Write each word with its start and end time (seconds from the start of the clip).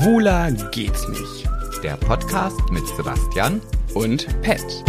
Schwuler 0.00 0.50
geht's 0.70 1.06
nicht. 1.08 1.46
Der 1.82 1.94
Podcast 1.98 2.58
mit 2.70 2.86
Sebastian 2.96 3.60
Und 3.92 4.26
Pet. 4.40 4.64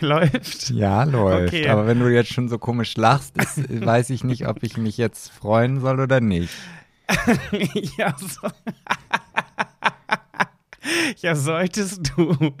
Läuft. 0.00 0.70
Ja, 0.70 1.04
läuft. 1.04 1.48
Okay. 1.48 1.68
Aber 1.68 1.86
wenn 1.86 2.00
du 2.00 2.08
jetzt 2.08 2.32
schon 2.32 2.48
so 2.48 2.56
komisch 2.56 2.96
lachst, 2.96 3.36
ist, 3.36 3.58
weiß 3.84 4.08
ich 4.08 4.24
nicht, 4.24 4.48
ob 4.48 4.62
ich 4.62 4.78
mich 4.78 4.96
jetzt 4.96 5.30
freuen 5.30 5.80
soll 5.80 6.00
oder 6.00 6.22
nicht. 6.22 6.54
ja, 7.98 8.16
so. 8.18 8.48
ja, 11.18 11.34
solltest 11.34 12.12
du. 12.16 12.54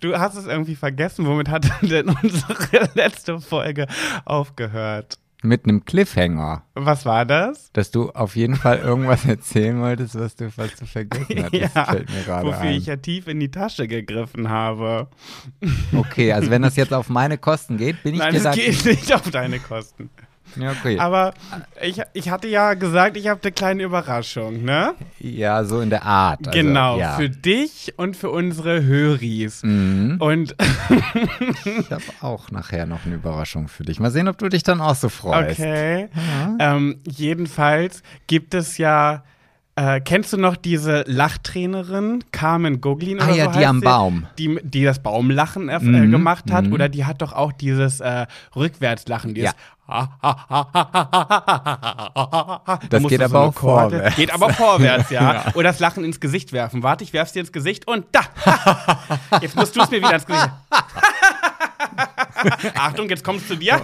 Du 0.00 0.16
hast 0.18 0.36
es 0.36 0.46
irgendwie 0.46 0.76
vergessen. 0.76 1.26
Womit 1.26 1.48
hat 1.48 1.66
denn 1.82 2.08
unsere 2.08 2.88
letzte 2.94 3.40
Folge 3.40 3.86
aufgehört? 4.24 5.18
Mit 5.42 5.64
einem 5.66 5.84
Cliffhanger, 5.84 6.62
Was 6.74 7.04
war 7.04 7.26
das? 7.26 7.70
dass 7.74 7.90
du 7.90 8.08
auf 8.12 8.34
jeden 8.34 8.56
Fall 8.56 8.78
irgendwas 8.78 9.24
erzählen 9.28 9.78
wolltest, 9.78 10.18
was 10.18 10.36
du, 10.36 10.50
was 10.56 10.74
du 10.76 10.86
vergessen 10.86 11.44
hattest, 11.44 11.72
fällt 11.74 12.10
mir 12.10 12.22
gerade 12.22 12.46
wofür 12.46 12.60
ein. 12.60 12.74
ich 12.76 12.86
ja 12.86 12.96
tief 12.96 13.28
in 13.28 13.40
die 13.40 13.50
Tasche 13.50 13.86
gegriffen 13.86 14.48
habe. 14.48 15.08
Okay, 15.94 16.32
also 16.32 16.48
wenn 16.48 16.62
das 16.62 16.76
jetzt 16.76 16.94
auf 16.94 17.10
meine 17.10 17.36
Kosten 17.36 17.76
geht, 17.76 18.02
bin 18.02 18.14
ich 18.14 18.20
Nein, 18.20 18.30
dir 18.32 18.38
es 18.38 18.42
da... 18.44 18.52
geht 18.52 18.86
nicht 18.86 19.12
auf 19.14 19.30
deine 19.30 19.58
Kosten. 19.58 20.08
Ja, 20.56 20.70
okay. 20.72 20.98
Aber 20.98 21.34
ich, 21.82 22.00
ich 22.12 22.30
hatte 22.30 22.46
ja 22.48 22.74
gesagt, 22.74 23.16
ich 23.16 23.28
habe 23.28 23.40
eine 23.42 23.52
kleine 23.52 23.82
Überraschung, 23.82 24.62
ne? 24.64 24.94
ja, 25.18 25.64
so 25.64 25.80
in 25.80 25.90
der 25.90 26.04
Art. 26.04 26.46
Also, 26.46 26.58
genau, 26.58 26.98
Ja. 26.98 27.16
für 27.16 27.28
dich 27.30 27.94
und 27.96 28.16
für 28.16 28.30
unsere 28.30 28.84
Höris. 28.84 29.62
Mhm. 29.62 30.16
Und 30.20 30.54
Ich 31.64 31.90
habe 31.90 32.02
auch 32.20 32.50
nachher 32.50 32.86
noch 32.86 33.04
eine 33.06 33.16
Überraschung 33.16 33.68
für 33.68 33.84
dich. 33.84 34.00
Mal 34.00 34.10
sehen, 34.10 34.28
ob 34.28 34.38
du 34.38 34.48
dich 34.48 34.62
dann 34.62 34.80
auch 34.80 34.94
so 34.94 35.08
freust. 35.08 35.58
okay, 35.58 36.08
ähm, 36.58 37.00
jedenfalls 37.04 38.02
gibt 38.26 38.54
es 38.54 38.78
ja, 38.78 39.24
äh, 39.76 40.00
kennst 40.00 40.32
du 40.32 40.36
noch 40.36 40.56
diese 40.56 41.02
Lachtrainerin, 41.06 42.24
Carmen 42.32 42.80
Goglin 42.80 43.20
Ah 43.20 43.24
oder 43.26 43.34
ja, 43.34 43.52
so 43.52 43.58
die 43.58 43.66
am 43.66 43.78
sie? 43.80 43.84
Baum. 43.84 44.26
Die, 44.38 44.58
die 44.62 44.84
das 44.84 45.02
Baumlachen 45.02 45.68
äh, 45.68 45.78
Mhm, 45.80 46.10
gemacht 46.12 46.50
hat. 46.52 46.66
mhm. 46.66 46.72
Oder 46.72 46.88
die 46.88 47.04
hat 47.04 47.20
doch 47.22 47.32
auch 47.32 47.52
dieses 47.52 48.00
äh, 48.00 48.26
Rückwärtslachen, 48.54 49.34
dieses 49.34 49.50
Ja. 49.52 49.56
Da 49.86 50.08
Das 52.88 53.02
geht 53.06 53.22
aber 53.22 53.38
eine 53.40 53.48
auch 53.48 53.54
Chorde- 53.54 53.90
vorwärts. 53.96 54.16
Geht 54.16 54.32
aber 54.32 54.50
vorwärts, 54.52 55.10
ja. 55.10 55.32
Ja. 55.34 55.44
Oder 55.54 55.68
das 55.70 55.80
Lachen 55.80 56.04
ins 56.04 56.20
Gesicht 56.20 56.52
werfen. 56.52 56.82
Warte, 56.82 57.04
ich 57.04 57.12
werf's 57.12 57.32
dir 57.32 57.40
ins 57.40 57.52
Gesicht 57.52 57.86
und 57.86 58.06
da. 58.12 58.20
Jetzt 59.42 59.56
musst 59.56 59.76
du 59.76 59.82
es 59.82 59.90
mir 59.90 59.98
wieder 59.98 60.14
ins 60.14 60.24
Gesicht. 60.26 60.50
Achtung, 62.76 63.08
jetzt 63.10 63.24
kommst 63.24 63.50
du 63.50 63.56
dir. 63.56 63.78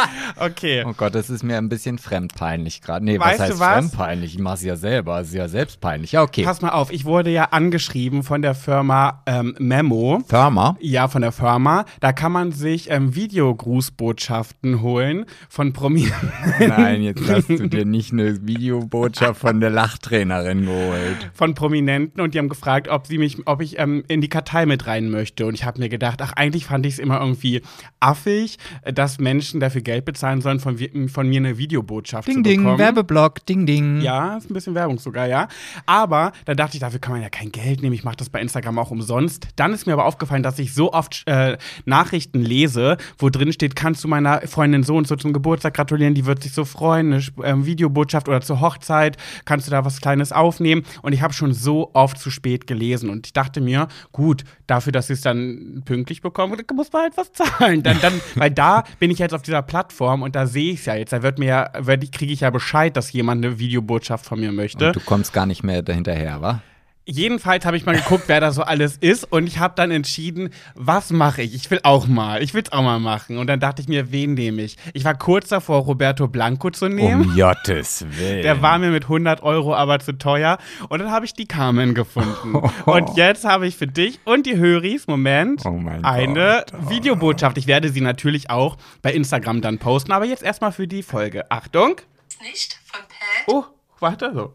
Okay. 0.38 0.84
Oh 0.86 0.92
Gott, 0.96 1.14
das 1.14 1.30
ist 1.30 1.42
mir 1.42 1.56
ein 1.56 1.68
bisschen 1.68 1.98
fremdpeinlich 1.98 2.82
gerade. 2.82 3.04
Nee, 3.04 3.18
Weißt 3.18 3.40
was 3.40 3.48
heißt 3.50 3.60
was? 3.60 3.74
fremdpeinlich? 3.74 4.34
Ich 4.34 4.40
mach's 4.40 4.62
ja 4.62 4.76
selber. 4.76 5.20
Es 5.20 5.28
ist 5.28 5.34
ja 5.34 5.48
selbst 5.48 5.80
peinlich. 5.80 6.12
Ja, 6.12 6.22
okay. 6.22 6.42
Pass 6.44 6.60
mal 6.62 6.70
auf, 6.70 6.92
ich 6.92 7.04
wurde 7.04 7.30
ja 7.30 7.44
angeschrieben 7.44 8.22
von 8.22 8.42
der 8.42 8.54
Firma 8.54 9.22
ähm, 9.26 9.54
Memo. 9.58 10.22
Firma. 10.28 10.76
Ja, 10.80 11.08
von 11.08 11.22
der 11.22 11.32
Firma. 11.32 11.84
Da 12.00 12.12
kann 12.12 12.32
man 12.32 12.52
sich 12.52 12.90
ähm, 12.90 13.14
Videogrußbotschaften 13.14 14.82
holen 14.82 15.26
von 15.48 15.72
Prominenten. 15.72 16.30
Nein, 16.68 17.02
jetzt 17.02 17.22
hast 17.28 17.48
du 17.48 17.68
dir 17.68 17.84
nicht 17.84 18.12
eine 18.12 18.46
Videobotschaft 18.46 19.40
von 19.40 19.60
der 19.60 19.70
Lachtrainerin 19.70 20.66
geholt. 20.66 21.30
von 21.34 21.54
Prominenten 21.54 22.20
und 22.20 22.34
die 22.34 22.38
haben 22.38 22.48
gefragt, 22.48 22.88
ob 22.88 23.06
sie 23.06 23.18
mich, 23.18 23.46
ob 23.46 23.62
ich 23.62 23.78
ähm, 23.78 24.04
in 24.08 24.20
die 24.20 24.28
Kartei 24.28 24.66
mit 24.66 24.86
rein 24.86 25.10
möchte. 25.10 25.46
Und 25.46 25.54
ich 25.54 25.64
habe 25.64 25.80
mir 25.80 25.88
gedacht, 25.88 26.20
ach, 26.22 26.32
eigentlich 26.34 26.66
fand 26.66 26.86
ich 26.86 26.94
es 26.94 26.98
immer 26.98 27.20
irgendwie 27.20 27.62
affig, 28.00 28.58
dass 28.84 29.18
Menschen 29.18 29.60
dafür 29.60 29.80
Geld 29.86 30.04
bezahlen 30.04 30.40
sollen, 30.40 30.58
von, 30.58 30.76
von 31.08 31.28
mir 31.28 31.38
eine 31.38 31.58
Videobotschaft 31.58 32.26
Ding, 32.26 32.38
zu 32.38 32.42
bekommen. 32.42 32.66
ding, 32.66 32.78
Werbeblock, 32.78 33.46
ding, 33.46 33.66
ding. 33.66 34.00
Ja, 34.00 34.36
ist 34.36 34.50
ein 34.50 34.54
bisschen 34.54 34.74
Werbung 34.74 34.98
sogar, 34.98 35.26
ja. 35.26 35.46
Aber 35.86 36.32
da 36.44 36.54
dachte 36.54 36.76
ich, 36.76 36.80
dafür 36.80 36.98
kann 36.98 37.12
man 37.12 37.22
ja 37.22 37.30
kein 37.30 37.52
Geld 37.52 37.82
nehmen. 37.82 37.94
Ich 37.94 38.02
mache 38.02 38.16
das 38.16 38.28
bei 38.28 38.40
Instagram 38.40 38.78
auch 38.80 38.90
umsonst. 38.90 39.46
Dann 39.54 39.72
ist 39.72 39.86
mir 39.86 39.92
aber 39.92 40.04
aufgefallen, 40.04 40.42
dass 40.42 40.58
ich 40.58 40.74
so 40.74 40.92
oft 40.92 41.22
äh, 41.26 41.56
Nachrichten 41.84 42.40
lese, 42.40 42.96
wo 43.16 43.30
drin 43.30 43.52
steht, 43.52 43.76
kannst 43.76 44.02
du 44.02 44.08
meiner 44.08 44.42
Freundin 44.42 44.82
so 44.82 44.96
und 44.96 45.06
so 45.06 45.14
zum 45.14 45.32
Geburtstag 45.32 45.74
gratulieren, 45.74 46.14
die 46.14 46.26
wird 46.26 46.42
sich 46.42 46.52
so 46.52 46.64
freuen, 46.64 47.12
eine 47.12 47.22
ähm, 47.44 47.64
Videobotschaft 47.64 48.28
oder 48.28 48.40
zur 48.40 48.60
Hochzeit, 48.60 49.16
kannst 49.44 49.68
du 49.68 49.70
da 49.70 49.84
was 49.84 50.00
Kleines 50.00 50.32
aufnehmen? 50.32 50.82
Und 51.02 51.12
ich 51.12 51.22
habe 51.22 51.32
schon 51.32 51.52
so 51.52 51.90
oft 51.94 52.18
zu 52.18 52.30
spät 52.30 52.66
gelesen 52.66 53.08
und 53.08 53.26
ich 53.26 53.32
dachte 53.32 53.60
mir, 53.60 53.86
gut, 54.10 54.42
dafür, 54.66 54.92
dass 54.92 55.10
ich 55.10 55.14
es 55.14 55.20
dann 55.20 55.82
pünktlich 55.84 56.22
bekomme, 56.22 56.56
muss 56.74 56.92
man 56.92 57.02
halt 57.02 57.16
was 57.16 57.32
zahlen. 57.32 57.82
Dann, 57.82 58.00
dann, 58.00 58.20
weil 58.34 58.50
da 58.50 58.84
bin 58.98 59.10
ich 59.10 59.18
jetzt 59.18 59.34
auf 59.34 59.42
dieser 59.42 59.62
Plattform 59.66 60.22
und 60.22 60.36
da 60.36 60.46
sehe 60.46 60.72
ich 60.72 60.80
es 60.80 60.86
ja 60.86 60.94
jetzt. 60.94 61.12
Da 61.12 61.22
wird 61.22 61.38
mir 61.38 61.70
kriege 62.12 62.32
ich 62.32 62.40
ja 62.40 62.50
Bescheid, 62.50 62.96
dass 62.96 63.12
jemand 63.12 63.44
eine 63.44 63.58
Videobotschaft 63.58 64.24
von 64.26 64.40
mir 64.40 64.52
möchte. 64.52 64.88
Und 64.88 64.96
du 64.96 65.00
kommst 65.00 65.32
gar 65.32 65.46
nicht 65.46 65.62
mehr 65.62 65.82
dahinterher, 65.82 66.40
wa? 66.40 66.62
Jedenfalls 67.08 67.64
habe 67.64 67.76
ich 67.76 67.86
mal 67.86 67.94
geguckt, 67.94 68.24
wer 68.26 68.40
da 68.40 68.50
so 68.50 68.62
alles 68.62 68.96
ist 68.96 69.30
und 69.30 69.46
ich 69.46 69.60
habe 69.60 69.74
dann 69.76 69.92
entschieden, 69.92 70.50
was 70.74 71.10
mache 71.10 71.40
ich? 71.42 71.54
Ich 71.54 71.70
will 71.70 71.78
auch 71.84 72.08
mal. 72.08 72.42
Ich 72.42 72.52
will 72.52 72.64
es 72.64 72.72
auch 72.72 72.82
mal 72.82 72.98
machen. 72.98 73.38
Und 73.38 73.46
dann 73.46 73.60
dachte 73.60 73.80
ich 73.80 73.86
mir, 73.86 74.10
wen 74.10 74.34
nehme 74.34 74.62
ich? 74.62 74.76
Ich 74.92 75.04
war 75.04 75.14
kurz 75.16 75.48
davor, 75.48 75.82
Roberto 75.82 76.26
Blanco 76.26 76.68
zu 76.70 76.88
nehmen. 76.88 77.30
Um 77.30 77.36
Gottes 77.36 78.04
Willen. 78.10 78.42
Der 78.42 78.60
war 78.60 78.78
mir 78.78 78.90
mit 78.90 79.04
100 79.04 79.40
Euro 79.44 79.72
aber 79.72 80.00
zu 80.00 80.18
teuer. 80.18 80.58
Und 80.88 80.98
dann 80.98 81.12
habe 81.12 81.24
ich 81.24 81.32
die 81.32 81.46
Carmen 81.46 81.94
gefunden. 81.94 82.56
Und 82.86 83.16
jetzt 83.16 83.44
habe 83.44 83.68
ich 83.68 83.76
für 83.76 83.86
dich 83.86 84.18
und 84.24 84.44
die 84.46 84.56
Höris, 84.56 85.06
Moment, 85.06 85.62
Oh 85.64 85.80
eine 86.02 86.64
Gott. 86.68 86.72
Oh. 86.86 86.90
Videobotschaft. 86.90 87.56
Ich 87.56 87.68
werde 87.68 87.88
sie 87.90 88.00
natürlich 88.00 88.50
auch 88.50 88.76
bei 89.02 89.12
Instagram 89.12 89.60
dann 89.60 89.78
posten. 89.78 90.10
Aber 90.10 90.24
jetzt 90.24 90.42
erstmal 90.42 90.72
für 90.72 90.88
die 90.88 91.04
Folge. 91.04 91.48
Achtung. 91.52 92.00
nicht 92.42 92.78
von 92.84 93.00
Pat. 93.02 93.46
Oh, 93.46 93.64
warte 94.00 94.32
so. 94.34 94.50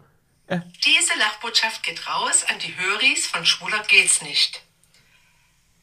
Diese 0.84 1.14
Lachbotschaft 1.16 1.82
geht 1.82 2.08
raus 2.08 2.44
an 2.44 2.60
die 2.60 2.76
Höris 2.76 3.26
von 3.26 3.46
Schwuler 3.46 3.82
geht's 3.84 4.22
nicht. 4.22 4.62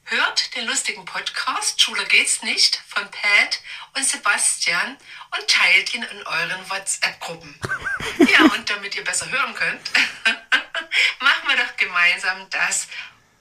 Hört 0.05 0.55
den 0.57 0.67
lustigen 0.67 1.07
Podcast 1.07 1.81
Schwuler 1.81 2.05
geht's 2.05 2.43
nicht 2.43 2.83
von 2.87 3.11
Pat 3.11 3.61
und 3.97 4.05
Sebastian 4.05 4.99
und 5.35 5.49
teilt 5.49 5.95
ihn 5.95 6.03
in 6.03 6.23
euren 6.27 6.71
WhatsApp-Gruppen. 6.71 7.59
Ja, 8.31 8.43
und 8.43 8.69
damit 8.69 8.95
ihr 8.95 9.05
besser 9.05 9.31
hören 9.31 9.55
könnt, 9.55 9.91
machen 11.21 11.49
wir 11.49 11.57
doch 11.57 11.77
gemeinsam 11.77 12.51
das 12.51 12.89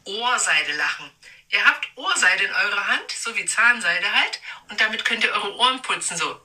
Ohrseide-Lachen. 0.06 1.12
Ihr 1.50 1.66
habt 1.66 1.88
Ohrseide 1.96 2.46
in 2.46 2.54
eurer 2.54 2.88
Hand, 2.88 3.12
so 3.12 3.36
wie 3.36 3.46
Zahnseide 3.46 4.12
halt, 4.14 4.40
und 4.70 4.80
damit 4.80 5.04
könnt 5.04 5.24
ihr 5.24 5.32
eure 5.32 5.56
Ohren 5.56 5.82
putzen, 5.82 6.16
so. 6.16 6.40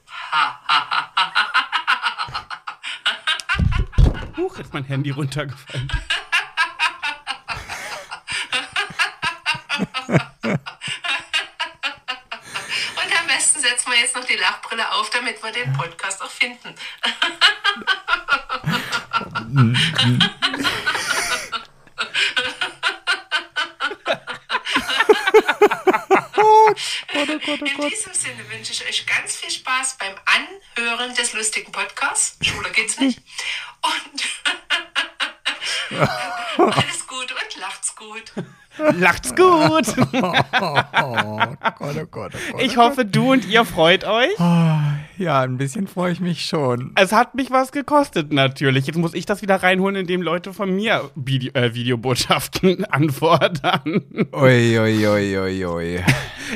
Huch, 4.42 4.58
ist 4.58 4.74
mein 4.74 4.82
Handy 4.82 5.10
runtergefallen. 5.10 5.88
Und 9.78 9.86
am 13.20 13.26
besten 13.28 13.60
setzen 13.60 13.92
wir 13.92 14.00
jetzt 14.00 14.16
noch 14.16 14.24
die 14.24 14.34
Lachbrille 14.34 14.90
auf, 14.94 15.10
damit 15.10 15.40
wir 15.44 15.52
den 15.52 15.72
Podcast 15.74 16.20
auch 16.22 16.30
finden. 16.30 16.74
In 27.14 27.90
diesem 27.90 28.14
Sinne 28.14 28.50
wünsche 28.50 28.72
ich 28.72 28.86
euch 28.86 29.06
ganz 29.06 29.36
viel 29.36 29.50
Spaß 29.50 29.98
beim 29.98 30.14
Anhören 30.24 31.14
des 31.14 31.32
lustigen 31.32 31.72
Podcasts. 31.72 32.36
Schwuler 32.40 32.70
geht's 32.70 32.98
nicht. 32.98 33.20
Und 33.82 34.22
alles 36.58 37.06
gut 37.06 37.30
und 37.32 37.60
lacht's 37.60 37.96
gut. 37.96 38.32
Lacht's 38.78 39.34
gut. 39.34 39.86
Oh 40.54 40.74
Gott, 40.80 40.86
oh 41.02 41.70
Gott, 41.78 41.96
oh 41.96 42.06
Gott. 42.06 42.32
Ich 42.60 42.76
hoffe, 42.76 43.04
du 43.04 43.32
und 43.32 43.44
ihr 43.44 43.64
freut 43.64 44.04
euch. 44.04 44.30
Ja, 45.22 45.42
ein 45.42 45.56
bisschen 45.56 45.86
freue 45.86 46.10
ich 46.10 46.18
mich 46.18 46.44
schon. 46.44 46.90
Es 46.96 47.12
hat 47.12 47.36
mich 47.36 47.52
was 47.52 47.70
gekostet, 47.70 48.32
natürlich. 48.32 48.88
Jetzt 48.88 48.96
muss 48.98 49.14
ich 49.14 49.24
das 49.24 49.40
wieder 49.40 49.62
reinholen, 49.62 49.94
indem 49.94 50.20
Leute 50.20 50.52
von 50.52 50.74
mir 50.74 51.10
Video, 51.14 51.52
äh, 51.54 51.74
Videobotschaften 51.74 52.84
anfordern. 52.90 54.02
Ui, 54.32 54.78
ui, 54.80 55.06
ui, 55.06 55.64
ui. 55.64 56.00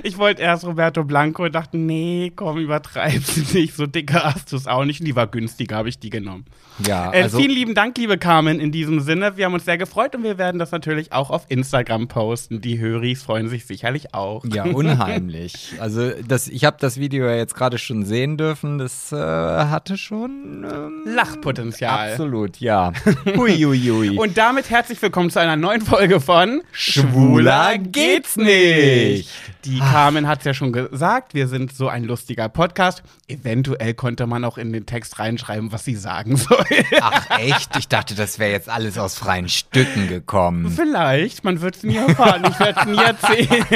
Ich 0.02 0.18
wollte 0.18 0.42
erst 0.42 0.66
Roberto 0.66 1.04
Blanco 1.04 1.44
und 1.44 1.54
dachte, 1.54 1.78
nee, 1.78 2.32
komm, 2.34 2.58
übertreib's 2.58 3.36
nicht. 3.54 3.76
So 3.76 3.86
dicker 3.86 4.24
hast 4.24 4.50
du 4.50 4.56
es 4.56 4.66
auch 4.66 4.84
nicht. 4.84 5.06
Die 5.06 5.14
war 5.14 5.28
günstiger, 5.28 5.76
habe 5.76 5.88
ich 5.88 6.00
die 6.00 6.10
genommen. 6.10 6.44
Ja, 6.84 7.12
Äh, 7.12 7.22
also 7.22 7.38
vielen 7.38 7.52
lieben 7.52 7.74
Dank, 7.76 7.96
liebe 7.96 8.18
Carmen, 8.18 8.58
in 8.58 8.72
diesem 8.72 8.98
Sinne. 8.98 9.36
Wir 9.36 9.44
haben 9.44 9.54
uns 9.54 9.64
sehr 9.64 9.78
gefreut 9.78 10.16
und 10.16 10.24
wir 10.24 10.38
werden 10.38 10.58
das 10.58 10.72
natürlich 10.72 11.12
auch 11.12 11.30
auf 11.30 11.44
Instagram 11.50 12.08
posten. 12.08 12.60
Die 12.60 12.80
Höris 12.80 13.22
freuen 13.22 13.48
sich 13.48 13.64
sicherlich 13.64 14.12
auch. 14.12 14.44
Ja, 14.44 14.64
unheimlich. 14.64 15.74
Also 15.78 16.10
das, 16.26 16.48
ich 16.48 16.64
habe 16.64 16.78
das 16.80 16.98
Video 16.98 17.26
ja 17.26 17.36
jetzt 17.36 17.54
gerade 17.54 17.78
schon 17.78 18.04
sehen 18.04 18.36
dürfen. 18.36 18.55
Das 18.62 19.12
äh, 19.12 19.16
hatte 19.16 19.98
schon 19.98 20.64
ähm, 20.64 21.02
Lachpotenzial. 21.04 22.12
absolut, 22.12 22.58
ja. 22.58 22.92
Huiuiui. 23.36 24.16
Und 24.18 24.38
damit 24.38 24.70
herzlich 24.70 25.00
willkommen 25.02 25.30
zu 25.30 25.40
einer 25.40 25.56
neuen 25.56 25.82
Folge 25.82 26.20
von 26.20 26.62
Schwuler 26.72 27.76
geht's 27.76 28.36
nicht. 28.36 29.28
Die 29.64 29.78
Carmen 29.80 30.28
hat 30.28 30.40
es 30.40 30.44
ja 30.44 30.54
schon 30.54 30.72
gesagt, 30.72 31.34
wir 31.34 31.48
sind 31.48 31.74
so 31.74 31.88
ein 31.88 32.04
lustiger 32.04 32.48
Podcast. 32.48 33.02
Eventuell 33.26 33.94
konnte 33.94 34.26
man 34.26 34.44
auch 34.44 34.58
in 34.58 34.72
den 34.72 34.86
Text 34.86 35.18
reinschreiben, 35.18 35.72
was 35.72 35.84
sie 35.84 35.96
sagen 35.96 36.36
soll. 36.36 36.64
Ach 37.00 37.38
echt? 37.40 37.74
Ich 37.76 37.88
dachte, 37.88 38.14
das 38.14 38.38
wäre 38.38 38.52
jetzt 38.52 38.68
alles 38.68 38.96
aus 38.98 39.16
freien 39.16 39.48
Stücken 39.48 40.06
gekommen. 40.08 40.70
Vielleicht, 40.70 41.42
man 41.44 41.60
wird 41.60 41.76
es 41.76 41.82
nie 41.82 41.96
erfahren, 41.96 42.44
ich 42.48 42.60
werde 42.60 42.80
es 42.80 42.86
nie 42.86 43.02
erzählen. 43.02 43.66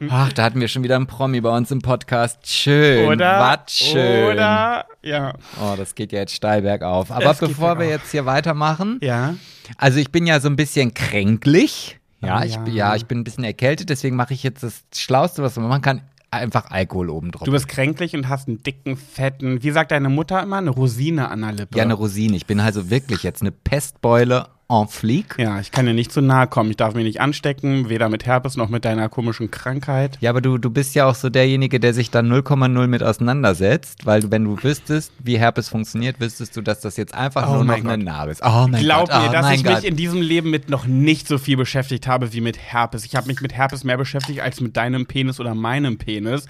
Ach, 0.10 0.32
da 0.32 0.44
hatten 0.44 0.60
wir 0.60 0.68
schon 0.68 0.82
wieder 0.84 0.96
einen 0.96 1.06
Promi 1.06 1.40
bei 1.40 1.54
uns 1.56 1.70
im 1.70 1.80
Podcast. 1.82 2.46
Schön. 2.46 3.06
Oder? 3.08 3.40
Was 3.40 3.72
schön. 3.74 4.32
Oder? 4.32 4.86
Ja. 5.02 5.32
Oh, 5.60 5.74
das 5.76 5.94
geht 5.94 6.12
ja 6.12 6.20
jetzt 6.20 6.34
steil 6.34 6.62
bergauf. 6.62 7.10
Aber 7.10 7.30
Es 7.30 7.38
bevor 7.38 7.78
wir 7.78 7.86
jetzt 7.88 8.10
hier 8.12 8.26
weitermachen, 8.26 8.98
Ja. 9.02 9.34
also 9.78 9.98
ich 9.98 10.12
bin 10.12 10.26
ja 10.26 10.40
so 10.40 10.48
ein 10.48 10.56
bisschen 10.56 10.94
kränklich. 10.94 11.98
Ja, 12.22 12.40
Oh, 12.40 12.44
ich, 12.44 12.54
ja. 12.54 12.66
ja, 12.68 12.96
ich 12.96 13.06
bin 13.06 13.18
ein 13.20 13.24
bisschen 13.24 13.44
erkältet, 13.44 13.90
deswegen 13.90 14.16
mache 14.16 14.32
ich 14.34 14.42
jetzt 14.42 14.62
das 14.62 14.84
Schlauste, 14.94 15.42
was 15.42 15.56
man 15.56 15.68
machen 15.68 15.82
kann, 15.82 16.00
einfach 16.30 16.70
Alkohol 16.70 17.10
oben 17.10 17.30
drauf. 17.30 17.44
Du 17.44 17.52
bist 17.52 17.68
kränklich 17.68 18.14
und 18.14 18.28
hast 18.28 18.48
einen 18.48 18.62
dicken, 18.62 18.96
fetten, 18.96 19.62
wie 19.62 19.70
sagt 19.70 19.90
deine 19.90 20.08
Mutter 20.08 20.42
immer, 20.42 20.58
eine 20.58 20.70
Rosine 20.70 21.28
an 21.30 21.40
der 21.42 21.52
Lippe. 21.52 21.76
ja 21.76 21.84
eine 21.84 21.94
Rosine. 21.94 22.36
Ich 22.36 22.46
bin 22.46 22.60
also 22.60 22.90
wirklich 22.90 23.22
jetzt 23.22 23.42
eine 23.42 23.52
Pestbeule 23.52 24.46
en 24.68 24.88
fleek. 24.88 25.36
Ja, 25.38 25.60
ich 25.60 25.70
kann 25.70 25.86
dir 25.86 25.92
nicht 25.92 26.12
zu 26.12 26.22
nahe 26.22 26.46
kommen. 26.46 26.70
Ich 26.70 26.76
darf 26.76 26.94
mich 26.94 27.04
nicht 27.04 27.20
anstecken, 27.20 27.88
weder 27.88 28.08
mit 28.08 28.24
Herpes 28.24 28.56
noch 28.56 28.68
mit 28.70 28.84
deiner 28.84 29.08
komischen 29.08 29.50
Krankheit. 29.50 30.16
Ja, 30.20 30.30
aber 30.30 30.40
du, 30.40 30.56
du 30.56 30.70
bist 30.70 30.94
ja 30.94 31.06
auch 31.06 31.14
so 31.14 31.28
derjenige, 31.28 31.78
der 31.78 31.92
sich 31.92 32.10
dann 32.10 32.32
0,0 32.32 32.86
mit 32.86 33.02
auseinandersetzt, 33.02 34.06
weil 34.06 34.30
wenn 34.30 34.44
du 34.44 34.62
wüsstest, 34.62 35.12
wie 35.22 35.38
Herpes 35.38 35.68
funktioniert, 35.68 36.20
wüsstest 36.20 36.56
du, 36.56 36.62
dass 36.62 36.80
das 36.80 36.96
jetzt 36.96 37.14
einfach 37.14 37.46
Oh 37.48 37.54
nur 37.54 37.58
noch 37.64 37.66
mein 37.66 37.86
eine 37.86 38.04
Gott. 38.04 38.04
Narbe 38.14 38.32
ist. 38.32 38.42
Oh 38.42 38.66
mein 38.68 38.82
Glaub 38.82 39.10
Gott, 39.10 39.22
mir, 39.22 39.28
oh 39.28 39.32
dass 39.32 39.50
ich 39.52 39.64
Gott. 39.64 39.74
mich 39.76 39.84
in 39.84 39.96
diesem 39.96 40.22
Leben 40.22 40.50
mit 40.50 40.70
noch 40.70 40.86
nicht 40.86 41.28
so 41.28 41.36
viel 41.38 41.56
beschäftigt 41.56 42.06
habe 42.06 42.32
wie 42.32 42.40
mit 42.40 42.56
Herpes. 42.58 43.04
Ich 43.04 43.14
habe 43.14 43.26
mich 43.26 43.40
mit 43.40 43.52
Herpes 43.52 43.84
mehr 43.84 43.98
beschäftigt 43.98 44.40
als 44.40 44.60
mit 44.60 44.76
deinem 44.76 45.06
Penis 45.06 45.38
oder 45.38 45.54
meinem 45.54 45.98
Penis. 45.98 46.46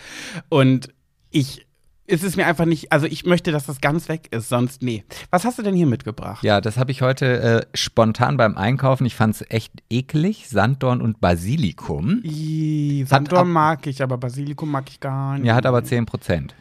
Und 0.48 0.88
ich, 1.30 1.66
es 2.06 2.22
ist 2.22 2.36
mir 2.36 2.46
einfach 2.46 2.64
nicht, 2.64 2.92
also 2.92 3.06
ich 3.06 3.24
möchte, 3.24 3.52
dass 3.52 3.66
das 3.66 3.80
ganz 3.80 4.08
weg 4.08 4.28
ist, 4.32 4.48
sonst 4.48 4.82
nee. 4.82 5.04
Was 5.30 5.44
hast 5.44 5.58
du 5.58 5.62
denn 5.62 5.74
hier 5.74 5.86
mitgebracht? 5.86 6.42
Ja, 6.44 6.60
das 6.60 6.76
habe 6.76 6.90
ich 6.90 7.00
heute 7.02 7.40
äh, 7.40 7.76
spontan 7.76 8.36
beim 8.36 8.56
Einkaufen. 8.56 9.06
Ich 9.06 9.14
fand 9.14 9.34
es 9.36 9.44
echt 9.50 9.72
eklig. 9.88 10.48
Sanddorn 10.48 11.00
und 11.00 11.20
Basilikum. 11.20 12.22
Ab- 12.24 13.08
Sanddorn 13.08 13.50
mag 13.50 13.86
ich, 13.86 14.02
aber 14.02 14.18
Basilikum 14.18 14.70
mag 14.70 14.84
ich 14.88 15.00
gar 15.00 15.38
nicht. 15.38 15.46
Ja, 15.46 15.54
hat 15.54 15.64
aber 15.66 15.84
10 15.84 16.06
Prozent. 16.06 16.54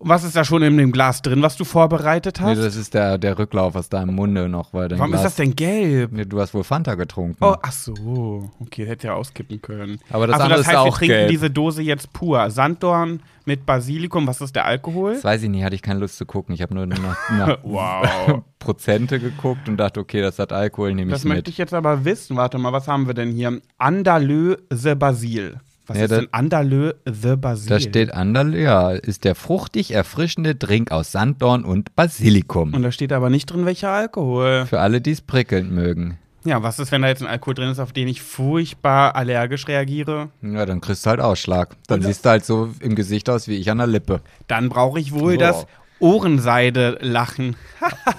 Und 0.00 0.10
was 0.10 0.22
ist 0.22 0.36
da 0.36 0.44
schon 0.44 0.62
in 0.62 0.76
dem 0.78 0.92
Glas 0.92 1.22
drin, 1.22 1.42
was 1.42 1.56
du 1.56 1.64
vorbereitet 1.64 2.38
Nee, 2.40 2.46
hast? 2.50 2.58
das 2.58 2.76
ist 2.76 2.94
der, 2.94 3.18
der 3.18 3.36
Rücklauf 3.36 3.74
aus 3.74 3.88
deinem 3.88 4.14
Munde 4.14 4.48
noch, 4.48 4.72
weil 4.72 4.88
Warum 4.92 5.10
Glas, 5.10 5.22
ist 5.22 5.24
das 5.24 5.34
denn 5.34 5.56
gelb? 5.56 6.12
Nee, 6.12 6.24
du 6.24 6.40
hast 6.40 6.54
wohl 6.54 6.62
Fanta 6.62 6.94
getrunken. 6.94 7.36
Oh, 7.40 7.56
ach 7.60 7.72
so. 7.72 8.48
Okay, 8.60 8.86
hätte 8.86 9.08
ja 9.08 9.14
auskippen 9.14 9.60
können. 9.60 9.98
Aber 10.10 10.28
das 10.28 10.34
also, 10.34 10.44
andere 10.44 10.58
das 10.60 10.66
ist 10.68 10.72
heißt, 10.72 10.84
wir 10.84 10.88
auch 10.88 10.98
trinken 10.98 11.16
gelb. 11.16 11.30
diese 11.30 11.50
Dose 11.50 11.82
jetzt 11.82 12.12
pur. 12.12 12.48
Sanddorn 12.48 13.20
mit 13.44 13.66
Basilikum. 13.66 14.26
Was 14.28 14.40
ist 14.40 14.54
der 14.54 14.66
Alkohol? 14.66 15.14
Das 15.14 15.24
weiß 15.24 15.42
ich 15.42 15.48
nicht, 15.48 15.64
hatte 15.64 15.74
ich 15.74 15.82
keine 15.82 15.98
Lust 15.98 16.16
zu 16.16 16.26
gucken. 16.26 16.54
Ich 16.54 16.62
habe 16.62 16.74
nur 16.76 16.86
nach, 16.86 17.30
nach 17.30 17.58
Wow. 17.64 18.42
Prozente 18.60 19.18
geguckt 19.18 19.68
und 19.68 19.78
dachte, 19.78 19.98
okay, 19.98 20.20
das 20.20 20.38
hat 20.38 20.52
Alkohol, 20.52 20.94
nehme 20.94 21.10
Das 21.10 21.22
ich 21.22 21.26
möchte 21.28 21.38
mit. 21.40 21.48
ich 21.48 21.58
jetzt 21.58 21.74
aber 21.74 22.04
wissen. 22.04 22.36
Warte 22.36 22.58
mal, 22.58 22.72
was 22.72 22.86
haben 22.86 23.08
wir 23.08 23.14
denn 23.14 23.32
hier? 23.32 23.60
Andaleux 23.78 24.58
the 24.70 24.94
Basil. 24.94 25.58
Was 25.88 25.96
Ja, 25.96 26.04
ist 26.04 26.10
da- 26.12 26.16
denn 26.20 26.28
Andaleux 26.32 26.94
the 27.06 27.34
Basil? 27.36 27.68
Da 27.70 27.80
steht 27.80 28.12
Anderle, 28.12 28.60
ja, 28.60 28.90
ist 28.90 29.24
der 29.24 29.34
fruchtig 29.34 29.92
erfrischende 29.92 30.54
Drink 30.54 30.92
aus 30.92 31.12
Sanddorn 31.12 31.64
und 31.64 31.96
Basilikum. 31.96 32.74
Und 32.74 32.82
da 32.82 32.92
steht 32.92 33.12
aber 33.12 33.30
nicht 33.30 33.46
drin, 33.46 33.64
welcher 33.66 33.90
Alkohol. 33.90 34.66
Für 34.66 34.80
alle, 34.80 35.00
die 35.00 35.12
es 35.12 35.20
prickelnd 35.22 35.72
mögen. 35.72 36.18
Ja, 36.44 36.62
was 36.62 36.78
ist, 36.78 36.92
wenn 36.92 37.02
da 37.02 37.08
jetzt 37.08 37.20
ein 37.22 37.26
Alkohol 37.28 37.54
drin 37.54 37.70
ist, 37.70 37.78
auf 37.80 37.92
den 37.92 38.06
ich 38.06 38.22
furchtbar 38.22 39.16
allergisch 39.16 39.66
reagiere? 39.66 40.28
Ja, 40.40 40.64
dann 40.66 40.80
kriegst 40.80 41.04
du 41.04 41.10
halt 41.10 41.20
Ausschlag. 41.20 41.74
Dann 41.88 42.00
siehst 42.00 42.24
du 42.24 42.28
halt 42.30 42.44
so 42.44 42.70
im 42.80 42.94
Gesicht 42.94 43.28
aus 43.28 43.48
wie 43.48 43.56
ich 43.56 43.70
an 43.70 43.78
der 43.78 43.86
Lippe. 43.86 44.20
Dann 44.46 44.68
brauche 44.68 45.00
ich 45.00 45.12
wohl 45.12 45.32
So. 45.34 45.38
das 45.40 45.66
Ohrenseide-Lachen. 45.98 47.56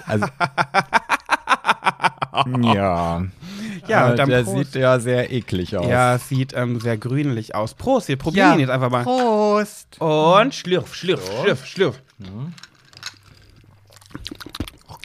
Also, 0.06 0.26
ja. 2.74 3.22
Ja, 3.88 4.12
Äh, 4.12 4.16
der 4.16 4.42
Prost. 4.42 4.72
sieht 4.72 4.74
ja 4.80 4.98
sehr 5.00 5.30
eklig 5.32 5.76
aus. 5.76 5.86
Ja, 5.88 6.14
es 6.16 6.28
sieht 6.28 6.52
ähm, 6.54 6.80
sehr 6.80 6.96
grünlich 6.98 7.54
aus. 7.54 7.74
Prost, 7.74 8.08
wir 8.08 8.16
probieren 8.16 8.58
jetzt 8.60 8.70
einfach 8.70 8.90
mal. 8.90 9.02
Prost. 9.04 10.00
Und 10.00 10.54
schlürf, 10.54 10.94
schlürf, 10.94 11.22
schlürf, 11.42 11.66
schlürf. 11.66 12.02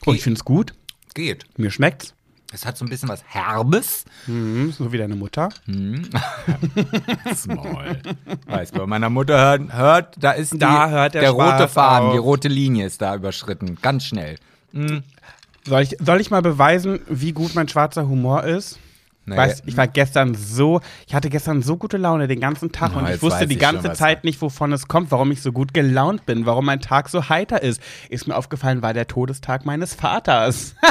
Oh, 0.06 0.14
ich 0.14 0.24
finde 0.24 0.38
es 0.38 0.46
gut. 0.46 0.74
Geht. 1.14 1.46
Mir 1.58 1.72
schmeckt's. 1.72 2.14
Es 2.54 2.66
hat 2.66 2.78
so 2.78 2.86
ein 2.86 2.90
bisschen 2.90 3.10
was 3.10 3.24
Herbes. 3.28 4.06
Mhm, 4.28 4.72
so 4.72 4.92
wie 4.94 4.98
deine 4.98 5.16
Mutter. 5.16 5.50
Small. 7.36 8.02
Weiß, 8.46 8.72
bei 8.72 8.86
meiner 8.86 9.10
Mutter 9.10 9.38
hört, 9.38 9.74
hört 9.74 10.16
da 10.20 10.32
ist 10.32 10.54
die, 10.54 10.60
Da 10.60 10.90
hört 10.90 11.16
der 11.16 11.22
der 11.22 11.32
rote 11.32 11.68
Faden, 11.68 12.08
auf. 12.10 12.14
die 12.14 12.20
rote 12.20 12.48
Linie 12.48 12.86
ist 12.86 13.02
da 13.02 13.16
überschritten. 13.16 13.78
Ganz 13.82 14.06
schnell. 14.06 14.38
Soll 15.66 15.82
ich, 15.82 15.98
soll 16.00 16.22
ich 16.22 16.30
mal 16.32 16.42
beweisen, 16.42 17.00
wie 17.10 17.34
gut 17.34 17.56
mein 17.56 17.68
schwarzer 17.68 18.08
Humor 18.08 18.44
ist? 18.44 18.80
Nee. 19.28 19.36
Weißt, 19.38 19.64
ich 19.66 19.76
war 19.76 19.88
gestern 19.88 20.36
so, 20.36 20.82
ich 21.08 21.16
hatte 21.16 21.32
gestern 21.32 21.64
so 21.64 21.78
gute 21.78 21.98
Laune 21.98 22.28
den 22.28 22.40
ganzen 22.40 22.72
Tag 22.72 22.92
Na, 22.94 23.00
und 23.00 23.10
ich 23.10 23.20
wusste 23.24 23.48
die 23.48 23.56
ich 23.56 23.64
schon, 23.64 23.74
ganze 23.74 23.90
was- 23.90 23.98
Zeit 23.98 24.24
nicht, 24.24 24.40
wovon 24.40 24.72
es 24.72 24.88
kommt, 24.88 25.10
warum 25.10 25.32
ich 25.32 25.42
so 25.42 25.52
gut 25.52 25.74
gelaunt 25.74 26.28
bin, 26.28 26.46
warum 26.46 26.66
mein 26.66 26.80
Tag 26.80 27.10
so 27.10 27.28
heiter 27.28 27.64
ist. 27.64 27.82
Ist 28.10 28.28
mir 28.28 28.36
aufgefallen, 28.36 28.84
war 28.84 28.94
der 28.94 29.08
Todestag 29.08 29.66
meines 29.66 29.96
Vaters. 29.96 30.76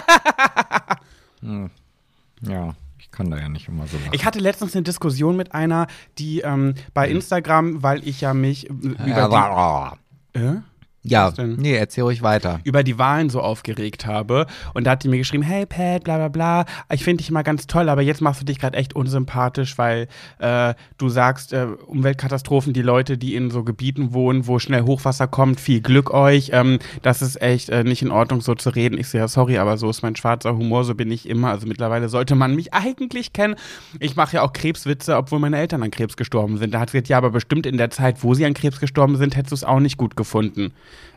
Ja, 2.40 2.74
ich 2.98 3.10
kann 3.10 3.30
da 3.30 3.36
ja 3.38 3.48
nicht 3.48 3.68
immer 3.68 3.86
so 3.86 3.96
lachen. 3.98 4.10
Ich 4.12 4.24
hatte 4.24 4.38
letztens 4.38 4.74
eine 4.74 4.82
Diskussion 4.82 5.36
mit 5.36 5.54
einer, 5.54 5.86
die 6.18 6.40
ähm, 6.40 6.74
bei 6.94 7.08
Instagram, 7.08 7.82
weil 7.82 8.06
ich 8.06 8.20
ja 8.20 8.34
mich 8.34 8.68
äh, 8.68 8.72
über, 8.72 9.06
ja, 9.06 9.30
war- 9.30 9.98
die, 10.34 10.38
äh? 10.40 10.56
Ja, 11.06 11.32
nee, 11.36 11.76
erzähl 11.76 12.04
ruhig 12.04 12.22
weiter. 12.22 12.60
über 12.64 12.82
die 12.82 12.98
Wahlen 12.98 13.28
so 13.28 13.42
aufgeregt 13.42 14.06
habe. 14.06 14.46
Und 14.72 14.84
da 14.84 14.92
hat 14.92 15.04
die 15.04 15.08
mir 15.08 15.18
geschrieben, 15.18 15.42
hey 15.42 15.66
Pat, 15.66 16.04
bla 16.04 16.16
bla 16.16 16.28
bla, 16.28 16.64
ich 16.90 17.04
finde 17.04 17.18
dich 17.18 17.28
immer 17.28 17.42
ganz 17.42 17.66
toll, 17.66 17.90
aber 17.90 18.00
jetzt 18.00 18.22
machst 18.22 18.40
du 18.40 18.46
dich 18.46 18.58
gerade 18.58 18.78
echt 18.78 18.96
unsympathisch, 18.96 19.76
weil 19.76 20.08
äh, 20.38 20.72
du 20.96 21.10
sagst, 21.10 21.52
äh, 21.52 21.66
Umweltkatastrophen, 21.86 22.72
die 22.72 22.82
Leute, 22.82 23.18
die 23.18 23.34
in 23.34 23.50
so 23.50 23.64
Gebieten 23.64 24.14
wohnen, 24.14 24.46
wo 24.46 24.58
schnell 24.58 24.82
Hochwasser 24.82 25.26
kommt, 25.26 25.60
viel 25.60 25.82
Glück 25.82 26.10
euch. 26.10 26.50
Ähm, 26.54 26.78
das 27.02 27.20
ist 27.20 27.40
echt 27.42 27.68
äh, 27.68 27.84
nicht 27.84 28.00
in 28.00 28.10
Ordnung, 28.10 28.40
so 28.40 28.54
zu 28.54 28.70
reden. 28.70 28.96
Ich 28.98 29.08
so, 29.08 29.18
ja, 29.18 29.28
sorry, 29.28 29.58
aber 29.58 29.76
so 29.76 29.90
ist 29.90 30.02
mein 30.02 30.16
schwarzer 30.16 30.56
Humor, 30.56 30.84
so 30.84 30.94
bin 30.94 31.10
ich 31.10 31.28
immer. 31.28 31.50
Also 31.50 31.66
mittlerweile 31.66 32.08
sollte 32.08 32.34
man 32.34 32.54
mich 32.56 32.72
eigentlich 32.72 33.34
kennen. 33.34 33.56
Ich 34.00 34.16
mache 34.16 34.36
ja 34.36 34.42
auch 34.42 34.54
Krebswitze, 34.54 35.16
obwohl 35.18 35.38
meine 35.38 35.58
Eltern 35.58 35.82
an 35.82 35.90
Krebs 35.90 36.16
gestorben 36.16 36.56
sind. 36.56 36.72
Da 36.72 36.80
hat 36.80 36.90
sie 36.90 36.94
gesagt, 36.94 37.08
ja, 37.10 37.18
aber 37.18 37.30
bestimmt 37.30 37.66
in 37.66 37.76
der 37.76 37.90
Zeit, 37.90 38.22
wo 38.22 38.32
sie 38.32 38.46
an 38.46 38.54
Krebs 38.54 38.80
gestorben 38.80 39.16
sind, 39.16 39.36
hättest 39.36 39.52
du 39.52 39.56
es 39.56 39.64
auch 39.64 39.80
nicht 39.80 39.98
gut 39.98 40.16
gefunden. 40.16 40.72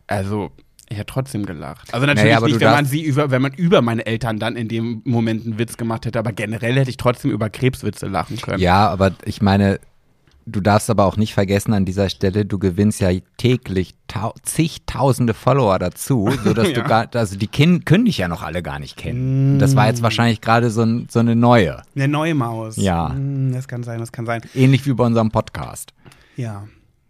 Also, 0.08 0.52
ich 0.90 0.98
hätte 0.98 1.12
trotzdem 1.14 1.46
gelacht. 1.46 1.94
Also 1.94 2.06
natürlich 2.06 2.32
Naja, 2.34 2.46
nicht, 2.46 2.56
du 2.56 2.60
wenn 2.62 2.72
man 2.72 2.86
sie 2.86 3.02
über, 3.04 3.30
wenn 3.30 3.42
man 3.42 3.54
über 3.54 3.82
meine 3.82 4.06
Eltern 4.06 4.40
dann 4.40 4.56
in 4.56 4.68
dem 4.70 5.02
Moment 5.06 5.46
einen 5.46 5.60
Witz 5.60 5.76
gemacht 5.78 6.06
hätte, 6.06 6.18
aber 6.20 6.32
generell 6.32 6.76
hätte 6.76 6.90
ich 6.90 6.98
trotzdem 6.98 7.32
über 7.32 7.50
Krebswitze 7.50 8.08
lachen 8.08 8.38
können. 8.38 8.62
Ja, 8.62 8.88
aber 8.88 9.12
ich 9.26 9.42
meine, 9.42 9.82
du 10.46 10.62
darfst 10.62 10.90
aber 10.90 11.04
auch 11.06 11.18
nicht 11.18 11.34
vergessen 11.34 11.74
an 11.74 11.84
dieser 11.84 12.10
Stelle, 12.10 12.46
du 12.46 12.58
gewinnst 12.58 13.02
ja 13.02 13.10
täglich 13.36 13.96
tau 14.08 14.34
zigtausende 14.44 15.34
Follower 15.34 15.78
dazu, 15.78 16.30
sodass 16.46 16.72
du 16.72 16.80
Ja. 16.80 16.88
gar, 16.88 17.10
also 17.16 17.36
die 17.38 17.48
kin 17.48 17.84
können 17.84 18.06
dich 18.06 18.20
ja 18.20 18.30
noch 18.30 18.42
alle 18.44 18.64
gar 18.64 18.80
nicht 18.80 18.96
kennen. 18.96 19.60
Das 19.60 19.76
war 19.76 19.88
jetzt 19.88 20.02
wahrscheinlich 20.04 20.40
gerade 20.40 20.70
so, 20.70 20.84
ein, 20.84 21.08
so 21.12 21.20
eine 21.20 21.36
neue. 21.36 21.82
Eine 21.98 22.08
neue 22.08 22.34
Maus. 22.34 22.78
Ja. 22.78 23.10
Hm, 23.10 23.52
Das 23.52 23.68
kann 23.68 23.84
sein, 23.84 24.00
das 24.00 24.14
kann 24.14 24.26
sein. 24.26 24.42
Ähnlich 24.56 24.86
wie 24.86 24.94
bei 24.94 25.04
unserem 25.04 25.32
Podcast. 25.32 25.92
Ja. 26.38 26.66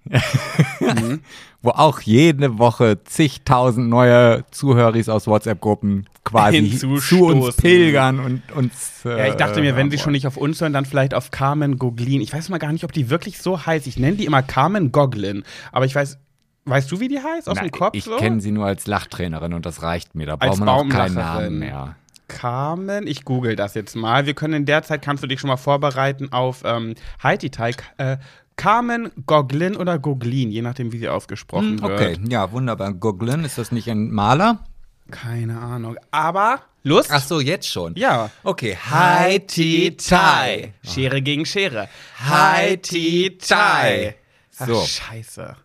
Wo 1.61 1.71
auch 1.71 2.01
jede 2.01 2.59
Woche 2.59 3.03
zigtausend 3.03 3.89
neue 3.89 4.45
Zuhörer 4.51 4.93
aus 5.13 5.27
WhatsApp-Gruppen 5.27 6.07
quasi 6.23 6.77
zu 6.77 7.25
uns 7.25 7.55
pilgern 7.57 8.19
und 8.19 8.51
uns. 8.53 9.05
Äh, 9.05 9.17
Ja, 9.17 9.27
ich 9.27 9.35
dachte 9.35 9.61
mir, 9.61 9.75
wenn 9.75 9.89
sie 9.89 9.97
schon 9.97 10.11
nicht 10.11 10.27
auf 10.27 10.37
uns 10.37 10.61
hören, 10.61 10.73
dann 10.73 10.85
vielleicht 10.85 11.13
auf 11.13 11.31
Carmen 11.31 11.77
Goglin. 11.77 12.21
Ich 12.21 12.33
weiß 12.33 12.49
mal 12.49 12.57
gar 12.59 12.71
nicht, 12.71 12.83
ob 12.83 12.91
die 12.91 13.09
wirklich 13.09 13.39
so 13.39 13.65
heißt. 13.65 13.87
Ich 13.87 13.97
nenne 13.97 14.17
die 14.17 14.25
immer 14.25 14.43
Carmen 14.43 14.91
Goglin. 14.91 15.43
Aber 15.71 15.85
ich 15.85 15.95
weiß, 15.95 16.19
weißt 16.65 16.91
du, 16.91 16.99
wie 16.99 17.07
die 17.07 17.19
heißt 17.19 17.49
aus 17.49 17.55
Na, 17.55 17.63
dem 17.63 17.71
Kopf? 17.71 17.95
ich 17.95 18.03
so? 18.03 18.17
kenne 18.17 18.39
sie 18.41 18.51
nur 18.51 18.65
als 18.65 18.85
Lachtrainerin 18.87 19.53
und 19.53 19.65
das 19.65 19.81
reicht 19.81 20.15
mir. 20.15 20.27
Da 20.27 20.35
braucht 20.35 20.59
man 20.59 20.69
auch 20.69 20.87
keinen. 20.87 21.15
Namen 21.15 21.59
mehr. 21.59 21.95
Carmen, 22.27 23.07
ich 23.07 23.23
google 23.23 23.55
das 23.55 23.73
jetzt 23.73 23.95
mal. 23.95 24.25
Wir 24.25 24.33
können 24.33 24.53
in 24.53 24.65
der 24.65 24.83
Zeit, 24.83 25.01
kannst 25.01 25.23
du 25.23 25.27
dich 25.27 25.39
schon 25.39 25.47
mal 25.47 25.57
vorbereiten 25.57 26.31
auf 26.31 26.61
ähm, 26.65 26.95
Haiti 27.23 27.49
Tai. 27.49 27.71
Äh, 27.97 28.17
Carmen 28.57 29.11
Goglin 29.25 29.75
oder 29.77 29.97
Goglin, 29.99 30.51
je 30.51 30.61
nachdem, 30.61 30.91
wie 30.91 30.97
sie 30.97 31.07
ausgesprochen 31.09 31.81
wird. 31.81 31.91
Okay, 31.91 32.17
ja, 32.27 32.51
wunderbar. 32.51 32.91
Goglin, 32.93 33.43
ist 33.45 33.57
das 33.57 33.71
nicht 33.71 33.89
ein 33.89 34.11
Maler? 34.11 34.65
Keine 35.11 35.59
Ahnung. 35.59 35.95
Aber 36.11 36.61
Lust? 36.83 37.09
Ach 37.11 37.21
so, 37.21 37.39
jetzt 37.39 37.67
schon. 37.69 37.95
Ja. 37.95 38.29
Okay, 38.43 38.75
Hi 38.89 39.39
Ti 39.39 39.95
Tai. 39.95 40.73
Schere 40.83 41.21
gegen 41.21 41.45
Schere. 41.45 41.87
Hi 42.19 42.77
Ti 42.77 43.37
Tai. 43.37 44.15
Ach, 44.59 44.67
So, 44.67 44.81
scheiße. 44.81 45.55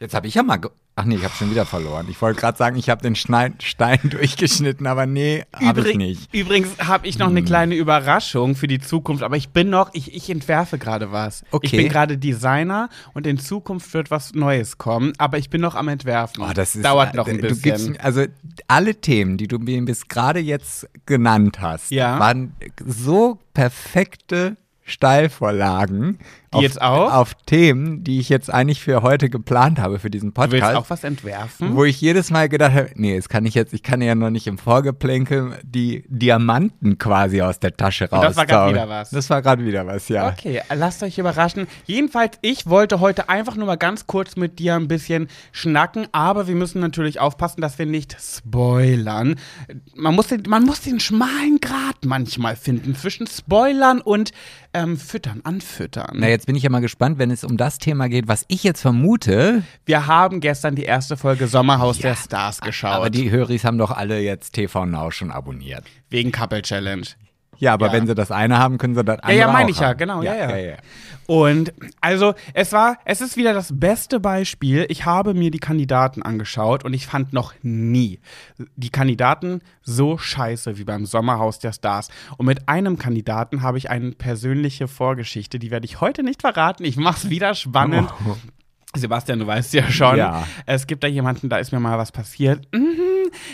jetzt 0.00 0.14
habe 0.14 0.26
ich 0.26 0.34
ja 0.34 0.42
mal. 0.42 0.58
Ach 0.94 1.04
nee, 1.06 1.14
ich 1.14 1.24
habe 1.24 1.32
schon 1.34 1.50
wieder 1.50 1.64
verloren. 1.64 2.06
Ich 2.10 2.20
wollte 2.20 2.38
gerade 2.38 2.58
sagen, 2.58 2.76
ich 2.76 2.90
habe 2.90 3.00
den 3.00 3.14
Stein, 3.16 3.54
Stein 3.62 3.98
durchgeschnitten, 4.04 4.86
aber 4.86 5.06
nee, 5.06 5.42
habe 5.54 5.88
ich 5.88 5.96
nicht. 5.96 6.34
Übrigens 6.34 6.68
habe 6.80 7.06
ich 7.06 7.18
noch 7.18 7.28
eine 7.28 7.42
kleine 7.42 7.74
Überraschung 7.76 8.54
für 8.56 8.66
die 8.66 8.78
Zukunft, 8.78 9.22
aber 9.22 9.38
ich 9.38 9.48
bin 9.48 9.70
noch, 9.70 9.88
ich, 9.94 10.14
ich 10.14 10.28
entwerfe 10.28 10.76
gerade 10.76 11.10
was. 11.10 11.44
Okay. 11.50 11.66
Ich 11.66 11.72
bin 11.72 11.88
gerade 11.88 12.18
Designer 12.18 12.90
und 13.14 13.26
in 13.26 13.38
Zukunft 13.38 13.94
wird 13.94 14.10
was 14.10 14.34
Neues 14.34 14.76
kommen, 14.76 15.14
aber 15.16 15.38
ich 15.38 15.48
bin 15.48 15.62
noch 15.62 15.76
am 15.76 15.88
Entwerfen. 15.88 16.44
Oh, 16.44 16.52
das 16.54 16.74
ist, 16.76 16.84
Dauert 16.84 17.14
noch 17.14 17.26
ein 17.26 17.38
du 17.38 17.48
bisschen. 17.48 17.92
gibst, 17.94 18.00
also 18.04 18.26
alle 18.68 18.94
Themen, 18.96 19.38
die 19.38 19.48
du 19.48 19.58
mir 19.58 19.82
bis 19.86 20.08
gerade 20.08 20.40
jetzt 20.40 20.86
genannt 21.06 21.58
hast, 21.62 21.90
Ja. 21.90 22.18
waren 22.18 22.52
so 22.84 23.38
perfekte 23.54 24.58
Steilvorlagen. 24.84 26.18
Die 26.54 26.60
jetzt 26.60 26.80
auch? 26.80 27.12
Auf 27.12 27.34
Themen, 27.46 28.04
die 28.04 28.20
ich 28.20 28.28
jetzt 28.28 28.52
eigentlich 28.52 28.80
für 28.80 29.02
heute 29.02 29.30
geplant 29.30 29.78
habe, 29.78 29.98
für 29.98 30.10
diesen 30.10 30.32
du 30.34 30.40
willst 30.40 30.52
Podcast. 30.52 30.76
auch 30.76 30.90
was 30.90 31.04
entwerfen? 31.04 31.76
Wo 31.76 31.84
ich 31.84 32.00
jedes 32.00 32.30
Mal 32.30 32.48
gedacht 32.48 32.74
habe, 32.74 32.90
nee, 32.94 33.16
das 33.16 33.28
kann 33.28 33.46
ich 33.46 33.54
jetzt, 33.54 33.72
ich 33.72 33.82
kann 33.82 34.02
ja 34.02 34.14
noch 34.14 34.30
nicht 34.30 34.46
im 34.46 34.58
Vorgeplänkel 34.58 35.58
die 35.62 36.04
Diamanten 36.08 36.98
quasi 36.98 37.42
aus 37.42 37.58
der 37.60 37.76
Tasche 37.76 38.10
raus. 38.10 38.22
das 38.22 38.36
war 38.36 38.46
grad 38.46 38.70
wieder 38.70 38.88
was. 38.88 39.10
Das 39.10 39.30
war 39.30 39.42
gerade 39.42 39.64
wieder 39.64 39.86
was, 39.86 40.08
ja. 40.08 40.28
Okay, 40.28 40.60
lasst 40.74 41.02
euch 41.02 41.18
überraschen. 41.18 41.66
Jedenfalls, 41.86 42.38
ich 42.42 42.66
wollte 42.66 43.00
heute 43.00 43.28
einfach 43.28 43.56
nur 43.56 43.66
mal 43.66 43.76
ganz 43.76 44.06
kurz 44.06 44.36
mit 44.36 44.58
dir 44.58 44.74
ein 44.76 44.88
bisschen 44.88 45.28
schnacken, 45.52 46.06
aber 46.12 46.46
wir 46.46 46.54
müssen 46.54 46.80
natürlich 46.80 47.20
aufpassen, 47.20 47.60
dass 47.60 47.78
wir 47.78 47.86
nicht 47.86 48.16
spoilern. 48.20 49.36
Man 49.94 50.14
muss 50.14 50.28
den, 50.28 50.42
man 50.48 50.64
muss 50.64 50.80
den 50.80 51.00
schmalen 51.00 51.58
Grat 51.60 52.04
manchmal 52.04 52.56
finden 52.56 52.94
zwischen 52.94 53.26
Spoilern 53.26 54.00
und 54.00 54.32
ähm, 54.74 54.96
Füttern, 54.96 55.40
Anfüttern. 55.44 56.12
Na, 56.14 56.28
jetzt 56.42 56.46
bin 56.46 56.56
ich 56.56 56.64
ja 56.64 56.70
mal 56.70 56.80
gespannt, 56.80 57.18
wenn 57.20 57.30
es 57.30 57.44
um 57.44 57.56
das 57.56 57.78
Thema 57.78 58.08
geht, 58.08 58.26
was 58.26 58.44
ich 58.48 58.64
jetzt 58.64 58.80
vermute. 58.80 59.62
Wir 59.86 60.08
haben 60.08 60.40
gestern 60.40 60.74
die 60.74 60.82
erste 60.82 61.16
Folge 61.16 61.46
Sommerhaus 61.46 62.00
der 62.00 62.16
Stars 62.16 62.60
geschaut. 62.60 62.90
Aber 62.90 63.10
die 63.10 63.30
Höris 63.30 63.64
haben 63.64 63.78
doch 63.78 63.92
alle 63.92 64.18
jetzt 64.18 64.52
TV 64.52 64.84
Now 64.84 65.12
schon 65.12 65.30
abonniert. 65.30 65.84
wegen 66.10 66.32
Couple 66.32 66.62
Challenge. 66.62 67.06
Ja, 67.62 67.74
aber 67.74 67.86
Ja. 67.86 67.92
wenn 67.92 68.08
sie 68.08 68.14
das 68.16 68.32
eine 68.32 68.58
haben, 68.58 68.76
können 68.76 68.96
sie 68.96 69.04
das 69.04 69.18
Ja, 69.18 69.22
andere 69.22 69.38
ja, 69.38 69.52
meine 69.52 69.66
auch 69.66 69.70
ich 69.70 69.78
ja, 69.78 69.86
haben. 69.90 69.96
genau, 69.98 70.20
ja, 70.22 70.34
ja. 70.34 70.50
ja, 70.50 70.56
ja. 70.56 70.76
Und 71.26 71.72
also, 72.00 72.34
es 72.54 72.72
war, 72.72 72.96
es 73.04 73.20
ist 73.20 73.36
wieder 73.36 73.54
das 73.54 73.70
beste 73.78 74.18
Beispiel. 74.18 74.84
Ich 74.88 75.06
habe 75.06 75.32
mir 75.32 75.52
die 75.52 75.60
Kandidaten 75.60 76.22
angeschaut 76.24 76.84
und 76.84 76.92
ich 76.92 77.06
fand 77.06 77.32
noch 77.32 77.54
nie 77.62 78.18
die 78.74 78.90
Kandidaten 78.90 79.60
so 79.82 80.18
scheiße 80.18 80.76
wie 80.76 80.82
beim 80.82 81.06
Sommerhaus 81.06 81.60
der 81.60 81.72
Stars. 81.72 82.08
Und 82.36 82.46
mit 82.46 82.68
einem 82.68 82.98
Kandidaten 82.98 83.62
habe 83.62 83.78
ich 83.78 83.88
eine 83.90 84.10
persönliche 84.10 84.88
Vorgeschichte, 84.88 85.60
die 85.60 85.70
werde 85.70 85.84
ich 85.86 86.00
heute 86.00 86.24
nicht 86.24 86.40
verraten. 86.40 86.84
Ich 86.84 86.96
mach's 86.96 87.30
wieder 87.30 87.54
spannend. 87.54 88.12
Sebastian, 88.94 89.38
du 89.38 89.46
weißt 89.46 89.72
ja 89.74 89.88
schon. 89.88 90.16
Ja. 90.18 90.48
Es 90.66 90.88
gibt 90.88 91.04
da 91.04 91.08
jemanden, 91.08 91.48
da 91.48 91.58
ist 91.58 91.70
mir 91.72 91.78
mal 91.80 91.96
was 91.96 92.10
passiert. 92.10 92.66
Mhm. 92.74 93.11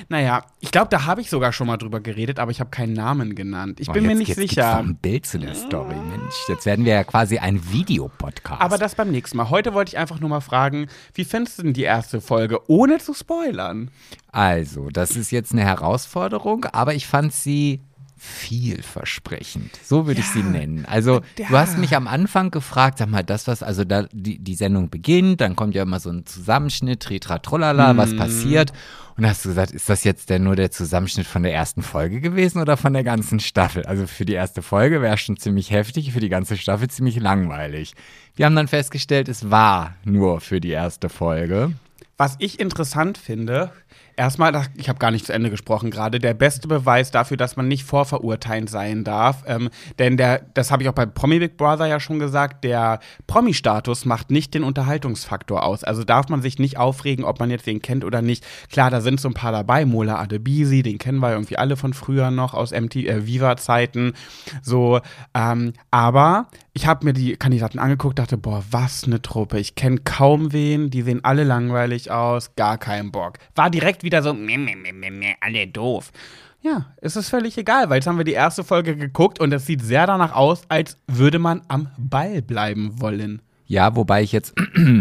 Naja, 0.08 0.44
ich 0.60 0.70
glaube, 0.70 0.88
da 0.90 1.04
habe 1.06 1.20
ich 1.20 1.30
sogar 1.30 1.52
schon 1.52 1.66
mal 1.66 1.76
drüber 1.76 2.00
geredet, 2.00 2.38
aber 2.38 2.50
ich 2.50 2.60
habe 2.60 2.70
keinen 2.70 2.92
Namen 2.92 3.34
genannt. 3.34 3.80
Ich 3.80 3.88
Oh, 3.88 3.92
bin 3.92 4.04
mir 4.04 4.10
jetzt- 4.10 4.18
nicht 4.18 4.28
jetzt 4.28 4.38
sicher. 4.50 4.76
ein 4.78 4.96
Bild 4.96 5.26
zu 5.26 5.38
der 5.38 5.54
Story, 5.54 5.94
Mensch. 5.94 6.34
Jetzt 6.48 6.66
werden 6.66 6.84
wir 6.84 6.94
ja 6.94 7.04
quasi 7.04 7.38
ein 7.38 7.60
Videopodcast. 7.72 8.60
Aber 8.60 8.78
das 8.78 8.94
beim 8.94 9.10
nächsten 9.10 9.36
Mal. 9.36 9.50
Heute 9.50 9.74
wollte 9.74 9.90
ich 9.90 9.98
einfach 9.98 10.20
nur 10.20 10.28
mal 10.30 10.40
fragen, 10.40 10.86
wie 11.14 11.24
findest 11.24 11.58
du 11.58 11.62
denn 11.64 11.72
die 11.72 11.82
erste 11.82 12.20
Folge, 12.20 12.60
ohne 12.68 12.98
zu 12.98 13.14
spoilern? 13.14 13.90
Also, 14.30 14.88
das 14.90 15.16
ist 15.16 15.30
jetzt 15.30 15.52
eine 15.52 15.62
Herausforderung, 15.64 16.64
aber 16.66 16.94
ich 16.94 17.06
fand 17.06 17.32
sie 17.32 17.80
vielversprechend. 18.18 19.70
So 19.84 20.06
würde 20.06 20.20
ich 20.20 20.26
sie 20.26 20.42
nennen. 20.42 20.84
Also, 20.86 21.20
Ja. 21.38 21.48
du 21.48 21.58
hast 21.58 21.78
mich 21.78 21.94
am 21.96 22.06
Anfang 22.06 22.50
gefragt, 22.50 22.98
sag 22.98 23.08
mal, 23.08 23.22
das 23.22 23.46
was, 23.46 23.62
also 23.62 23.84
da 23.84 24.06
die, 24.12 24.38
die 24.38 24.54
Sendung 24.54 24.90
beginnt, 24.90 25.40
dann 25.40 25.56
kommt 25.56 25.74
ja 25.74 25.82
immer 25.82 26.00
so 26.00 26.10
ein 26.10 26.26
Zusammenschnitt, 26.26 27.00
Tritra 27.00 27.38
Trollala, 27.38 27.96
was 27.96 28.12
Mhm. 28.12 28.16
passiert. 28.16 28.72
Und 29.16 29.24
da 29.24 29.30
hast 29.30 29.44
du 29.44 29.48
gesagt, 29.48 29.72
ist 29.72 29.88
das 29.88 30.04
jetzt 30.04 30.30
denn 30.30 30.44
nur 30.44 30.54
der 30.54 30.70
Zusammenschnitt 30.70 31.26
von 31.26 31.42
der 31.42 31.52
ersten 31.52 31.82
Folge 31.82 32.20
gewesen 32.20 32.60
oder 32.60 32.76
von 32.76 32.92
der 32.92 33.02
ganzen 33.04 33.40
Staffel? 33.40 33.84
Also 33.84 34.06
für 34.06 34.24
die 34.24 34.34
erste 34.34 34.62
Folge 34.62 35.02
wäre 35.02 35.18
schon 35.18 35.36
ziemlich 35.36 35.70
heftig, 35.72 36.12
für 36.12 36.20
die 36.20 36.28
ganze 36.28 36.56
Staffel 36.56 36.88
ziemlich 36.88 37.18
langweilig. 37.18 37.94
Wir 38.36 38.46
haben 38.46 38.54
dann 38.54 38.68
festgestellt, 38.68 39.28
es 39.28 39.50
war 39.50 39.94
nur 40.04 40.40
für 40.40 40.60
die 40.60 40.70
erste 40.70 41.08
Folge. 41.08 41.72
Was 42.16 42.36
ich 42.38 42.60
interessant 42.60 43.18
finde, 43.18 43.72
erstmal, 44.18 44.66
ich 44.76 44.88
habe 44.88 44.98
gar 44.98 45.10
nicht 45.10 45.24
zu 45.24 45.32
Ende 45.32 45.50
gesprochen 45.50 45.90
gerade, 45.90 46.18
der 46.18 46.34
beste 46.34 46.68
Beweis 46.68 47.10
dafür, 47.10 47.36
dass 47.36 47.56
man 47.56 47.68
nicht 47.68 47.84
vorverurteilend 47.84 48.68
sein 48.68 49.04
darf, 49.04 49.44
ähm, 49.46 49.70
denn 49.98 50.16
der, 50.16 50.42
das 50.54 50.70
habe 50.70 50.82
ich 50.82 50.88
auch 50.88 50.94
bei 50.94 51.06
Promi 51.06 51.38
Big 51.38 51.56
Brother 51.56 51.86
ja 51.86 52.00
schon 52.00 52.18
gesagt, 52.18 52.64
der 52.64 52.98
Promi-Status 53.26 54.04
macht 54.04 54.30
nicht 54.30 54.54
den 54.54 54.64
Unterhaltungsfaktor 54.64 55.62
aus. 55.62 55.84
Also 55.84 56.04
darf 56.04 56.28
man 56.28 56.42
sich 56.42 56.58
nicht 56.58 56.76
aufregen, 56.76 57.24
ob 57.24 57.38
man 57.38 57.50
jetzt 57.50 57.66
den 57.66 57.80
kennt 57.80 58.04
oder 58.04 58.20
nicht. 58.20 58.44
Klar, 58.70 58.90
da 58.90 59.00
sind 59.00 59.20
so 59.20 59.28
ein 59.28 59.34
paar 59.34 59.52
dabei, 59.52 59.84
Mola 59.84 60.18
Adebisi, 60.18 60.82
den 60.82 60.98
kennen 60.98 61.20
wir 61.20 61.32
irgendwie 61.32 61.56
alle 61.56 61.76
von 61.76 61.94
früher 61.94 62.30
noch 62.30 62.54
aus 62.54 62.72
MT, 62.72 62.96
äh, 62.96 63.26
Viva-Zeiten, 63.26 64.14
so, 64.62 65.00
ähm, 65.34 65.72
aber 65.90 66.48
ich 66.78 66.86
habe 66.86 67.04
mir 67.04 67.12
die 67.12 67.36
Kandidaten 67.36 67.80
angeguckt, 67.80 68.20
dachte, 68.20 68.36
boah, 68.36 68.62
was 68.70 69.02
eine 69.02 69.20
Truppe. 69.20 69.58
Ich 69.58 69.74
kenne 69.74 69.98
kaum 69.98 70.52
wen, 70.52 70.90
die 70.90 71.02
sehen 71.02 71.24
alle 71.24 71.42
langweilig 71.42 72.12
aus, 72.12 72.54
gar 72.54 72.78
keinen 72.78 73.10
Bock. 73.10 73.38
War 73.56 73.68
direkt 73.68 74.04
wieder 74.04 74.22
so, 74.22 74.32
meh, 74.32 74.56
meh, 74.56 74.76
meh, 74.76 74.92
meh, 74.92 75.10
meh, 75.10 75.34
alle 75.40 75.66
doof. 75.66 76.12
Ja, 76.60 76.86
es 76.98 77.16
ist 77.16 77.30
völlig 77.30 77.58
egal, 77.58 77.90
weil 77.90 77.96
jetzt 77.96 78.06
haben 78.06 78.16
wir 78.16 78.24
die 78.24 78.30
erste 78.30 78.62
Folge 78.62 78.94
geguckt 78.94 79.40
und 79.40 79.52
es 79.52 79.66
sieht 79.66 79.82
sehr 79.82 80.06
danach 80.06 80.36
aus, 80.36 80.62
als 80.68 80.96
würde 81.08 81.40
man 81.40 81.62
am 81.66 81.88
Ball 81.98 82.42
bleiben 82.42 83.00
wollen. 83.00 83.42
Ja, 83.66 83.96
wobei 83.96 84.22
ich 84.22 84.30
jetzt, 84.30 84.54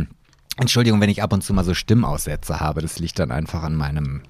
Entschuldigung, 0.57 0.99
wenn 0.99 1.11
ich 1.11 1.21
ab 1.21 1.31
und 1.31 1.43
zu 1.43 1.53
mal 1.53 1.63
so 1.63 1.75
Stimmaussätze 1.75 2.59
habe, 2.59 2.81
das 2.81 2.97
liegt 2.97 3.19
dann 3.19 3.29
einfach 3.29 3.61
an 3.61 3.75
meinem 3.75 4.23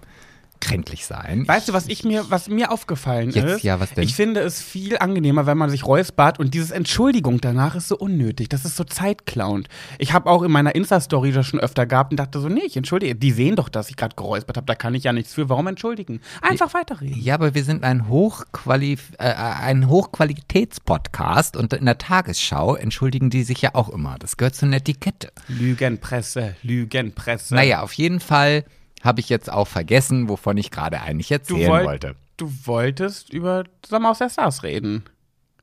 kränklich 0.59 1.05
sein. 1.05 1.47
Weißt 1.47 1.69
du, 1.69 1.73
was 1.73 1.87
ich 1.87 2.03
mir, 2.03 2.29
was 2.29 2.49
mir 2.49 2.71
aufgefallen 2.71 3.31
Jetzt, 3.31 3.45
ist? 3.45 3.63
ja, 3.63 3.79
was 3.79 3.93
denn? 3.93 4.03
Ich 4.03 4.15
finde 4.15 4.41
es 4.41 4.61
viel 4.61 4.97
angenehmer, 4.97 5.45
wenn 5.45 5.57
man 5.57 5.69
sich 5.69 5.85
räuspert 5.85 6.39
und 6.39 6.53
dieses 6.53 6.71
Entschuldigung 6.71 7.41
danach 7.41 7.75
ist 7.75 7.87
so 7.87 7.97
unnötig. 7.97 8.49
Das 8.49 8.65
ist 8.65 8.75
so 8.75 8.83
zeitklauend. 8.83 9.67
Ich 9.99 10.13
habe 10.13 10.29
auch 10.29 10.43
in 10.43 10.51
meiner 10.51 10.75
Insta-Story 10.75 11.31
das 11.31 11.45
schon 11.45 11.59
öfter 11.59 11.85
gehabt 11.85 12.11
und 12.11 12.17
dachte 12.17 12.39
so, 12.39 12.49
nee, 12.49 12.63
ich 12.65 12.77
entschuldige. 12.77 13.15
Die 13.15 13.31
sehen 13.31 13.55
doch, 13.55 13.69
dass 13.69 13.89
ich 13.89 13.95
gerade 13.95 14.15
geräuspert 14.15 14.57
habe, 14.57 14.65
da 14.65 14.75
kann 14.75 14.95
ich 14.95 15.03
ja 15.03 15.13
nichts 15.13 15.33
für. 15.33 15.49
Warum 15.49 15.67
entschuldigen? 15.67 16.21
Einfach 16.41 16.73
weiterreden. 16.73 17.21
Ja, 17.21 17.35
aber 17.35 17.55
wir 17.55 17.63
sind 17.63 17.83
ein, 17.83 18.07
Hochqualif 18.07 19.11
äh, 19.19 19.33
ein 19.33 19.89
Hochqualitätspodcast 19.89 21.57
und 21.57 21.73
in 21.73 21.85
der 21.85 21.97
Tagesschau 21.97 22.75
entschuldigen 22.75 23.29
die 23.29 23.43
sich 23.43 23.61
ja 23.61 23.71
auch 23.73 23.89
immer. 23.89 24.17
Das 24.19 24.37
gehört 24.37 24.55
zur 24.55 24.69
Netiquette. 24.69 25.31
Lügenpresse, 25.47 26.55
Lügenpresse. 26.63 27.55
Naja, 27.55 27.81
auf 27.81 27.93
jeden 27.93 28.19
Fall 28.19 28.65
habe 29.07 29.19
ich 29.21 29.29
jetzt 29.29 29.51
auch 29.51 29.67
vergessen, 29.67 30.29
wovon 30.29 30.57
ich 30.57 30.69
gerade 30.69 31.01
eigentlich 31.01 31.31
erzählen 31.31 31.69
wollt- 31.71 31.85
wollte. 31.87 32.15
du 32.37 32.51
wolltest 32.65 33.33
über 33.33 33.63
Sommer 33.87 34.11
aus 34.11 34.19
der 34.19 34.29
Stars 34.29 34.61
reden. 34.61 35.03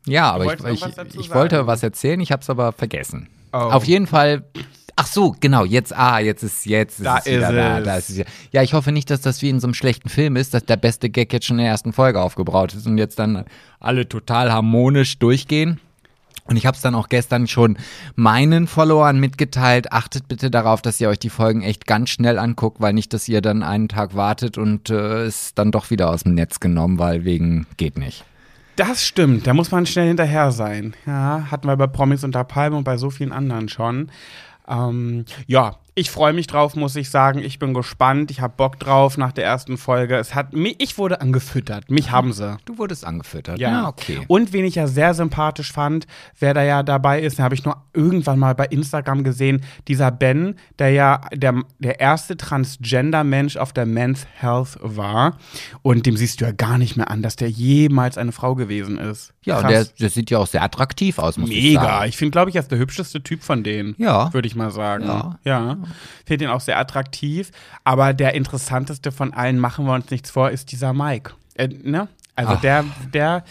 Ja, 0.06 0.32
aber 0.32 0.52
ich, 0.54 0.64
ich, 0.82 1.14
ich 1.14 1.32
wollte 1.34 1.66
was 1.66 1.82
erzählen, 1.82 2.20
ich 2.20 2.32
habe 2.32 2.42
es 2.42 2.50
aber 2.50 2.72
vergessen. 2.72 3.28
Oh. 3.52 3.58
Auf 3.58 3.84
jeden 3.84 4.06
Fall. 4.06 4.44
Ach 4.96 5.06
so, 5.06 5.34
genau, 5.40 5.64
jetzt, 5.64 5.92
ah, 5.96 6.18
jetzt 6.20 6.42
ist, 6.44 6.66
jetzt 6.66 6.98
ist 7.00 7.04
Da 7.04 7.18
es 7.18 7.26
wieder 7.26 7.48
ist 7.50 7.56
da, 7.56 7.80
da 7.80 7.96
ist 7.96 8.10
es 8.10 8.16
wieder. 8.18 8.28
Ja, 8.52 8.62
ich 8.62 8.74
hoffe 8.74 8.92
nicht, 8.92 9.10
dass 9.10 9.20
das 9.22 9.42
wie 9.42 9.48
in 9.48 9.58
so 9.60 9.66
einem 9.66 9.74
schlechten 9.74 10.08
Film 10.08 10.36
ist, 10.36 10.54
dass 10.54 10.64
der 10.64 10.76
beste 10.76 11.10
Gag 11.10 11.32
jetzt 11.32 11.46
schon 11.46 11.58
in 11.58 11.64
der 11.64 11.72
ersten 11.72 11.92
Folge 11.92 12.20
aufgebraut 12.20 12.74
ist 12.74 12.86
und 12.86 12.98
jetzt 12.98 13.18
dann 13.18 13.44
alle 13.80 14.08
total 14.08 14.52
harmonisch 14.52 15.18
durchgehen. 15.18 15.80
Und 16.46 16.56
ich 16.56 16.66
habe 16.66 16.76
es 16.76 16.82
dann 16.82 16.94
auch 16.94 17.08
gestern 17.08 17.46
schon 17.46 17.78
meinen 18.16 18.66
Followern 18.66 19.18
mitgeteilt. 19.18 19.92
Achtet 19.92 20.28
bitte 20.28 20.50
darauf, 20.50 20.82
dass 20.82 21.00
ihr 21.00 21.08
euch 21.08 21.18
die 21.18 21.30
Folgen 21.30 21.62
echt 21.62 21.86
ganz 21.86 22.10
schnell 22.10 22.38
anguckt, 22.38 22.80
weil 22.80 22.92
nicht, 22.92 23.12
dass 23.14 23.28
ihr 23.28 23.40
dann 23.40 23.62
einen 23.62 23.88
Tag 23.88 24.14
wartet 24.14 24.58
und 24.58 24.90
äh, 24.90 25.26
ist 25.26 25.58
dann 25.58 25.72
doch 25.72 25.90
wieder 25.90 26.10
aus 26.10 26.24
dem 26.24 26.34
Netz 26.34 26.60
genommen, 26.60 26.98
weil 26.98 27.24
wegen 27.24 27.66
geht 27.76 27.98
nicht. 27.98 28.24
Das 28.76 29.04
stimmt, 29.04 29.46
da 29.46 29.54
muss 29.54 29.70
man 29.70 29.86
schnell 29.86 30.08
hinterher 30.08 30.50
sein. 30.50 30.94
Ja, 31.06 31.46
hatten 31.50 31.68
wir 31.68 31.76
bei 31.76 31.86
Promis 31.86 32.24
unter 32.24 32.42
Palme 32.44 32.76
und 32.76 32.84
bei 32.84 32.96
so 32.96 33.08
vielen 33.08 33.32
anderen 33.32 33.68
schon. 33.68 34.10
Ähm, 34.68 35.24
ja, 35.46 35.76
ich 35.96 36.10
freue 36.10 36.32
mich 36.32 36.48
drauf, 36.48 36.74
muss 36.74 36.96
ich 36.96 37.08
sagen. 37.08 37.38
Ich 37.38 37.60
bin 37.60 37.72
gespannt. 37.72 38.32
Ich 38.32 38.40
habe 38.40 38.54
Bock 38.56 38.80
drauf 38.80 39.16
nach 39.16 39.30
der 39.30 39.44
ersten 39.44 39.78
Folge. 39.78 40.16
Es 40.16 40.34
hat 40.34 40.52
mich, 40.52 40.74
ich 40.78 40.98
wurde 40.98 41.20
angefüttert. 41.20 41.88
Mich 41.88 42.10
haben 42.10 42.32
sie. 42.32 42.56
Du 42.64 42.78
wurdest 42.78 43.04
angefüttert. 43.04 43.60
Ja, 43.60 43.86
okay. 43.86 44.22
Und 44.26 44.52
wen 44.52 44.64
ich 44.64 44.74
ja 44.74 44.88
sehr 44.88 45.14
sympathisch 45.14 45.72
fand, 45.72 46.06
wer 46.40 46.52
da 46.52 46.64
ja 46.64 46.82
dabei 46.82 47.20
ist, 47.20 47.38
den 47.38 47.44
habe 47.44 47.54
ich 47.54 47.64
nur 47.64 47.76
irgendwann 47.92 48.40
mal 48.40 48.56
bei 48.56 48.66
Instagram 48.66 49.22
gesehen, 49.22 49.64
dieser 49.86 50.10
Ben, 50.10 50.56
der 50.80 50.90
ja 50.90 51.20
der, 51.32 51.62
der 51.78 52.00
erste 52.00 52.36
Transgender-Mensch 52.36 53.56
auf 53.56 53.72
der 53.72 53.86
Men's 53.86 54.26
Health 54.34 54.78
war. 54.80 55.38
Und 55.82 56.06
dem 56.06 56.16
siehst 56.16 56.40
du 56.40 56.44
ja 56.44 56.50
gar 56.52 56.76
nicht 56.76 56.96
mehr 56.96 57.08
an, 57.08 57.22
dass 57.22 57.36
der 57.36 57.50
jemals 57.50 58.18
eine 58.18 58.32
Frau 58.32 58.56
gewesen 58.56 58.98
ist. 58.98 59.32
Ja, 59.44 59.58
und 59.58 59.62
Krass. 59.62 59.72
der, 59.72 59.84
der 60.00 60.10
sieht 60.10 60.30
ja 60.30 60.38
auch 60.38 60.46
sehr 60.48 60.62
attraktiv 60.62 61.18
aus, 61.20 61.36
muss 61.36 61.50
ich 61.50 61.62
Mega. 61.62 61.82
sagen. 61.82 62.08
Ich 62.08 62.16
finde, 62.16 62.32
glaube 62.32 62.50
ich, 62.50 62.56
er 62.56 62.62
ist 62.62 62.70
der 62.72 62.78
hübscheste 62.78 63.22
Typ 63.22 63.44
von 63.44 63.62
denen. 63.62 63.94
Ja. 63.98 64.32
Würde 64.32 64.48
ich 64.48 64.56
mal 64.56 64.72
sagen. 64.72 65.04
Ja. 65.04 65.38
Ja. 65.44 65.76
Finde 66.24 66.46
ihn 66.46 66.50
auch 66.50 66.60
sehr 66.60 66.78
attraktiv. 66.78 67.50
Aber 67.84 68.12
der 68.12 68.34
interessanteste 68.34 69.12
von 69.12 69.32
allen, 69.32 69.58
machen 69.58 69.86
wir 69.86 69.94
uns 69.94 70.10
nichts 70.10 70.30
vor, 70.30 70.50
ist 70.50 70.72
dieser 70.72 70.92
Mike. 70.92 71.32
Äh, 71.54 71.68
ne? 71.68 72.08
Also 72.36 72.54
Ach. 72.56 72.60
der, 72.60 72.84
der, 73.12 73.44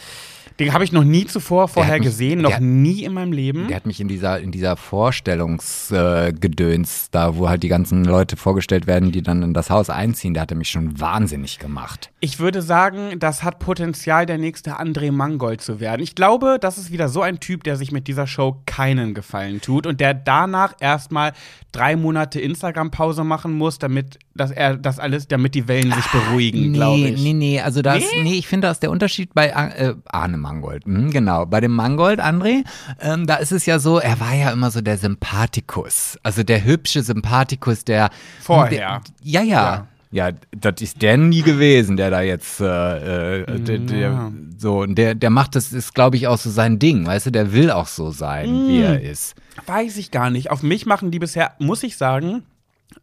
Den 0.59 0.71
habe 0.73 0.83
ich 0.83 0.91
noch 0.91 1.03
nie 1.03 1.25
zuvor 1.25 1.67
vorher 1.67 1.93
hat 1.95 1.99
mich- 2.01 2.09
gesehen, 2.09 2.41
noch 2.41 2.51
der- 2.51 2.59
nie 2.61 3.03
in 3.03 3.13
meinem 3.13 3.31
Leben. 3.31 3.67
Der 3.67 3.75
hat 3.77 3.85
mich 3.87 3.99
in 3.99 4.07
dieser, 4.07 4.39
in 4.39 4.51
dieser 4.51 4.77
Vorstellungsgedöns, 4.77 7.05
äh, 7.05 7.09
da 7.11 7.35
wo 7.37 7.49
halt 7.49 7.63
die 7.63 7.67
ganzen 7.67 8.03
Leute 8.05 8.37
vorgestellt 8.37 8.87
werden, 8.87 9.11
die 9.11 9.21
dann 9.21 9.41
in 9.41 9.53
das 9.53 9.69
Haus 9.69 9.89
einziehen, 9.89 10.33
der 10.33 10.41
hatte 10.41 10.55
mich 10.55 10.69
schon 10.69 10.99
wahnsinnig 10.99 11.59
gemacht. 11.59 12.11
Ich 12.19 12.39
würde 12.39 12.61
sagen, 12.61 13.19
das 13.19 13.43
hat 13.43 13.59
Potenzial, 13.59 14.25
der 14.25 14.37
nächste 14.37 14.79
André 14.79 15.11
Mangold 15.11 15.61
zu 15.61 15.79
werden. 15.79 16.01
Ich 16.01 16.15
glaube, 16.15 16.57
das 16.61 16.77
ist 16.77 16.91
wieder 16.91 17.09
so 17.09 17.21
ein 17.21 17.39
Typ, 17.39 17.63
der 17.63 17.75
sich 17.75 17.91
mit 17.91 18.07
dieser 18.07 18.27
Show 18.27 18.61
keinen 18.65 19.13
Gefallen 19.13 19.61
tut 19.61 19.87
und 19.87 19.99
der 19.99 20.13
danach 20.13 20.73
erstmal 20.79 21.33
drei 21.71 21.95
Monate 21.95 22.39
Instagram-Pause 22.39 23.23
machen 23.23 23.53
muss, 23.53 23.79
damit 23.79 24.19
dass 24.35 24.49
er 24.49 24.77
das 24.77 24.97
alles, 24.97 25.27
damit 25.27 25.53
die 25.53 25.67
Wellen 25.67 25.91
sich 25.91 26.07
beruhigen, 26.07 26.73
glaube 26.73 26.97
Nee, 27.01 27.09
ich. 27.09 27.21
nee, 27.23 27.33
nee, 27.33 27.61
also 27.61 27.83
das, 27.83 27.99
Nee? 28.15 28.23
nee, 28.23 28.33
ich 28.33 28.47
finde, 28.47 28.67
das 28.67 28.77
ist 28.77 28.83
der 28.83 28.89
Unterschied 28.89 29.31
bei 29.35 29.49
äh, 29.49 29.93
Arne 30.05 30.37
Mangold. 30.43 30.85
Hm, 30.85 31.09
genau, 31.09 31.47
bei 31.47 31.59
dem 31.59 31.71
Mangold, 31.71 32.19
André, 32.19 32.63
ähm, 33.01 33.25
da 33.25 33.37
ist 33.37 33.51
es 33.51 33.65
ja 33.65 33.79
so, 33.79 33.97
er 33.97 34.19
war 34.19 34.35
ja 34.35 34.51
immer 34.51 34.69
so 34.69 34.81
der 34.81 34.97
Sympathikus. 34.99 36.19
Also 36.21 36.43
der 36.43 36.63
hübsche 36.63 37.01
Sympathikus, 37.01 37.83
der. 37.83 38.11
Vorher. 38.39 38.69
Der, 38.69 39.01
ja, 39.23 39.41
ja. 39.41 39.87
Ja, 40.11 40.29
das 40.51 40.75
ist 40.79 41.01
der 41.01 41.17
nie 41.17 41.41
gewesen, 41.41 41.97
der 41.97 42.11
da 42.11 42.21
jetzt 42.21 42.61
äh, 42.61 43.39
äh, 43.41 43.59
der, 43.59 43.79
der, 43.79 44.31
so 44.59 44.81
und 44.81 44.93
der 44.93 45.15
der 45.15 45.31
macht 45.31 45.55
das 45.55 45.73
ist 45.73 45.95
glaube 45.95 46.17
ich 46.17 46.27
auch 46.27 46.37
so 46.37 46.51
sein 46.51 46.77
Ding, 46.77 47.07
weißt 47.07 47.25
du, 47.25 47.31
der 47.31 47.51
will 47.51 47.71
auch 47.71 47.87
so 47.87 48.11
sein, 48.11 48.67
wie 48.67 48.81
er 48.81 49.01
ist. 49.01 49.33
Weiß 49.65 49.97
ich 49.97 50.11
gar 50.11 50.29
nicht. 50.29 50.51
Auf 50.51 50.61
mich 50.61 50.85
machen 50.85 51.09
die 51.09 51.17
bisher, 51.17 51.53
muss 51.57 51.81
ich 51.81 51.97
sagen, 51.97 52.43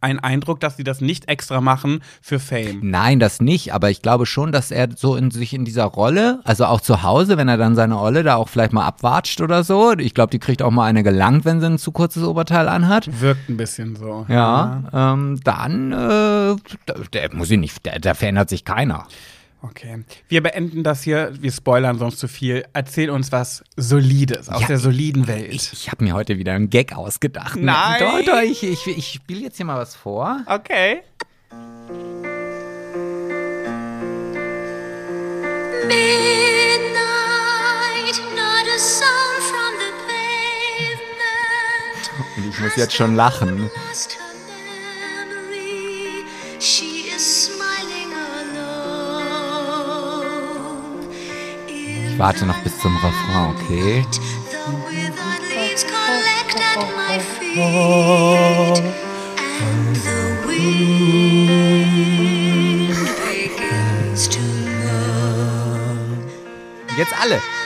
einen 0.01 0.19
Eindruck, 0.19 0.59
dass 0.59 0.77
sie 0.77 0.83
das 0.83 1.01
nicht 1.01 1.27
extra 1.29 1.61
machen 1.61 2.01
für 2.21 2.39
Fame. 2.39 2.79
Nein, 2.83 3.19
das 3.19 3.39
nicht, 3.41 3.73
aber 3.73 3.89
ich 3.89 4.01
glaube 4.01 4.25
schon, 4.25 4.51
dass 4.51 4.71
er 4.71 4.89
so 4.95 5.15
in 5.15 5.31
sich 5.31 5.53
in 5.53 5.65
dieser 5.65 5.85
Rolle, 5.85 6.39
also 6.43 6.65
auch 6.65 6.81
zu 6.81 7.03
Hause, 7.03 7.37
wenn 7.37 7.47
er 7.47 7.57
dann 7.57 7.75
seine 7.75 7.99
Olle 7.99 8.23
da 8.23 8.35
auch 8.35 8.49
vielleicht 8.49 8.73
mal 8.73 8.85
abwatscht 8.85 9.41
oder 9.41 9.63
so, 9.63 9.93
ich 9.97 10.13
glaube, 10.13 10.31
die 10.31 10.39
kriegt 10.39 10.61
auch 10.61 10.71
mal 10.71 10.85
eine 10.85 11.03
gelangt, 11.03 11.45
wenn 11.45 11.59
sie 11.59 11.67
ein 11.67 11.77
zu 11.77 11.91
kurzes 11.91 12.23
Oberteil 12.23 12.67
anhat. 12.67 13.09
Wirkt 13.21 13.49
ein 13.49 13.57
bisschen 13.57 13.95
so. 13.95 14.25
Ja, 14.27 14.83
ähm, 14.93 15.39
dann, 15.43 15.91
äh, 15.91 16.55
da- 16.85 16.95
der 17.13 17.33
muss 17.35 17.51
ich 17.51 17.59
nicht, 17.59 17.85
der, 17.85 17.99
da 17.99 18.13
verändert 18.13 18.49
sich 18.49 18.65
keiner. 18.65 19.05
Okay. 19.63 20.03
Wir 20.27 20.41
beenden 20.41 20.83
das 20.83 21.03
hier. 21.03 21.31
Wir 21.39 21.51
spoilern 21.51 21.99
sonst 21.99 22.17
zu 22.19 22.27
viel. 22.27 22.65
Erzähl 22.73 23.09
uns 23.11 23.31
was 23.31 23.63
Solides 23.77 24.49
aus 24.49 24.61
Ja, 24.61 24.67
der 24.67 24.79
soliden 24.79 25.27
Welt. 25.27 25.53
Ich, 25.53 25.71
ich 25.71 25.91
habe 25.91 26.03
mir 26.03 26.13
heute 26.13 26.37
wieder 26.39 26.53
einen 26.53 26.69
Gag 26.69 26.93
ausgedacht. 26.93 27.57
Nein. 27.59 27.99
Doch, 27.99 28.25
doch, 28.33 28.41
ich, 28.41 28.63
ich, 28.63 28.87
ich 28.87 29.07
spiele 29.07 29.41
jetzt 29.41 29.57
hier 29.57 29.65
mal 29.67 29.77
was 29.77 29.95
vor. 29.95 30.41
okay. 30.47 31.01
Midnight, 36.81 38.17
not 38.35 38.65
a 38.67 38.77
sound 38.79 39.41
from 39.49 39.73
the 39.77 39.91
pavement. 40.07 42.03
Und 42.37 42.49
ich 42.49 42.59
muss 42.59 42.75
jetzt 42.75 42.93
schon 42.95 43.15
lachen. 43.15 43.69
Ich 52.11 52.19
warte 52.19 52.45
noch 52.45 52.57
bis 52.59 52.77
zum 52.79 52.93
Refrain, 52.97 53.55
okay? 53.55 54.05
The 66.97 66.97
withered 66.97 67.60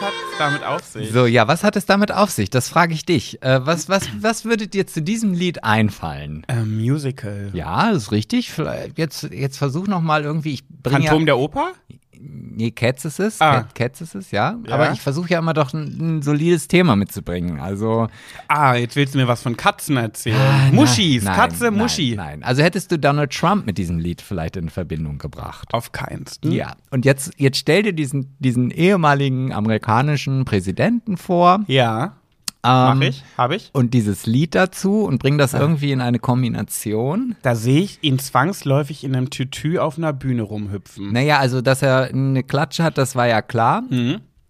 Was 0.00 0.06
hat 0.06 0.14
es 0.30 0.38
damit 0.38 0.62
auf 0.62 0.84
sich? 0.84 1.10
So, 1.10 1.26
ja, 1.26 1.48
was 1.48 1.64
hat 1.64 1.74
es 1.74 1.84
damit 1.84 2.12
auf 2.12 2.30
sich? 2.30 2.50
Das 2.50 2.68
frage 2.68 2.94
ich 2.94 3.04
dich. 3.04 3.42
Äh, 3.42 3.66
was, 3.66 3.88
was, 3.88 4.08
was 4.20 4.44
würde 4.44 4.68
dir 4.68 4.86
zu 4.86 5.02
diesem 5.02 5.34
Lied 5.34 5.64
einfallen? 5.64 6.44
Ähm, 6.46 6.78
Musical. 6.78 7.50
Ja, 7.52 7.90
das 7.90 8.04
ist 8.04 8.12
richtig. 8.12 8.52
Vielleicht 8.52 8.96
Jetzt, 8.96 9.24
jetzt 9.32 9.58
versuch 9.58 9.88
noch 9.88 10.00
mal 10.00 10.22
irgendwie. 10.22 10.54
Ich 10.54 10.64
Phantom 10.84 11.20
ja, 11.20 11.26
der 11.26 11.38
Oper? 11.38 11.72
Nee, 12.20 12.70
Cats 12.70 13.04
ist 13.04 13.20
es. 13.20 13.40
Ah. 13.40 13.60
Cat- 13.62 13.74
Cats 13.74 14.00
ist 14.00 14.14
es, 14.14 14.30
ja. 14.30 14.56
Ja. 14.66 14.74
Aber 14.74 14.92
ich 14.92 15.00
versuche 15.00 15.30
ja 15.30 15.38
immer 15.38 15.54
doch 15.54 15.72
ein, 15.72 16.18
ein 16.18 16.22
solides 16.22 16.68
Thema 16.68 16.96
mitzubringen. 16.96 17.60
Also 17.60 18.08
Ah, 18.48 18.74
jetzt 18.74 18.96
willst 18.96 19.14
du 19.14 19.18
mir 19.18 19.28
was 19.28 19.42
von 19.42 19.56
Katzen 19.56 19.96
erzählen. 19.96 20.36
Ah, 20.38 20.70
Muschis, 20.72 21.22
nein, 21.24 21.34
Katze, 21.36 21.64
nein, 21.64 21.74
Muschi. 21.74 22.14
Nein, 22.16 22.42
also 22.42 22.62
hättest 22.62 22.90
du 22.92 22.98
Donald 22.98 23.32
Trump 23.32 23.66
mit 23.66 23.78
diesem 23.78 23.98
Lied 23.98 24.20
vielleicht 24.22 24.56
in 24.56 24.68
Verbindung 24.70 25.18
gebracht. 25.18 25.68
Auf 25.72 25.92
keinsten. 25.92 26.52
Ja, 26.52 26.76
und 26.90 27.04
jetzt, 27.04 27.32
jetzt 27.36 27.58
stell 27.58 27.82
dir 27.82 27.92
diesen, 27.92 28.34
diesen 28.38 28.70
ehemaligen 28.70 29.52
amerikanischen 29.52 30.44
Präsidenten 30.44 31.16
vor. 31.16 31.60
Ja, 31.66 32.16
mach 32.68 33.00
ich, 33.00 33.24
hab 33.36 33.52
ich. 33.52 33.70
Und 33.72 33.94
dieses 33.94 34.26
Lied 34.26 34.54
dazu 34.54 35.04
und 35.04 35.18
bring 35.18 35.38
das 35.38 35.54
irgendwie 35.54 35.92
in 35.92 36.00
eine 36.00 36.18
Kombination. 36.18 37.36
Da 37.42 37.54
sehe 37.54 37.80
ich 37.80 37.98
ihn 38.02 38.18
zwangsläufig 38.18 39.04
in 39.04 39.14
einem 39.14 39.30
Tütü 39.30 39.78
auf 39.78 39.98
einer 39.98 40.12
Bühne 40.12 40.42
rumhüpfen. 40.42 41.12
Naja, 41.12 41.38
also, 41.38 41.60
dass 41.60 41.82
er 41.82 42.08
eine 42.08 42.42
Klatsche 42.42 42.84
hat, 42.84 42.98
das 42.98 43.16
war 43.16 43.26
ja 43.26 43.42
klar. 43.42 43.82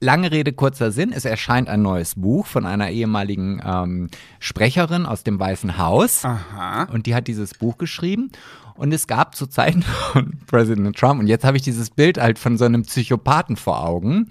Lange 0.01 0.31
Rede, 0.31 0.53
kurzer 0.53 0.93
Sinn. 0.93 1.13
Es 1.13 1.25
erscheint 1.25 1.69
ein 1.69 1.83
neues 1.83 2.15
Buch 2.15 2.47
von 2.47 2.67
einer 2.67 2.91
ehemaligen 2.91 3.61
ähm, 3.65 4.09
Sprecherin 4.39 5.07
aus 5.07 5.25
dem 5.25 5.41
Weißen 5.41 5.77
Haus. 5.77 6.25
Aha. 6.25 6.85
Und 6.93 7.07
die 7.07 7.17
hat 7.17 7.27
dieses 7.27 7.55
Buch 7.55 7.79
geschrieben. 7.79 8.31
Und 8.75 8.95
es 8.95 9.09
gab 9.09 9.35
zu 9.35 9.49
Zeiten 9.49 9.83
von 10.13 10.39
Präsident 10.47 10.97
Trump, 10.97 11.21
und 11.21 11.27
jetzt 11.27 11.45
habe 11.45 11.57
ich 11.57 11.65
dieses 11.65 11.91
Bild 11.91 12.19
halt 12.19 12.39
von 12.39 12.57
so 12.57 12.65
einem 12.65 12.83
Psychopathen 12.83 13.57
vor 13.57 13.85
Augen. 13.85 14.29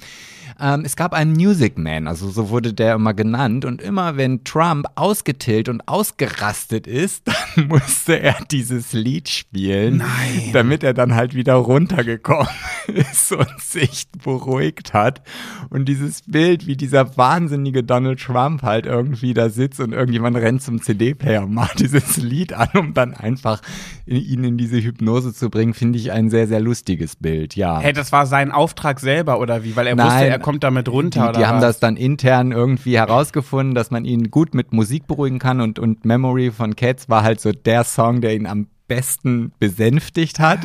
Ähm, 0.59 0.83
es 0.85 0.95
gab 0.95 1.13
einen 1.13 1.33
Music 1.33 1.77
Man, 1.77 2.07
also 2.07 2.29
so 2.29 2.49
wurde 2.49 2.73
der 2.73 2.95
immer 2.95 3.13
genannt. 3.13 3.65
Und 3.65 3.81
immer 3.81 4.17
wenn 4.17 4.43
Trump 4.43 4.87
ausgetillt 4.95 5.69
und 5.69 5.87
ausgerastet 5.87 6.87
ist, 6.87 7.27
dann 7.55 7.67
musste 7.67 8.19
er 8.19 8.37
dieses 8.49 8.93
Lied 8.93 9.29
spielen, 9.29 9.97
Nein. 9.97 10.51
damit 10.53 10.83
er 10.83 10.93
dann 10.93 11.15
halt 11.15 11.35
wieder 11.35 11.55
runtergekommen 11.55 12.47
ist 12.87 13.31
und 13.31 13.59
sich 13.59 14.07
beruhigt 14.23 14.93
hat. 14.93 15.21
Und 15.69 15.85
dieses 15.85 16.23
Bild, 16.23 16.65
wie 16.65 16.75
dieser 16.75 17.17
wahnsinnige 17.17 17.83
Donald 17.83 18.19
Trump 18.19 18.63
halt 18.63 18.85
irgendwie 18.85 19.33
da 19.33 19.49
sitzt 19.49 19.79
und 19.79 19.93
irgendjemand 19.93 20.37
rennt 20.37 20.63
zum 20.63 20.81
CD-Player 20.81 21.43
und 21.43 21.53
macht 21.53 21.79
dieses 21.79 22.17
Lied 22.17 22.53
an, 22.53 22.69
um 22.75 22.93
dann 22.93 23.13
einfach 23.13 23.61
ihn 24.05 24.43
in 24.43 24.57
diese 24.57 24.77
Hypnose 24.81 25.33
zu 25.33 25.49
bringen, 25.49 25.73
finde 25.73 25.99
ich 25.99 26.11
ein 26.11 26.29
sehr, 26.29 26.47
sehr 26.47 26.61
lustiges 26.61 27.15
Bild, 27.15 27.55
ja. 27.55 27.79
Hey, 27.79 27.93
das 27.93 28.11
war 28.11 28.25
sein 28.25 28.51
Auftrag 28.51 28.99
selber 28.99 29.39
oder 29.39 29.63
wie? 29.63 29.75
Weil 29.75 29.87
er 29.87 29.97
wusste, 29.97 30.09
Nein, 30.09 30.31
er 30.31 30.39
kommt 30.47 30.63
damit 30.63 30.87
runter 30.87 31.23
die, 31.23 31.29
oder 31.29 31.39
die 31.39 31.45
haben 31.45 31.57
was? 31.57 31.75
das 31.75 31.79
dann 31.81 31.97
intern 31.97 32.53
irgendwie 32.53 32.97
herausgefunden, 32.97 33.75
dass 33.75 33.91
man 33.91 34.05
ihn 34.05 34.31
gut 34.31 34.55
mit 34.55 34.71
Musik 34.71 35.05
beruhigen 35.05 35.39
kann 35.39 35.59
und, 35.59 35.77
und 35.77 36.05
Memory 36.05 36.51
von 36.51 36.73
Cats 36.77 37.09
war 37.09 37.23
halt 37.23 37.41
so 37.41 37.51
der 37.51 37.83
Song, 37.83 38.21
der 38.21 38.33
ihn 38.33 38.45
am 38.45 38.67
besten 38.87 39.51
besänftigt 39.59 40.39
hat. 40.39 40.59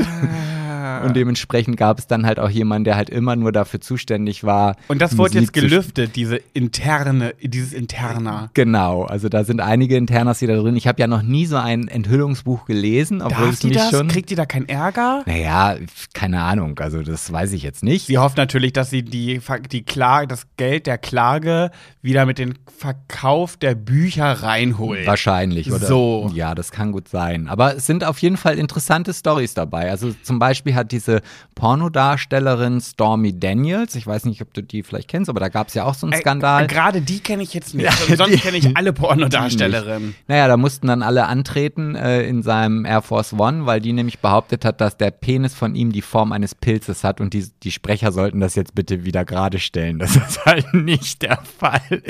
Ah. 1.01 1.07
Und 1.07 1.17
dementsprechend 1.17 1.77
gab 1.77 1.99
es 1.99 2.07
dann 2.07 2.27
halt 2.27 2.39
auch 2.39 2.51
jemanden, 2.51 2.85
der 2.85 2.97
halt 2.97 3.11
immer 3.11 3.37
nur 3.37 3.53
dafür 3.53 3.81
zuständig 3.81 4.45
war. 4.45 4.77
Und 4.89 5.01
das 5.01 5.17
wurde 5.17 5.39
jetzt 5.39 5.53
gelüftet, 5.53 6.17
diese 6.17 6.37
interne, 6.55 7.35
dieses 7.43 7.73
Interna. 7.73 8.51
Genau, 8.55 9.05
also 9.05 9.29
da 9.29 9.45
sind 9.45 9.61
einige 9.61 9.97
Internas 9.97 10.39
hier 10.41 10.49
da 10.49 10.57
drin. 10.57 10.77
Ich 10.77 10.87
habe 10.87 11.01
ja 11.01 11.07
noch 11.07 11.23
nie 11.23 11.47
so 11.47 11.57
ein 11.57 11.89
Enthüllungsbuch 11.89 12.65
gelesen, 12.67 13.23
obwohl 13.23 13.47
Darf 13.47 13.55
es 13.55 13.61
die 13.61 13.69
mich 13.69 13.77
das? 13.77 13.91
schon. 13.91 14.09
Kriegt 14.09 14.31
die 14.31 14.35
da 14.35 14.47
keinen 14.47 14.69
Ärger? 14.69 15.23
naja, 15.27 15.77
keine 16.15 16.43
Ahnung, 16.43 16.79
also 16.79 17.03
das 17.03 17.33
weiß 17.33 17.53
ich 17.53 17.63
jetzt 17.63 17.83
nicht. 17.83 18.07
Sie 18.07 18.19
hofft 18.19 18.37
natürlich, 18.37 18.73
dass 18.73 18.91
sie 18.91 19.03
die, 19.03 19.41
die 19.71 19.83
Klage, 19.85 20.27
das 20.27 20.47
Geld 20.57 20.87
der 20.87 20.99
Klage 20.99 21.71
wieder 22.03 22.27
mit 22.27 22.39
dem 22.39 22.55
Verkauf 22.77 23.57
der 23.57 23.75
Bücher 23.75 24.33
reinholt. 24.43 25.07
Wahrscheinlich, 25.07 25.71
oder? 25.71 25.87
So. 25.87 26.31
Ja, 26.35 26.55
das 26.55 26.73
kann 26.73 26.93
gut 26.93 27.09
sein. 27.09 27.49
Aber 27.49 27.77
es 27.77 27.87
sind 27.87 28.05
auf 28.05 28.19
jeden 28.19 28.37
Fall 28.37 28.59
interessante 28.59 29.15
Stories 29.15 29.55
dabei. 29.55 29.91
Also 29.91 30.13
zum 30.23 30.39
Beispiel 30.39 30.75
hat 30.75 30.82
diese 30.85 31.21
Pornodarstellerin 31.55 32.81
Stormy 32.81 33.39
Daniels, 33.39 33.95
ich 33.95 34.07
weiß 34.07 34.25
nicht, 34.25 34.43
ob 34.43 34.53
du 34.55 34.63
die 34.63 34.83
vielleicht 34.83 35.09
kennst, 35.09 35.29
aber 35.31 35.41
da 35.41 35.49
gab 35.49 35.69
es 35.69 35.75
ja 35.75 35.85
auch 35.85 35.95
so 35.95 36.07
einen 36.07 36.21
Skandal. 36.21 36.65
äh, 36.65 36.67
Gerade 36.67 37.01
die 37.01 37.21
kenne 37.21 37.43
ich 37.43 37.55
jetzt 37.55 37.75
nicht. 37.75 37.85
Ja, 37.85 37.93
Und 38.09 38.17
sonst 38.17 38.43
kenne 38.43 38.57
ich 38.57 38.77
alle 38.77 38.93
Pornodarstellerinnen. 38.93 40.15
Naja, 40.29 40.49
da 40.49 40.57
mussten 40.57 40.87
dann 40.87 41.03
alle 41.03 41.27
antreten 41.27 41.95
äh, 41.95 42.23
in 42.23 42.43
seinem 42.43 42.85
Air 42.85 43.03
Force 43.03 43.33
One, 43.33 43.67
weil 43.67 43.81
die 43.81 43.93
nämlich 43.93 44.19
behauptet 44.21 44.65
hat, 44.65 44.81
dass 44.81 44.97
der 44.97 45.11
Penis 45.11 45.55
von 45.55 45.75
ihm 45.75 45.93
die 45.93 46.03
Form 46.03 46.33
eines 46.33 46.55
Pilzes 46.55 47.05
hat 47.05 47.21
und 47.21 47.35
die, 47.35 47.47
die 47.63 47.73
Sprecher 47.73 48.13
sollten 48.13 48.41
das 48.41 48.55
jetzt 48.55 48.75
bitte 48.75 49.05
wieder 49.05 49.25
gerade 49.25 49.59
stellen, 49.59 49.99
dass 49.99 50.15
das 50.15 50.45
halt 50.45 50.73
nicht 50.75 51.23
der 51.23 51.39
Fall 51.59 52.03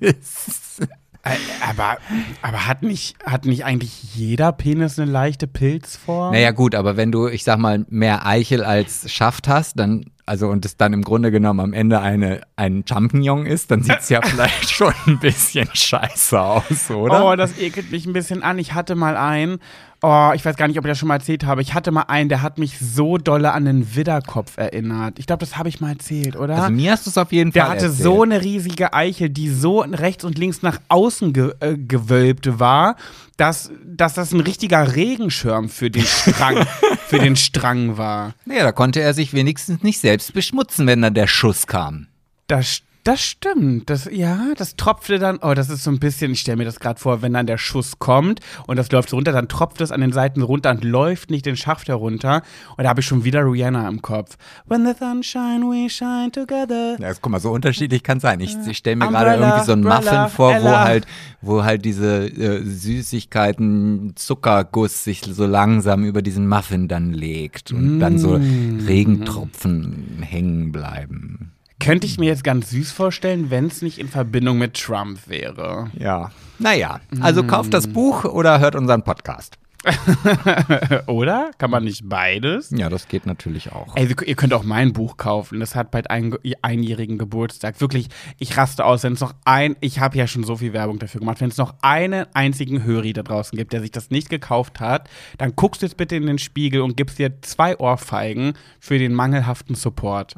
ist. 0.00 0.80
Aber, 1.22 1.98
aber 2.40 2.66
hat, 2.66 2.82
nicht, 2.82 3.16
hat 3.24 3.44
nicht 3.44 3.64
eigentlich 3.64 4.14
jeder 4.14 4.52
Penis 4.52 4.98
eine 4.98 5.10
leichte 5.10 5.46
Pilzform? 5.46 6.32
Naja, 6.32 6.50
gut, 6.52 6.74
aber 6.74 6.96
wenn 6.96 7.12
du, 7.12 7.28
ich 7.28 7.44
sag 7.44 7.58
mal, 7.58 7.84
mehr 7.88 8.26
Eichel 8.26 8.64
als 8.64 9.10
Schaft 9.12 9.46
hast, 9.46 9.78
dann, 9.78 10.06
also 10.26 10.48
und 10.48 10.64
es 10.64 10.76
dann 10.76 10.92
im 10.92 11.02
Grunde 11.02 11.30
genommen 11.30 11.60
am 11.60 11.72
Ende 11.72 12.00
eine, 12.00 12.42
ein 12.56 12.84
Champignon 12.88 13.46
ist, 13.46 13.70
dann 13.70 13.82
sieht's 13.82 14.08
ja 14.08 14.20
vielleicht 14.24 14.70
schon 14.70 14.94
ein 15.06 15.18
bisschen 15.18 15.68
scheiße 15.72 16.40
aus, 16.40 16.90
oder? 16.90 17.24
Oh, 17.24 17.36
das 17.36 17.58
ekelt 17.58 17.90
mich 17.90 18.06
ein 18.06 18.12
bisschen 18.12 18.42
an. 18.42 18.58
Ich 18.58 18.74
hatte 18.74 18.94
mal 18.94 19.16
einen 19.16 19.58
Oh, 20.02 20.30
ich 20.34 20.42
weiß 20.42 20.56
gar 20.56 20.66
nicht, 20.66 20.78
ob 20.78 20.86
ich 20.86 20.90
das 20.90 20.98
schon 20.98 21.08
mal 21.08 21.16
erzählt 21.16 21.44
habe. 21.44 21.60
Ich 21.60 21.74
hatte 21.74 21.90
mal 21.90 22.04
einen, 22.04 22.30
der 22.30 22.40
hat 22.40 22.56
mich 22.56 22.78
so 22.78 23.18
dolle 23.18 23.52
an 23.52 23.66
den 23.66 23.94
Widderkopf 23.94 24.56
erinnert. 24.56 25.18
Ich 25.18 25.26
glaube, 25.26 25.40
das 25.40 25.58
habe 25.58 25.68
ich 25.68 25.80
mal 25.82 25.90
erzählt, 25.90 26.36
oder? 26.36 26.56
Also 26.56 26.70
mir 26.72 26.92
hast 26.92 27.04
du 27.04 27.10
es 27.10 27.18
auf 27.18 27.32
jeden 27.32 27.52
der 27.52 27.64
Fall 27.64 27.72
hatte 27.72 27.86
erzählt. 27.86 28.02
so 28.02 28.22
eine 28.22 28.40
riesige 28.40 28.94
Eichel, 28.94 29.28
die 29.28 29.50
so 29.50 29.80
rechts 29.80 30.24
und 30.24 30.38
links 30.38 30.62
nach 30.62 30.80
außen 30.88 31.34
ge 31.34 31.52
äh, 31.60 31.76
gewölbt 31.76 32.58
war, 32.58 32.96
dass, 33.36 33.72
dass 33.84 34.14
das 34.14 34.32
ein 34.32 34.40
richtiger 34.40 34.96
Regenschirm 34.96 35.68
für 35.68 35.90
den 35.90 36.04
Strang, 36.04 36.66
für 37.06 37.18
den 37.18 37.36
Strang 37.36 37.98
war. 37.98 38.34
Naja, 38.44 38.64
da 38.64 38.72
konnte 38.72 39.00
er 39.00 39.12
sich 39.12 39.34
wenigstens 39.34 39.82
nicht 39.82 39.98
selbst 39.98 40.19
beschmutzen, 40.32 40.86
wenn 40.86 41.02
dann 41.02 41.14
der 41.14 41.26
Schuss 41.26 41.66
kam. 41.66 42.08
Das, 42.46 42.82
das 43.04 43.20
stimmt. 43.20 43.88
Das, 43.90 44.08
ja, 44.10 44.52
das 44.56 44.76
tropfte 44.76 45.18
dann. 45.18 45.38
Oh, 45.42 45.54
das 45.54 45.70
ist 45.70 45.84
so 45.84 45.90
ein 45.90 46.00
bisschen, 46.00 46.32
ich 46.32 46.40
stelle 46.40 46.56
mir 46.56 46.64
das 46.64 46.80
gerade 46.80 46.98
vor, 46.98 47.22
wenn 47.22 47.32
dann 47.32 47.46
der 47.46 47.58
Schuss 47.58 47.98
kommt 47.98 48.40
und 48.66 48.76
das 48.76 48.90
läuft 48.90 49.10
so 49.10 49.16
runter, 49.16 49.32
dann 49.32 49.48
tropft 49.48 49.80
es 49.80 49.92
an 49.92 50.00
den 50.00 50.12
Seiten 50.12 50.42
runter 50.42 50.70
und 50.70 50.84
läuft 50.84 51.30
nicht 51.30 51.46
den 51.46 51.56
Schaft 51.56 51.88
herunter. 51.88 52.42
Und 52.76 52.84
da 52.84 52.90
habe 52.90 53.00
ich 53.00 53.06
schon 53.06 53.24
wieder 53.24 53.44
Rihanna 53.44 53.88
im 53.88 54.02
Kopf. 54.02 54.36
When 54.66 54.84
the 54.84 54.92
sunshine, 54.98 55.62
we 55.62 55.88
shine 55.88 56.30
together. 56.32 56.96
Ja, 57.00 57.12
guck 57.14 57.30
mal, 57.30 57.40
so 57.40 57.50
unterschiedlich 57.52 58.02
kann 58.02 58.20
sein. 58.20 58.40
Ich, 58.40 58.56
ich 58.66 58.78
stelle 58.78 58.96
mir 58.96 59.08
gerade 59.08 59.40
irgendwie 59.40 59.64
so 59.64 59.72
einen 59.72 59.84
Umbrella, 59.84 60.22
Muffin 60.24 60.36
vor, 60.36 60.62
wo 60.62 60.70
halt, 60.70 61.06
wo 61.40 61.62
halt 61.62 61.84
diese 61.84 62.26
äh, 62.26 62.64
Süßigkeiten, 62.64 64.14
Zuckerguss 64.16 65.04
sich 65.04 65.22
so 65.22 65.46
langsam 65.46 66.04
über 66.04 66.22
diesen 66.22 66.48
Muffin 66.48 66.88
dann 66.88 67.12
legt 67.12 67.72
und 67.72 68.00
dann 68.00 68.18
so 68.18 68.40
Mm. 68.40 68.80
Regentropfen 68.86 70.22
hängen 70.22 70.72
bleiben. 70.72 71.52
Könnte 71.80 72.06
ich 72.06 72.18
mir 72.18 72.26
jetzt 72.26 72.44
ganz 72.44 72.70
süß 72.70 72.92
vorstellen, 72.92 73.50
wenn 73.50 73.66
es 73.66 73.82
nicht 73.82 73.98
in 73.98 74.06
Verbindung 74.08 74.58
mit 74.58 74.74
Trump 74.74 75.18
wäre. 75.28 75.90
Ja. 75.98 76.30
Naja, 76.58 77.00
also 77.20 77.42
kauft 77.42 77.72
das 77.74 77.88
Buch 77.88 78.24
oder 78.24 78.60
hört 78.60 78.76
unseren 78.76 79.02
Podcast. 79.02 79.56
Oder? 81.06 81.52
Kann 81.56 81.70
man 81.70 81.84
nicht 81.84 82.06
beides? 82.06 82.70
Ja, 82.70 82.90
das 82.90 83.08
geht 83.08 83.24
natürlich 83.24 83.72
auch. 83.72 83.96
Ey, 83.96 84.10
wir- 84.10 84.28
ihr 84.28 84.34
könnt 84.36 84.52
auch 84.52 84.62
mein 84.62 84.92
Buch 84.92 85.16
kaufen. 85.16 85.58
Das 85.60 85.74
hat 85.74 85.90
bald 85.90 86.10
einen 86.10 86.36
einjährigen 86.62 87.16
Geburtstag. 87.16 87.80
Wirklich, 87.80 88.08
ich 88.38 88.56
raste 88.58 88.84
aus, 88.84 89.02
wenn 89.04 89.14
es 89.14 89.20
noch 89.20 89.34
ein, 89.46 89.76
ich 89.80 89.98
habe 90.00 90.18
ja 90.18 90.26
schon 90.26 90.44
so 90.44 90.56
viel 90.56 90.74
Werbung 90.74 90.98
dafür 90.98 91.20
gemacht, 91.20 91.40
wenn 91.40 91.48
es 91.48 91.56
noch 91.56 91.74
einen 91.82 92.26
einzigen 92.34 92.84
Höri 92.84 93.14
da 93.14 93.22
draußen 93.22 93.56
gibt, 93.56 93.72
der 93.72 93.80
sich 93.80 93.90
das 93.90 94.10
nicht 94.10 94.28
gekauft 94.28 94.80
hat, 94.80 95.08
dann 95.38 95.54
guckst 95.56 95.80
du 95.80 95.86
jetzt 95.86 95.96
bitte 95.96 96.16
in 96.16 96.26
den 96.26 96.38
Spiegel 96.38 96.82
und 96.82 96.96
gibst 96.98 97.18
dir 97.18 97.40
zwei 97.40 97.78
Ohrfeigen 97.78 98.52
für 98.80 98.98
den 98.98 99.14
mangelhaften 99.14 99.74
Support. 99.76 100.36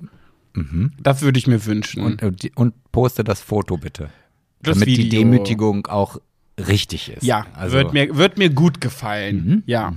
Das 1.01 1.23
würde 1.23 1.39
ich 1.39 1.47
mir 1.47 1.65
wünschen. 1.67 2.03
Und, 2.03 2.23
und, 2.23 2.43
die- 2.43 2.53
und 2.55 2.75
poste 2.93 3.25
das 3.25 3.41
Foto 3.41 3.77
bitte. 3.77 4.11
Das 4.61 4.77
damit 4.79 4.89
die 4.89 4.99
Video. 4.99 5.21
Demütigung 5.21 5.87
auch 5.87 6.19
richtig 6.59 7.11
ist. 7.11 7.23
ja, 7.23 7.47
also, 7.55 7.77
wird, 7.77 7.93
mir, 7.93 8.17
wird 8.17 8.39
mir 8.39 8.51
gut 8.51 8.81
gefallen. 8.81 9.63
ja. 9.67 9.93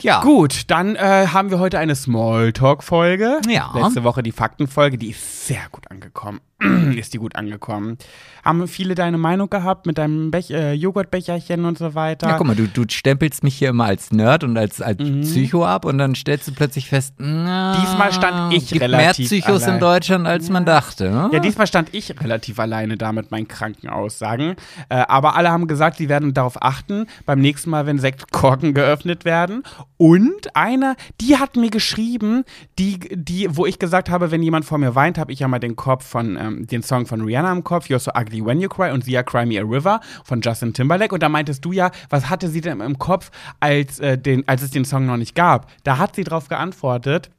ja. 0.00 0.20
Gut, 0.22 0.62
dann 0.68 0.96
äh, 0.96 1.28
haben 1.28 1.50
wir 1.50 1.58
heute 1.58 1.78
eine 1.78 1.94
Smalltalk-Folge. 1.94 3.40
Ja. 3.48 3.72
Letzte 3.74 4.04
Woche 4.04 4.22
die 4.22 4.32
Faktenfolge, 4.32 4.98
die 4.98 5.10
ist 5.10 5.46
sehr 5.46 5.66
gut 5.70 5.90
angekommen. 5.90 6.40
ist 6.96 7.14
die 7.14 7.18
gut 7.18 7.36
angekommen. 7.36 7.98
Haben 8.44 8.66
viele 8.66 8.94
deine 8.94 9.18
Meinung 9.18 9.48
gehabt 9.50 9.86
mit 9.86 9.98
deinem 9.98 10.30
Bech 10.30 10.50
äh, 10.50 10.72
Joghurtbecherchen 10.72 11.64
und 11.64 11.78
so 11.78 11.94
weiter? 11.94 12.28
Ja, 12.28 12.36
guck 12.38 12.46
mal, 12.46 12.56
du, 12.56 12.66
du 12.66 12.84
stempelst 12.88 13.44
mich 13.44 13.54
hier 13.56 13.68
immer 13.70 13.84
als 13.84 14.10
Nerd 14.10 14.42
und 14.44 14.56
als, 14.58 14.80
als 14.80 14.98
Psycho 14.98 15.64
ab 15.64 15.84
und 15.84 15.98
dann 15.98 16.14
stellst 16.14 16.48
du 16.48 16.52
plötzlich 16.52 16.88
fest, 16.88 17.14
na, 17.18 17.68
Mhm. 17.68 17.80
Diesmal 17.82 18.12
stand 18.12 18.52
ich 18.54 18.68
gibt 18.70 18.82
relativ 18.82 19.30
mehr 19.30 19.40
Psychos 19.40 19.62
allein. 19.64 19.74
in 19.74 19.80
Deutschland, 19.80 20.26
als 20.26 20.48
man 20.50 20.64
dachte. 20.64 21.10
Ne? 21.10 21.30
Ja, 21.32 21.38
diesmal 21.38 21.66
stand 21.66 21.94
ich 21.94 22.18
relativ 22.20 22.58
alleine 22.58 22.96
da 22.96 23.12
mit 23.12 23.30
meinen 23.30 23.48
kranken 23.48 23.88
Aussagen. 23.88 24.56
Äh, 24.88 24.96
aber 25.08 25.36
alle 25.36 25.50
haben 25.50 25.66
gesagt, 25.66 25.98
sie 25.98 26.08
werden 26.08 26.34
darauf 26.34 26.62
achten, 26.62 27.06
beim 27.26 27.40
nächsten 27.40 27.70
Mal, 27.70 27.86
wenn 27.86 27.98
Sektkorken 27.98 28.74
geöffnet 28.74 29.24
werden. 29.24 29.62
Und 29.96 30.54
einer, 30.56 30.96
die 31.20 31.36
hat 31.36 31.56
mir 31.56 31.70
geschrieben, 31.70 32.44
die, 32.78 32.98
die, 33.12 33.48
wo 33.50 33.66
ich 33.66 33.78
gesagt 33.78 34.10
habe, 34.10 34.30
wenn 34.30 34.42
jemand 34.42 34.64
vor 34.64 34.78
mir 34.78 34.94
weint, 34.94 35.18
habe 35.18 35.32
ich 35.32 35.40
ja 35.40 35.48
mal 35.48 35.58
den 35.58 35.76
Kopf 35.76 36.06
von, 36.06 36.36
ähm, 36.36 36.47
den 36.50 36.82
Song 36.82 37.06
von 37.06 37.20
Rihanna 37.22 37.52
im 37.52 37.64
Kopf, 37.64 37.86
You're 37.88 37.98
So 37.98 38.10
Ugly 38.18 38.44
When 38.44 38.60
You 38.60 38.68
Cry 38.68 38.90
und 38.90 39.04
sie 39.04 39.12
ja 39.12 39.22
Cry 39.22 39.46
Me 39.46 39.60
a 39.60 39.64
River 39.64 40.00
von 40.24 40.40
Justin 40.40 40.72
Timberlake. 40.72 41.14
Und 41.14 41.22
da 41.22 41.28
meintest 41.28 41.64
du 41.64 41.72
ja, 41.72 41.90
was 42.10 42.28
hatte 42.28 42.48
sie 42.48 42.60
denn 42.60 42.80
im 42.80 42.98
Kopf, 42.98 43.30
als, 43.60 43.98
äh, 44.00 44.18
den, 44.18 44.46
als 44.46 44.62
es 44.62 44.70
den 44.70 44.84
Song 44.84 45.06
noch 45.06 45.16
nicht 45.16 45.34
gab? 45.34 45.70
Da 45.84 45.98
hat 45.98 46.14
sie 46.14 46.24
drauf 46.24 46.48
geantwortet, 46.48 47.30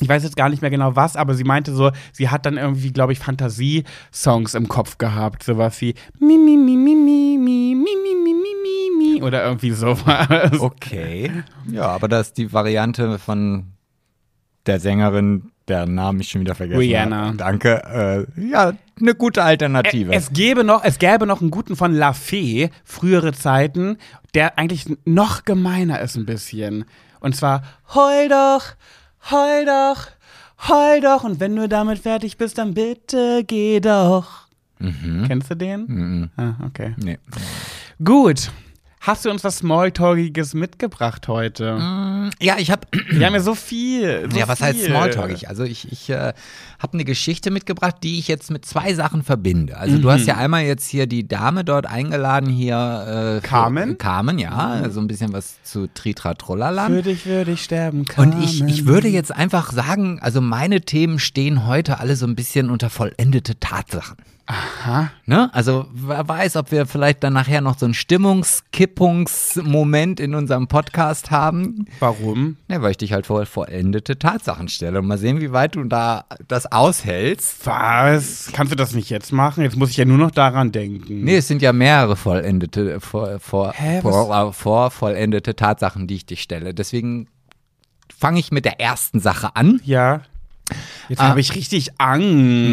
ich 0.00 0.08
weiß 0.08 0.22
jetzt 0.22 0.36
gar 0.36 0.48
nicht 0.48 0.62
mehr 0.62 0.70
genau 0.70 0.96
was, 0.96 1.16
aber 1.16 1.34
sie 1.34 1.44
meinte 1.44 1.74
so, 1.74 1.90
sie 2.12 2.28
hat 2.28 2.46
dann 2.46 2.56
irgendwie, 2.56 2.92
glaube 2.92 3.12
ich, 3.12 3.18
Fantasie-Songs 3.18 4.54
im 4.54 4.68
Kopf 4.68 4.98
gehabt. 4.98 5.42
Sowas 5.42 5.80
wie 5.80 5.94
mi, 6.18 6.38
mi, 6.38 6.56
mi, 6.56 6.76
mi, 6.76 6.94
mi, 6.94 7.36
mi, 7.36 7.74
mi, 7.74 7.84
mi, 7.84 8.14
mi, 8.14 8.34
mi, 8.34 9.16
mi 9.16 9.22
oder 9.22 9.44
irgendwie 9.44 9.72
sowas. 9.72 10.58
Okay. 10.58 11.30
Ja, 11.70 11.88
aber 11.88 12.08
das 12.08 12.28
ist 12.28 12.38
die 12.38 12.52
Variante 12.52 13.18
von 13.18 13.72
der 14.66 14.80
Sängerin, 14.80 15.50
deren 15.70 15.94
Namen 15.94 16.20
ich 16.20 16.28
schon 16.28 16.42
wieder 16.42 16.54
vergessen 16.54 16.80
Rihanna. 16.80 17.26
habe. 17.28 17.36
Danke. 17.36 18.26
Äh, 18.36 18.50
ja, 18.50 18.72
eine 19.00 19.14
gute 19.14 19.42
Alternative. 19.42 20.12
Es 20.12 20.32
gäbe 20.32 20.64
noch, 20.64 20.84
es 20.84 20.98
gäbe 20.98 21.26
noch 21.26 21.40
einen 21.40 21.50
guten 21.50 21.76
von 21.76 21.94
La 21.94 22.12
Fee, 22.12 22.70
frühere 22.84 23.32
Zeiten, 23.32 23.96
der 24.34 24.58
eigentlich 24.58 24.84
noch 25.04 25.44
gemeiner 25.44 26.00
ist 26.00 26.16
ein 26.16 26.26
bisschen. 26.26 26.84
Und 27.20 27.34
zwar, 27.36 27.62
heul 27.94 28.28
doch, 28.28 28.64
heul 29.30 29.64
doch, 29.64 30.08
heul 30.68 31.00
doch. 31.00 31.24
Und 31.24 31.40
wenn 31.40 31.56
du 31.56 31.68
damit 31.68 32.00
fertig 32.00 32.36
bist, 32.36 32.58
dann 32.58 32.74
bitte 32.74 33.44
geh 33.46 33.80
doch. 33.80 34.48
Kennst 35.26 35.50
du 35.50 35.56
den? 35.56 36.30
Ah, 36.36 36.54
okay. 36.66 36.94
nee. 36.96 37.18
Gut. 38.02 38.50
Hast 39.02 39.24
du 39.24 39.30
uns 39.30 39.42
was 39.44 39.56
Smalltalkiges 39.58 40.52
mitgebracht 40.52 41.26
heute? 41.26 41.78
Ja, 42.38 42.56
ich 42.58 42.70
habe 42.70 42.82
Wir 43.08 43.24
haben 43.26 43.32
ja 43.32 43.40
so 43.40 43.54
viel. 43.54 44.28
So 44.30 44.38
Ja, 44.38 44.46
was 44.46 44.60
heißt 44.60 44.78
viel. 44.78 44.88
Smalltalkig? 44.90 45.48
Also 45.48 45.64
ich, 45.64 45.90
ich 45.90 46.10
äh, 46.10 46.34
habe 46.78 46.92
eine 46.92 47.06
Geschichte 47.06 47.50
mitgebracht, 47.50 47.96
die 48.02 48.18
ich 48.18 48.28
jetzt 48.28 48.50
mit 48.50 48.66
zwei 48.66 48.92
Sachen 48.92 49.22
verbinde. 49.22 49.78
Also 49.78 49.96
du 49.96 50.10
hast 50.10 50.26
ja 50.26 50.36
einmal 50.36 50.64
jetzt 50.64 50.86
hier 50.86 51.06
die 51.06 51.26
Dame 51.26 51.64
dort 51.64 51.86
eingeladen, 51.86 52.50
hier 52.50 52.76
äh, 52.76 53.40
für- 53.40 53.48
Carmen? 53.48 53.96
Carmen, 53.96 54.38
ja, 54.38 54.90
so 54.90 55.00
ein 55.00 55.06
bisschen 55.06 55.32
was 55.32 55.62
zu 55.62 55.86
Tritra 55.86 56.34
Trollaland. 56.34 56.94
Für 56.94 57.02
dich 57.02 57.24
würde 57.24 57.52
ich 57.52 57.64
sterben, 57.64 58.04
Und 58.18 58.38
ich, 58.44 58.58
Carmen. 58.58 58.68
ich 58.68 58.84
würde 58.84 59.08
jetzt 59.08 59.34
einfach 59.34 59.72
sagen, 59.72 60.18
also 60.20 60.42
meine 60.42 60.82
Themen 60.82 61.18
stehen 61.18 61.66
heute 61.66 62.00
alle 62.00 62.16
so 62.16 62.26
ein 62.26 62.36
bisschen 62.36 62.68
unter 62.68 62.90
vollendete 62.90 63.58
Tatsachen. 63.58 64.18
Aha. 64.50 65.10
Ne? 65.26 65.54
Also 65.54 65.86
wer 65.92 66.26
weiß, 66.26 66.56
ob 66.56 66.72
wir 66.72 66.86
vielleicht 66.86 67.22
dann 67.22 67.34
nachher 67.34 67.60
noch 67.60 67.78
so 67.78 67.86
einen 67.86 67.94
Stimmungskippungsmoment 67.94 70.18
in 70.18 70.34
unserem 70.34 70.66
Podcast 70.66 71.30
haben. 71.30 71.86
Warum? 72.00 72.56
Ja, 72.68 72.82
weil 72.82 72.90
ich 72.90 72.96
dich 72.96 73.12
halt 73.12 73.26
vor 73.26 73.46
vollendete 73.46 74.18
Tatsachen 74.18 74.66
stelle. 74.66 74.98
Und 74.98 75.06
mal 75.06 75.18
sehen, 75.18 75.40
wie 75.40 75.52
weit 75.52 75.76
du 75.76 75.84
da 75.84 76.24
das 76.48 76.72
aushältst. 76.72 77.64
Was? 77.64 78.50
Kannst 78.52 78.72
du 78.72 78.76
das 78.76 78.92
nicht 78.92 79.08
jetzt 79.08 79.32
machen? 79.32 79.62
Jetzt 79.62 79.76
muss 79.76 79.90
ich 79.90 79.98
ja 79.98 80.04
nur 80.04 80.18
noch 80.18 80.32
daran 80.32 80.72
denken. 80.72 81.22
Nee, 81.22 81.36
es 81.36 81.46
sind 81.46 81.62
ja 81.62 81.72
mehrere 81.72 82.16
vollendete, 82.16 82.98
vor, 82.98 83.38
vor, 83.38 83.72
Hä, 83.74 84.00
vor, 84.00 84.48
äh, 84.48 84.52
vor 84.52 84.90
vollendete 84.90 85.54
Tatsachen, 85.54 86.08
die 86.08 86.16
ich 86.16 86.26
dich 86.26 86.42
stelle. 86.42 86.74
Deswegen 86.74 87.28
fange 88.18 88.40
ich 88.40 88.50
mit 88.50 88.64
der 88.64 88.80
ersten 88.80 89.20
Sache 89.20 89.54
an. 89.54 89.80
Ja. 89.84 90.22
Jetzt 91.08 91.20
Ah. 91.20 91.28
habe 91.28 91.40
ich 91.40 91.54
richtig 91.54 91.90
Angst. 91.98 92.26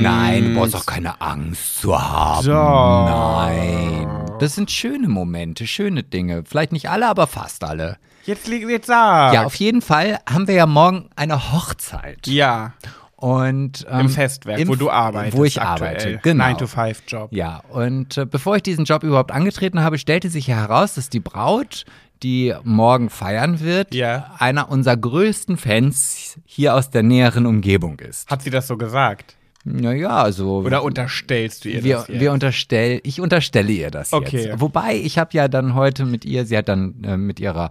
Nein, 0.03 0.43
du 0.53 0.59
brauchst 0.59 0.73
doch 0.73 0.85
keine 0.85 1.19
Angst 1.21 1.81
zu 1.81 1.97
haben. 1.99 2.45
Doch. 2.47 3.05
Nein. 3.47 4.07
Das 4.39 4.55
sind 4.55 4.69
schöne 4.71 5.07
Momente, 5.07 5.65
schöne 5.67 6.03
Dinge. 6.03 6.43
Vielleicht 6.45 6.71
nicht 6.71 6.89
alle, 6.89 7.07
aber 7.07 7.27
fast 7.27 7.63
alle. 7.63 7.97
Jetzt, 8.25 8.47
leg- 8.47 8.67
jetzt 8.69 8.87
sag. 8.87 9.33
Ja, 9.33 9.45
auf 9.45 9.55
jeden 9.55 9.81
Fall 9.81 10.19
haben 10.29 10.47
wir 10.47 10.55
ja 10.55 10.65
morgen 10.65 11.09
eine 11.15 11.51
Hochzeit. 11.53 12.27
Ja, 12.27 12.73
Und, 13.15 13.87
ähm, 13.89 14.01
im 14.01 14.09
Festwerk, 14.09 14.59
im- 14.59 14.67
wo 14.67 14.75
du 14.75 14.91
arbeitest. 14.91 15.35
Wo 15.35 15.43
ich 15.43 15.59
aktuell. 15.59 15.89
arbeite, 15.95 16.19
genau. 16.21 16.43
9-to-5-Job. 16.43 17.29
Ja, 17.33 17.63
und 17.71 18.15
äh, 18.17 18.25
bevor 18.27 18.57
ich 18.57 18.61
diesen 18.63 18.85
Job 18.85 19.01
überhaupt 19.03 19.31
angetreten 19.31 19.81
habe, 19.81 19.97
stellte 19.97 20.29
sich 20.29 20.45
ja 20.45 20.55
heraus, 20.57 20.93
dass 20.93 21.09
die 21.09 21.19
Braut, 21.19 21.85
die 22.23 22.53
morgen 22.63 23.09
feiern 23.09 23.59
wird, 23.59 23.93
Ja. 23.93 24.35
einer 24.39 24.69
unserer 24.69 24.97
größten 24.97 25.57
Fans 25.57 26.37
hier 26.45 26.75
aus 26.75 26.89
der 26.89 27.03
näheren 27.03 27.45
Umgebung 27.45 27.99
ist. 27.99 28.29
Hat 28.29 28.41
sie 28.41 28.49
das 28.49 28.67
so 28.67 28.77
gesagt? 28.77 29.35
Naja, 29.69 30.09
also. 30.23 30.59
Oder 30.59 30.81
unterstellst 30.83 31.65
du 31.65 31.69
ihr 31.69 31.83
wir, 31.83 31.95
das 31.97 32.07
jetzt? 32.07 32.19
wir 32.21 32.31
unterstell, 32.31 33.01
ich 33.03 33.19
unterstelle 33.19 33.71
ihr 33.71 33.91
das 33.91 34.13
Okay. 34.13 34.45
jetzt. 34.45 34.61
Wobei, 34.61 34.95
ich 34.95 35.17
habe 35.17 35.31
ja 35.33 35.49
dann 35.49 35.75
heute 35.75 36.05
mit 36.05 36.23
ihr, 36.23 36.45
sie 36.45 36.55
hat 36.57 36.69
dann 36.69 37.03
äh, 37.03 37.17
mit 37.17 37.41
ihrer 37.41 37.69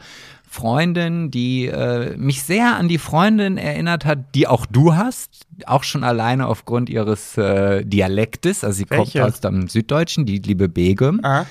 Freundin, 0.49 1.31
die 1.31 1.67
äh, 1.67 2.17
mich 2.17 2.43
sehr 2.43 2.77
an 2.77 2.89
die 2.89 2.99
Freundin 2.99 3.57
erinnert 3.59 4.05
hat, 4.05 4.35
die 4.35 4.47
auch 4.47 4.67
du 4.67 4.95
hast, 4.95 5.47
auch 5.67 5.85
schon 5.85 6.05
alleine 6.05 6.47
aufgrund 6.49 6.89
ihres 6.91 7.37
äh, 7.39 7.85
Dialektes. 7.85 8.63
Also 8.63 8.77
sie 8.77 8.85
kommt 8.85 9.15
Welche? 9.15 9.25
aus 9.25 9.41
dem 9.41 9.67
Süddeutschen, 9.69 10.27
die 10.27 10.39
liebe 10.39 10.69
Begum. 10.69 11.21
ah, 11.25 11.47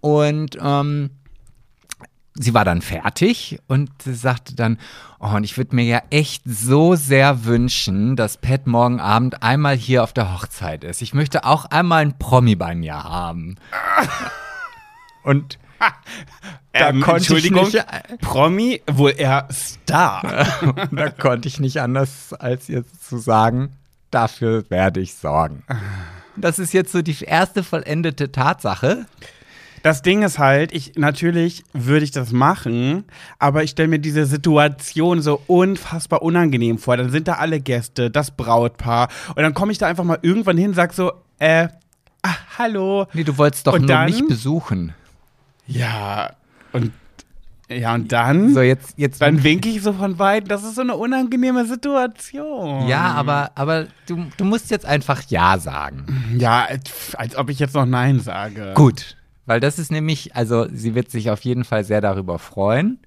Und 0.00 0.56
ähm, 0.62 1.10
sie 2.34 2.52
war 2.54 2.64
dann 2.64 2.82
fertig 2.82 3.60
und 3.68 3.90
sie 4.02 4.14
sagte 4.14 4.54
dann, 4.56 4.78
oh, 5.20 5.28
und 5.36 5.44
ich 5.44 5.56
würde 5.56 5.74
mir 5.76 5.84
ja 5.84 6.02
echt 6.10 6.42
so 6.46 6.94
sehr 6.96 7.44
wünschen, 7.44 8.16
dass 8.16 8.36
Pat 8.38 8.66
morgen 8.66 9.00
Abend 9.00 9.42
einmal 9.42 9.76
hier 9.76 10.02
auf 10.02 10.12
der 10.12 10.34
Hochzeit 10.34 10.84
ist. 10.84 11.00
Ich 11.02 11.14
möchte 11.14 11.44
auch 11.44 11.66
einmal 11.66 12.02
ein 12.02 12.18
Promi 12.18 12.56
bei 12.56 12.74
mir 12.74 13.02
haben. 13.04 13.56
und 15.22 15.58
Da 16.72 16.88
Ähm, 16.90 17.00
konnte 17.02 17.36
ich 17.36 17.50
nicht- 17.50 17.86
Promi, 18.20 18.82
wohl 18.90 19.14
eher 19.16 19.46
Star. 19.52 20.46
da 20.92 21.10
konnte 21.10 21.46
ich 21.48 21.60
nicht 21.60 21.80
anders, 21.80 22.32
als 22.32 22.68
jetzt 22.68 23.06
zu 23.08 23.18
sagen, 23.18 23.72
dafür 24.10 24.68
werde 24.70 25.00
ich 25.00 25.14
sorgen. 25.14 25.62
Das 26.36 26.58
ist 26.58 26.72
jetzt 26.72 26.90
so 26.90 27.00
die 27.02 27.16
erste 27.24 27.62
vollendete 27.62 28.32
Tatsache. 28.32 29.06
Das 29.84 30.00
Ding 30.00 30.22
ist 30.22 30.38
halt, 30.38 30.72
ich 30.72 30.94
natürlich 30.96 31.62
würde 31.74 32.04
ich 32.04 32.10
das 32.10 32.32
machen, 32.32 33.04
aber 33.38 33.64
ich 33.64 33.70
stelle 33.72 33.88
mir 33.88 33.98
diese 33.98 34.24
Situation 34.24 35.20
so 35.20 35.42
unfassbar 35.46 36.22
unangenehm 36.22 36.78
vor. 36.78 36.96
Dann 36.96 37.10
sind 37.10 37.28
da 37.28 37.34
alle 37.34 37.60
Gäste, 37.60 38.10
das 38.10 38.30
Brautpaar 38.30 39.08
und 39.36 39.42
dann 39.42 39.52
komme 39.52 39.72
ich 39.72 39.78
da 39.78 39.86
einfach 39.86 40.04
mal 40.04 40.18
irgendwann 40.22 40.56
hin, 40.56 40.72
sag 40.72 40.94
so, 40.94 41.12
äh, 41.38 41.68
ah, 42.22 42.34
hallo. 42.56 43.06
Nee, 43.12 43.24
du 43.24 43.36
wolltest 43.36 43.66
doch 43.66 43.74
Und 43.74 43.80
nur 43.82 43.88
dann? 43.88 44.06
mich 44.06 44.26
besuchen. 44.26 44.94
Ja, 45.66 46.30
und 46.72 46.90
ja, 47.68 47.94
und 47.94 48.10
dann 48.10 48.54
So, 48.54 48.62
jetzt, 48.62 48.94
jetzt. 48.96 49.20
dann 49.20 49.42
winke 49.42 49.68
ich 49.68 49.82
so 49.82 49.92
von 49.92 50.18
weitem. 50.18 50.48
Das 50.48 50.64
ist 50.64 50.76
so 50.76 50.80
eine 50.80 50.96
unangenehme 50.96 51.66
Situation. 51.66 52.88
ja, 52.88 53.12
aber, 53.12 53.50
aber 53.54 53.88
du, 54.06 54.24
du 54.38 54.44
musst 54.46 54.70
jetzt 54.70 54.86
einfach 54.86 55.20
Ja 55.28 55.58
sagen. 55.58 56.36
Ja, 56.38 56.68
als 57.18 57.36
ob 57.36 57.50
ich 57.50 57.58
jetzt 57.58 57.74
noch 57.74 57.84
Nein 57.84 58.20
sage. 58.20 58.72
Gut. 58.74 59.16
Weil 59.46 59.60
das 59.60 59.78
ist 59.78 59.92
nämlich, 59.92 60.34
also 60.34 60.66
sie 60.72 60.94
wird 60.94 61.10
sich 61.10 61.30
auf 61.30 61.42
jeden 61.42 61.64
Fall 61.64 61.84
sehr 61.84 62.00
darüber 62.00 62.38
freuen. 62.38 62.98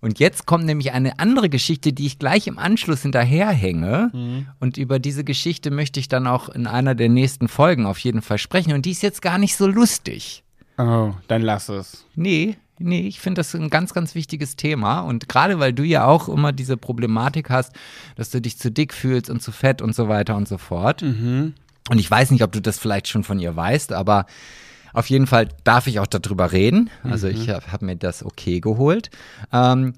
Und 0.00 0.20
jetzt 0.20 0.46
kommt 0.46 0.64
nämlich 0.64 0.92
eine 0.92 1.18
andere 1.18 1.48
Geschichte, 1.48 1.92
die 1.92 2.06
ich 2.06 2.20
gleich 2.20 2.46
im 2.46 2.58
Anschluss 2.58 3.02
hinterherhänge. 3.02 4.44
Und 4.60 4.76
über 4.76 5.00
diese 5.00 5.24
Geschichte 5.24 5.72
möchte 5.72 5.98
ich 5.98 6.08
dann 6.08 6.28
auch 6.28 6.48
in 6.48 6.68
einer 6.68 6.94
der 6.94 7.08
nächsten 7.08 7.48
Folgen 7.48 7.84
auf 7.84 7.98
jeden 7.98 8.22
Fall 8.22 8.38
sprechen. 8.38 8.72
Und 8.74 8.86
die 8.86 8.92
ist 8.92 9.02
jetzt 9.02 9.22
gar 9.22 9.38
nicht 9.38 9.56
so 9.56 9.66
lustig. 9.66 10.44
Oh, 10.78 11.14
dann 11.26 11.42
lass 11.42 11.68
es. 11.68 12.06
Nee, 12.14 12.56
nee, 12.78 13.08
ich 13.08 13.18
finde 13.18 13.40
das 13.40 13.52
ein 13.56 13.70
ganz, 13.70 13.92
ganz 13.92 14.14
wichtiges 14.14 14.54
Thema. 14.54 15.00
Und 15.00 15.28
gerade 15.28 15.58
weil 15.58 15.72
du 15.72 15.82
ja 15.82 16.04
auch 16.04 16.28
immer 16.28 16.52
diese 16.52 16.76
Problematik 16.76 17.50
hast, 17.50 17.72
dass 18.14 18.30
du 18.30 18.40
dich 18.40 18.56
zu 18.56 18.70
dick 18.70 18.94
fühlst 18.94 19.28
und 19.30 19.42
zu 19.42 19.50
fett 19.50 19.82
und 19.82 19.96
so 19.96 20.08
weiter 20.08 20.36
und 20.36 20.46
so 20.46 20.58
fort. 20.58 21.02
Und 21.90 21.98
ich 21.98 22.08
weiß 22.08 22.30
nicht, 22.30 22.44
ob 22.44 22.52
du 22.52 22.60
das 22.60 22.78
vielleicht 22.78 23.08
schon 23.08 23.24
von 23.24 23.40
ihr 23.40 23.56
weißt, 23.56 23.92
aber 23.92 24.26
auf 24.92 25.10
jeden 25.10 25.26
Fall 25.26 25.48
darf 25.64 25.86
ich 25.86 26.00
auch 26.00 26.06
darüber 26.06 26.52
reden. 26.52 26.90
Also 27.02 27.28
ich 27.28 27.48
habe 27.48 27.70
hab 27.70 27.82
mir 27.82 27.96
das 27.96 28.24
okay 28.24 28.60
geholt. 28.60 29.10
Ähm, 29.52 29.94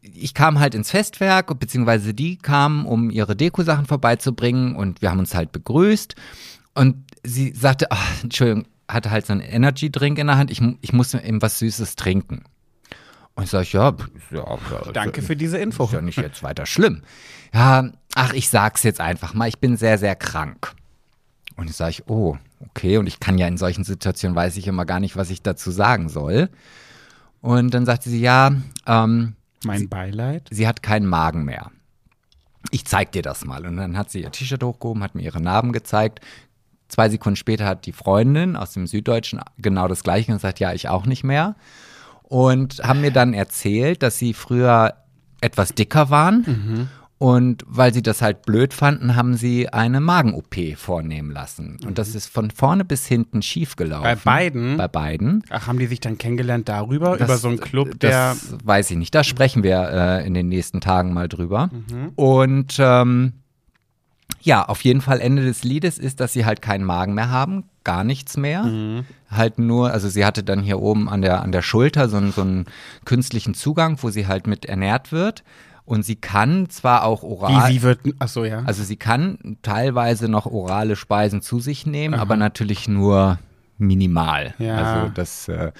ich 0.00 0.34
kam 0.34 0.58
halt 0.58 0.74
ins 0.74 0.90
Festwerk, 0.90 1.58
beziehungsweise 1.58 2.14
die 2.14 2.36
kamen, 2.36 2.86
um 2.86 3.10
ihre 3.10 3.36
Dekosachen 3.36 3.86
vorbeizubringen 3.86 4.76
und 4.76 5.02
wir 5.02 5.10
haben 5.10 5.18
uns 5.18 5.34
halt 5.34 5.52
begrüßt. 5.52 6.14
Und 6.74 7.04
sie 7.22 7.52
sagte, 7.52 7.90
ach, 7.90 8.22
Entschuldigung, 8.22 8.66
hatte 8.88 9.10
halt 9.10 9.26
so 9.26 9.32
einen 9.32 9.42
Energy-Drink 9.42 10.18
in 10.18 10.28
der 10.28 10.38
Hand, 10.38 10.50
ich, 10.50 10.62
ich 10.80 10.92
muss 10.92 11.12
mir 11.12 11.24
eben 11.24 11.42
was 11.42 11.58
Süßes 11.58 11.96
trinken. 11.96 12.44
Und 13.34 13.44
ich 13.44 13.50
sage, 13.50 13.68
ja, 13.70 13.94
ja, 14.30 14.92
Danke 14.92 15.22
für 15.22 15.36
diese 15.36 15.58
Info. 15.58 15.84
ist 15.84 15.92
ja 15.92 16.00
nicht 16.00 16.18
jetzt 16.18 16.42
weiter 16.42 16.66
schlimm. 16.66 17.02
Ja, 17.54 17.90
ach, 18.14 18.32
ich 18.32 18.48
sag's 18.48 18.82
jetzt 18.82 19.00
einfach 19.00 19.34
mal, 19.34 19.48
ich 19.48 19.58
bin 19.58 19.76
sehr, 19.76 19.98
sehr 19.98 20.16
krank. 20.16 20.72
Und 21.56 21.70
ich 21.70 21.76
sage 21.76 22.02
oh, 22.06 22.36
okay, 22.60 22.96
und 22.98 23.06
ich 23.06 23.20
kann 23.20 23.38
ja 23.38 23.46
in 23.46 23.56
solchen 23.56 23.84
Situationen, 23.84 24.36
weiß 24.36 24.56
ich 24.56 24.66
immer 24.66 24.84
gar 24.84 25.00
nicht, 25.00 25.16
was 25.16 25.30
ich 25.30 25.42
dazu 25.42 25.70
sagen 25.70 26.08
soll. 26.08 26.48
Und 27.40 27.72
dann 27.74 27.86
sagte 27.86 28.10
sie, 28.10 28.20
ja, 28.20 28.52
ähm, 28.86 29.34
Mein 29.64 29.88
Beileid. 29.88 30.48
sie 30.50 30.66
hat 30.66 30.82
keinen 30.82 31.06
Magen 31.06 31.44
mehr. 31.44 31.70
Ich 32.70 32.84
zeig 32.84 33.12
dir 33.12 33.22
das 33.22 33.44
mal. 33.44 33.64
Und 33.66 33.76
dann 33.76 33.96
hat 33.96 34.10
sie 34.10 34.22
ihr 34.22 34.32
T-Shirt 34.32 34.62
hochgehoben, 34.62 35.02
hat 35.02 35.14
mir 35.14 35.22
ihre 35.22 35.40
Narben 35.40 35.72
gezeigt. 35.72 36.20
Zwei 36.88 37.08
Sekunden 37.08 37.36
später 37.36 37.66
hat 37.66 37.86
die 37.86 37.92
Freundin 37.92 38.56
aus 38.56 38.72
dem 38.72 38.86
Süddeutschen 38.86 39.40
genau 39.58 39.88
das 39.88 40.02
Gleiche 40.02 40.32
gesagt, 40.32 40.58
ja, 40.58 40.72
ich 40.72 40.88
auch 40.88 41.06
nicht 41.06 41.22
mehr. 41.22 41.54
Und 42.22 42.80
haben 42.82 43.00
mir 43.00 43.12
dann 43.12 43.32
erzählt, 43.34 44.02
dass 44.02 44.18
sie 44.18 44.34
früher 44.34 44.94
etwas 45.40 45.74
dicker 45.74 46.10
waren. 46.10 46.90
Und 47.20 47.64
weil 47.66 47.92
sie 47.92 48.02
das 48.02 48.22
halt 48.22 48.42
blöd 48.42 48.72
fanden, 48.72 49.16
haben 49.16 49.34
sie 49.34 49.68
eine 49.70 49.98
Magen-OP 50.00 50.54
vornehmen 50.76 51.32
lassen. 51.32 51.76
Und 51.84 51.98
das 51.98 52.14
ist 52.14 52.28
von 52.28 52.52
vorne 52.52 52.84
bis 52.84 53.06
hinten 53.06 53.42
schief 53.42 53.74
gelaufen. 53.74 54.04
Bei 54.04 54.14
beiden? 54.14 54.76
Bei 54.76 54.86
beiden. 54.86 55.42
Ach, 55.50 55.66
haben 55.66 55.80
die 55.80 55.86
sich 55.86 55.98
dann 55.98 56.16
kennengelernt 56.16 56.68
darüber? 56.68 57.16
Das- 57.16 57.26
über 57.28 57.38
so 57.38 57.48
einen 57.48 57.58
Club, 57.58 57.98
der. 57.98 58.10
Das 58.30 58.54
weiß 58.64 58.92
ich 58.92 58.96
nicht. 58.96 59.12
Da 59.16 59.24
sprechen 59.24 59.64
wir 59.64 59.88
äh, 59.90 60.26
in 60.28 60.32
den 60.34 60.48
nächsten 60.48 60.80
Tagen 60.80 61.12
mal 61.12 61.28
drüber. 61.28 61.70
Mhm. 61.72 62.12
Und 62.14 62.76
ähm, 62.78 63.32
ja, 64.40 64.64
auf 64.66 64.82
jeden 64.84 65.00
Fall 65.00 65.20
Ende 65.20 65.42
des 65.44 65.64
Liedes 65.64 65.98
ist, 65.98 66.20
dass 66.20 66.32
sie 66.32 66.46
halt 66.46 66.62
keinen 66.62 66.84
Magen 66.84 67.14
mehr 67.14 67.30
haben, 67.30 67.64
gar 67.82 68.04
nichts 68.04 68.36
mehr. 68.36 68.62
Mhm. 68.62 69.04
Halt 69.28 69.58
nur, 69.58 69.90
also 69.92 70.08
sie 70.08 70.24
hatte 70.24 70.44
dann 70.44 70.62
hier 70.62 70.78
oben 70.80 71.08
an 71.08 71.22
der, 71.22 71.42
an 71.42 71.50
der 71.50 71.62
Schulter 71.62 72.08
so, 72.08 72.18
einen- 72.18 72.30
so 72.30 72.42
einen 72.42 72.66
künstlichen 73.04 73.54
Zugang, 73.54 73.98
wo 74.02 74.10
sie 74.10 74.28
halt 74.28 74.46
mit 74.46 74.66
ernährt 74.66 75.10
wird. 75.10 75.42
Und 75.88 76.02
sie 76.02 76.16
kann 76.16 76.68
zwar 76.68 77.04
auch 77.04 77.22
oral. 77.22 77.70
Wie 77.70 77.72
sie 77.72 77.82
wird. 77.82 78.00
Ach 78.18 78.28
so, 78.28 78.44
ja. 78.44 78.62
Also 78.66 78.84
sie 78.84 78.96
kann 78.96 79.56
teilweise 79.62 80.28
noch 80.28 80.44
orale 80.44 80.96
Speisen 80.96 81.40
zu 81.40 81.60
sich 81.60 81.86
nehmen, 81.86 82.14
aber 82.14 82.36
natürlich 82.36 82.88
nur 82.88 83.38
minimal. 83.78 84.54
Ja. 84.58 84.76
Also 84.76 85.12
das 85.14 85.48
äh, 85.48 85.72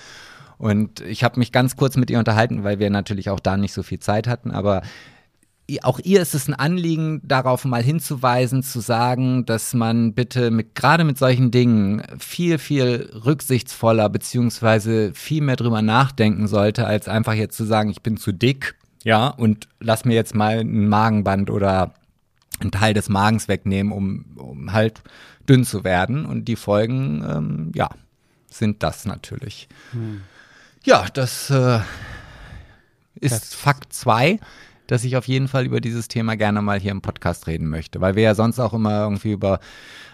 und 0.56 1.00
ich 1.02 1.24
habe 1.24 1.38
mich 1.38 1.52
ganz 1.52 1.76
kurz 1.76 1.98
mit 1.98 2.10
ihr 2.10 2.18
unterhalten, 2.18 2.64
weil 2.64 2.78
wir 2.78 2.88
natürlich 2.88 3.28
auch 3.28 3.38
da 3.38 3.58
nicht 3.58 3.74
so 3.74 3.82
viel 3.82 3.98
Zeit 4.00 4.26
hatten, 4.26 4.50
aber 4.50 4.80
auch 5.82 6.00
ihr 6.02 6.22
ist 6.22 6.34
es 6.34 6.48
ein 6.48 6.54
Anliegen, 6.54 7.20
darauf 7.22 7.66
mal 7.66 7.82
hinzuweisen, 7.82 8.62
zu 8.62 8.80
sagen, 8.80 9.44
dass 9.44 9.74
man 9.74 10.14
bitte 10.14 10.50
mit 10.50 10.74
gerade 10.74 11.04
mit 11.04 11.18
solchen 11.18 11.50
Dingen 11.50 12.02
viel, 12.18 12.56
viel 12.56 13.10
rücksichtsvoller 13.26 14.08
beziehungsweise 14.08 15.12
viel 15.12 15.42
mehr 15.42 15.56
drüber 15.56 15.82
nachdenken 15.82 16.46
sollte, 16.48 16.86
als 16.86 17.08
einfach 17.08 17.34
jetzt 17.34 17.58
zu 17.58 17.64
sagen, 17.64 17.90
ich 17.90 18.00
bin 18.00 18.16
zu 18.16 18.32
dick, 18.32 18.76
ja, 19.08 19.28
und 19.28 19.68
lass 19.80 20.04
mir 20.04 20.12
jetzt 20.12 20.34
mal 20.34 20.58
ein 20.58 20.86
Magenband 20.86 21.48
oder 21.48 21.94
einen 22.60 22.70
Teil 22.72 22.92
des 22.92 23.08
Magens 23.08 23.48
wegnehmen, 23.48 23.90
um, 23.90 24.26
um 24.36 24.72
halt 24.74 25.00
dünn 25.48 25.64
zu 25.64 25.82
werden. 25.82 26.26
Und 26.26 26.44
die 26.44 26.56
Folgen, 26.56 27.24
ähm, 27.26 27.72
ja, 27.74 27.88
sind 28.50 28.82
das 28.82 29.06
natürlich. 29.06 29.66
Ja, 30.84 31.06
das 31.14 31.48
äh, 31.48 31.80
ist 33.14 33.54
Fakt 33.54 33.94
2, 33.94 34.40
dass 34.88 35.04
ich 35.04 35.16
auf 35.16 35.28
jeden 35.28 35.46
Fall 35.46 35.64
über 35.64 35.80
dieses 35.80 36.08
Thema 36.08 36.36
gerne 36.36 36.60
mal 36.60 36.80
hier 36.80 36.90
im 36.90 37.02
Podcast 37.02 37.46
reden 37.46 37.68
möchte, 37.68 38.00
weil 38.00 38.16
wir 38.16 38.24
ja 38.24 38.34
sonst 38.34 38.58
auch 38.58 38.72
immer 38.74 39.02
irgendwie 39.02 39.32
über 39.32 39.60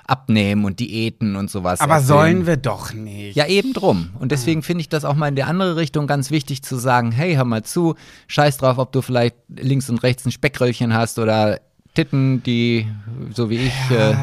Abnehmen 0.06 0.66
und 0.66 0.80
Diäten 0.80 1.36
und 1.36 1.50
sowas. 1.50 1.80
aber 1.80 1.94
erzählen. 1.94 2.08
sollen 2.08 2.46
wir 2.46 2.56
doch 2.58 2.92
nicht. 2.92 3.36
Ja, 3.36 3.46
eben 3.46 3.72
drum. 3.72 4.10
Und 4.18 4.32
deswegen 4.32 4.62
finde 4.62 4.82
ich 4.82 4.90
das 4.90 5.04
auch 5.04 5.14
mal 5.14 5.28
in 5.28 5.36
die 5.36 5.44
andere 5.44 5.76
Richtung 5.76 6.06
ganz 6.06 6.30
wichtig 6.30 6.62
zu 6.62 6.76
sagen, 6.76 7.10
hey, 7.12 7.36
hör 7.36 7.44
mal 7.44 7.62
zu, 7.62 7.94
scheiß 8.26 8.58
drauf, 8.58 8.76
ob 8.76 8.92
du 8.92 9.00
vielleicht 9.00 9.36
links 9.48 9.88
und 9.88 10.02
rechts 10.02 10.26
ein 10.26 10.32
Speckröllchen 10.32 10.92
hast 10.92 11.18
oder 11.18 11.60
Titten, 11.94 12.42
die, 12.42 12.86
so 13.32 13.48
wie 13.48 13.56
ich, 13.56 13.90
äh, 13.90 14.14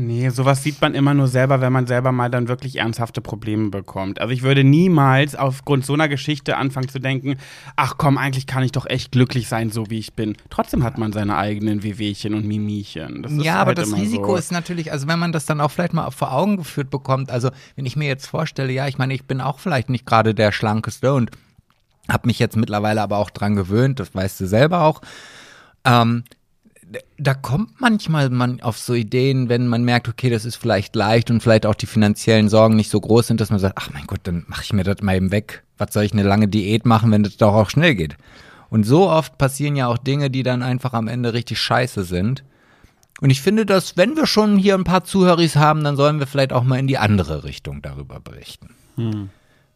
Nee, 0.00 0.28
sowas 0.30 0.62
sieht 0.62 0.80
man 0.80 0.94
immer 0.94 1.14
nur 1.14 1.28
selber, 1.28 1.60
wenn 1.60 1.72
man 1.72 1.86
selber 1.86 2.12
mal 2.12 2.30
dann 2.30 2.48
wirklich 2.48 2.76
ernsthafte 2.76 3.20
Probleme 3.20 3.70
bekommt. 3.70 4.20
Also 4.20 4.32
ich 4.32 4.42
würde 4.42 4.64
niemals 4.64 5.34
aufgrund 5.34 5.84
so 5.86 5.94
einer 5.94 6.08
Geschichte 6.08 6.56
anfangen 6.56 6.88
zu 6.88 6.98
denken, 6.98 7.36
ach 7.76 7.94
komm, 7.96 8.18
eigentlich 8.18 8.46
kann 8.46 8.62
ich 8.62 8.72
doch 8.72 8.86
echt 8.86 9.12
glücklich 9.12 9.48
sein, 9.48 9.70
so 9.70 9.90
wie 9.90 9.98
ich 9.98 10.14
bin. 10.14 10.36
Trotzdem 10.50 10.82
hat 10.82 10.98
man 10.98 11.12
seine 11.12 11.36
eigenen 11.36 11.82
Wehwehchen 11.82 12.34
und 12.34 12.46
Mimiechen. 12.46 13.22
Das 13.22 13.32
ist 13.32 13.44
Ja, 13.44 13.56
aber 13.56 13.68
halt 13.68 13.78
das 13.78 13.94
Risiko 13.94 14.32
so. 14.32 14.36
ist 14.36 14.52
natürlich, 14.52 14.92
also 14.92 15.08
wenn 15.08 15.18
man 15.18 15.32
das 15.32 15.46
dann 15.46 15.60
auch 15.60 15.70
vielleicht 15.70 15.92
mal 15.92 16.10
vor 16.10 16.32
Augen 16.32 16.56
geführt 16.56 16.90
bekommt, 16.90 17.30
also 17.30 17.50
wenn 17.76 17.86
ich 17.86 17.96
mir 17.96 18.08
jetzt 18.08 18.26
vorstelle, 18.26 18.72
ja, 18.72 18.86
ich 18.88 18.98
meine, 18.98 19.14
ich 19.14 19.24
bin 19.24 19.40
auch 19.40 19.58
vielleicht 19.58 19.90
nicht 19.90 20.06
gerade 20.06 20.34
der 20.34 20.52
schlankeste 20.52 21.14
und 21.14 21.30
habe 22.08 22.26
mich 22.26 22.38
jetzt 22.38 22.56
mittlerweile 22.56 23.02
aber 23.02 23.18
auch 23.18 23.30
dran 23.30 23.56
gewöhnt, 23.56 23.98
das 24.00 24.14
weißt 24.14 24.40
du 24.40 24.46
selber 24.46 24.82
auch. 24.82 25.00
Ähm, 25.84 26.24
da 27.18 27.34
kommt 27.34 27.80
manchmal 27.80 28.30
man 28.30 28.60
auf 28.60 28.78
so 28.78 28.94
Ideen, 28.94 29.48
wenn 29.48 29.66
man 29.66 29.84
merkt, 29.84 30.08
okay, 30.08 30.30
das 30.30 30.44
ist 30.44 30.56
vielleicht 30.56 30.94
leicht 30.94 31.30
und 31.30 31.42
vielleicht 31.42 31.66
auch 31.66 31.74
die 31.74 31.86
finanziellen 31.86 32.48
Sorgen 32.48 32.76
nicht 32.76 32.90
so 32.90 33.00
groß 33.00 33.26
sind, 33.26 33.40
dass 33.40 33.50
man 33.50 33.58
sagt, 33.58 33.76
ach 33.78 33.90
mein 33.92 34.06
Gott, 34.06 34.20
dann 34.24 34.44
mache 34.46 34.62
ich 34.62 34.72
mir 34.72 34.84
das 34.84 35.02
mal 35.02 35.16
eben 35.16 35.32
weg. 35.32 35.64
Was 35.78 35.92
soll 35.92 36.04
ich 36.04 36.12
eine 36.12 36.22
lange 36.22 36.48
Diät 36.48 36.86
machen, 36.86 37.10
wenn 37.10 37.22
das 37.22 37.36
doch 37.36 37.54
auch 37.54 37.70
schnell 37.70 37.94
geht? 37.94 38.16
Und 38.70 38.84
so 38.84 39.08
oft 39.08 39.38
passieren 39.38 39.76
ja 39.76 39.88
auch 39.88 39.98
Dinge, 39.98 40.30
die 40.30 40.42
dann 40.42 40.62
einfach 40.62 40.92
am 40.92 41.08
Ende 41.08 41.32
richtig 41.32 41.58
scheiße 41.60 42.04
sind. 42.04 42.44
Und 43.20 43.30
ich 43.30 43.40
finde, 43.40 43.64
dass 43.66 43.96
wenn 43.96 44.16
wir 44.16 44.26
schon 44.26 44.56
hier 44.56 44.74
ein 44.74 44.84
paar 44.84 45.04
Zuhöris 45.04 45.56
haben, 45.56 45.82
dann 45.82 45.96
sollen 45.96 46.18
wir 46.18 46.26
vielleicht 46.26 46.52
auch 46.52 46.64
mal 46.64 46.78
in 46.78 46.86
die 46.86 46.98
andere 46.98 47.44
Richtung 47.44 47.82
darüber 47.82 48.20
berichten. 48.20 48.74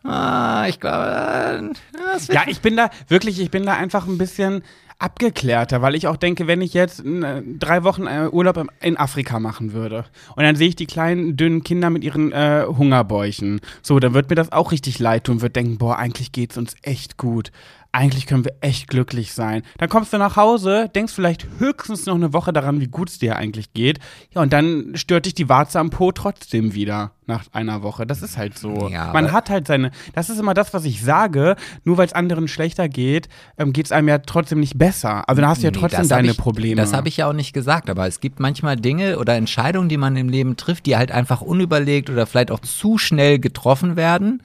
Ah, 0.03 0.67
ich 0.69 0.81
glaube, 0.81 1.07
äh, 1.07 2.33
Ja, 2.33 2.45
ich 2.47 2.61
bin 2.61 2.77
da 2.77 2.91
wirklich, 3.09 3.41
ich 3.41 3.51
bin 3.51 3.65
da 3.67 3.75
einfach 3.75 4.07
ein 4.07 4.19
bisschen 4.19 4.63
abgeklärter, 5.01 5.83
weil 5.83 5.95
ich 5.95 6.07
auch 6.07 6.17
denke, 6.17 6.47
wenn 6.47 6.61
ich 6.61 6.75
jetzt 6.75 7.05
äh, 7.05 7.43
drei 7.59 7.85
Wochen 7.85 8.07
äh, 8.07 8.29
Urlaub 8.31 8.67
in 8.81 8.97
Afrika 8.97 9.41
machen 9.41 9.73
würde 9.73 10.05
und 10.37 10.45
dann 10.45 10.57
sehe 10.57 10.69
ich 10.69 10.77
die 10.77 10.87
kleinen, 10.87 11.37
dünnen 11.37 11.65
Kinder 11.65 11.91
mit 11.91 12.05
ihren 12.05 12.33
äh, 12.33 12.65
Hungerbäuchen, 12.67 13.61
so, 13.83 13.99
dann 13.99 14.15
wird 14.15 14.29
mir 14.29 14.37
das 14.37 14.53
auch 14.53 14.73
richtig 14.73 14.99
leid 14.99 15.25
tun, 15.25 15.41
wird 15.41 15.57
denken, 15.57 15.79
boah, 15.79 15.97
eigentlich 15.97 16.33
geht's 16.33 16.59
uns 16.59 16.77
echt 16.83 17.17
gut. 17.17 17.51
Eigentlich 17.93 18.27
können 18.27 18.45
wir 18.45 18.55
echt 18.61 18.89
glücklich 18.89 19.33
sein. 19.33 19.63
Dann 19.79 19.89
kommst 19.89 20.13
du 20.13 20.19
nach 20.19 20.37
Hause, 20.37 20.89
denkst 20.95 21.13
vielleicht 21.13 21.47
höchstens 21.59 22.07
noch 22.07 22.15
eine 22.15 22.33
Woche 22.33 22.53
daran, 22.53 22.81
wie 22.81 22.87
gut 22.87 23.11
es 23.11 23.19
dir 23.19 23.37
eigentlich 23.37 23.73
geht. 23.73 23.99
Ja, 24.35 24.43
und 24.43 24.53
dann 24.53 24.93
stört 24.95 25.27
dich 25.27 25.35
die 25.35 25.49
Warze 25.49 25.81
am 25.81 25.91
Po 25.91 26.13
trotzdem 26.13 26.75
wieder 26.75 27.13
nach 27.27 27.45
einer 27.53 27.83
Woche. 27.83 28.07
Das 28.07 28.23
ist 28.23 28.37
halt 28.37 28.59
so. 28.59 28.89
Ja, 28.89 29.13
Man 29.13 29.33
hat 29.33 29.51
halt 29.51 29.67
seine, 29.67 29.91
das 30.15 30.31
ist 30.31 30.39
immer 30.39 30.55
das, 30.55 30.73
was 30.75 30.85
ich 30.85 31.03
sage, 31.03 31.57
nur 31.85 31.97
weil 31.97 32.07
es 32.07 32.13
anderen 32.13 32.49
schlechter 32.49 32.89
geht, 32.89 33.29
ähm, 33.59 33.73
geht 33.73 33.87
es 33.87 33.93
einem 33.93 34.09
ja 34.09 34.19
trotzdem 34.19 34.61
nicht 34.61 34.79
besser. 34.79 35.29
Also 35.29 35.41
dann 35.41 35.51
hast 35.51 35.63
du 35.63 35.67
ja 35.67 35.71
Nee, 35.71 35.79
trotzdem 35.79 36.09
deine 36.09 36.31
ich, 36.33 36.37
Probleme. 36.37 36.77
Das 36.77 36.93
habe 36.93 37.09
ich 37.09 37.17
ja 37.17 37.29
auch 37.29 37.33
nicht 37.33 37.53
gesagt, 37.53 37.91
aber 37.91 38.07
es 38.07 38.21
gibt 38.21 38.41
manchmal 38.41 38.77
Dinge 38.77 39.19
oder 39.19 39.35
Entscheidungen, 39.35 39.89
die 39.89 39.97
man 39.97 40.17
im 40.17 40.29
Leben 40.29 40.57
trifft, 40.57 40.87
die 40.87 40.97
halt 40.97 41.13
einfach 41.13 41.41
unüberlegt 41.41 42.11
oder 42.11 42.27
vielleicht 42.27 42.51
auch 42.51 42.61
zu 42.61 42.99
schnell 42.99 43.39
getroffen 43.39 43.97
werden, 43.97 44.43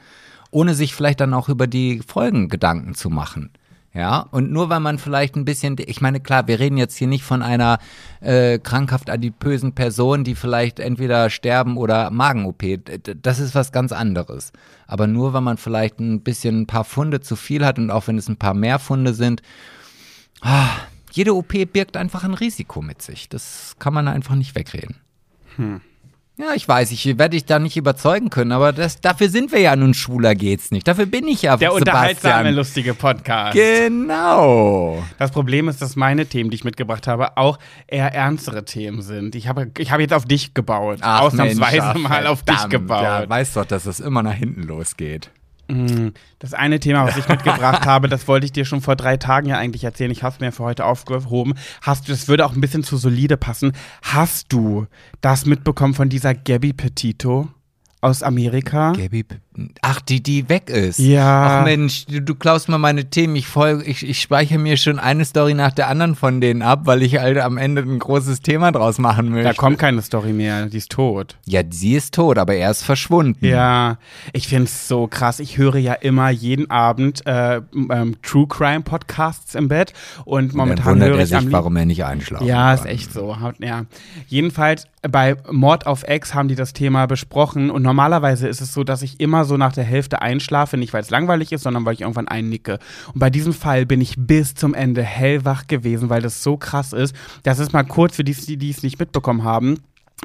ohne 0.56 0.74
sich 0.74 0.96
vielleicht 0.96 1.20
dann 1.20 1.34
auch 1.34 1.50
über 1.50 1.68
die 1.68 2.02
Folgen 2.08 2.48
Gedanken 2.48 2.96
zu 2.96 3.10
machen. 3.10 3.50
Ja, 3.94 4.20
und 4.32 4.52
nur 4.52 4.70
weil 4.70 4.80
man 4.80 5.00
vielleicht 5.00 5.36
ein 5.36 5.44
bisschen, 5.44 5.76
ich 5.86 6.00
meine, 6.00 6.22
klar, 6.22 6.48
wir 6.48 6.60
reden 6.60 6.78
jetzt 6.78 6.96
hier 6.96 7.08
nicht 7.08 7.24
von 7.26 7.42
einer 7.42 7.80
äh, 8.22 8.58
krankhaft 8.60 9.10
adipösen 9.10 9.74
Person, 9.74 10.24
die 10.24 10.36
vielleicht 10.36 10.80
entweder 10.80 11.30
sterben 11.30 11.76
oder 11.76 12.10
Magen-OP. 12.10 12.64
Das 13.22 13.40
ist 13.40 13.54
was 13.54 13.74
ganz 13.74 13.92
anderes. 13.92 14.54
Aber 14.88 15.08
nur 15.08 15.34
weil 15.34 15.42
man 15.42 15.58
vielleicht 15.58 16.00
ein 16.00 16.22
bisschen 16.22 16.62
ein 16.62 16.68
paar 16.68 16.86
Funde 16.86 17.20
zu 17.20 17.36
viel 17.36 17.66
hat 17.66 17.78
und 17.78 17.92
auch 17.92 18.08
wenn 18.08 18.18
es 18.18 18.30
ein 18.30 18.38
paar 18.38 18.54
mehr 18.54 18.80
Funde 18.80 19.14
sind, 19.14 19.42
jede 21.12 21.36
OP 21.36 21.54
birgt 21.74 21.98
einfach 21.98 22.24
ein 22.24 22.34
Risiko 22.34 22.82
mit 22.82 23.02
sich. 23.02 23.28
Das 23.28 23.76
kann 23.80 23.94
man 23.94 24.08
einfach 24.08 24.36
nicht 24.36 24.56
wegreden. 24.56 24.96
Ja, 26.38 26.48
ich 26.54 26.68
weiß, 26.68 26.92
ich 26.92 27.06
werde 27.06 27.30
dich 27.30 27.46
da 27.46 27.60
nicht 27.60 27.78
überzeugen 27.78 28.30
können, 28.30 28.52
aber 28.52 28.74
das, 28.74 29.00
dafür 29.00 29.30
sind 29.30 29.54
wir 29.54 29.62
ja 29.62 29.74
nun 29.78 29.94
schwuler 29.94 30.36
geht's 30.36 30.70
nicht. 30.70 30.86
Dafür 30.86 31.06
bin 31.06 31.28
ich 31.30 31.44
ja 31.44 31.56
Der 31.56 31.74
unterhaltsame, 31.74 32.34
Sebastian. 32.34 32.56
lustige 32.56 32.94
Podcast. 32.94 33.54
Genau. 33.56 35.02
Das 35.18 35.32
Problem 35.32 35.70
ist, 35.70 35.82
dass 35.82 35.96
meine 35.96 36.26
Themen, 36.26 36.50
die 36.50 36.56
ich 36.56 36.66
mitgebracht 36.66 37.08
habe, 37.08 37.38
auch 37.38 37.58
eher 37.88 38.14
ernstere 38.14 38.66
Themen 38.66 39.02
sind. 39.02 39.34
Ich 39.36 39.48
habe, 39.48 39.72
ich 39.78 39.92
habe 39.92 40.02
jetzt 40.02 40.14
auf 40.14 40.26
dich 40.26 40.54
gebaut. 40.54 41.00
Ach, 41.02 41.22
Ausnahmsweise 41.22 41.78
Mensch, 41.94 42.06
ach, 42.06 42.10
mal 42.10 42.28
auf 42.28 42.44
dich 42.44 42.68
gebaut. 42.68 43.04
Ja, 43.04 43.30
weißt 43.30 43.56
doch, 43.56 43.66
dass 43.66 43.86
es 43.86 44.02
immer 44.02 44.22
nach 44.22 44.34
hinten 44.34 44.64
losgeht. 44.64 45.32
Das 46.40 46.54
eine 46.54 46.80
Thema, 46.80 47.06
was 47.06 47.18
ich 47.18 47.28
mitgebracht 47.28 47.86
habe, 47.86 48.08
das 48.08 48.28
wollte 48.28 48.46
ich 48.46 48.52
dir 48.52 48.66
schon 48.66 48.82
vor 48.82 48.96
drei 48.96 49.18
Tagen 49.18 49.48
ja 49.48 49.58
eigentlich 49.58 49.84
erzählen. 49.84 50.12
Ich 50.12 50.24
habe 50.24 50.34
es 50.36 50.40
mir 50.40 50.52
für 50.52 50.64
heute 50.64 50.86
aufgehoben. 50.86 51.54
Hast 51.82 52.08
du, 52.08 52.12
das 52.12 52.28
würde 52.28 52.46
auch 52.46 52.54
ein 52.54 52.62
bisschen 52.62 52.84
zu 52.84 52.98
solide 52.98 53.38
passen. 53.38 53.72
Hast 54.02 54.52
du 54.54 54.86
das 55.22 55.46
mitbekommen 55.46 55.94
von 55.94 56.10
dieser 56.10 56.34
Gabby 56.36 56.74
Petito 56.74 57.48
aus 58.02 58.22
Amerika? 58.24 58.92
Gabby, 58.92 59.24
P- 59.24 59.40
ach, 59.82 60.02
die, 60.02 60.22
die 60.22 60.50
weg 60.50 60.70
ist. 60.70 61.00
Ja. 61.00 61.60
Ach 61.62 61.64
Mensch, 61.66 62.06
du, 62.06 62.22
du 62.22 62.36
klaust 62.36 62.70
mal 62.70 62.78
meine 62.78 63.10
Themen. 63.10 63.36
Ich, 63.36 63.48
folge, 63.48 63.84
ich, 63.84 64.08
ich 64.08 64.22
speichere 64.22 64.60
mir 64.60 64.78
schon 64.78 65.00
eine 65.00 65.26
Story 65.26 65.54
nach 65.54 65.72
der 65.72 65.88
anderen 65.88 66.16
von 66.16 66.42
denen 66.42 66.62
ab, 66.62 66.82
weil 66.86 67.02
ich 67.04 67.18
halt 67.18 67.38
am 67.38 67.58
Ende 67.58 67.82
ein 67.82 68.00
großes 68.00 68.42
Thema 68.42 68.72
draus 68.72 68.98
machen 68.98 69.30
möchte. 69.30 69.44
Da 69.50 69.54
kommt 69.54 69.80
keine 69.80 70.02
Story 70.02 70.34
mehr, 70.34 70.66
die 70.68 70.78
ist 70.78 70.92
tot. 70.92 71.38
ja, 71.46 71.62
sie 71.70 71.94
ist 71.96 72.14
tot, 72.14 72.38
aber 72.38 72.56
er 72.56 72.72
ist 72.72 72.84
verschwunden. 72.84 73.46
Ja, 73.46 73.98
ich 74.34 74.48
finde 74.48 74.66
es 74.66 74.88
so 74.88 75.08
krass. 75.08 75.40
Ich 75.40 75.58
höre 75.58 75.78
ja 75.78 75.94
immer 75.94 76.30
jeden 76.30 76.70
Abend 76.70 77.26
äh, 77.26 77.62
ähm, 77.74 78.16
True 78.22 78.48
Crime 78.48 78.82
Podcasts 78.82 79.56
im 79.56 79.68
Bett 79.68 79.94
und 80.26 80.50
Dann 80.50 80.58
momentan 80.58 80.94
wundert 80.94 81.10
höre 81.10 81.18
er 81.20 81.24
ich 81.24 81.30
sich, 81.30 81.52
warum 81.52 81.76
er 81.78 81.86
nicht 81.86 82.04
einschlafen 82.04 82.46
Ja, 82.48 82.76
kann. 82.76 82.86
ist 82.86 82.92
echt 82.92 83.14
so. 83.14 83.36
Ja. 83.60 83.86
Jedenfalls 84.28 84.88
bei 85.08 85.36
Mord 85.52 85.86
auf 85.88 86.04
Ex 86.04 86.34
haben 86.34 86.48
die 86.48 86.56
das 86.56 86.74
Thema 86.74 87.06
besprochen 87.06 87.70
und 87.70 87.84
normalerweise 87.84 88.48
ist 88.48 88.60
es 88.62 88.74
so, 88.74 88.84
dass 88.84 89.02
ich 89.02 89.20
immer 89.20 89.45
so 89.46 89.58
nach 89.58 89.74
der 89.74 89.84
Hälfte 89.84 90.22
einschlafe, 90.22 90.78
nicht 90.78 90.94
weil 90.94 91.02
es 91.02 91.10
langweilig 91.10 91.52
ist, 91.52 91.64
sondern 91.64 91.86
weil 91.86 91.94
ich 91.94 92.02
irgendwann 92.02 92.28
einnicke. 92.28 92.80
Und 93.14 93.20
bei 93.20 93.30
diesem 93.30 93.54
Fall 93.54 93.86
bin 93.86 94.02
ich 94.02 94.16
bis 94.18 94.56
zum 94.56 94.74
Ende 94.74 95.04
hellwach 95.04 95.68
gewesen, 95.68 96.10
weil 96.10 96.22
das 96.22 96.44
so 96.44 96.58
krass 96.58 96.94
ist. 96.94 97.16
Das 97.44 97.60
ist 97.60 97.74
mal 97.74 97.84
kurz 97.84 98.16
für 98.16 98.24
die, 98.24 98.58
die 98.58 98.70
es 98.70 98.84
nicht 98.84 99.00
mitbekommen 99.00 99.44
haben 99.44 99.78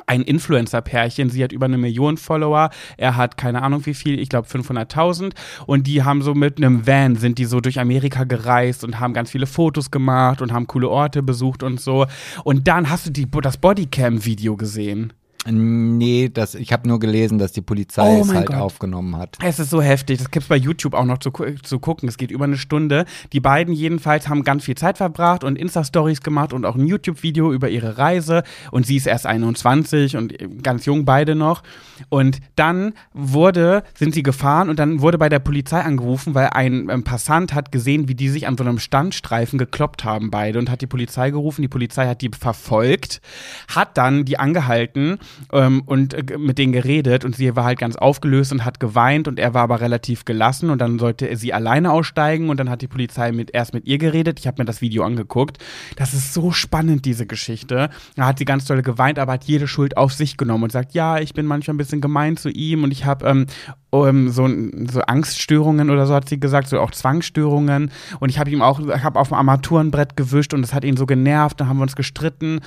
ein 0.06 0.22
Influencer-Pärchen. 0.22 1.30
Sie 1.30 1.42
hat 1.42 1.52
über 1.52 1.66
eine 1.66 1.78
Million 1.78 2.16
Follower. 2.16 2.70
Er 2.96 3.16
hat 3.16 3.36
keine 3.36 3.62
Ahnung 3.62 3.84
wie 3.86 3.94
viel, 3.94 4.18
ich 4.18 4.28
glaube 4.28 4.48
500.000. 4.48 5.32
Und 5.66 5.86
die 5.86 6.02
haben 6.02 6.22
so 6.22 6.34
mit 6.34 6.58
einem 6.58 6.86
Van, 6.86 7.16
sind 7.16 7.38
die 7.38 7.44
so 7.44 7.60
durch 7.60 7.80
Amerika 7.80 8.24
gereist 8.24 8.84
und 8.84 9.00
haben 9.00 9.14
ganz 9.14 9.30
viele 9.30 9.46
Fotos 9.46 9.90
gemacht 9.90 10.42
und 10.42 10.52
haben 10.52 10.66
coole 10.66 10.88
Orte 10.88 11.22
besucht 11.22 11.62
und 11.62 11.80
so. 11.80 12.06
Und 12.44 12.68
dann 12.68 12.90
hast 12.90 13.06
du 13.06 13.10
die, 13.10 13.26
das 13.42 13.56
Bodycam-Video 13.58 14.56
gesehen. 14.56 15.12
Nee, 15.46 16.28
das, 16.32 16.54
ich 16.54 16.70
habe 16.70 16.86
nur 16.86 17.00
gelesen, 17.00 17.38
dass 17.38 17.52
die 17.52 17.62
Polizei 17.62 18.18
Oh 18.18 18.20
es 18.22 18.34
halt 18.34 18.48
Gott. 18.48 18.56
aufgenommen 18.56 19.16
hat. 19.16 19.38
Es 19.42 19.58
ist 19.58 19.70
so 19.70 19.80
heftig. 19.80 20.18
Das 20.18 20.30
gibt's 20.30 20.48
bei 20.48 20.56
YouTube 20.56 20.92
auch 20.92 21.06
noch 21.06 21.16
zu, 21.16 21.32
zu 21.62 21.78
gucken. 21.78 22.10
Es 22.10 22.18
geht 22.18 22.30
über 22.30 22.44
eine 22.44 22.58
Stunde. 22.58 23.06
Die 23.32 23.40
beiden 23.40 23.72
jedenfalls 23.72 24.28
haben 24.28 24.44
ganz 24.44 24.64
viel 24.64 24.74
Zeit 24.74 24.98
verbracht 24.98 25.42
und 25.42 25.56
Insta-Stories 25.56 26.20
gemacht 26.20 26.52
und 26.52 26.66
auch 26.66 26.74
ein 26.74 26.86
YouTube-Video 26.86 27.54
über 27.54 27.70
ihre 27.70 27.96
Reise. 27.96 28.42
Und 28.70 28.84
sie 28.84 28.96
ist 28.96 29.06
erst 29.06 29.26
21 29.26 30.18
und 30.18 30.34
ganz 30.62 30.84
jung 30.84 31.06
beide 31.06 31.34
noch. 31.34 31.62
Und 32.10 32.40
dann 32.56 32.92
wurde, 33.14 33.82
sind 33.94 34.12
sie 34.12 34.22
gefahren 34.22 34.68
und 34.68 34.78
dann 34.78 35.00
wurde 35.00 35.16
bei 35.16 35.30
der 35.30 35.38
Polizei 35.38 35.80
angerufen, 35.80 36.34
weil 36.34 36.48
ein 36.48 36.90
ähm, 36.90 37.02
Passant 37.02 37.54
hat 37.54 37.72
gesehen, 37.72 38.08
wie 38.08 38.14
die 38.14 38.28
sich 38.28 38.46
an 38.46 38.58
so 38.58 38.64
einem 38.64 38.78
Standstreifen 38.78 39.58
gekloppt 39.58 40.04
haben 40.04 40.30
beide 40.30 40.58
und 40.58 40.70
hat 40.70 40.82
die 40.82 40.86
Polizei 40.86 41.30
gerufen. 41.30 41.62
Die 41.62 41.68
Polizei 41.68 42.06
hat 42.06 42.20
die 42.20 42.30
verfolgt, 42.38 43.22
hat 43.68 43.96
dann 43.96 44.26
die 44.26 44.38
angehalten 44.38 45.18
ähm, 45.52 45.82
und 45.86 46.14
äh, 46.14 46.38
mit 46.38 46.58
denen 46.58 46.72
geredet 46.72 47.24
und 47.24 47.36
sie 47.36 47.54
war 47.56 47.64
halt 47.64 47.78
ganz 47.78 47.96
aufgelöst 47.96 48.52
und 48.52 48.64
hat 48.64 48.80
geweint 48.80 49.28
und 49.28 49.38
er 49.38 49.54
war 49.54 49.62
aber 49.62 49.80
relativ 49.80 50.24
gelassen 50.24 50.70
und 50.70 50.80
dann 50.80 50.98
sollte 50.98 51.34
sie 51.36 51.52
alleine 51.52 51.92
aussteigen 51.92 52.50
und 52.50 52.58
dann 52.58 52.70
hat 52.70 52.82
die 52.82 52.88
Polizei 52.88 53.32
mit, 53.32 53.50
erst 53.54 53.74
mit 53.74 53.86
ihr 53.86 53.98
geredet. 53.98 54.38
Ich 54.40 54.46
habe 54.46 54.60
mir 54.60 54.66
das 54.66 54.80
Video 54.80 55.04
angeguckt. 55.04 55.58
Das 55.96 56.14
ist 56.14 56.34
so 56.34 56.52
spannend, 56.52 57.04
diese 57.04 57.26
Geschichte. 57.26 57.90
Da 58.16 58.26
hat 58.26 58.38
sie 58.38 58.44
ganz 58.44 58.64
doll 58.64 58.82
geweint, 58.82 59.18
aber 59.18 59.32
hat 59.32 59.44
jede 59.44 59.66
Schuld 59.66 59.96
auf 59.96 60.12
sich 60.12 60.36
genommen 60.36 60.64
und 60.64 60.72
sagt, 60.72 60.94
ja, 60.94 61.18
ich 61.18 61.34
bin 61.34 61.46
manchmal 61.46 61.74
ein 61.74 61.78
bisschen 61.78 62.00
gemein 62.00 62.36
zu 62.36 62.50
ihm 62.50 62.84
und 62.84 62.92
ich 62.92 63.04
habe 63.04 63.26
ähm, 63.26 63.46
ähm, 63.92 64.30
so, 64.30 64.48
so 64.90 65.00
Angststörungen 65.02 65.90
oder 65.90 66.06
so 66.06 66.14
hat 66.14 66.28
sie 66.28 66.38
gesagt, 66.38 66.68
so 66.68 66.80
auch 66.80 66.90
Zwangsstörungen 66.90 67.90
und 68.20 68.28
ich 68.28 68.38
habe 68.38 68.50
ihm 68.50 68.62
auch, 68.62 68.80
ich 68.80 69.02
habe 69.02 69.18
auf 69.18 69.28
dem 69.28 69.34
Armaturenbrett 69.34 70.16
gewischt 70.16 70.54
und 70.54 70.62
das 70.62 70.74
hat 70.74 70.84
ihn 70.84 70.96
so 70.96 71.06
genervt, 71.06 71.60
dann 71.60 71.68
haben 71.68 71.78
wir 71.78 71.82
uns 71.82 71.96
gestritten 71.96 72.60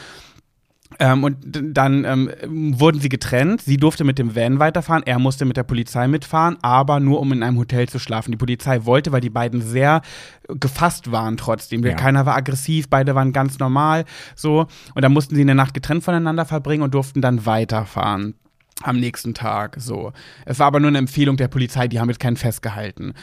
ähm, 0.99 1.23
und 1.23 1.38
dann 1.43 2.06
ähm, 2.06 2.32
wurden 2.79 2.99
sie 2.99 3.10
getrennt. 3.10 3.62
Sie 3.62 3.77
durfte 3.77 4.03
mit 4.03 4.19
dem 4.19 4.36
Van 4.36 4.60
weiterfahren, 4.60 5.03
er 5.06 5.19
musste 5.19 5.45
mit 5.45 5.58
der 5.58 5.63
Polizei 5.63 6.08
mitfahren, 6.08 6.58
aber 6.62 6.99
nur 6.99 7.19
um 7.19 7.32
in 7.32 7.43
einem 7.43 7.58
Hotel 7.58 7.88
zu 7.88 7.99
schlafen. 7.99 8.32
Die 8.32 8.38
Polizei 8.38 8.86
wollte, 8.86 9.12
weil 9.12 9.21
die 9.21 9.29
beiden 9.29 9.62
sehr 9.62 10.01
gefasst 10.47 11.12
waren 11.12 11.38
trotzdem. 11.38 11.84
Ja. 11.84 11.95
Keiner 11.95 12.25
war 12.25 12.36
aggressiv, 12.36 12.89
beide 12.89 13.15
waren 13.15 13.34
ganz 13.34 13.60
normal 13.60 14.06
so. 14.36 14.67
Und 14.95 15.01
dann 15.01 15.13
mussten 15.13 15.36
sie 15.36 15.41
eine 15.41 15.56
Nacht 15.56 15.73
getrennt 15.73 16.03
voneinander 16.03 16.45
verbringen 16.45 16.84
und 16.84 16.93
durften 16.93 17.21
dann 17.21 17.45
weiterfahren. 17.45 18.36
Am 18.82 18.99
nächsten 18.99 19.34
Tag, 19.34 19.75
so. 19.79 20.12
Es 20.45 20.60
war 20.60 20.67
aber 20.67 20.79
nur 20.79 20.89
eine 20.89 20.97
Empfehlung 20.97 21.38
der 21.38 21.47
Polizei, 21.47 21.88
die 21.88 21.99
haben 21.99 22.10
jetzt 22.10 22.19
keinen 22.19 22.38
festgehalten. 22.38 23.13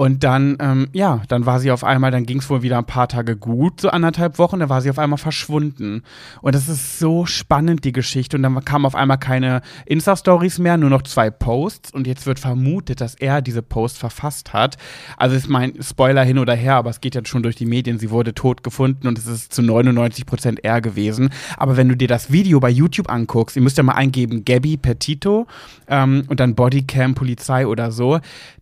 Und 0.00 0.24
dann, 0.24 0.56
ähm, 0.60 0.88
ja, 0.94 1.20
dann 1.28 1.44
war 1.44 1.60
sie 1.60 1.70
auf 1.70 1.84
einmal, 1.84 2.10
dann 2.10 2.24
ging 2.24 2.38
es 2.38 2.48
wohl 2.48 2.62
wieder 2.62 2.78
ein 2.78 2.86
paar 2.86 3.06
Tage 3.06 3.36
gut, 3.36 3.82
so 3.82 3.90
anderthalb 3.90 4.38
Wochen, 4.38 4.58
dann 4.58 4.70
war 4.70 4.80
sie 4.80 4.88
auf 4.88 4.98
einmal 4.98 5.18
verschwunden. 5.18 6.04
Und 6.40 6.54
das 6.54 6.70
ist 6.70 6.98
so 6.98 7.26
spannend, 7.26 7.84
die 7.84 7.92
Geschichte. 7.92 8.38
Und 8.38 8.42
dann 8.42 8.64
kamen 8.64 8.86
auf 8.86 8.94
einmal 8.94 9.18
keine 9.18 9.60
Insta-Stories 9.84 10.58
mehr, 10.58 10.78
nur 10.78 10.88
noch 10.88 11.02
zwei 11.02 11.28
Posts. 11.28 11.92
Und 11.92 12.06
jetzt 12.06 12.24
wird 12.24 12.38
vermutet, 12.38 13.02
dass 13.02 13.14
er 13.14 13.42
diese 13.42 13.60
Post 13.60 13.98
verfasst 13.98 14.54
hat. 14.54 14.78
Also 15.18 15.36
ist 15.36 15.50
mein 15.50 15.74
Spoiler 15.82 16.24
hin 16.24 16.38
oder 16.38 16.54
her, 16.54 16.76
aber 16.76 16.88
es 16.88 17.02
geht 17.02 17.14
jetzt 17.14 17.28
schon 17.28 17.42
durch 17.42 17.56
die 17.56 17.66
Medien. 17.66 17.98
Sie 17.98 18.08
wurde 18.08 18.32
tot 18.32 18.62
gefunden 18.62 19.06
und 19.06 19.18
es 19.18 19.26
ist 19.26 19.52
zu 19.52 19.60
99 19.60 20.24
Prozent 20.24 20.64
er 20.64 20.80
gewesen. 20.80 21.28
Aber 21.58 21.76
wenn 21.76 21.90
du 21.90 21.94
dir 21.94 22.08
das 22.08 22.32
Video 22.32 22.58
bei 22.58 22.70
YouTube 22.70 23.10
anguckst, 23.10 23.54
ihr 23.54 23.60
müsst 23.60 23.76
ja 23.76 23.82
mal 23.82 23.96
eingeben, 23.96 24.46
Gabby 24.46 24.78
Petito 24.78 25.46
ähm, 25.88 26.22
und 26.28 26.40
dann 26.40 26.54
Bodycam 26.54 27.14
Polizei 27.14 27.66
oder 27.66 27.92
so. 27.92 28.18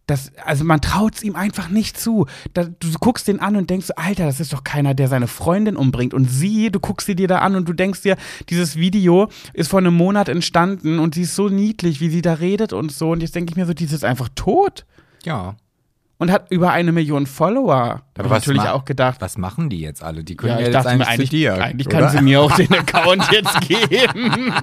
Das, 0.09 0.33
also 0.45 0.65
man 0.65 0.81
traut 0.81 1.15
es 1.17 1.23
ihm 1.23 1.37
einfach 1.37 1.69
nicht 1.69 2.01
zu. 2.01 2.27
Da, 2.55 2.65
du 2.65 2.89
guckst 2.99 3.29
den 3.29 3.41
an 3.41 3.57
und 3.57 3.69
denkst, 3.71 3.87
so, 3.89 3.95
Alter, 3.95 4.25
das 4.25 4.41
ist 4.41 4.53
doch 4.55 4.65
keiner, 4.65 4.95
der 4.95 5.07
seine 5.07 5.29
Freundin 5.29 5.77
umbringt. 5.77 6.15
Und 6.15 6.25
sie, 6.31 6.71
du 6.71 6.81
guckst 6.81 7.07
sie 7.07 7.15
dir 7.15 7.29
da 7.29 7.39
an 7.41 7.55
und 7.55 7.69
du 7.69 7.75
denkst 7.75 8.01
dir, 8.03 8.17
dieses 8.49 8.77
Video 8.77 9.29
ist 9.53 9.69
vor 9.69 9.79
einem 9.81 9.95
Monat 9.95 10.29
entstanden 10.31 10.99
und 10.99 11.15
sie 11.15 11.23
ist 11.23 11.37
so 11.37 11.51
niedlich, 11.51 12.01
wie 12.01 12.09
sie 12.09 12.23
da 12.23 12.33
redet 12.35 12.73
und 12.73 12.91
so. 12.91 13.11
Und 13.11 13.21
jetzt 13.21 13.35
denke 13.35 13.51
ich 13.53 13.57
mir 13.57 13.67
so, 13.67 13.75
die 13.75 13.85
ist 13.85 13.93
jetzt 13.93 14.05
einfach 14.05 14.31
tot 14.35 14.87
Ja. 15.25 15.57
und 16.17 16.33
hat 16.33 16.51
über 16.51 16.73
eine 16.73 16.91
Million 16.93 17.27
Follower. 17.27 18.01
Da 18.15 18.25
habe 18.25 18.29
ich 18.29 18.47
natürlich 18.47 18.63
auch 18.63 18.87
gedacht, 18.87 19.21
Was 19.21 19.37
machen 19.37 19.69
die 19.69 19.81
jetzt 19.81 20.03
alle? 20.03 20.25
Die 20.25 20.37
können 20.37 20.55
ja, 20.55 20.61
ja, 20.61 20.69
ich 20.69 20.75
jetzt 20.75 20.87
eigentlich, 20.87 21.09
eigentlich, 21.09 21.31
zu 21.31 21.37
dir. 21.37 21.63
eigentlich 21.63 21.87
oder? 21.87 22.01
kann 22.01 22.11
sie 22.17 22.23
mir 22.23 22.41
auch 22.41 22.53
den 22.53 22.73
Account 22.73 23.31
jetzt 23.31 23.61
geben. 23.61 24.55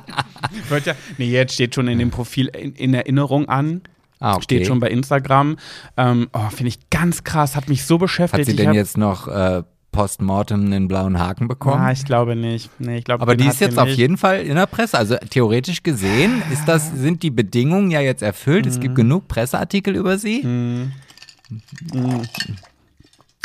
Ja, 0.86 0.94
nee, 1.18 1.30
jetzt 1.30 1.54
steht 1.54 1.76
schon 1.76 1.88
in 1.88 2.00
dem 2.00 2.10
Profil 2.12 2.48
in, 2.48 2.74
in 2.74 2.94
Erinnerung 2.94 3.48
an. 3.50 3.82
Ah, 4.20 4.34
okay. 4.36 4.44
Steht 4.44 4.68
schon 4.68 4.80
bei 4.80 4.90
Instagram. 4.90 5.58
Ähm, 5.98 6.30
oh, 6.34 6.50
Finde 6.50 6.70
ich 6.70 6.90
ganz 6.90 7.24
krass, 7.24 7.56
hat 7.56 7.68
mich 7.70 7.86
so 7.86 7.98
beschäftigt. 7.98 8.40
Hat 8.42 8.46
sie 8.48 8.56
denn 8.56 8.74
jetzt 8.74 8.98
noch 8.98 9.28
äh, 9.28 9.64
postmortem 9.92 10.66
einen 10.66 10.88
blauen 10.88 11.20
Haken 11.20 11.48
bekommen? 11.48 11.82
Ah, 11.82 11.92
ich 11.92 12.06
glaube 12.06 12.36
nicht. 12.36 12.70
Nee, 12.80 12.98
ich 12.98 13.04
glaube, 13.04 13.22
Aber 13.22 13.36
die 13.36 13.46
ist 13.46 13.60
jetzt 13.62 13.78
auf 13.78 13.88
nicht. 13.88 13.98
jeden 13.98 14.18
Fall 14.18 14.42
in 14.42 14.56
der 14.56 14.66
Presse. 14.68 14.98
Also 14.98 15.16
theoretisch 15.30 15.84
gesehen 15.84 16.42
ist 16.52 16.66
das, 16.68 16.92
sind 16.94 17.24
die 17.24 17.30
Bedingungen 17.32 17.92
ja 17.92 18.00
jetzt 18.02 18.22
erfüllt. 18.24 18.66
Es 18.66 18.78
Mhm. 18.78 18.82
gibt 18.82 18.96
genug 18.96 19.28
Presseartikel 19.28 19.96
über 19.96 20.18
sie. 20.18 20.44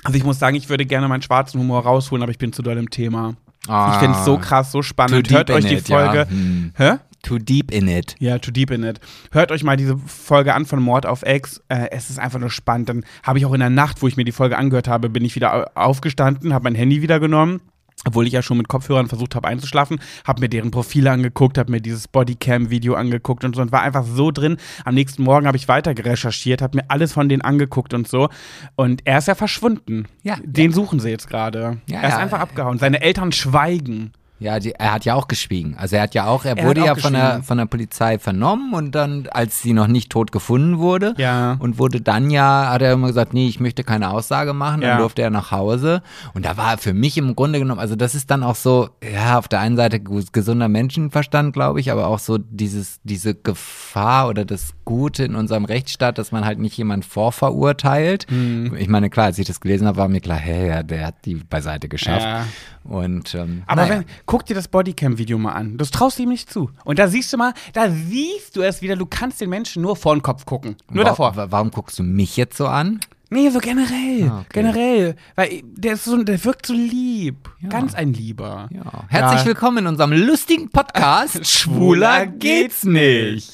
Also 0.03 0.17
ich 0.17 0.25
muss 0.25 0.39
sagen, 0.39 0.57
ich 0.57 0.69
würde 0.69 0.87
gerne 0.87 1.09
meinen 1.09 1.23
schwarzen 1.23 1.61
Humor 1.61 1.83
rausholen, 1.83 2.23
aber 2.23 2.33
ich 2.33 2.39
bin 2.39 2.53
zu 2.53 2.63
doll 2.63 2.79
im 2.79 2.91
Thema. 2.91 3.35
Ah. 3.69 3.93
Ich 3.95 3.99
finde 4.01 4.19
es 4.19 4.25
so 4.25 4.39
krass, 4.39 4.73
so 4.73 4.83
spannend. 4.83 5.31
Hört 5.31 5.51
euch 5.51 5.67
die 5.67 5.75
it, 5.75 5.89
ja. 5.89 5.99
Folge. 6.07 6.31
Hm. 6.31 6.73
Hä? 6.77 6.93
Too 7.23 7.39
deep 7.39 7.71
in 7.71 7.87
it. 7.89 8.15
Ja, 8.19 8.39
too 8.39 8.51
deep 8.51 8.71
in 8.71 8.83
it. 8.83 8.99
Hört 9.31 9.53
euch 9.53 9.63
mal 9.63 9.77
diese 9.77 9.99
Folge 9.99 10.55
an 10.55 10.65
von 10.65 10.83
Mord 10.83 11.05
auf 11.07 11.23
Ex. 11.23 11.61
Äh, 11.69 11.89
es 11.91 12.09
ist 12.11 12.19
einfach 12.19 12.39
nur 12.41 12.51
spannend. 12.51 12.89
Dann 12.89 13.05
habe 13.23 13.39
ich 13.39 13.47
auch 13.47 13.53
in 13.53 13.61
der 13.61 13.71
Nacht, 13.71 14.01
wo 14.03 14.09
ich 14.09 14.17
mir 14.17 14.25
die 14.25 14.33
Folge 14.33 14.57
angehört 14.57 14.89
habe, 14.89 15.11
bin 15.11 15.25
ich 15.25 15.37
wieder 15.37 15.55
au- 15.55 15.67
aufgestanden, 15.75 16.55
habe 16.55 16.65
mein 16.65 16.75
Handy 16.75 17.03
wieder 17.03 17.21
genommen. 17.21 17.61
Obwohl 18.07 18.27
ich 18.27 18.33
ja 18.33 18.41
schon 18.41 18.57
mit 18.57 18.69
Kopfhörern 18.69 19.09
versucht 19.09 19.35
habe 19.35 19.47
einzuschlafen, 19.47 20.01
habe 20.27 20.41
mir 20.41 20.49
deren 20.49 20.71
Profile 20.71 21.11
angeguckt, 21.11 21.59
habe 21.59 21.71
mir 21.71 21.83
dieses 21.83 22.09
Bodycam-Video 22.09 22.95
angeguckt 22.95 23.45
und 23.45 23.55
so 23.55 23.61
und 23.61 23.73
war 23.73 23.83
einfach 23.83 24.05
so 24.07 24.31
drin. 24.31 24.57
Am 24.87 24.95
nächsten 24.95 25.23
Morgen 25.23 25.47
habe 25.47 25.59
ich 25.59 25.69
weiter 25.69 25.93
recherchiert, 25.95 26.63
habe 26.63 26.79
mir 26.79 26.85
alles 26.89 27.13
von 27.13 27.29
denen 27.29 27.43
angeguckt 27.43 27.93
und 27.93 28.09
so. 28.09 28.31
Und 28.75 29.03
er 29.05 29.19
ist 29.19 29.29
ja 29.29 29.35
verschwunden. 29.35 30.07
Ja. 30.23 30.37
Den 30.43 30.73
suchen 30.73 30.99
sie 30.99 31.11
jetzt 31.11 31.29
gerade. 31.29 31.77
Ja, 31.91 32.01
er 32.01 32.09
ist 32.09 32.15
ja. 32.15 32.19
einfach 32.21 32.41
abgehauen. 32.41 32.79
Seine 32.79 33.03
Eltern 33.03 33.33
schweigen. 33.33 34.13
Ja, 34.41 34.59
die, 34.59 34.73
er 34.73 34.93
hat 34.95 35.05
ja 35.05 35.15
auch 35.15 35.29
geschwiegen. 35.29 35.77
Also 35.79 35.97
er 35.97 36.03
hat 36.03 36.15
ja 36.15 36.27
auch, 36.27 36.45
er, 36.45 36.57
Er 36.59 36.67
wurde 36.67 36.81
hat 36.81 36.87
ja 36.87 36.93
auch 36.95 36.99
von 36.99 37.13
der, 37.13 37.43
von 37.43 37.59
der 37.59 37.67
Polizei 37.67 38.19
vernommen 38.19 38.73
und 38.75 38.95
dann, 38.95 39.29
als 39.31 39.61
sie 39.63 39.73
noch 39.75 39.87
nicht 39.87 40.11
tot 40.11 40.33
gefunden 40.33 40.79
wurde, 40.79 41.15
Ja. 41.19 41.57
und 41.61 41.79
wurde 41.79 42.01
dann 42.01 42.31
ja, 42.31 42.71
hat 42.71 42.81
er 42.83 42.95
immer 42.95 43.09
gesagt, 43.09 43.35
nee, 43.35 43.47
ich 43.49 43.61
möchte 43.61 43.85
keine 43.85 44.11
Aussage 44.11 44.55
machen, 44.55 44.81
dann 44.81 44.91
Ja. 44.91 44.97
durfte 44.99 45.21
er 45.23 45.29
nach 45.31 45.51
Hause. 45.51 46.03
Und 46.35 46.45
da 46.47 46.57
war 46.57 46.79
für 46.79 46.95
mich 46.95 47.19
im 47.19 47.37
Grunde 47.37 47.59
genommen, 47.59 47.81
also 47.81 47.97
das 47.97 48.15
ist 48.15 48.31
dann 48.31 48.43
auch 48.43 48.55
so, 48.57 48.89
ja, 49.15 49.39
auf 49.39 49.47
der 49.47 49.61
einen 49.61 49.77
Seite 49.77 50.01
gesunder 50.01 50.69
Menschenverstand, 50.69 51.53
glaube 51.53 51.79
ich, 51.81 51.93
aber 51.93 52.07
auch 52.07 52.19
so 52.19 52.39
dieses, 52.39 52.99
diese 53.05 53.35
Gefahr 53.35 54.27
oder 54.29 54.47
das 54.47 54.73
Gute 54.87 55.23
in 55.25 55.35
unserem 55.35 55.67
Rechtsstaat, 55.67 56.17
dass 56.17 56.33
man 56.33 56.45
halt 56.47 56.59
nicht 56.59 56.77
jemand 56.79 57.05
vorverurteilt. 57.05 58.27
Hm. 58.31 58.75
Ich 58.77 58.89
meine, 58.89 59.11
klar, 59.11 59.27
als 59.27 59.39
ich 59.39 59.47
das 59.47 59.61
gelesen 59.61 59.87
habe, 59.87 59.99
war 59.99 60.09
mir 60.09 60.21
klar, 60.21 60.39
hä, 60.39 60.69
ja, 60.69 60.83
der 60.83 61.07
hat 61.09 61.25
die 61.25 61.35
beiseite 61.35 61.89
geschafft. 61.89 62.25
Ja. 62.25 62.47
Und 62.85 63.35
ähm, 63.35 63.63
Aber 63.67 63.83
naja. 63.83 63.95
wenn, 64.01 64.05
guck 64.31 64.47
dir 64.47 64.55
das 64.55 64.69
Bodycam-Video 64.69 65.39
mal 65.39 65.55
an. 65.55 65.77
Das 65.77 65.91
traust 65.91 66.19
du 66.19 66.23
ihm 66.23 66.29
nicht 66.29 66.53
zu. 66.53 66.71
Und 66.85 67.01
da 67.01 67.09
siehst 67.09 67.33
du 67.33 67.37
mal, 67.37 67.53
da 67.73 67.91
siehst 67.91 68.55
du 68.55 68.63
es 68.63 68.81
wieder, 68.81 68.95
du 68.95 69.05
kannst 69.05 69.41
den 69.41 69.51
Menschen 69.51 69.83
nur 69.83 69.97
vor 69.97 70.15
den 70.15 70.23
Kopf 70.23 70.47
gucken. 70.47 70.77
Nur 70.89 71.03
Wa- 71.05 71.09
davor. 71.09 71.35
wa- 71.35 71.49
Warum 71.51 71.73
guckst 71.73 71.99
du 71.99 72.05
mich 72.05 72.37
jetzt 72.37 72.57
so 72.57 72.69
an? 72.69 73.01
Nee, 73.29 73.51
so 73.51 73.59
generell. 73.59 74.29
Ah, 74.31 74.39
okay. 74.41 74.49
Generell. 74.53 75.17
Weil 75.35 75.63
der 75.65 75.95
ist 75.95 76.05
so, 76.05 76.17
der 76.23 76.45
wirkt 76.45 76.67
so 76.67 76.75
lieb. 76.75 77.51
Ganz 77.69 77.95
ein 77.95 78.13
Lieber. 78.13 78.69
Ja. 78.73 79.05
Herzlich 79.09 79.41
Ja. 79.41 79.47
willkommen 79.47 79.79
in 79.79 79.87
unserem 79.89 80.13
lustigen 80.13 80.69
Podcast. 80.71 81.45
Schwuler 81.49 82.27
geht's 82.27 82.85
nicht. 82.85 83.53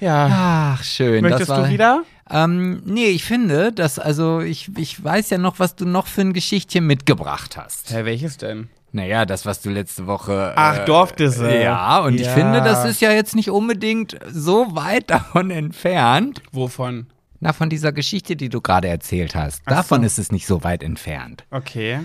Ja. 0.00 0.74
Ach, 0.76 0.84
schön. 0.84 1.22
Möchtest 1.22 1.48
war, 1.48 1.64
du 1.64 1.70
wieder? 1.70 2.02
Ähm, 2.30 2.82
nee, 2.84 3.06
ich 3.06 3.24
finde, 3.24 3.72
dass, 3.72 3.98
also 3.98 4.40
ich, 4.40 4.70
ich 4.76 5.02
weiß 5.02 5.30
ja 5.30 5.38
noch, 5.38 5.58
was 5.58 5.76
du 5.76 5.86
noch 5.86 6.06
für 6.06 6.20
ein 6.20 6.34
Geschichtchen 6.34 6.86
mitgebracht 6.86 7.56
hast. 7.56 7.90
Hä, 7.90 8.04
welches 8.04 8.36
denn? 8.36 8.68
Naja, 8.92 9.26
das, 9.26 9.44
was 9.44 9.60
du 9.60 9.70
letzte 9.70 10.06
Woche. 10.06 10.54
Ach, 10.56 10.84
Dorfdisse. 10.86 11.54
Ja, 11.58 11.98
und 12.00 12.14
ich 12.14 12.26
Ja. 12.26 12.32
finde, 12.32 12.60
das 12.62 12.84
ist 12.86 13.00
ja 13.00 13.12
jetzt 13.12 13.36
nicht 13.36 13.50
unbedingt 13.50 14.18
so 14.30 14.74
weit 14.74 15.10
davon 15.10 15.50
entfernt. 15.50 16.40
Wovon? 16.52 17.06
Na, 17.40 17.52
von 17.52 17.68
dieser 17.70 17.92
Geschichte, 17.92 18.34
die 18.34 18.48
du 18.48 18.60
gerade 18.60 18.88
erzählt 18.88 19.34
hast. 19.36 19.62
Ach 19.66 19.72
Davon 19.72 20.00
so. 20.00 20.06
ist 20.06 20.18
es 20.18 20.32
nicht 20.32 20.46
so 20.46 20.64
weit 20.64 20.82
entfernt. 20.82 21.44
Okay. 21.50 22.00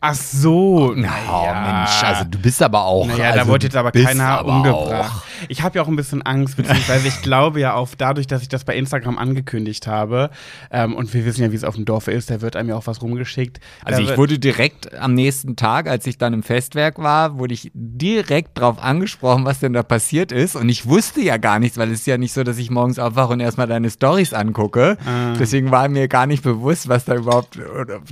Ach 0.00 0.14
so. 0.14 0.92
Na, 0.94 1.10
Mensch, 1.10 2.04
also 2.04 2.24
du 2.24 2.38
bist 2.38 2.62
aber 2.62 2.84
auch. 2.84 3.06
Naja, 3.06 3.30
also, 3.30 3.38
da 3.38 3.46
wurde 3.48 3.66
jetzt 3.66 3.76
aber 3.76 3.90
keiner 3.90 4.38
aber 4.38 4.56
umgebracht. 4.56 5.12
auch. 5.12 5.22
Ich 5.48 5.62
habe 5.62 5.76
ja 5.76 5.82
auch 5.82 5.88
ein 5.88 5.96
bisschen 5.96 6.22
Angst, 6.22 6.56
beziehungsweise 6.56 7.08
ich 7.08 7.20
glaube 7.22 7.58
ja 7.58 7.74
auf, 7.74 7.96
dadurch, 7.96 8.28
dass 8.28 8.42
ich 8.42 8.48
das 8.48 8.62
bei 8.64 8.76
Instagram 8.76 9.18
angekündigt 9.18 9.88
habe, 9.88 10.30
ähm, 10.70 10.94
und 10.94 11.12
wir 11.14 11.24
wissen 11.24 11.42
ja, 11.42 11.50
wie 11.50 11.56
es 11.56 11.64
auf 11.64 11.74
dem 11.74 11.84
Dorf 11.84 12.06
ist, 12.06 12.30
da 12.30 12.40
wird 12.40 12.54
einem 12.54 12.68
ja 12.68 12.76
auch 12.76 12.86
was 12.86 13.02
rumgeschickt. 13.02 13.58
Also 13.84 14.02
ich 14.02 14.16
wurde 14.16 14.38
direkt 14.38 14.94
am 14.94 15.14
nächsten 15.14 15.56
Tag, 15.56 15.88
als 15.88 16.06
ich 16.06 16.16
dann 16.16 16.32
im 16.32 16.42
Festwerk 16.44 16.98
war, 16.98 17.38
wurde 17.38 17.54
ich 17.54 17.70
direkt 17.74 18.58
drauf 18.58 18.80
angesprochen, 18.80 19.44
was 19.44 19.58
denn 19.58 19.72
da 19.72 19.82
passiert 19.82 20.30
ist. 20.30 20.54
Und 20.54 20.68
ich 20.68 20.86
wusste 20.86 21.20
ja 21.20 21.38
gar 21.38 21.58
nichts, 21.58 21.76
weil 21.76 21.90
es 21.90 22.00
ist 22.00 22.06
ja 22.06 22.18
nicht 22.18 22.32
so, 22.32 22.44
dass 22.44 22.58
ich 22.58 22.70
morgens 22.70 23.00
aufwache 23.00 23.32
und 23.32 23.40
erstmal 23.40 23.66
deine 23.66 23.90
Stories 23.90 24.32
angucke. 24.32 24.96
Ah. 25.04 25.34
Deswegen 25.38 25.72
war 25.72 25.88
mir 25.88 26.06
gar 26.06 26.26
nicht 26.26 26.44
bewusst, 26.44 26.88
was 26.88 27.04
da 27.04 27.16
überhaupt, 27.16 27.58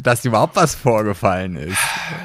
dass 0.02 0.24
überhaupt 0.24 0.56
was 0.56 0.74
vorgefallen 0.74 1.54
ist. 1.56 1.75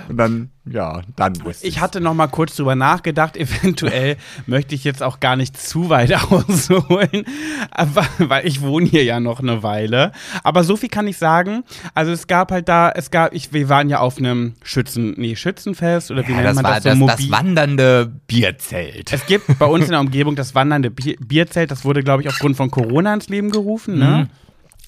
Und 0.09 0.17
dann, 0.17 0.49
ja, 0.65 1.01
dann 1.15 1.33
wusste 1.43 1.65
Ich 1.65 1.79
hatte 1.79 2.01
noch 2.01 2.13
mal 2.13 2.27
kurz 2.27 2.55
drüber 2.55 2.75
nachgedacht, 2.75 3.35
eventuell 3.37 4.17
möchte 4.45 4.75
ich 4.75 4.83
jetzt 4.83 5.01
auch 5.01 5.19
gar 5.19 5.35
nicht 5.35 5.59
zu 5.59 5.89
weit 5.89 6.13
ausholen, 6.31 7.25
aber, 7.71 8.05
weil 8.19 8.45
ich 8.45 8.61
wohne 8.61 8.87
hier 8.87 9.03
ja 9.03 9.19
noch 9.19 9.39
eine 9.39 9.63
Weile. 9.63 10.11
Aber 10.43 10.63
so 10.63 10.75
viel 10.75 10.89
kann 10.89 11.07
ich 11.07 11.17
sagen. 11.17 11.63
Also 11.93 12.11
es 12.11 12.27
gab 12.27 12.51
halt 12.51 12.69
da, 12.69 12.91
es 12.91 13.11
gab, 13.11 13.33
ich, 13.33 13.53
wir 13.53 13.69
waren 13.69 13.89
ja 13.89 13.99
auf 13.99 14.17
einem 14.17 14.53
Schützen, 14.63 15.13
nee, 15.17 15.35
Schützenfest 15.35 16.11
oder 16.11 16.27
wie 16.27 16.31
Ja, 16.33 16.41
nennt 16.41 16.55
man 16.55 16.65
das? 16.65 16.83
das, 16.83 16.97
so 16.97 17.07
das 17.07 17.31
wandernde 17.31 18.11
Bierzelt. 18.27 19.11
Es 19.13 19.25
gibt 19.25 19.57
bei 19.59 19.65
uns 19.65 19.85
in 19.85 19.91
der 19.91 19.99
Umgebung 20.01 20.35
das 20.35 20.55
wandernde 20.55 20.91
Bier 20.91 21.15
Bierzelt, 21.19 21.71
das 21.71 21.85
wurde, 21.85 22.03
glaube 22.03 22.21
ich, 22.23 22.29
aufgrund 22.29 22.57
von 22.57 22.69
Corona 22.71 23.13
ins 23.13 23.29
Leben 23.29 23.49
gerufen, 23.51 23.97
ne? 23.97 24.29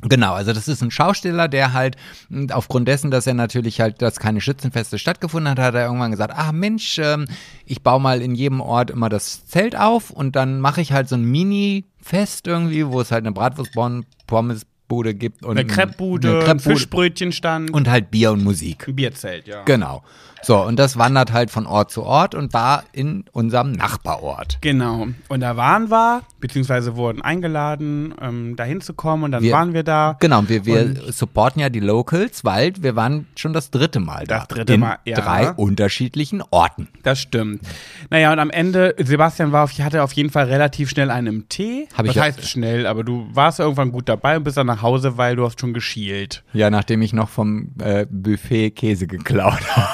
Genau, 0.10 0.34
also 0.34 0.54
das 0.54 0.68
ist 0.68 0.82
ein 0.82 0.92
Schausteller, 0.92 1.48
der 1.48 1.74
halt 1.74 1.96
mh, 2.30 2.54
aufgrund 2.54 2.88
dessen, 2.88 3.12
dass 3.12 3.28
er 3.28 3.34
natürlich 3.34 3.80
halt, 3.82 4.02
dass 4.02 4.20
keine 4.20 4.42
Schützenfeste 4.42 5.00
stattgefunden 5.00 5.50
hat, 5.52 5.60
hat 5.60 5.76
er 5.76 5.86
irgendwann 5.86 6.12
gesagt, 6.12 6.34
ah 6.36 6.52
Mensch, 6.52 7.00
ähm, 7.00 7.26
ich 7.66 7.82
baue 7.82 8.00
mal 8.02 8.22
in 8.22 8.36
jedem 8.36 8.62
Ort 8.62 8.92
immer 8.92 9.10
das 9.10 9.46
Zelt 9.48 9.76
auf 9.76 10.10
und 10.10 10.36
dann 10.36 10.60
mache 10.60 10.82
ich 10.82 10.92
halt 10.92 11.10
so 11.10 11.16
ein 11.16 11.24
Mini-Fest 11.24 12.48
irgendwie, 12.48 12.88
wo 12.88 13.02
es 13.02 13.12
halt 13.12 13.26
eine 13.26 13.32
Bratwurst-Pommesbude 13.34 15.16
gibt 15.16 15.44
und 15.44 15.58
Eine 15.58 15.66
Crepebude, 15.68 16.46
eine 16.46 16.60
Fischbrötchenstand, 16.60 17.72
und 17.72 17.90
halt 17.90 18.12
Bier 18.12 18.32
und 18.32 18.44
Musik. 18.44 18.88
ein 18.88 18.96
Bierzelt, 18.96 19.48
ja. 19.48 19.64
Genau. 19.64 20.04
So, 20.44 20.62
und 20.62 20.78
das 20.78 20.98
wandert 20.98 21.32
halt 21.34 21.50
von 21.52 21.66
Ort 21.66 21.90
zu 21.92 22.04
Ort 22.04 22.36
und 22.36 22.54
war 22.54 22.84
in 22.92 23.26
unserem 23.32 23.72
Nachbarort. 23.72 24.58
Genau. 24.62 25.08
Und 25.30 25.40
da 25.40 25.56
waren 25.58 25.90
wir, 25.90 26.22
beziehungsweise 26.40 26.96
wurden 26.96 27.22
eingeladen, 27.22 28.14
ähm, 28.22 28.56
da 28.56 28.64
hinzukommen 28.64 29.26
und 29.26 29.32
dann 29.32 29.44
Wir- 29.44 29.54
waren 29.54 29.74
wir 29.74 29.84
da. 29.84 30.18
Genau, 30.20 30.44
wir, 30.48 30.66
wir 30.66 31.12
supporten 31.14 31.62
ja 31.62 31.70
die 31.70 31.80
Locals, 31.80 32.44
weil 32.44 32.74
wir 32.80 32.96
waren 32.96 33.28
schon 33.36 33.54
das 33.54 33.72
dritte 33.72 34.00
Mal 34.00 34.26
da. 34.28 34.40
Das 34.40 34.48
dritte 34.50 34.74
in 34.74 34.80
Mal, 34.82 34.98
ja. 35.06 35.16
drei 35.20 35.52
unterschiedlichen 35.52 36.44
Orten. 36.52 36.88
Das 37.04 37.20
stimmt. 37.20 37.62
Naja, 38.10 38.32
und 38.34 38.40
am 38.40 38.50
Ende, 38.50 38.96
Sebastian 38.98 39.52
war 39.52 39.64
auf, 39.64 39.72
hatte 39.80 40.04
auf 40.04 40.14
jeden 40.14 40.30
Fall 40.30 40.46
relativ 40.46 40.90
schnell 40.90 41.10
einen 41.12 41.28
im 41.28 41.50
Tee. 41.50 41.88
Hab 41.98 42.06
ich 42.06 42.16
ja- 42.16 42.24
heißt 42.24 42.48
schnell, 42.48 42.86
aber 42.86 43.04
du 43.04 43.28
warst 43.34 43.60
irgendwann 43.60 43.92
gut 43.92 44.10
dabei 44.10 44.38
und 44.38 44.44
bist 44.44 44.58
dann 44.58 44.68
nach 44.68 44.82
Hause, 44.82 45.18
weil 45.18 45.36
du 45.36 45.46
hast 45.46 45.60
schon 45.60 45.74
geschielt. 45.74 46.44
Ja, 46.54 46.70
nachdem 46.70 47.02
ich 47.02 47.14
noch 47.14 47.30
vom 47.30 47.70
äh, 47.82 48.06
Buffet 48.10 48.72
Käse 48.72 49.08
geklaut 49.08 49.62
habe, 49.76 49.88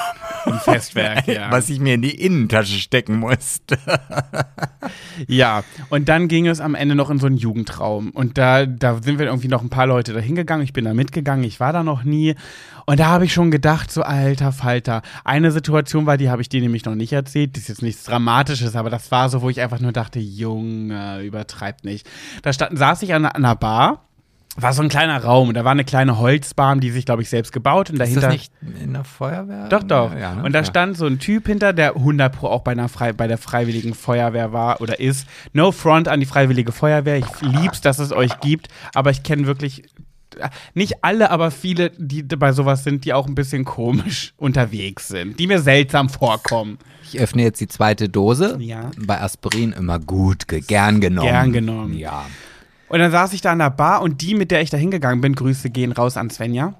Im 0.46 0.58
Festwerk, 0.60 1.26
ja. 1.26 1.50
was 1.50 1.68
ich 1.70 1.80
mir 1.80 1.94
in 1.94 2.02
die 2.02 2.14
Innentasche 2.14 2.78
stecken 2.78 3.18
musste. 3.18 3.78
Ja, 5.28 5.62
und 5.90 6.08
dann 6.08 6.28
ging 6.28 6.46
es 6.46 6.60
am 6.60 6.74
Ende 6.74 6.94
noch 6.94 7.10
in 7.10 7.18
so 7.18 7.26
einen 7.26 7.36
Jugendraum. 7.36 8.10
Und 8.10 8.38
da, 8.38 8.66
da 8.66 9.00
sind 9.02 9.18
wir 9.18 9.26
irgendwie 9.26 9.48
noch 9.48 9.62
ein 9.62 9.70
paar 9.70 9.86
Leute 9.86 10.12
da 10.12 10.20
hingegangen. 10.20 10.64
Ich 10.64 10.72
bin 10.72 10.84
da 10.84 10.94
mitgegangen, 10.94 11.44
ich 11.44 11.60
war 11.60 11.72
da 11.72 11.82
noch 11.82 12.02
nie. 12.02 12.34
Und 12.86 12.98
da 12.98 13.06
habe 13.06 13.24
ich 13.24 13.32
schon 13.32 13.50
gedacht, 13.50 13.92
so 13.92 14.02
alter 14.02 14.52
Falter. 14.52 15.02
Eine 15.24 15.52
Situation 15.52 16.06
war, 16.06 16.16
die 16.16 16.30
habe 16.30 16.42
ich 16.42 16.48
dir 16.48 16.60
nämlich 16.60 16.84
noch 16.84 16.94
nicht 16.94 17.12
erzählt. 17.12 17.54
Das 17.54 17.64
ist 17.64 17.68
jetzt 17.68 17.82
nichts 17.82 18.04
Dramatisches, 18.04 18.74
aber 18.74 18.90
das 18.90 19.10
war 19.10 19.28
so, 19.28 19.42
wo 19.42 19.50
ich 19.50 19.60
einfach 19.60 19.80
nur 19.80 19.92
dachte, 19.92 20.18
Junge, 20.18 21.20
übertreibt 21.22 21.84
nicht. 21.84 22.08
Da 22.42 22.52
stand, 22.52 22.78
saß 22.78 23.02
ich 23.02 23.14
an 23.14 23.26
einer 23.26 23.54
Bar. 23.56 24.06
War 24.56 24.72
so 24.72 24.82
ein 24.82 24.88
kleiner 24.88 25.22
Raum 25.22 25.48
und 25.48 25.54
da 25.54 25.64
war 25.64 25.70
eine 25.70 25.84
kleine 25.84 26.18
Holzbahn, 26.18 26.80
die 26.80 26.90
sich, 26.90 27.04
glaube 27.06 27.22
ich, 27.22 27.28
selbst 27.30 27.52
gebaut 27.52 27.88
und 27.88 27.94
Ist 27.96 28.00
dahinter. 28.00 28.20
das 28.22 28.32
nicht 28.32 28.52
in 28.82 28.92
der 28.92 29.04
Feuerwehr? 29.04 29.68
Doch, 29.68 29.82
doch. 29.84 30.12
Ja, 30.14 30.34
ne? 30.34 30.42
Und 30.42 30.52
da 30.52 30.58
Ja. 30.60 30.64
stand 30.64 30.96
so 30.96 31.06
ein 31.06 31.18
Typ 31.20 31.46
hinter, 31.46 31.72
der 31.72 31.94
100 31.94 32.34
Pro 32.34 32.48
auch 32.48 32.62
bei, 32.62 32.72
einer 32.72 32.88
Frei 32.88 33.12
bei 33.12 33.28
der 33.28 33.38
Freiwilligen 33.38 33.94
Feuerwehr 33.94 34.52
war 34.52 34.80
oder 34.80 34.98
ist. 34.98 35.26
No 35.52 35.70
front 35.70 36.08
an 36.08 36.18
die 36.20 36.26
Freiwillige 36.26 36.72
Feuerwehr. 36.72 37.18
Ich 37.18 37.26
lieb's, 37.42 37.80
dass 37.80 38.00
es 38.00 38.12
euch 38.12 38.40
gibt, 38.40 38.68
aber 38.92 39.10
ich 39.10 39.22
kenne 39.22 39.46
wirklich 39.46 39.84
nicht 40.74 41.02
alle, 41.04 41.30
aber 41.30 41.50
viele, 41.50 41.90
die 41.98 42.22
bei 42.22 42.52
sowas 42.52 42.84
sind, 42.84 43.04
die 43.04 43.12
auch 43.12 43.26
ein 43.26 43.34
bisschen 43.34 43.64
komisch 43.64 44.32
unterwegs 44.36 45.08
sind, 45.08 45.38
die 45.38 45.46
mir 45.46 45.60
seltsam 45.60 46.08
vorkommen. 46.08 46.78
Ich 47.04 47.18
öffne 47.20 47.42
jetzt 47.42 47.60
die 47.60 47.66
zweite 47.68 48.08
Dose. 48.08 48.56
Ja. 48.60 48.90
Bei 48.98 49.20
Aspirin 49.20 49.72
immer 49.72 49.98
gut, 49.98 50.46
ge 50.48 50.60
gern 50.60 51.00
genommen. 51.00 51.28
Gern 51.28 51.52
genommen. 51.52 51.94
Ja. 51.98 52.26
Und 52.90 52.98
dann 52.98 53.12
saß 53.12 53.32
ich 53.34 53.40
da 53.40 53.52
an 53.52 53.60
der 53.60 53.70
Bar 53.70 54.02
und 54.02 54.20
die, 54.20 54.34
mit 54.34 54.50
der 54.50 54.62
ich 54.62 54.70
da 54.70 54.76
hingegangen 54.76 55.20
bin, 55.20 55.36
Grüße 55.36 55.70
gehen 55.70 55.92
raus 55.92 56.16
an 56.16 56.28
Svenja. 56.28 56.74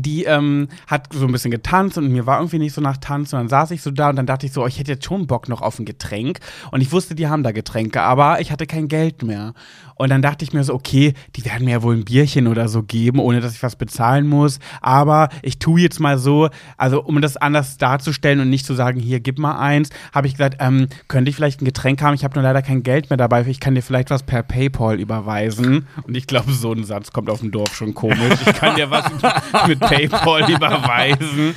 Die 0.00 0.24
ähm, 0.24 0.68
hat 0.86 1.08
so 1.12 1.26
ein 1.26 1.32
bisschen 1.32 1.50
getanzt 1.50 1.98
und 1.98 2.10
mir 2.10 2.26
war 2.26 2.38
irgendwie 2.38 2.58
nicht 2.58 2.74
so 2.74 2.80
nach 2.80 2.96
Tanz. 2.96 3.32
Und 3.32 3.40
dann 3.40 3.48
saß 3.48 3.70
ich 3.72 3.82
so 3.82 3.90
da 3.90 4.10
und 4.10 4.16
dann 4.16 4.26
dachte 4.26 4.46
ich 4.46 4.52
so, 4.52 4.62
oh, 4.62 4.66
ich 4.66 4.78
hätte 4.78 4.92
jetzt 4.92 5.04
schon 5.04 5.26
Bock 5.26 5.48
noch 5.48 5.60
auf 5.60 5.78
ein 5.78 5.84
Getränk. 5.84 6.40
Und 6.70 6.80
ich 6.80 6.92
wusste, 6.92 7.14
die 7.14 7.28
haben 7.28 7.42
da 7.42 7.52
Getränke, 7.52 8.02
aber 8.02 8.40
ich 8.40 8.50
hatte 8.50 8.66
kein 8.66 8.88
Geld 8.88 9.22
mehr. 9.22 9.54
Und 10.02 10.10
dann 10.10 10.22
dachte 10.22 10.44
ich 10.44 10.52
mir 10.52 10.64
so, 10.64 10.74
okay, 10.74 11.14
die 11.36 11.44
werden 11.44 11.64
mir 11.64 11.72
ja 11.72 11.82
wohl 11.82 11.94
ein 11.94 12.04
Bierchen 12.04 12.48
oder 12.48 12.68
so 12.68 12.82
geben, 12.82 13.20
ohne 13.20 13.40
dass 13.40 13.54
ich 13.54 13.62
was 13.62 13.76
bezahlen 13.76 14.26
muss. 14.26 14.58
Aber 14.80 15.28
ich 15.42 15.58
tue 15.58 15.80
jetzt 15.80 16.00
mal 16.00 16.18
so, 16.18 16.48
also 16.76 17.02
um 17.02 17.20
das 17.20 17.36
anders 17.36 17.78
darzustellen 17.78 18.40
und 18.40 18.50
nicht 18.50 18.66
zu 18.66 18.74
sagen, 18.74 18.98
hier, 18.98 19.20
gib 19.20 19.38
mal 19.38 19.58
eins, 19.58 19.90
habe 20.12 20.26
ich 20.26 20.34
gesagt, 20.34 20.56
ähm, 20.60 20.88
könnte 21.08 21.30
ich 21.30 21.36
vielleicht 21.36 21.62
ein 21.62 21.66
Getränk 21.66 22.02
haben? 22.02 22.14
Ich 22.14 22.24
habe 22.24 22.34
nur 22.34 22.42
leider 22.42 22.62
kein 22.62 22.82
Geld 22.82 23.10
mehr 23.10 23.16
dabei. 23.16 23.46
Ich 23.46 23.60
kann 23.60 23.74
dir 23.74 23.82
vielleicht 23.82 24.10
was 24.10 24.22
per 24.22 24.42
PayPal 24.42 24.98
überweisen. 24.98 25.86
Und 26.06 26.16
ich 26.16 26.26
glaube, 26.26 26.52
so 26.52 26.72
ein 26.72 26.84
Satz 26.84 27.12
kommt 27.12 27.30
auf 27.30 27.40
dem 27.40 27.50
Dorf 27.50 27.74
schon 27.74 27.94
komisch. 27.94 28.38
Ich 28.46 28.54
kann 28.54 28.76
dir 28.76 28.90
was 28.90 29.04
mit 29.68 29.81
Paypal 29.82 30.50
überweisen. 30.50 31.54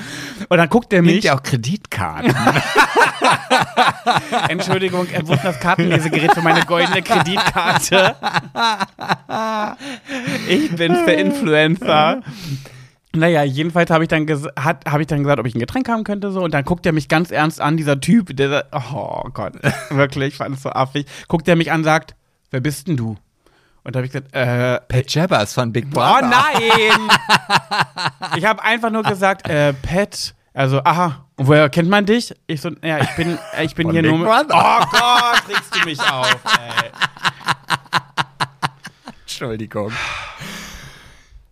Und 0.49 0.57
dann 0.57 0.69
guckt 0.69 0.91
er 0.93 1.01
Nimmt 1.01 1.15
mich, 1.15 1.23
ja 1.25 1.35
auch 1.37 1.43
Kreditkarten. 1.43 2.33
Entschuldigung, 4.49 5.07
er 5.11 5.27
wusste 5.27 5.47
das 5.47 5.59
Kartenlesegerät 5.59 6.33
für 6.33 6.41
meine 6.41 6.61
goldene 6.65 7.01
Kreditkarte. 7.01 8.15
Ich 10.47 10.75
bin 10.75 10.95
für 10.95 11.11
Influencer. 11.11 12.21
Naja, 13.15 13.43
jedenfalls 13.43 13.89
habe 13.91 14.03
ich, 14.03 14.09
dann 14.09 14.27
hat- 14.57 14.85
hab 14.85 14.99
ich 14.99 15.07
dann 15.07 15.19
gesagt, 15.23 15.39
ob 15.39 15.45
ich 15.45 15.55
ein 15.55 15.59
Getränk 15.59 15.87
haben 15.87 16.03
könnte. 16.03 16.31
so 16.31 16.41
Und 16.43 16.53
dann 16.53 16.65
guckt 16.65 16.85
er 16.85 16.91
mich 16.91 17.07
ganz 17.07 17.31
ernst 17.31 17.61
an, 17.61 17.77
dieser 17.77 17.99
Typ, 18.01 18.35
der 18.35 18.49
sagt, 18.49 18.67
oh 18.93 19.23
Gott, 19.33 19.53
wirklich, 19.89 20.29
ich 20.33 20.37
fand 20.37 20.55
es 20.57 20.63
so 20.63 20.69
affig. 20.69 21.05
Guckt 21.29 21.47
er 21.47 21.55
mich 21.55 21.71
an, 21.71 21.83
sagt, 21.83 22.15
wer 22.51 22.59
bist 22.59 22.87
denn 22.87 22.97
du? 22.97 23.15
Und 23.85 23.95
da 23.95 23.99
habe 23.99 24.07
ich 24.07 24.11
gesagt, 24.11 24.33
äh, 24.35 24.79
Pat 24.79 25.13
Jabbers 25.13 25.53
von 25.53 25.71
Big 25.71 25.85
oh 25.91 25.93
Brother. 25.93 26.27
nein! 26.27 27.07
ich 28.35 28.43
habe 28.43 28.63
einfach 28.63 28.89
nur 28.89 29.03
gesagt, 29.03 29.47
äh, 29.47 29.73
Pat, 29.73 30.33
also, 30.55 30.81
aha, 30.83 31.23
woher 31.37 31.69
kennt 31.69 31.87
man 31.87 32.03
dich? 32.03 32.33
Ich 32.47 32.61
so, 32.61 32.71
ja, 32.83 32.97
ich 32.99 33.11
bin, 33.11 33.37
äh, 33.55 33.63
ich 33.63 33.75
bin 33.75 33.85
Von 33.85 33.93
hier 33.93 34.01
Big 34.01 34.11
nur. 34.11 34.25
Brother. 34.25 34.55
Oh 34.55 34.85
Gott, 34.89 35.43
regst 35.47 35.75
du 35.75 35.85
mich 35.85 35.99
auf, 35.99 36.35
ey. 36.57 36.89
Entschuldigung. 39.21 39.91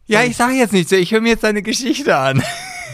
Ja, 0.08 0.24
ich 0.24 0.36
sage 0.36 0.54
jetzt 0.54 0.74
nichts. 0.74 0.92
Ich 0.92 1.12
höre 1.12 1.22
mir 1.22 1.30
jetzt 1.30 1.44
deine 1.44 1.62
Geschichte 1.62 2.18
an. 2.18 2.42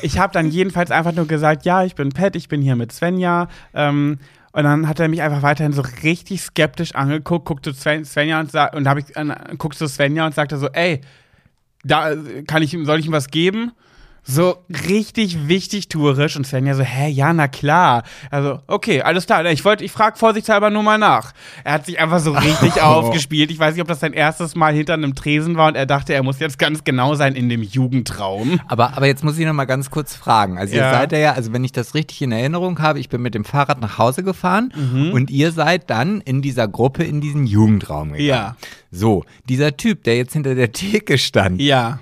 Ich 0.02 0.20
habe 0.20 0.34
dann 0.34 0.50
jedenfalls 0.50 0.92
einfach 0.92 1.14
nur 1.14 1.28
gesagt, 1.28 1.64
ja, 1.66 1.84
ich 1.86 1.96
bin 1.96 2.10
Pat, 2.10 2.36
ich 2.36 2.50
bin 2.50 2.62
hier 2.62 2.76
mit 2.76 2.92
Svenja. 2.92 3.48
Ähm, 3.74 4.20
und 4.52 4.64
dann 4.64 4.88
hat 4.88 5.00
er 5.00 5.08
mich 5.08 5.22
einfach 5.22 5.42
weiterhin 5.42 5.74
so 5.74 5.84
richtig 6.04 6.42
skeptisch 6.42 6.96
angeguckt, 6.96 7.46
guckte 7.46 7.74
Sven, 7.74 8.06
Svenja 8.06 8.40
und 8.40 8.52
sagt, 8.52 8.76
und 8.76 8.88
habe 8.88 9.02
ich 9.02 9.16
äh, 9.16 9.56
guckte 9.58 9.88
Svenja 9.88 10.26
und 10.26 10.34
sagte 10.34 10.58
so, 10.58 10.68
ey, 10.70 11.02
da 11.84 12.14
kann 12.48 12.64
ich 12.64 12.74
ihm, 12.74 12.86
soll 12.86 13.00
ich 13.00 13.06
ihm 13.06 13.12
was 13.12 13.30
geben? 13.30 13.72
So 14.32 14.58
richtig 14.88 15.48
wichtig 15.48 15.90
tourisch 15.90 16.36
und 16.36 16.46
Svenja 16.46 16.76
so, 16.76 16.84
hä, 16.84 17.10
ja, 17.10 17.34
na 17.34 17.48
klar. 17.48 18.04
Also, 18.30 18.60
okay, 18.68 19.02
alles 19.02 19.26
klar. 19.26 19.44
Ich 19.48 19.66
wollte, 19.66 19.84
ich 19.84 19.92
frage 19.92 20.18
vorsichtshalber 20.18 20.70
nur 20.70 20.84
mal 20.84 21.00
nach. 21.00 21.34
Er 21.64 21.74
hat 21.74 21.88
sich 21.88 22.00
einfach 22.00 22.20
so 22.20 22.34
richtig 22.34 22.80
aufgespielt. 22.84 23.50
Ich 23.50 23.58
weiß 23.58 23.74
nicht, 23.74 23.82
ob 23.82 23.88
das 23.88 24.02
sein 24.02 24.14
erstes 24.14 24.56
Mal 24.56 24.74
hinter 24.74 24.94
einem 24.94 25.16
Tresen 25.16 25.58
war 25.58 25.68
und 25.70 25.76
er 25.76 25.88
dachte, 25.88 26.14
er 26.14 26.22
muss 26.22 26.38
jetzt 26.40 26.60
ganz 26.60 26.84
genau 26.84 27.16
sein 27.16 27.34
in 27.34 27.50
dem 27.50 27.64
Jugendraum. 27.64 28.60
Aber, 28.68 28.96
aber 28.96 29.08
jetzt 29.08 29.24
muss 29.24 29.38
ich 29.40 29.46
noch 29.48 29.54
mal 29.54 29.66
ganz 29.66 29.90
kurz 29.90 30.16
fragen. 30.16 30.60
Also 30.60 30.76
Ja. 30.76 30.92
ihr 30.92 30.98
seid 30.98 31.12
ja, 31.14 31.34
also 31.34 31.52
wenn 31.52 31.64
ich 31.64 31.72
das 31.72 31.96
richtig 31.96 32.22
in 32.22 32.32
Erinnerung 32.32 32.80
habe, 32.80 33.00
ich 33.00 33.10
bin 33.10 33.22
mit 33.24 33.34
dem 33.34 33.46
Fahrrad 33.46 33.82
nach 33.82 33.98
Hause 33.98 34.24
gefahren 34.24 34.72
Mhm. 34.76 35.12
und 35.12 35.32
ihr 35.32 35.52
seid 35.52 35.90
dann 35.90 36.22
in 36.22 36.44
dieser 36.44 36.68
Gruppe 36.68 37.04
in 37.04 37.20
diesen 37.20 37.48
Jugendraum 37.48 38.10
gegangen. 38.12 38.28
Ja. 38.28 38.56
So, 38.92 39.24
dieser 39.48 39.76
Typ, 39.76 40.04
der 40.04 40.18
jetzt 40.18 40.34
hinter 40.34 40.54
der 40.54 40.72
Theke 40.72 41.18
stand, 41.18 41.60
Ja. 41.62 42.00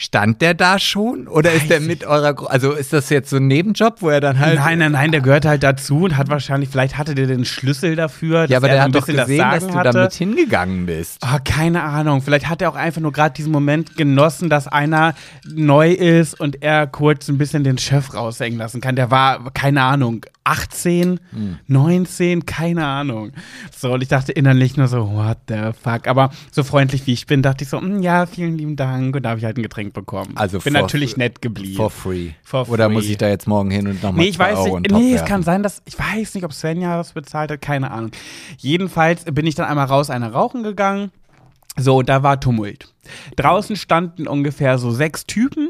Stand 0.00 0.40
der 0.42 0.54
da 0.54 0.78
schon? 0.78 1.26
Oder 1.26 1.52
ist 1.52 1.68
der 1.68 1.80
Weiß 1.80 1.86
mit 1.88 2.04
eurer? 2.04 2.48
Also 2.48 2.70
ist 2.72 2.92
das 2.92 3.10
jetzt 3.10 3.30
so 3.30 3.36
ein 3.36 3.48
Nebenjob, 3.48 3.96
wo 4.00 4.10
er 4.10 4.20
dann 4.20 4.38
halt. 4.38 4.54
Nein, 4.60 4.78
nein, 4.78 4.92
nein, 4.92 5.10
der 5.10 5.20
gehört 5.20 5.44
halt 5.44 5.64
dazu 5.64 6.04
und 6.04 6.16
hat 6.16 6.28
wahrscheinlich, 6.30 6.68
vielleicht 6.70 6.96
hatte 6.96 7.16
der 7.16 7.26
den 7.26 7.44
Schlüssel 7.44 7.96
dafür. 7.96 8.42
dass 8.42 8.50
Ja, 8.50 8.58
aber 8.58 8.68
er 8.68 8.74
der 8.74 8.82
hat 8.84 8.94
doch 8.94 9.04
gesehen, 9.06 9.38
das 9.38 9.64
dass 9.64 9.66
du 9.72 9.74
hatte. 9.76 9.90
damit 9.90 10.14
hingegangen 10.14 10.86
bist. 10.86 11.18
Ah, 11.22 11.40
keine 11.40 11.82
Ahnung. 11.82 12.22
Vielleicht 12.22 12.48
hat 12.48 12.62
er 12.62 12.70
auch 12.70 12.76
einfach 12.76 13.00
nur 13.00 13.10
gerade 13.12 13.34
diesen 13.34 13.50
Moment 13.50 13.96
genossen, 13.96 14.48
dass 14.48 14.68
einer 14.68 15.14
neu 15.44 15.90
ist 15.90 16.38
und 16.38 16.62
er 16.62 16.86
kurz 16.86 17.28
ein 17.28 17.36
bisschen 17.36 17.64
den 17.64 17.76
Chef 17.76 18.14
raushängen 18.14 18.56
lassen 18.56 18.80
kann. 18.80 18.94
Der 18.94 19.10
war, 19.10 19.50
keine 19.52 19.82
Ahnung, 19.82 20.24
18, 20.48 21.20
Hm. 21.30 21.58
19, 21.66 22.46
keine 22.46 22.86
Ahnung. 22.86 23.32
So, 23.76 23.92
und 23.92 24.02
ich 24.02 24.08
dachte 24.08 24.32
innerlich 24.32 24.76
nur 24.76 24.88
so, 24.88 25.10
what 25.12 25.38
the 25.48 25.72
fuck. 25.80 26.06
Aber 26.08 26.30
so 26.50 26.62
freundlich 26.64 27.06
wie 27.06 27.12
ich 27.12 27.26
bin, 27.26 27.42
dachte 27.42 27.64
ich 27.64 27.70
so, 27.70 27.80
"Mm, 27.80 28.02
ja, 28.02 28.26
vielen 28.26 28.56
lieben 28.56 28.76
Dank. 28.76 29.14
Und 29.14 29.22
da 29.24 29.30
habe 29.30 29.38
ich 29.38 29.44
halt 29.44 29.58
ein 29.58 29.62
Getränk 29.62 29.92
bekommen. 29.92 30.32
Also 30.36 30.58
bin 30.60 30.72
natürlich 30.72 31.16
nett 31.16 31.42
geblieben. 31.42 31.76
For 31.76 31.90
free. 31.90 32.30
For 32.42 32.68
Oder 32.68 32.86
free. 32.86 32.92
muss 32.94 33.04
ich 33.06 33.18
da 33.18 33.28
jetzt 33.28 33.46
morgen 33.46 33.70
hin 33.70 33.86
und 33.86 34.02
nochmal 34.02 34.24
Nee, 34.24 34.30
ich 34.30 34.38
weiß 34.38 34.58
Euro 34.58 34.80
nicht. 34.80 34.90
Nee, 34.92 35.14
es 35.14 35.24
kann 35.24 35.42
sein, 35.42 35.62
dass. 35.62 35.82
Ich 35.84 35.98
weiß 35.98 36.34
nicht, 36.34 36.44
ob 36.44 36.52
Svenja 36.52 36.96
das 36.96 37.12
bezahlt 37.12 37.50
hat, 37.50 37.60
keine 37.60 37.90
Ahnung. 37.90 38.10
Jedenfalls 38.58 39.24
bin 39.24 39.46
ich 39.46 39.54
dann 39.54 39.66
einmal 39.66 39.86
raus, 39.86 40.10
eine 40.10 40.32
rauchen 40.32 40.62
gegangen. 40.62 41.10
So, 41.76 42.02
da 42.02 42.22
war 42.22 42.40
Tumult. 42.40 42.92
Draußen 43.36 43.76
standen 43.76 44.26
ungefähr 44.26 44.78
so 44.78 44.90
sechs 44.90 45.26
Typen, 45.26 45.68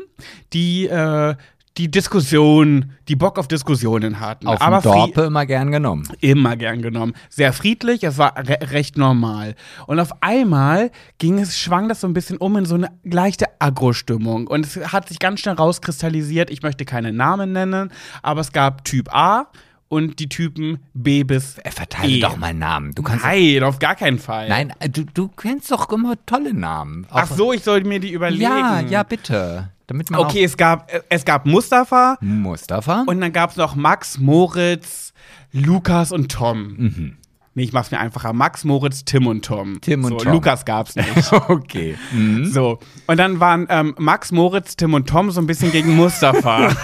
die 0.52 0.86
äh, 0.86 1.34
die 1.78 1.90
Diskussion, 1.90 2.92
die 3.06 3.14
Bock 3.14 3.38
auf 3.38 3.46
Diskussionen 3.46 4.18
hatten. 4.18 4.48
Auf 4.48 4.60
Aber 4.60 4.80
Dorpe 4.80 5.22
immer 5.22 5.46
gern 5.46 5.70
genommen. 5.70 6.02
immer 6.20 6.56
gern 6.56 6.82
genommen. 6.82 7.14
Sehr 7.28 7.52
friedlich, 7.52 8.02
es 8.02 8.18
war 8.18 8.36
re 8.36 8.58
recht 8.72 8.98
normal. 8.98 9.54
Und 9.86 10.00
auf 10.00 10.10
einmal 10.20 10.90
ging 11.18 11.38
es, 11.38 11.58
schwang 11.58 11.88
das 11.88 12.00
so 12.00 12.08
ein 12.08 12.14
bisschen 12.14 12.36
um 12.38 12.56
in 12.56 12.66
so 12.66 12.74
eine 12.74 12.90
leichte 13.04 13.46
Agro-Stimmung. 13.60 14.48
Und 14.48 14.66
es 14.66 14.92
hat 14.92 15.08
sich 15.08 15.20
ganz 15.20 15.40
schnell 15.40 15.54
rauskristallisiert, 15.54 16.50
ich 16.50 16.62
möchte 16.62 16.84
keine 16.84 17.12
Namen 17.12 17.52
nennen, 17.52 17.92
aber 18.22 18.40
es 18.40 18.50
gab 18.52 18.84
Typ 18.84 19.14
A 19.14 19.46
und 19.86 20.18
die 20.18 20.28
Typen 20.28 20.80
B 20.94 21.22
bis 21.22 21.58
Er 21.58 21.72
verteile 21.72 22.12
E. 22.12 22.20
doch 22.20 22.36
mal 22.36 22.52
Namen. 22.52 22.92
Du 22.94 23.02
kannst 23.02 23.24
Nein, 23.24 23.62
auf 23.62 23.78
gar 23.78 23.94
keinen 23.94 24.18
Fall. 24.18 24.48
Nein, 24.48 24.72
äh, 24.80 24.88
du, 24.88 25.04
du 25.04 25.28
kennst 25.28 25.70
doch 25.70 25.90
immer 25.92 26.14
tolle 26.26 26.52
Namen. 26.52 27.06
Ach 27.10 27.30
so, 27.30 27.52
ich 27.52 27.62
sollte 27.62 27.86
mir 27.86 28.00
die 28.00 28.12
überlegen. 28.12 28.42
Ja, 28.42 28.80
ja, 28.80 29.02
bitte. 29.04 29.70
Damit 29.88 30.10
man 30.10 30.20
Okay, 30.20 30.44
es 30.44 30.56
gab, 30.56 30.92
es 31.08 31.24
gab 31.24 31.46
Mustafa 31.46 32.18
Mustafa. 32.20 33.04
und 33.06 33.20
dann 33.20 33.32
gab 33.32 33.50
es 33.50 33.56
noch 33.56 33.74
Max, 33.74 34.18
Moritz, 34.18 35.12
Lukas 35.50 36.12
und 36.12 36.30
Tom. 36.30 36.76
Mhm. 36.76 37.16
Nee, 37.58 37.64
ich 37.64 37.72
mach's 37.72 37.90
mir 37.90 37.98
einfacher. 37.98 38.32
Max, 38.32 38.62
Moritz, 38.62 39.04
Tim 39.04 39.26
und 39.26 39.44
Tom. 39.44 39.80
Tim 39.80 40.04
und 40.04 40.10
so, 40.10 40.18
Tom. 40.18 40.32
Lukas 40.32 40.64
gab's 40.64 40.94
nicht. 40.96 41.32
okay. 41.32 41.98
Mhm. 42.12 42.44
so. 42.44 42.78
Und 43.08 43.16
dann 43.16 43.40
waren 43.40 43.66
ähm, 43.68 43.96
Max, 43.98 44.30
Moritz, 44.30 44.76
Tim 44.76 44.94
und 44.94 45.08
Tom 45.08 45.32
so 45.32 45.40
ein 45.40 45.48
bisschen 45.48 45.72
gegen 45.72 45.96
Mustafa. 45.96 46.70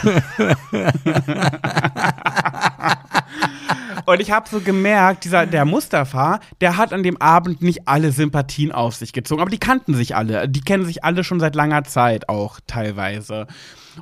Und 4.06 4.20
ich 4.20 4.30
habe 4.32 4.46
so 4.50 4.60
gemerkt, 4.60 5.24
dieser, 5.24 5.46
der 5.46 5.64
Mustafa, 5.64 6.40
der 6.60 6.76
hat 6.76 6.92
an 6.92 7.02
dem 7.02 7.16
Abend 7.22 7.62
nicht 7.62 7.88
alle 7.88 8.12
Sympathien 8.12 8.70
auf 8.70 8.94
sich 8.96 9.14
gezogen. 9.14 9.40
Aber 9.40 9.50
die 9.50 9.58
kannten 9.58 9.94
sich 9.94 10.14
alle. 10.14 10.46
Die 10.46 10.60
kennen 10.60 10.84
sich 10.84 11.04
alle 11.04 11.24
schon 11.24 11.40
seit 11.40 11.54
langer 11.54 11.84
Zeit 11.84 12.28
auch 12.28 12.60
teilweise. 12.66 13.46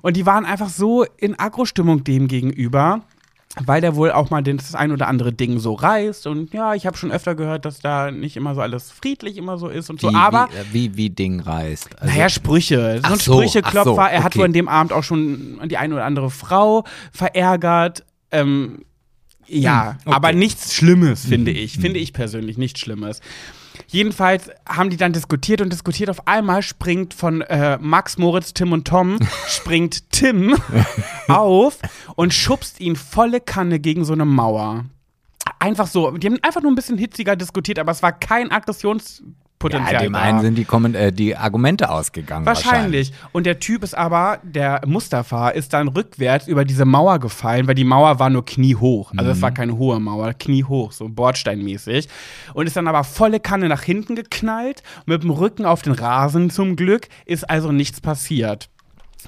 Und 0.01 0.17
die 0.17 0.27
waren 0.27 0.45
einfach 0.45 0.71
so 0.71 1.05
in 1.19 1.39
Agro-Stimmung 1.39 2.03
dem 2.03 2.27
gegenüber. 2.27 3.03
Weil 3.61 3.83
der 3.83 3.97
wohl 3.97 4.11
auch 4.13 4.31
mal 4.31 4.43
das 4.43 4.75
ein 4.75 4.93
oder 4.93 5.09
andere 5.09 5.33
Ding 5.33 5.59
so 5.59 5.75
reißt. 5.75 6.27
Und 6.27 6.55
ja, 6.55 6.75
ich 6.75 6.87
habe 6.87 6.97
schon 6.97 7.13
öfter 7.13 7.35
gehört, 7.35 7.67
dass 7.67 7.81
da 7.81 8.11
nicht 8.11 8.37
immer 8.37 8.55
so 8.55 8.63
alles 8.63 8.91
friedlich 8.91 9.37
immer 9.37 9.59
so 9.59 9.69
ist 9.69 9.91
und 9.91 10.01
Wie, 10.03 10.07
so. 10.11 10.15
Aber 10.17 10.49
wie, 10.73 10.93
wie, 10.93 10.97
wie 10.97 11.11
Ding 11.11 11.41
reißt. 11.41 12.01
Also, 12.01 12.15
naja, 12.15 12.29
Sprüche. 12.31 13.01
So 13.07 13.13
ein 13.13 13.21
Sprücheklopfer. 13.21 13.95
so, 13.95 14.01
Er 14.01 14.23
hat 14.25 14.37
wohl 14.37 14.47
an 14.47 14.55
dem 14.55 14.69
Abend 14.69 14.93
auch 14.95 15.05
schon 15.05 15.61
die 15.69 15.77
eine 15.77 15.95
oder 15.95 16.05
andere 16.07 16.31
Frau 16.31 16.85
verärgert. 17.13 18.05
Ähm, 18.31 18.85
ja, 19.47 19.83
Hm, 19.83 19.89
okay. 19.97 20.09
Mhm. 20.09 20.13
aber 20.15 20.33
nichts 20.33 20.75
Schlimmes, 20.75 21.27
finde 21.27 21.51
ich. 21.51 21.79
Finde 21.79 21.99
ich 21.99 22.15
persönlich 22.15 22.57
nichts 22.57 22.81
Schlimmes. 22.81 23.21
Jedenfalls 23.93 24.51
haben 24.67 24.89
die 24.89 24.97
dann 24.97 25.13
diskutiert 25.13 25.61
und 25.61 25.71
diskutiert. 25.71 26.09
Auf 26.09 26.27
einmal 26.27 26.63
springt 26.63 27.13
von 27.13 27.43
äh, 27.43 27.77
Max, 27.79 28.17
Moritz, 28.17 28.55
Tim 28.55 28.73
und 28.73 28.89
Tom, 28.89 29.19
springt 29.47 30.11
Tim 30.11 30.57
auf 31.29 31.79
und 32.17 32.33
schubst 32.33 32.81
ihn 32.81 32.97
volle 32.97 33.41
Kanne 33.41 33.81
gegen 33.81 34.07
so 34.07 34.15
eine 34.15 34.25
Mauer. 34.25 34.87
Einfach 35.59 35.87
so. 35.87 36.11
Die 36.13 36.27
haben 36.27 36.39
einfach 36.43 36.63
nur 36.63 36.73
ein 36.73 36.75
bisschen 36.77 36.97
hitziger 36.97 37.37
diskutiert, 37.37 37.79
aber 37.79 37.93
es 37.93 38.03
war 38.03 38.13
kein 38.13 38.51
Aggressionspotenzial. 39.65 39.93
ja, 39.95 40.01
dem 40.09 40.15
einen 40.15 40.41
sind 40.41 40.55
die, 40.57 40.65
Kommen- 40.65 40.95
äh, 40.95 41.13
die 41.13 41.37
Argumente 41.37 41.91
ausgegangen. 41.91 42.45
Wahrscheinlich. 42.47 43.13
Und 43.33 43.47
der 43.47 43.59
Typ 43.61 43.83
ist 43.83 43.97
aber, 43.97 44.39
der 44.43 44.81
Mustafa, 44.87 45.51
ist 45.51 45.73
dann 45.73 45.89
rückwärts 45.89 46.49
über 46.49 46.65
diese 46.65 46.85
Mauer 46.85 47.19
gefallen, 47.19 47.67
weil 47.69 47.75
die 47.75 47.85
Mauer 47.85 48.19
war 48.19 48.31
nur 48.31 48.45
kniehoch. 48.45 49.13
Also 49.17 49.31
es 49.31 49.39
Mhm. 49.39 49.43
war 49.43 49.51
keine 49.53 49.77
hohe 49.77 50.01
Mauer, 50.01 50.33
kniehoch, 50.35 50.93
so 50.93 51.09
bordsteinmäßig. 51.09 52.09
Und 52.55 52.67
ist 52.67 52.77
dann 52.77 52.89
aber 52.89 53.05
volle 53.05 53.41
Kanne 53.41 53.69
nach 53.69 53.83
hinten 53.83 54.15
geknallt, 54.17 54.83
mit 55.07 55.23
dem 55.23 55.31
Rücken 55.31 55.65
auf 55.67 55.83
den 55.83 55.93
Rasen 55.93 56.51
zum 56.51 56.77
Glück, 56.77 57.09
ist 57.27 57.49
also 57.49 57.73
nichts 57.73 58.01
passiert. 58.01 58.69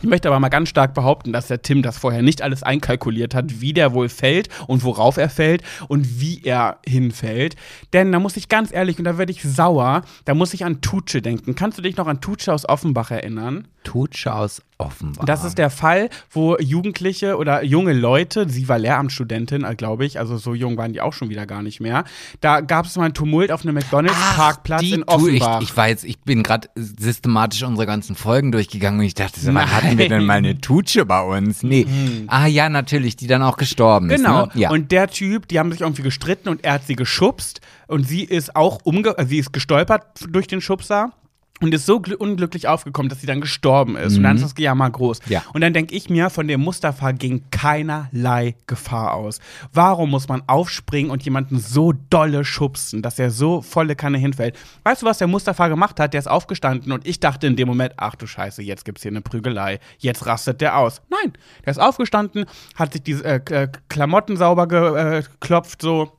Ich 0.02 0.08
möchte 0.08 0.28
aber 0.28 0.40
mal 0.40 0.48
ganz 0.48 0.68
stark 0.68 0.94
behaupten, 0.94 1.32
dass 1.32 1.48
der 1.48 1.62
Tim 1.62 1.82
das 1.82 1.98
vorher 1.98 2.22
nicht 2.22 2.42
alles 2.42 2.62
einkalkuliert 2.62 3.34
hat, 3.34 3.60
wie 3.60 3.72
der 3.72 3.94
wohl 3.94 4.08
fällt 4.08 4.48
und 4.66 4.84
worauf 4.84 5.16
er 5.16 5.30
fällt 5.30 5.62
und 5.88 6.20
wie 6.20 6.42
er 6.44 6.78
hinfällt. 6.86 7.56
Denn 7.92 8.12
da 8.12 8.18
muss 8.18 8.36
ich 8.36 8.48
ganz 8.48 8.72
ehrlich, 8.72 8.98
und 8.98 9.04
da 9.04 9.18
werde 9.18 9.32
ich 9.32 9.42
sauer, 9.42 10.02
da 10.24 10.34
muss 10.34 10.54
ich 10.54 10.64
an 10.64 10.80
Tutsche 10.80 11.22
denken. 11.22 11.54
Kannst 11.54 11.78
du 11.78 11.82
dich 11.82 11.96
noch 11.96 12.06
an 12.06 12.20
Tutsche 12.20 12.52
aus 12.52 12.68
Offenbach 12.68 13.10
erinnern? 13.10 13.68
Tutsche 13.84 14.34
aus 14.34 14.60
Offenbach. 14.78 15.24
Das 15.24 15.44
ist 15.44 15.56
der 15.56 15.70
Fall, 15.70 16.10
wo 16.32 16.56
Jugendliche 16.58 17.36
oder 17.36 17.62
junge 17.62 17.92
Leute, 17.92 18.48
sie 18.48 18.68
war 18.68 18.78
Lehramtsstudentin, 18.78 19.64
glaube 19.76 20.04
ich, 20.04 20.18
also 20.18 20.36
so 20.36 20.52
jung 20.52 20.76
waren 20.76 20.92
die 20.92 21.00
auch 21.00 21.12
schon 21.12 21.28
wieder 21.28 21.46
gar 21.46 21.62
nicht 21.62 21.80
mehr. 21.80 22.02
Da 22.40 22.60
gab 22.60 22.86
es 22.86 22.96
mal 22.96 23.04
einen 23.04 23.14
Tumult 23.14 23.52
auf 23.52 23.62
einem 23.62 23.74
McDonalds-Parkplatz 23.76 24.82
in 24.82 25.04
Offenbach. 25.04 25.60
Ich, 25.62 25.70
ich 25.70 25.76
weiß, 25.76 26.02
ich 26.04 26.18
bin 26.20 26.42
gerade 26.42 26.68
systematisch 26.74 27.62
unsere 27.62 27.86
ganzen 27.86 28.16
Folgen 28.16 28.50
durchgegangen 28.50 28.98
und 28.98 29.06
ich 29.06 29.14
dachte, 29.14 29.38
so, 29.38 29.54
wann 29.54 29.70
hatten 29.70 29.96
wir 29.96 30.08
denn 30.08 30.24
mal 30.24 30.38
eine 30.38 30.60
Tutsche 30.60 31.04
bei 31.06 31.20
uns? 31.22 31.62
Nee. 31.62 31.86
Ah 32.26 32.46
ja, 32.46 32.68
natürlich, 32.68 33.14
die 33.16 33.26
dann 33.28 33.42
auch 33.42 33.56
gestorben 33.56 34.08
Genau. 34.08 34.46
ist. 34.46 34.54
Ne? 34.56 34.60
Ja. 34.62 34.70
Und 34.70 34.90
der 34.90 35.08
Typ, 35.08 35.46
die 35.48 35.58
haben 35.60 35.70
sich 35.70 35.82
irgendwie 35.82 36.02
gestritten 36.02 36.48
und 36.48 36.64
er 36.64 36.74
hat 36.74 36.86
sie 36.86 36.96
geschubst 36.96 37.60
und 37.86 38.08
sie 38.08 38.24
ist 38.24 38.56
auch 38.56 38.80
umge 38.84 39.16
äh, 39.18 39.26
sie 39.26 39.38
ist 39.38 39.52
gestolpert 39.52 40.02
durch 40.28 40.46
den 40.48 40.60
Schubser. 40.60 41.12
Und 41.60 41.72
ist 41.72 41.86
so 41.86 41.98
gl- 41.98 42.16
unglücklich 42.16 42.66
aufgekommen, 42.66 43.08
dass 43.08 43.20
sie 43.20 43.26
dann 43.26 43.40
gestorben 43.40 43.96
ist. 43.96 44.16
Und 44.16 44.24
dann 44.24 44.36
ist 44.36 44.42
das 44.42 44.54
Gejammer 44.56 44.90
groß. 44.90 45.20
Ja. 45.28 45.42
Und 45.52 45.60
dann 45.60 45.72
denke 45.72 45.94
ich 45.94 46.10
mir, 46.10 46.28
von 46.28 46.48
dem 46.48 46.60
Mustafa 46.60 47.12
ging 47.12 47.44
keinerlei 47.50 48.56
Gefahr 48.66 49.14
aus. 49.14 49.38
Warum 49.72 50.10
muss 50.10 50.28
man 50.28 50.42
aufspringen 50.48 51.10
und 51.12 51.22
jemanden 51.22 51.58
so 51.58 51.92
dolle 52.10 52.44
schubsen, 52.44 53.02
dass 53.02 53.18
er 53.18 53.30
so 53.30 53.62
volle 53.62 53.94
Kanne 53.94 54.18
hinfällt? 54.18 54.58
Weißt 54.82 55.02
du, 55.02 55.06
was 55.06 55.18
der 55.18 55.28
Mustafa 55.28 55.68
gemacht 55.68 56.00
hat? 56.00 56.12
Der 56.12 56.18
ist 56.18 56.26
aufgestanden 56.26 56.90
und 56.90 57.06
ich 57.06 57.20
dachte 57.20 57.46
in 57.46 57.56
dem 57.56 57.68
Moment, 57.68 57.94
ach 57.96 58.16
du 58.16 58.26
Scheiße, 58.26 58.60
jetzt 58.60 58.84
gibt's 58.84 59.02
hier 59.02 59.12
eine 59.12 59.20
Prügelei. 59.20 59.78
Jetzt 59.98 60.26
rastet 60.26 60.60
der 60.60 60.76
aus. 60.76 61.02
Nein, 61.08 61.32
der 61.64 61.70
ist 61.70 61.80
aufgestanden, 61.80 62.46
hat 62.74 62.92
sich 62.92 63.02
die 63.04 63.12
äh, 63.12 63.68
Klamotten 63.88 64.36
sauber 64.36 64.66
geklopft, 64.66 65.80
so 65.80 66.12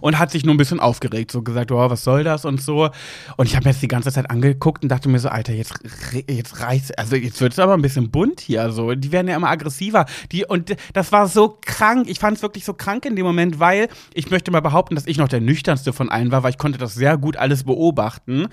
und 0.00 0.18
hat 0.18 0.30
sich 0.30 0.44
nur 0.44 0.54
ein 0.54 0.58
bisschen 0.58 0.80
aufgeregt, 0.80 1.30
so 1.30 1.42
gesagt, 1.42 1.70
oh, 1.72 1.90
was 1.90 2.04
soll 2.04 2.24
das 2.24 2.44
und 2.44 2.60
so. 2.60 2.90
Und 3.36 3.46
ich 3.46 3.56
habe 3.56 3.64
mir 3.64 3.72
jetzt 3.72 3.82
die 3.82 3.88
ganze 3.88 4.12
Zeit 4.12 4.30
angeguckt 4.30 4.82
und 4.82 4.88
dachte 4.88 5.08
mir 5.08 5.18
so, 5.18 5.28
Alter, 5.28 5.52
jetzt, 5.52 5.74
jetzt 6.28 6.60
reicht, 6.60 6.98
also 6.98 7.16
jetzt 7.16 7.40
wird 7.40 7.52
es 7.52 7.58
aber 7.58 7.74
ein 7.74 7.82
bisschen 7.82 8.10
bunt 8.10 8.40
hier, 8.40 8.70
so. 8.70 8.94
Die 8.94 9.12
werden 9.12 9.28
ja 9.28 9.36
immer 9.36 9.50
aggressiver. 9.50 10.06
Die, 10.32 10.44
und 10.44 10.76
das 10.92 11.12
war 11.12 11.28
so 11.28 11.58
krank. 11.64 12.08
Ich 12.08 12.18
fand 12.18 12.36
es 12.36 12.42
wirklich 12.42 12.64
so 12.64 12.74
krank 12.74 13.04
in 13.06 13.16
dem 13.16 13.26
Moment, 13.26 13.60
weil 13.60 13.88
ich 14.12 14.30
möchte 14.30 14.50
mal 14.50 14.60
behaupten, 14.60 14.94
dass 14.94 15.06
ich 15.06 15.18
noch 15.18 15.28
der 15.28 15.40
nüchternste 15.40 15.92
von 15.92 16.08
allen 16.08 16.30
war, 16.32 16.42
weil 16.42 16.50
ich 16.50 16.58
konnte 16.58 16.78
das 16.78 16.94
sehr 16.94 17.16
gut 17.16 17.36
alles 17.36 17.64
beobachten. 17.64 18.48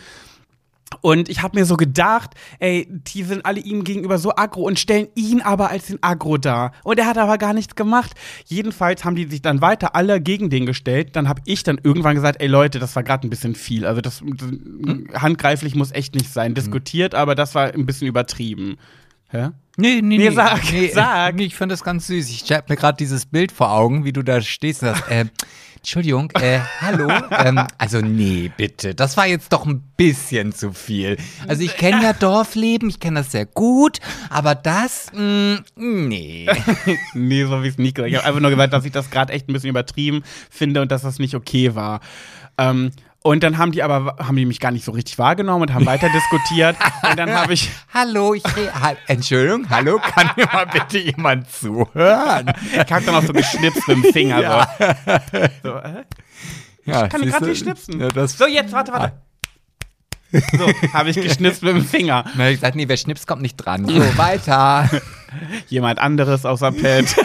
Und 0.99 1.29
ich 1.29 1.41
habe 1.41 1.57
mir 1.57 1.65
so 1.65 1.77
gedacht, 1.77 2.31
ey, 2.59 2.87
die 2.89 3.23
sind 3.23 3.45
alle 3.45 3.61
ihm 3.61 3.83
gegenüber 3.83 4.17
so 4.17 4.35
aggro 4.35 4.63
und 4.63 4.79
stellen 4.79 5.07
ihn 5.15 5.41
aber 5.41 5.69
als 5.69 5.87
den 5.87 6.01
Aggro 6.03 6.37
dar. 6.37 6.73
Und 6.83 6.99
er 6.99 7.05
hat 7.05 7.17
aber 7.17 7.37
gar 7.37 7.53
nichts 7.53 7.75
gemacht. 7.75 8.11
Jedenfalls 8.45 9.05
haben 9.05 9.15
die 9.15 9.25
sich 9.25 9.41
dann 9.41 9.61
weiter 9.61 9.95
alle 9.95 10.19
gegen 10.19 10.49
den 10.49 10.65
gestellt. 10.65 11.15
Dann 11.15 11.29
habe 11.29 11.41
ich 11.45 11.63
dann 11.63 11.79
irgendwann 11.81 12.15
gesagt, 12.15 12.41
ey 12.41 12.47
Leute, 12.47 12.79
das 12.79 12.95
war 12.95 13.03
gerade 13.03 13.25
ein 13.25 13.29
bisschen 13.29 13.55
viel. 13.55 13.85
Also 13.85 14.01
das, 14.01 14.21
das 14.35 15.21
handgreiflich 15.21 15.75
muss 15.75 15.91
echt 15.91 16.13
nicht 16.13 16.31
sein. 16.31 16.53
Diskutiert, 16.53 17.15
aber 17.15 17.35
das 17.35 17.55
war 17.55 17.73
ein 17.73 17.85
bisschen 17.85 18.07
übertrieben. 18.07 18.77
Hä? 19.29 19.49
Nee, 19.77 20.01
nee, 20.01 20.17
Nee, 20.17 20.29
sag, 20.31 20.61
sag. 20.93 21.35
Nee, 21.35 21.45
ich 21.45 21.55
fand 21.55 21.71
das 21.71 21.83
ganz 21.83 22.07
süß. 22.07 22.29
Ich 22.29 22.51
hab 22.51 22.69
mir 22.69 22.75
gerade 22.75 22.97
dieses 22.97 23.25
Bild 23.25 23.53
vor 23.53 23.71
Augen, 23.71 24.03
wie 24.03 24.11
du 24.11 24.21
da 24.21 24.41
stehst 24.41 24.83
und 24.83 24.89
sagst, 24.89 25.09
äh, 25.09 25.25
Entschuldigung, 25.81 26.29
äh, 26.39 26.59
hallo. 26.79 27.09
ähm, 27.31 27.59
also 27.79 28.01
nee, 28.01 28.51
bitte. 28.55 28.93
Das 28.93 29.17
war 29.17 29.25
jetzt 29.25 29.51
doch 29.51 29.65
ein 29.65 29.81
bisschen 29.97 30.53
zu 30.53 30.73
viel. 30.73 31.17
Also 31.47 31.63
ich 31.63 31.75
kenne 31.75 32.03
ja 32.03 32.13
Dorfleben, 32.13 32.87
ich 32.87 32.99
kenne 32.99 33.21
das 33.21 33.31
sehr 33.31 33.47
gut, 33.47 33.97
aber 34.29 34.53
das, 34.53 35.07
mh, 35.11 35.61
nee. 35.75 36.47
nee, 37.15 37.45
so 37.45 37.53
habe 37.53 37.65
ich 37.65 37.73
es 37.73 37.77
nicht 37.79 37.95
gesagt. 37.95 38.11
Ich 38.11 38.17
habe 38.17 38.27
einfach 38.27 38.41
nur 38.41 38.51
gesagt, 38.51 38.73
dass 38.73 38.85
ich 38.85 38.91
das 38.91 39.09
gerade 39.09 39.33
echt 39.33 39.49
ein 39.49 39.53
bisschen 39.53 39.71
übertrieben 39.71 40.21
finde 40.51 40.83
und 40.83 40.91
dass 40.91 41.01
das 41.01 41.17
nicht 41.17 41.33
okay 41.33 41.73
war. 41.73 42.01
Ähm, 42.59 42.91
und 43.23 43.43
dann 43.43 43.57
haben 43.57 43.71
die 43.71 43.83
aber, 43.83 44.15
haben 44.19 44.35
die 44.35 44.45
mich 44.45 44.59
gar 44.59 44.71
nicht 44.71 44.83
so 44.83 44.91
richtig 44.91 45.17
wahrgenommen 45.19 45.63
und 45.63 45.73
haben 45.73 45.85
weiter 45.85 46.09
diskutiert. 46.13 46.75
Und 47.07 47.17
dann 47.17 47.31
habe 47.31 47.53
ich, 47.53 47.69
Hallo, 47.93 48.33
ich 48.33 48.43
ha 48.43 48.93
Entschuldigung, 49.07 49.69
hallo, 49.69 49.99
kann 49.99 50.31
mir 50.35 50.45
mal 50.45 50.65
bitte 50.65 50.97
jemand 50.97 51.49
zuhören? 51.51 52.51
ich 52.71 52.91
habe 52.91 53.05
dann 53.05 53.15
auch 53.15 53.23
so 53.23 53.33
geschnipst 53.33 53.87
mit 53.87 53.97
dem 53.97 54.03
Finger. 54.11 54.67
So. 54.79 55.69
so 55.69 55.75
äh? 55.77 56.03
Ja, 56.85 57.07
Kann 57.07 57.21
ich 57.21 57.27
siehst 57.27 57.37
gerade 57.37 57.49
nicht 57.49 57.59
schnipsen. 57.59 57.99
Ja, 57.99 58.07
das 58.07 58.37
so, 58.37 58.47
jetzt, 58.47 58.73
warte, 58.73 58.91
warte. 58.91 59.13
So, 60.31 60.93
habe 60.93 61.09
ich 61.09 61.17
geschnipst 61.17 61.61
mit 61.61 61.75
dem 61.75 61.85
Finger. 61.85 62.25
Na, 62.35 62.49
ich 62.49 62.59
sag, 62.59 62.75
nee, 62.75 62.87
wer 62.87 62.97
schnipst, 62.97 63.27
kommt 63.27 63.41
nicht 63.41 63.57
dran. 63.57 63.85
So, 63.85 64.17
weiter. 64.17 64.89
Jemand 65.67 65.99
anderes 65.99 66.45
außer 66.45 66.71
Pat. 66.71 67.15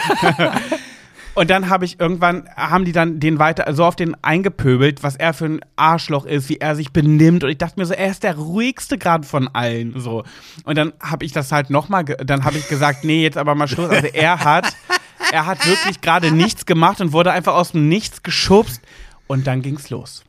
Und 1.36 1.50
dann 1.50 1.68
habe 1.68 1.84
ich 1.84 2.00
irgendwann, 2.00 2.48
haben 2.56 2.86
die 2.86 2.92
dann 2.92 3.20
den 3.20 3.38
weiter 3.38 3.70
so 3.74 3.84
auf 3.84 3.94
den 3.94 4.16
eingepöbelt, 4.24 5.02
was 5.02 5.16
er 5.16 5.34
für 5.34 5.44
ein 5.44 5.60
Arschloch 5.76 6.24
ist, 6.24 6.48
wie 6.48 6.56
er 6.56 6.74
sich 6.74 6.92
benimmt. 6.94 7.44
Und 7.44 7.50
ich 7.50 7.58
dachte 7.58 7.78
mir 7.78 7.84
so, 7.84 7.92
er 7.92 8.10
ist 8.10 8.22
der 8.22 8.36
ruhigste 8.36 8.96
gerade 8.96 9.26
von 9.26 9.46
allen. 9.48 10.00
So. 10.00 10.24
Und 10.64 10.78
dann 10.78 10.94
habe 10.98 11.26
ich 11.26 11.32
das 11.32 11.52
halt 11.52 11.68
nochmal, 11.68 12.04
dann 12.04 12.44
habe 12.44 12.56
ich 12.56 12.66
gesagt, 12.68 13.04
nee, 13.04 13.22
jetzt 13.22 13.36
aber 13.36 13.54
mal 13.54 13.68
Schluss. 13.68 13.90
Also 13.90 14.06
er 14.14 14.44
hat, 14.44 14.74
er 15.30 15.44
hat 15.44 15.66
wirklich 15.66 16.00
gerade 16.00 16.30
nichts 16.32 16.64
gemacht 16.64 17.02
und 17.02 17.12
wurde 17.12 17.32
einfach 17.32 17.52
aus 17.54 17.72
dem 17.72 17.86
Nichts 17.86 18.22
geschubst. 18.22 18.80
Und 19.26 19.46
dann 19.46 19.60
ging's 19.60 19.90
los. 19.90 20.24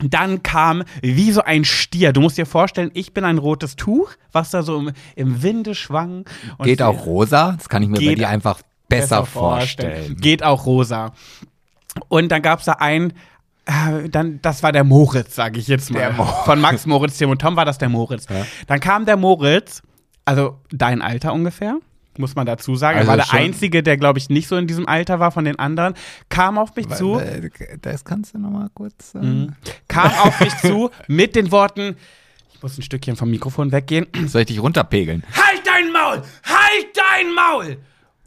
Dann 0.00 0.42
kam 0.42 0.82
wie 1.02 1.30
so 1.30 1.42
ein 1.42 1.64
Stier. 1.64 2.12
Du 2.12 2.20
musst 2.20 2.36
dir 2.36 2.46
vorstellen, 2.46 2.90
ich 2.94 3.14
bin 3.14 3.22
ein 3.22 3.38
rotes 3.38 3.76
Tuch, 3.76 4.10
was 4.32 4.50
da 4.50 4.64
so 4.64 4.76
im, 4.76 4.92
im 5.14 5.44
Winde 5.44 5.76
schwang. 5.76 6.24
Und 6.58 6.64
Geht 6.64 6.82
auch 6.82 7.06
rosa? 7.06 7.52
Das 7.52 7.68
kann 7.68 7.84
ich 7.84 7.88
mir 7.88 8.04
bei 8.04 8.16
dir 8.16 8.28
einfach 8.28 8.60
besser, 9.00 9.26
vorstellen. 9.26 10.16
Geht 10.16 10.42
auch 10.42 10.66
rosa. 10.66 11.12
Und 12.08 12.30
dann 12.30 12.42
gab 12.42 12.60
es 12.60 12.64
da 12.66 12.72
einen, 12.72 13.12
äh, 13.66 14.08
dann, 14.08 14.40
das 14.42 14.62
war 14.62 14.72
der 14.72 14.84
Moritz, 14.84 15.34
sage 15.34 15.58
ich 15.58 15.68
jetzt 15.68 15.90
mal. 15.90 16.12
Von 16.44 16.60
Max 16.60 16.86
Moritz, 16.86 17.18
Tim 17.18 17.30
und 17.30 17.40
Tom 17.40 17.56
war 17.56 17.64
das 17.64 17.78
der 17.78 17.88
Moritz. 17.88 18.26
Dann 18.66 18.80
kam 18.80 19.04
der 19.04 19.16
Moritz, 19.16 19.82
also 20.24 20.58
dein 20.70 21.02
Alter 21.02 21.32
ungefähr, 21.32 21.76
muss 22.18 22.34
man 22.34 22.46
dazu 22.46 22.76
sagen. 22.76 22.98
Also 22.98 23.10
er 23.10 23.18
war 23.18 23.24
der 23.24 23.32
Einzige, 23.34 23.82
der, 23.82 23.96
glaube 23.96 24.18
ich, 24.18 24.28
nicht 24.30 24.48
so 24.48 24.56
in 24.56 24.66
diesem 24.66 24.86
Alter 24.88 25.20
war 25.20 25.32
von 25.32 25.44
den 25.44 25.58
anderen. 25.58 25.94
Kam 26.28 26.58
auf 26.58 26.74
mich 26.76 26.88
zu, 26.88 27.18
Äh, 27.18 27.50
Das 27.80 28.04
kannst 28.04 28.34
du 28.34 28.38
noch 28.38 28.50
mal 28.50 28.68
kurz 28.74 29.12
sagen. 29.12 29.26
Mhm. 29.40 29.56
kam 29.88 30.10
auf 30.22 30.40
mich 30.40 30.56
zu 30.58 30.90
mit 31.08 31.36
den 31.36 31.50
Worten, 31.52 31.96
ich 32.54 32.62
muss 32.62 32.78
ein 32.78 32.82
Stückchen 32.82 33.16
vom 33.16 33.30
Mikrofon 33.30 33.70
weggehen. 33.72 34.06
Soll 34.26 34.42
ich 34.42 34.46
dich 34.48 34.62
runterpegeln? 34.62 35.24
Halt 35.34 35.62
dein 35.66 35.92
Maul! 35.92 36.22
Halt 36.44 36.86
dein 36.94 37.34
Maul! 37.34 37.76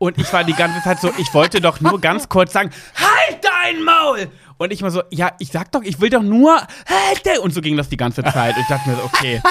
Und 0.05 0.17
ich 0.17 0.31
war 0.31 0.43
die 0.43 0.53
ganze 0.53 0.81
Zeit 0.83 0.99
so, 0.99 1.11
ich 1.17 1.33
wollte 1.33 1.61
doch 1.61 1.81
nur 1.81 1.99
ganz 1.99 2.29
kurz 2.29 2.53
sagen, 2.53 2.69
halt 2.95 3.43
dein 3.43 3.83
Maul! 3.83 4.27
Und 4.57 4.71
ich 4.71 4.81
war 4.81 4.91
so, 4.91 5.01
ja, 5.09 5.31
ich 5.39 5.49
sag 5.49 5.71
doch, 5.71 5.81
ich 5.81 5.99
will 5.99 6.09
doch 6.09 6.21
nur, 6.21 6.55
halt 6.55 7.25
dein... 7.25 7.39
Und 7.39 7.53
so 7.53 7.61
ging 7.61 7.75
das 7.75 7.89
die 7.89 7.97
ganze 7.97 8.23
Zeit. 8.23 8.55
Und 8.55 8.61
ich 8.61 8.67
dachte 8.67 8.89
mir 8.89 8.95
so, 8.95 9.03
okay. 9.03 9.41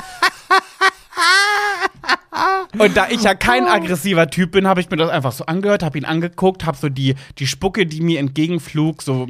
Und 2.78 2.96
da 2.96 3.08
ich 3.08 3.22
ja 3.22 3.34
kein 3.34 3.66
aggressiver 3.68 4.28
Typ 4.28 4.52
bin, 4.52 4.66
habe 4.66 4.80
ich 4.80 4.90
mir 4.90 4.96
das 4.96 5.10
einfach 5.10 5.32
so 5.32 5.46
angehört, 5.46 5.82
habe 5.82 5.98
ihn 5.98 6.04
angeguckt, 6.04 6.64
habe 6.64 6.76
so 6.76 6.88
die, 6.88 7.14
die 7.38 7.46
Spucke, 7.46 7.86
die 7.86 8.00
mir 8.00 8.18
entgegenflog, 8.18 9.02
so 9.02 9.26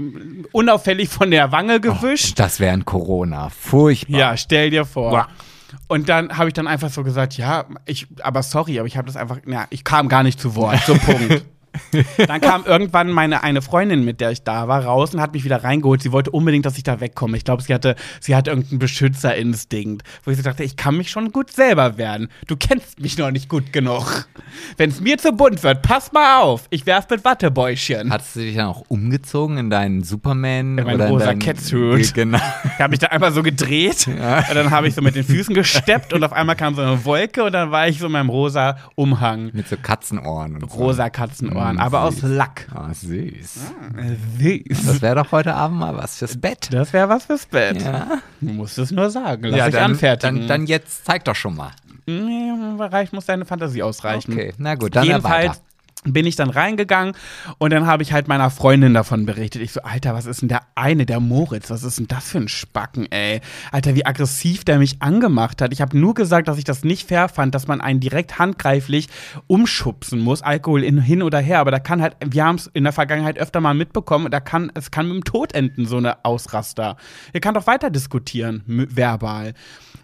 unauffällig 0.52 1.08
von 1.08 1.30
der 1.30 1.52
Wange 1.52 1.80
gewischt. 1.80 2.38
Das 2.38 2.60
wäre 2.60 2.72
ein 2.72 2.84
Corona. 2.84 3.50
Furchtbar. 3.50 4.18
Ja, 4.18 4.36
stell 4.36 4.70
dir 4.70 4.84
vor. 4.86 5.10
Boah. 5.10 5.28
Und 5.94 6.08
dann 6.08 6.36
habe 6.36 6.48
ich 6.48 6.54
dann 6.54 6.66
einfach 6.66 6.90
so 6.90 7.04
gesagt, 7.04 7.36
ja, 7.36 7.66
ich, 7.86 8.08
aber 8.20 8.42
sorry, 8.42 8.80
aber 8.80 8.88
ich 8.88 8.96
habe 8.96 9.06
das 9.06 9.14
einfach, 9.14 9.38
ja, 9.46 9.68
ich 9.70 9.84
kam 9.84 10.08
gar 10.08 10.24
nicht 10.24 10.40
zu 10.40 10.56
Wort, 10.56 10.80
so 10.84 10.96
Punkt. 10.96 11.44
Dann 12.26 12.40
kam 12.40 12.64
irgendwann 12.64 13.10
meine 13.10 13.42
eine 13.42 13.62
Freundin, 13.62 14.04
mit 14.04 14.20
der 14.20 14.30
ich 14.30 14.42
da 14.42 14.68
war, 14.68 14.84
raus 14.84 15.14
und 15.14 15.20
hat 15.20 15.32
mich 15.32 15.44
wieder 15.44 15.64
reingeholt. 15.64 16.02
Sie 16.02 16.12
wollte 16.12 16.30
unbedingt, 16.30 16.66
dass 16.66 16.76
ich 16.76 16.82
da 16.82 17.00
wegkomme. 17.00 17.36
Ich 17.36 17.44
glaube, 17.44 17.62
sie 17.62 17.74
hatte, 17.74 17.96
sie 18.20 18.34
hatte 18.34 18.50
irgendeinen 18.50 18.78
Beschützerinstinkt, 18.78 20.02
wo 20.24 20.30
ich 20.30 20.36
so 20.36 20.42
dachte, 20.42 20.64
ich 20.64 20.76
kann 20.76 20.96
mich 20.96 21.10
schon 21.10 21.32
gut 21.32 21.50
selber 21.50 21.98
werden. 21.98 22.28
Du 22.46 22.56
kennst 22.56 23.00
mich 23.00 23.18
noch 23.18 23.30
nicht 23.30 23.48
gut 23.48 23.72
genug. 23.72 24.28
Wenn 24.76 24.90
es 24.90 25.00
mir 25.00 25.18
zu 25.18 25.32
bunt 25.32 25.62
wird, 25.62 25.82
pass 25.82 26.12
mal 26.12 26.40
auf. 26.40 26.66
Ich 26.70 26.86
werf 26.86 27.08
mit 27.10 27.24
Wattebäuschen. 27.24 28.10
Hattest 28.10 28.36
du 28.36 28.40
dich 28.40 28.56
dann 28.56 28.66
auch 28.66 28.84
umgezogen 28.88 29.58
in 29.58 29.70
deinen 29.70 30.02
Superman 30.02 30.78
In 30.78 30.84
meinen 30.84 30.94
oder 30.96 31.08
rosa 31.08 31.24
in 31.24 31.40
deinen 31.40 31.56
Catsuit. 31.56 32.14
Genau. 32.14 32.38
Ich 32.64 32.78
habe 32.78 32.90
mich 32.90 33.00
da 33.00 33.08
einmal 33.08 33.32
so 33.32 33.42
gedreht 33.42 34.06
und 34.06 34.18
dann 34.18 34.70
habe 34.70 34.88
ich 34.88 34.94
so 34.94 35.02
mit 35.02 35.14
den 35.14 35.24
Füßen 35.24 35.54
gesteppt 35.54 36.12
und 36.12 36.22
auf 36.24 36.32
einmal 36.32 36.56
kam 36.56 36.74
so 36.74 36.82
eine 36.82 37.04
Wolke 37.04 37.44
und 37.44 37.52
dann 37.52 37.70
war 37.70 37.88
ich 37.88 37.98
so 37.98 38.06
in 38.06 38.12
meinem 38.12 38.30
rosa 38.30 38.76
Umhang. 38.94 39.50
Mit 39.52 39.68
so 39.68 39.76
Katzenohren 39.76 40.54
und 40.56 40.70
so. 40.70 40.78
Rosa 40.78 41.10
Katzenohren, 41.10 41.63
Mm, 41.72 41.78
aber 41.80 42.02
aus. 42.02 42.16
Lack. 42.22 42.66
Ah, 42.74 42.92
süß. 42.92 43.58
Süß. 44.38 44.86
Das 44.86 45.02
wäre 45.02 45.16
doch 45.16 45.32
heute 45.32 45.54
Abend 45.54 45.78
mal 45.78 45.96
was 45.96 46.18
fürs 46.18 46.36
Bett. 46.40 46.68
Das 46.72 46.92
wäre 46.92 47.08
was 47.08 47.24
fürs 47.26 47.46
Bett. 47.46 47.82
Ja, 47.82 48.18
Du 48.40 48.52
musst 48.52 48.78
es 48.78 48.90
nur 48.90 49.10
sagen. 49.10 49.44
Lass 49.44 49.58
ja 49.58 49.64
dich 49.66 49.74
dann, 49.74 49.84
anfertigen. 49.92 50.38
dann, 50.40 50.48
dann 50.48 50.66
jetzt 50.66 51.04
zeig 51.06 51.24
doch 51.24 51.34
schon 51.36 51.56
mal. 51.56 51.70
Nee, 52.06 52.50
reicht, 52.78 53.12
muss 53.14 53.26
deine 53.26 53.44
Fantasie 53.46 53.82
ausreichen. 53.82 54.32
Okay, 54.32 54.52
na 54.58 54.74
gut, 54.74 54.94
dann 54.94 55.04
Jedenfalls 55.04 55.48
weiter. 55.48 55.60
Bin 56.04 56.26
ich 56.26 56.36
dann 56.36 56.50
reingegangen 56.50 57.14
und 57.58 57.72
dann 57.72 57.86
habe 57.86 58.02
ich 58.02 58.12
halt 58.12 58.28
meiner 58.28 58.50
Freundin 58.50 58.94
davon 58.94 59.26
berichtet. 59.26 59.62
Ich 59.62 59.72
so, 59.72 59.82
Alter, 59.82 60.14
was 60.14 60.26
ist 60.26 60.42
denn 60.42 60.48
der 60.48 60.62
eine, 60.74 61.06
der 61.06 61.20
Moritz? 61.20 61.70
Was 61.70 61.82
ist 61.82 61.98
denn 61.98 62.08
das 62.08 62.30
für 62.30 62.38
ein 62.38 62.48
Spacken, 62.48 63.10
ey? 63.10 63.40
Alter, 63.72 63.94
wie 63.94 64.06
aggressiv 64.06 64.64
der 64.64 64.78
mich 64.78 65.00
angemacht 65.00 65.62
hat. 65.62 65.72
Ich 65.72 65.80
habe 65.80 65.98
nur 65.98 66.14
gesagt, 66.14 66.48
dass 66.48 66.58
ich 66.58 66.64
das 66.64 66.84
nicht 66.84 67.08
fair 67.08 67.28
fand, 67.28 67.54
dass 67.54 67.66
man 67.66 67.80
einen 67.80 68.00
direkt 68.00 68.38
handgreiflich 68.38 69.08
umschubsen 69.46 70.20
muss, 70.20 70.42
Alkohol 70.42 70.84
in, 70.84 71.00
hin 71.00 71.22
oder 71.22 71.40
her. 71.40 71.58
Aber 71.58 71.70
da 71.70 71.78
kann 71.78 72.02
halt, 72.02 72.16
wir 72.24 72.44
haben 72.44 72.56
es 72.56 72.66
in 72.68 72.84
der 72.84 72.92
Vergangenheit 72.92 73.38
öfter 73.38 73.60
mal 73.60 73.74
mitbekommen, 73.74 74.30
da 74.30 74.40
kann, 74.40 74.70
es 74.74 74.90
kann 74.90 75.08
mit 75.08 75.16
dem 75.16 75.24
Tod 75.24 75.54
enden, 75.54 75.86
so 75.86 75.96
eine 75.96 76.24
Ausraster. 76.24 76.96
Ihr 77.32 77.40
kann 77.40 77.54
doch 77.54 77.66
weiter 77.66 77.90
diskutieren, 77.90 78.62
verbal. 78.66 79.54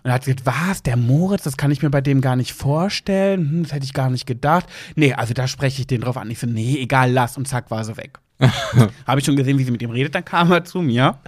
Und 0.02 0.12
hat 0.12 0.24
gesagt, 0.24 0.46
was, 0.46 0.82
der 0.82 0.96
Moritz, 0.96 1.42
das 1.42 1.56
kann 1.56 1.70
ich 1.70 1.82
mir 1.82 1.90
bei 1.90 2.00
dem 2.00 2.20
gar 2.20 2.36
nicht 2.36 2.52
vorstellen. 2.52 3.50
Hm, 3.50 3.62
das 3.64 3.72
hätte 3.72 3.84
ich 3.84 3.92
gar 3.92 4.10
nicht 4.10 4.26
gedacht. 4.26 4.66
Nee, 4.96 5.14
also 5.14 5.34
da 5.34 5.46
spreche 5.46 5.80
ich 5.80 5.86
den 5.86 6.00
drauf 6.00 6.16
an. 6.16 6.30
Ich 6.30 6.38
so, 6.38 6.46
nee, 6.46 6.78
egal, 6.78 7.12
lass. 7.12 7.36
Und 7.36 7.48
zack, 7.48 7.70
war 7.70 7.84
sie 7.84 7.96
weg. 7.96 8.18
Habe 9.06 9.20
ich 9.20 9.26
schon 9.26 9.36
gesehen, 9.36 9.58
wie 9.58 9.64
sie 9.64 9.70
mit 9.70 9.82
ihm 9.82 9.90
redet, 9.90 10.14
dann 10.14 10.24
kam 10.24 10.50
er 10.50 10.64
zu 10.64 10.80
mir, 10.80 11.18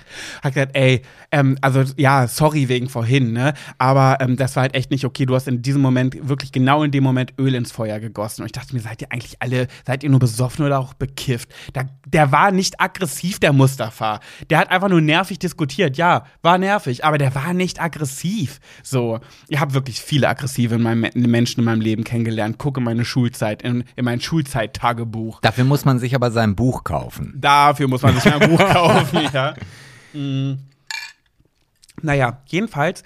hat 0.43 0.55
gesagt, 0.55 0.75
ey, 0.75 1.03
ähm, 1.31 1.59
also 1.61 1.83
ja, 1.97 2.27
sorry 2.27 2.69
wegen 2.69 2.89
vorhin, 2.89 3.33
ne? 3.33 3.55
Aber 3.79 4.19
ähm, 4.21 4.37
das 4.37 4.57
war 4.57 4.63
halt 4.63 4.75
echt 4.75 4.91
nicht 4.91 5.05
okay. 5.05 5.27
Du 5.27 5.35
hast 5.35 5.49
in 5.49 5.63
diesem 5.63 5.81
Moment, 5.81 6.17
wirklich 6.29 6.53
genau 6.53 6.83
in 6.83 6.91
dem 6.91 7.05
Moment 7.05 7.35
Öl 7.39 7.55
ins 7.55 7.73
Feuer 7.73 8.01
gegossen. 8.01 8.43
Und 8.43 8.47
ich 8.47 8.53
dachte 8.53 8.75
mir, 8.75 8.81
seid 8.81 9.03
ihr 9.03 9.11
eigentlich 9.11 9.37
alle, 9.41 9.69
seid 9.87 10.05
ihr 10.05 10.11
nur 10.11 10.21
besoffen 10.21 10.65
oder 10.65 10.79
auch 10.79 10.95
bekifft? 10.95 11.49
Da, 11.73 11.85
der 12.07 12.33
war 12.33 12.51
nicht 12.51 12.81
aggressiv, 12.81 13.41
der 13.41 13.53
Mustafa. 13.53 14.21
Der 14.51 14.59
hat 14.59 14.71
einfach 14.71 14.89
nur 14.89 15.01
nervig 15.01 15.39
diskutiert. 15.39 15.97
Ja, 15.97 16.27
war 16.43 16.59
nervig, 16.59 17.05
aber 17.05 17.19
der 17.19 17.35
war 17.35 17.53
nicht 17.55 17.81
aggressiv. 17.81 18.61
So, 18.83 19.21
ich 19.49 19.61
habe 19.61 19.75
wirklich 19.75 20.01
viele 20.01 20.29
aggressive 20.29 20.75
in 20.75 20.83
meinem, 20.83 21.11
Menschen 21.15 21.61
in 21.61 21.65
meinem 21.65 21.81
Leben 21.81 22.05
kennengelernt. 22.05 22.59
Gucke 22.59 22.81
meine 22.81 23.05
Schulzeit, 23.05 23.63
in, 23.63 23.85
in 23.97 24.05
mein 24.05 24.21
Schulzeit-Tagebuch. 24.21 25.41
Dafür 25.41 25.65
muss 25.65 25.85
man 25.85 25.99
sich 25.99 26.15
aber 26.15 26.31
sein 26.31 26.57
Buch 26.57 26.85
kaufen. 26.85 27.02
Dafür 27.35 27.89
muss 27.89 28.03
man 28.03 28.15
sich 28.19 28.33
ein 28.33 28.51
Buch 28.51 28.59
kaufen, 28.73 29.29
ja. 29.33 29.55
Mm. 30.13 30.59
Naja, 32.03 32.43
jedenfalls 32.47 33.03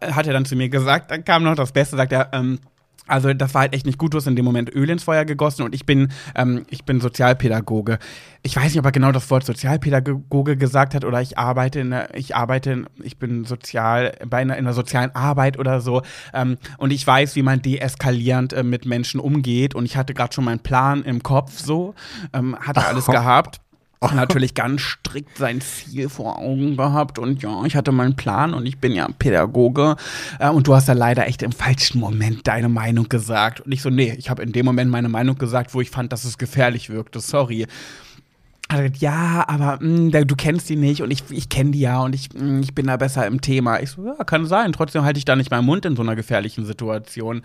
hat 0.00 0.26
er 0.26 0.32
dann 0.32 0.44
zu 0.44 0.56
mir 0.56 0.68
gesagt, 0.68 1.10
dann 1.10 1.24
kam 1.24 1.42
noch 1.42 1.54
das 1.54 1.72
Beste, 1.72 1.96
sagt 1.96 2.12
er, 2.12 2.30
ähm, 2.32 2.60
also 3.08 3.32
das 3.32 3.54
war 3.54 3.62
halt 3.62 3.74
echt 3.74 3.86
nicht 3.86 3.98
gut, 3.98 4.14
du 4.14 4.18
hast 4.18 4.26
in 4.26 4.36
dem 4.36 4.44
Moment 4.44 4.74
Öl 4.74 4.88
ins 4.90 5.04
Feuer 5.04 5.24
gegossen 5.24 5.62
und 5.62 5.74
ich 5.74 5.86
bin, 5.86 6.08
ähm, 6.34 6.64
ich 6.70 6.84
bin 6.84 7.00
Sozialpädagoge. 7.00 7.98
Ich 8.42 8.56
weiß 8.56 8.64
nicht, 8.64 8.78
ob 8.78 8.84
er 8.84 8.92
genau 8.92 9.12
das 9.12 9.30
Wort 9.30 9.44
Sozialpädagoge 9.44 10.56
gesagt 10.56 10.94
hat 10.94 11.04
oder 11.04 11.20
ich 11.20 11.38
arbeite 11.38 11.80
in 11.80 11.90
der, 11.90 12.14
ich 12.14 12.36
arbeite, 12.36 12.70
in, 12.70 12.86
ich 13.02 13.18
bin 13.18 13.44
sozial, 13.44 14.12
bei 14.26 14.38
einer, 14.38 14.56
in 14.56 14.64
der 14.64 14.74
sozialen 14.74 15.14
Arbeit 15.14 15.58
oder 15.58 15.80
so. 15.80 16.02
Ähm, 16.32 16.58
und 16.78 16.92
ich 16.92 17.06
weiß, 17.06 17.34
wie 17.36 17.42
man 17.42 17.60
deeskalierend 17.62 18.52
äh, 18.52 18.62
mit 18.62 18.86
Menschen 18.86 19.20
umgeht 19.20 19.74
und 19.74 19.84
ich 19.84 19.96
hatte 19.96 20.14
gerade 20.14 20.32
schon 20.32 20.44
meinen 20.44 20.60
Plan 20.60 21.02
im 21.02 21.22
Kopf 21.22 21.58
so, 21.58 21.94
ähm, 22.32 22.56
hatte 22.60 22.86
alles 22.86 23.06
gehabt 23.06 23.60
natürlich 24.14 24.54
ganz 24.54 24.80
strikt 24.82 25.38
sein 25.38 25.60
Ziel 25.60 26.08
vor 26.08 26.38
Augen 26.38 26.76
gehabt 26.76 27.18
und 27.18 27.42
ja, 27.42 27.64
ich 27.64 27.76
hatte 27.76 27.92
meinen 27.92 28.16
Plan 28.16 28.54
und 28.54 28.66
ich 28.66 28.78
bin 28.78 28.92
ja 28.92 29.08
Pädagoge 29.18 29.96
äh, 30.38 30.48
und 30.48 30.66
du 30.66 30.74
hast 30.74 30.88
da 30.88 30.92
leider 30.92 31.26
echt 31.26 31.42
im 31.42 31.52
falschen 31.52 31.98
Moment 31.98 32.46
deine 32.46 32.68
Meinung 32.68 33.08
gesagt 33.08 33.60
und 33.60 33.72
ich 33.72 33.82
so, 33.82 33.90
nee, 33.90 34.14
ich 34.16 34.30
habe 34.30 34.42
in 34.42 34.52
dem 34.52 34.66
Moment 34.66 34.90
meine 34.90 35.08
Meinung 35.08 35.36
gesagt, 35.36 35.74
wo 35.74 35.80
ich 35.80 35.90
fand, 35.90 36.12
dass 36.12 36.24
es 36.24 36.38
gefährlich 36.38 36.90
wirkte, 36.90 37.20
sorry. 37.20 37.66
Hat 38.70 38.80
er 38.80 38.90
gesagt, 38.90 38.98
ja, 39.02 39.44
aber 39.48 39.78
mh, 39.80 40.10
da- 40.10 40.24
du 40.24 40.36
kennst 40.36 40.68
die 40.68 40.76
nicht 40.76 41.00
und 41.02 41.10
ich, 41.10 41.22
ich 41.30 41.48
kenne 41.48 41.70
die 41.70 41.80
ja 41.80 42.00
und 42.02 42.14
ich, 42.14 42.28
mh, 42.34 42.60
ich 42.60 42.74
bin 42.74 42.86
da 42.86 42.98
besser 42.98 43.26
im 43.26 43.40
Thema. 43.40 43.80
Ich 43.80 43.90
so, 43.92 44.04
ja, 44.04 44.22
kann 44.24 44.44
sein. 44.44 44.72
Trotzdem 44.74 45.04
halte 45.04 45.16
ich 45.18 45.24
da 45.24 45.36
nicht 45.36 45.50
meinen 45.50 45.64
Mund 45.64 45.86
in 45.86 45.96
so 45.96 46.02
einer 46.02 46.14
gefährlichen 46.16 46.66
Situation. 46.66 47.40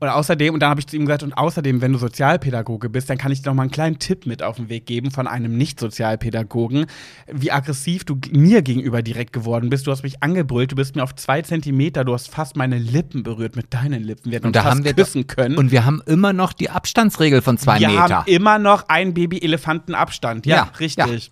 Und 0.00 0.08
außerdem, 0.08 0.54
und 0.54 0.60
dann 0.60 0.70
habe 0.70 0.80
ich 0.80 0.86
zu 0.86 0.96
ihm 0.96 1.04
gesagt, 1.04 1.22
und 1.22 1.34
außerdem, 1.34 1.82
wenn 1.82 1.92
du 1.92 1.98
Sozialpädagoge 1.98 2.88
bist, 2.88 3.10
dann 3.10 3.18
kann 3.18 3.30
ich 3.30 3.42
dir 3.42 3.50
noch 3.50 3.54
mal 3.56 3.62
einen 3.64 3.70
kleinen 3.72 3.98
Tipp 3.98 4.24
mit 4.24 4.42
auf 4.42 4.56
den 4.56 4.70
Weg 4.70 4.86
geben 4.86 5.10
von 5.10 5.26
einem 5.26 5.54
Nicht-Sozialpädagogen, 5.58 6.86
wie 7.30 7.52
aggressiv 7.52 8.04
du 8.04 8.18
mir 8.30 8.62
gegenüber 8.62 9.02
direkt 9.02 9.34
geworden 9.34 9.68
bist. 9.68 9.86
Du 9.86 9.90
hast 9.90 10.02
mich 10.02 10.22
angebrüllt, 10.22 10.72
du 10.72 10.76
bist 10.76 10.96
mir 10.96 11.02
auf 11.02 11.14
zwei 11.14 11.42
Zentimeter, 11.42 12.04
du 12.04 12.14
hast 12.14 12.30
fast 12.30 12.56
meine 12.56 12.78
Lippen 12.78 13.22
berührt 13.22 13.54
mit 13.56 13.72
deinen 13.74 14.02
Lippen. 14.02 14.30
Wir 14.30 14.36
hätten 14.36 14.46
uns 14.48 14.56
Und 14.56 14.64
da 14.64 14.70
haben 14.70 14.84
wir 14.84 14.94
küssen 14.94 15.26
können. 15.26 15.56
Und 15.58 15.70
wir 15.72 15.84
haben 15.84 16.00
immer 16.06 16.32
noch 16.32 16.54
die 16.54 16.70
Abstandsregel 16.70 17.42
von 17.42 17.58
zwei 17.58 17.78
wir 17.80 17.88
Meter. 17.88 18.00
haben 18.20 18.24
immer 18.26 18.58
noch 18.58 18.88
einen 18.88 19.12
Baby-Elefanten-Abstand. 19.14 20.46
Ja, 20.46 20.53
Ja, 20.54 20.70
richtig. 20.80 21.30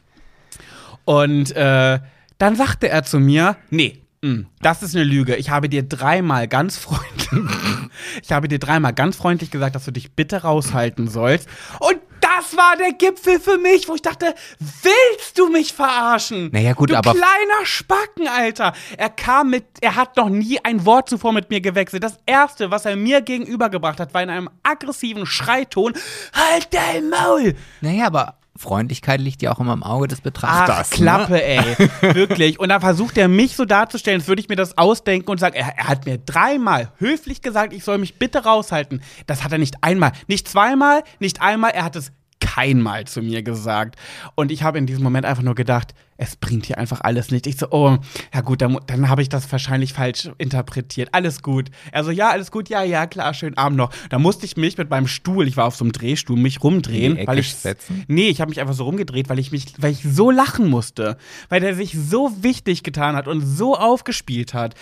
Und 1.05 1.55
äh, 1.57 1.99
dann 2.39 2.57
sagte 2.57 2.89
er 2.89 3.03
zu 3.05 3.19
mir, 3.19 3.57
nee, 3.71 4.03
mh, 4.23 4.45
das 4.61 4.83
ist 4.83 4.95
eine 4.95 5.05
Lüge. 5.05 5.37
Ich 5.37 5.51
habe 5.51 5.69
dir 5.69 5.83
dreimal 5.83 6.49
ganz 6.49 6.77
freundlich, 6.77 7.29
ich 8.23 8.33
habe 8.33 8.49
dir 8.49 8.59
dreimal 8.59 8.93
ganz 8.93 9.17
freundlich 9.17 9.51
gesagt, 9.51 9.75
dass 9.75 9.85
du 9.85 9.91
dich 9.91 10.13
bitte 10.13 10.43
raushalten 10.43 11.09
sollst. 11.09 11.49
Und 11.81 11.99
das 12.21 12.57
war 12.57 12.77
der 12.77 12.93
Gipfel 12.93 13.41
für 13.41 13.59
mich, 13.59 13.89
wo 13.89 13.97
ich 13.97 14.03
dachte, 14.03 14.33
willst 14.61 15.39
du 15.39 15.49
mich 15.51 15.73
verarschen? 15.73 16.51
Naja, 16.53 16.73
gut, 16.73 16.91
du 16.91 16.97
aber- 16.97 17.13
kleiner 17.13 17.65
Spacken, 17.65 18.29
Alter. 18.29 18.73
Er 18.97 19.11
kam 19.11 19.51
mit, 19.51 19.65
er 19.81 19.97
hat 19.97 20.17
noch 20.17 20.29
nie 20.29 20.59
ein 20.65 20.87
Wort 20.87 21.09
zuvor 21.09 21.33
mit 21.33 21.51
mir 21.51 21.61
gewechselt. 21.61 22.05
Das 22.05 22.19
erste, 22.25 22.71
was 22.71 22.85
er 22.85 22.95
mir 22.95 23.23
gegenübergebracht 23.23 23.99
hat, 23.99 24.15
war 24.15 24.23
in 24.23 24.31
einem 24.31 24.49
aggressiven 24.63 25.27
Schreiton: 25.27 25.95
Halt 26.33 26.69
dein 26.73 27.11
Maul! 27.11 27.55
Naja, 27.81 28.07
aber 28.07 28.37
Freundlichkeit 28.63 29.21
liegt 29.21 29.43
ja 29.43 29.53
auch 29.53 29.61
immer 29.61 29.75
im 29.75 29.83
Auge 29.83 30.09
des 30.09 30.21
Betrachters. 30.21 30.91
Ach, 30.93 30.97
Klappe, 30.97 31.45
ey. 31.45 31.77
Wirklich. 32.15 32.59
Und 32.59 32.71
dann 32.71 32.81
versucht 32.81 33.19
er 33.19 33.29
mich 33.29 33.57
so 33.57 33.65
darzustellen, 33.65 34.21
als 34.21 34.29
würde 34.29 34.41
ich 34.41 34.49
mir 34.49 34.57
das 34.57 34.79
ausdenken 34.79 35.31
und 35.31 35.39
sagen, 35.39 35.57
er, 35.57 35.77
er 35.77 35.89
hat 35.89 36.07
mir 36.07 36.19
dreimal 36.19 36.93
höflich 36.99 37.43
gesagt, 37.43 37.73
ich 37.73 37.85
soll 37.85 37.99
mich 37.99 38.19
bitte 38.19 38.45
raushalten. 38.45 39.03
Das 39.27 39.45
hat 39.45 39.53
er 39.53 39.59
nicht 39.59 39.77
einmal, 39.83 40.13
nicht 40.29 40.49
zweimal, 40.49 41.03
nicht 41.19 41.43
einmal, 41.43 41.73
er 41.73 41.85
hat 41.85 41.97
es 41.97 42.13
keinmal 42.43 43.07
zu 43.07 43.23
mir 43.23 43.43
gesagt. 43.43 43.97
Und 44.35 44.51
ich 44.51 44.63
habe 44.63 44.77
in 44.77 44.87
diesem 44.87 45.05
Moment 45.05 45.25
einfach 45.25 45.45
nur 45.45 45.55
gedacht, 45.55 45.95
es 46.17 46.37
bringt 46.37 46.67
hier 46.67 46.79
einfach 46.79 47.01
alles 47.01 47.31
nicht. 47.31 47.47
Ich 47.47 47.57
so, 47.57 47.69
oh, 47.71 47.99
ja 48.35 48.41
gut, 48.41 48.61
dann, 48.61 48.79
dann 48.87 49.09
habe 49.09 49.23
ich 49.23 49.29
das 49.29 49.51
wahrscheinlich 49.51 49.93
falsch 49.93 50.31
interpretiert. 50.39 51.09
Alles 51.13 51.43
gut. 51.43 51.71
Er 51.93 52.05
so, 52.05 52.11
ja, 52.11 52.31
alles 52.31 52.51
gut, 52.51 52.69
ja, 52.69 52.83
ja, 52.83 53.07
klar, 53.07 53.33
schönen 53.33 53.57
Abend 53.57 53.79
noch. 53.79 53.91
Da 54.11 54.19
musste 54.19 54.45
ich 54.45 54.57
mich 54.57 54.77
mit 54.77 54.91
meinem 54.91 55.07
Stuhl, 55.07 55.47
ich 55.49 55.57
war 55.57 55.67
auf 55.67 55.77
so 55.77 55.85
einem 55.85 55.93
Drehstuhl, 55.93 56.37
mich 56.37 56.63
rumdrehen, 56.63 57.19
weil 57.27 57.39
ich 57.39 57.55
setzen? 57.55 58.05
Nee, 58.09 58.29
ich 58.29 58.41
habe 58.41 58.51
mich 58.51 58.61
einfach 58.61 58.75
so 58.75 58.85
rumgedreht, 58.85 59.29
weil 59.29 59.39
ich 59.39 59.53
mich, 59.53 59.75
weil 59.79 59.93
ich 59.93 60.03
so 60.03 60.31
lachen 60.31 60.69
musste, 60.69 61.17
weil 61.49 61.61
der 61.61 61.75
sich 61.75 61.97
so 61.97 62.43
wichtig 62.43 62.83
getan 62.83 63.17
hat 63.17 63.29
und 63.29 63.41
so 63.41 63.77
aufgespielt 63.77 64.53
hat. 64.53 64.75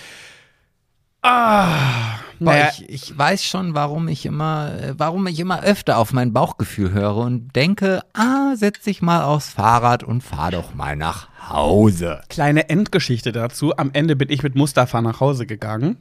Ah, 1.23 2.21
Boah, 2.39 2.53
naja, 2.53 2.71
ich, 2.73 2.89
ich 2.89 3.19
weiß 3.19 3.45
schon, 3.45 3.75
warum 3.75 4.09
ich 4.09 4.25
immer, 4.25 4.73
äh, 4.81 4.95
warum 4.97 5.27
ich 5.27 5.39
immer 5.39 5.63
öfter 5.63 5.99
auf 5.99 6.15
mein 6.15 6.33
Bauchgefühl 6.33 6.93
höre 6.93 7.17
und 7.17 7.55
denke, 7.55 8.01
ah, 8.15 8.57
setz 8.57 8.81
dich 8.85 9.03
mal 9.03 9.25
aufs 9.25 9.51
Fahrrad 9.51 10.03
und 10.03 10.23
fahr 10.23 10.51
doch 10.51 10.75
mal 10.75 10.97
nach 10.97 11.29
Hause. 11.51 12.23
kleine 12.31 12.71
Endgeschichte 12.71 13.33
dazu. 13.33 13.77
Am 13.77 13.91
Ende 13.93 14.17
bin 14.17 14.31
ich 14.31 14.43
mit 14.43 14.55
Mustafa 14.55 15.03
nach 15.03 15.21
Hause 15.21 15.47
gegangen. 15.47 15.99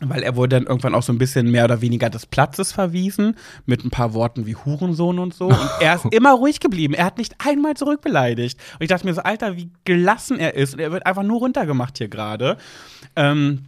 Weil 0.00 0.22
er 0.22 0.36
wurde 0.36 0.54
dann 0.54 0.66
irgendwann 0.66 0.94
auch 0.94 1.02
so 1.02 1.12
ein 1.12 1.18
bisschen 1.18 1.50
mehr 1.50 1.64
oder 1.64 1.80
weniger 1.80 2.08
des 2.08 2.24
Platzes 2.24 2.70
verwiesen, 2.70 3.34
mit 3.66 3.84
ein 3.84 3.90
paar 3.90 4.14
Worten 4.14 4.46
wie 4.46 4.54
Hurensohn 4.54 5.18
und 5.18 5.34
so. 5.34 5.46
Und 5.46 5.70
er 5.80 5.96
ist 5.96 6.04
immer 6.12 6.34
ruhig 6.34 6.60
geblieben. 6.60 6.94
Er 6.94 7.04
hat 7.06 7.18
nicht 7.18 7.34
einmal 7.44 7.74
zurückbeleidigt. 7.74 8.60
Und 8.74 8.82
ich 8.82 8.88
dachte 8.88 9.04
mir 9.06 9.14
so, 9.14 9.22
Alter, 9.22 9.56
wie 9.56 9.70
gelassen 9.84 10.38
er 10.38 10.54
ist. 10.54 10.74
Und 10.74 10.80
er 10.80 10.92
wird 10.92 11.04
einfach 11.04 11.24
nur 11.24 11.40
runtergemacht 11.40 11.98
hier 11.98 12.06
gerade. 12.06 12.58
Ähm, 13.16 13.64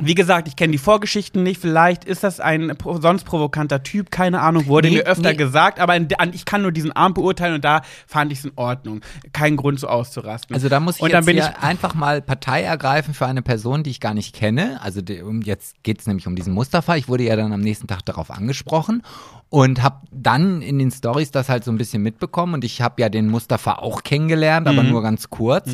wie 0.00 0.14
gesagt, 0.14 0.48
ich 0.48 0.56
kenne 0.56 0.72
die 0.72 0.78
Vorgeschichten 0.78 1.42
nicht. 1.42 1.60
Vielleicht 1.60 2.04
ist 2.06 2.24
das 2.24 2.40
ein 2.40 2.72
sonst 3.00 3.24
provokanter 3.24 3.82
Typ, 3.82 4.10
keine 4.10 4.40
Ahnung, 4.40 4.66
wurde 4.66 4.88
Nee, 4.88 4.96
mir 4.96 5.02
öfter 5.02 5.30
nee. 5.32 5.36
gesagt, 5.36 5.78
aber 5.78 5.94
ich 6.32 6.46
kann 6.46 6.62
nur 6.62 6.72
diesen 6.72 6.92
Arm 6.92 7.12
beurteilen 7.12 7.56
und 7.56 7.64
da 7.64 7.82
fand 8.06 8.32
ich 8.32 8.38
es 8.38 8.44
in 8.46 8.52
Ordnung. 8.56 9.02
Kein 9.34 9.56
Grund 9.56 9.78
so 9.78 9.88
auszurasten. 9.88 10.54
Also 10.54 10.70
da 10.70 10.80
muss 10.80 10.96
ich 10.96 11.02
und 11.02 11.12
dann 11.12 11.26
jetzt 11.26 11.50
ich 11.50 11.62
einfach 11.62 11.94
mal 11.94 12.22
Partei 12.22 12.62
ergreifen 12.62 13.12
für 13.12 13.26
eine 13.26 13.42
Person, 13.42 13.82
die 13.82 13.90
ich 13.90 14.00
gar 14.00 14.14
nicht 14.14 14.34
kenne. 14.34 14.80
Also 14.82 15.02
um, 15.24 15.42
jetzt 15.42 15.82
geht 15.82 16.00
es 16.00 16.06
nämlich 16.06 16.26
um 16.26 16.36
diesen 16.36 16.54
Mustafa. 16.54 16.96
Ich 16.96 17.08
wurde 17.08 17.24
ja 17.24 17.36
dann 17.36 17.52
am 17.52 17.60
nächsten 17.60 17.86
Tag 17.86 18.02
darauf 18.06 18.30
angesprochen 18.30 19.02
und 19.50 19.82
habe 19.82 19.96
dann 20.10 20.62
in 20.62 20.78
den 20.78 20.90
Stories 20.90 21.32
das 21.32 21.50
halt 21.50 21.64
so 21.64 21.70
ein 21.70 21.76
bisschen 21.76 22.02
mitbekommen. 22.02 22.54
Und 22.54 22.64
ich 22.64 22.80
habe 22.80 23.02
ja 23.02 23.10
den 23.10 23.28
Mustafa 23.28 23.74
auch 23.74 24.02
kennengelernt, 24.02 24.66
Mhm. 24.66 24.78
aber 24.78 24.88
nur 24.88 25.02
ganz 25.02 25.28
kurz. 25.28 25.70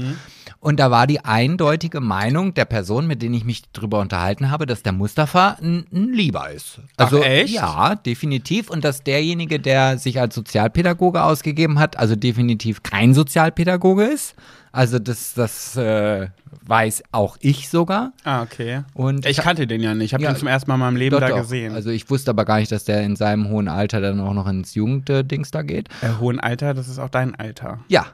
Und 0.61 0.81
da 0.81 0.91
war 0.91 1.07
die 1.07 1.25
eindeutige 1.25 2.01
Meinung 2.01 2.53
der 2.53 2.65
Person, 2.65 3.07
mit 3.07 3.23
denen 3.23 3.35
ich 3.35 3.45
mich 3.45 3.63
drüber 3.73 4.01
unterhalten 4.01 4.51
habe, 4.51 4.67
dass 4.67 4.83
der 4.83 4.93
Mustafa 4.93 5.57
ein, 5.63 5.87
ein 5.93 6.13
Lieber 6.13 6.51
ist. 6.51 6.81
Also 6.97 7.21
Ach, 7.23 7.27
echt? 7.27 7.55
ja, 7.55 7.95
definitiv. 7.95 8.69
Und 8.69 8.85
dass 8.85 9.05
derjenige, 9.05 9.61
der 9.61 9.99
sich 9.99 10.21
als 10.21 10.35
Sozialpädagoge 10.35 11.23
ausgegeben 11.23 11.79
hat, 11.79 11.97
also 11.97 12.17
definitiv 12.17 12.83
kein 12.83 13.15
Sozialpädagoge 13.15 14.05
ist. 14.05 14.35
Also 14.73 14.99
das, 14.99 15.33
das 15.35 15.77
äh, 15.77 16.29
weiß 16.67 17.05
auch 17.13 17.37
ich 17.41 17.69
sogar. 17.69 18.13
Ah, 18.25 18.43
okay. 18.43 18.83
Und 18.95 19.27
Ich 19.27 19.39
kannte 19.39 19.67
den 19.67 19.81
ja 19.81 19.95
nicht. 19.95 20.07
Ich 20.07 20.15
habe 20.15 20.25
Ja, 20.25 20.33
den 20.33 20.39
zum 20.39 20.49
ersten 20.49 20.69
Mal 20.71 20.75
in 20.75 20.81
meinem 20.81 20.97
Leben 20.97 21.13
Doch, 21.15 21.21
da 21.21 21.29
doch. 21.29 21.39
gesehen. 21.39 21.73
Also 21.75 21.91
ich 21.91 22.11
wusste 22.11 22.31
aber 22.33 22.45
gar 22.45 22.59
nicht, 22.59 22.71
dass 22.73 22.85
der 22.85 23.03
in 23.03 23.15
seinem 23.17 23.49
hohen 23.49 23.69
Alter 23.69 24.01
dann 24.01 24.21
auch 24.21 24.35
noch 24.35 24.47
ins 24.49 24.75
Jugenddings 24.75 25.51
da 25.53 25.63
geht. 25.63 25.89
äh, 26.03 26.09
hohen 26.21 26.41
Alter, 26.41 26.75
das 26.75 26.89
ist 26.89 26.99
auch 26.99 27.09
dein 27.11 27.35
Alter. 27.37 27.79
Ja. 27.89 28.07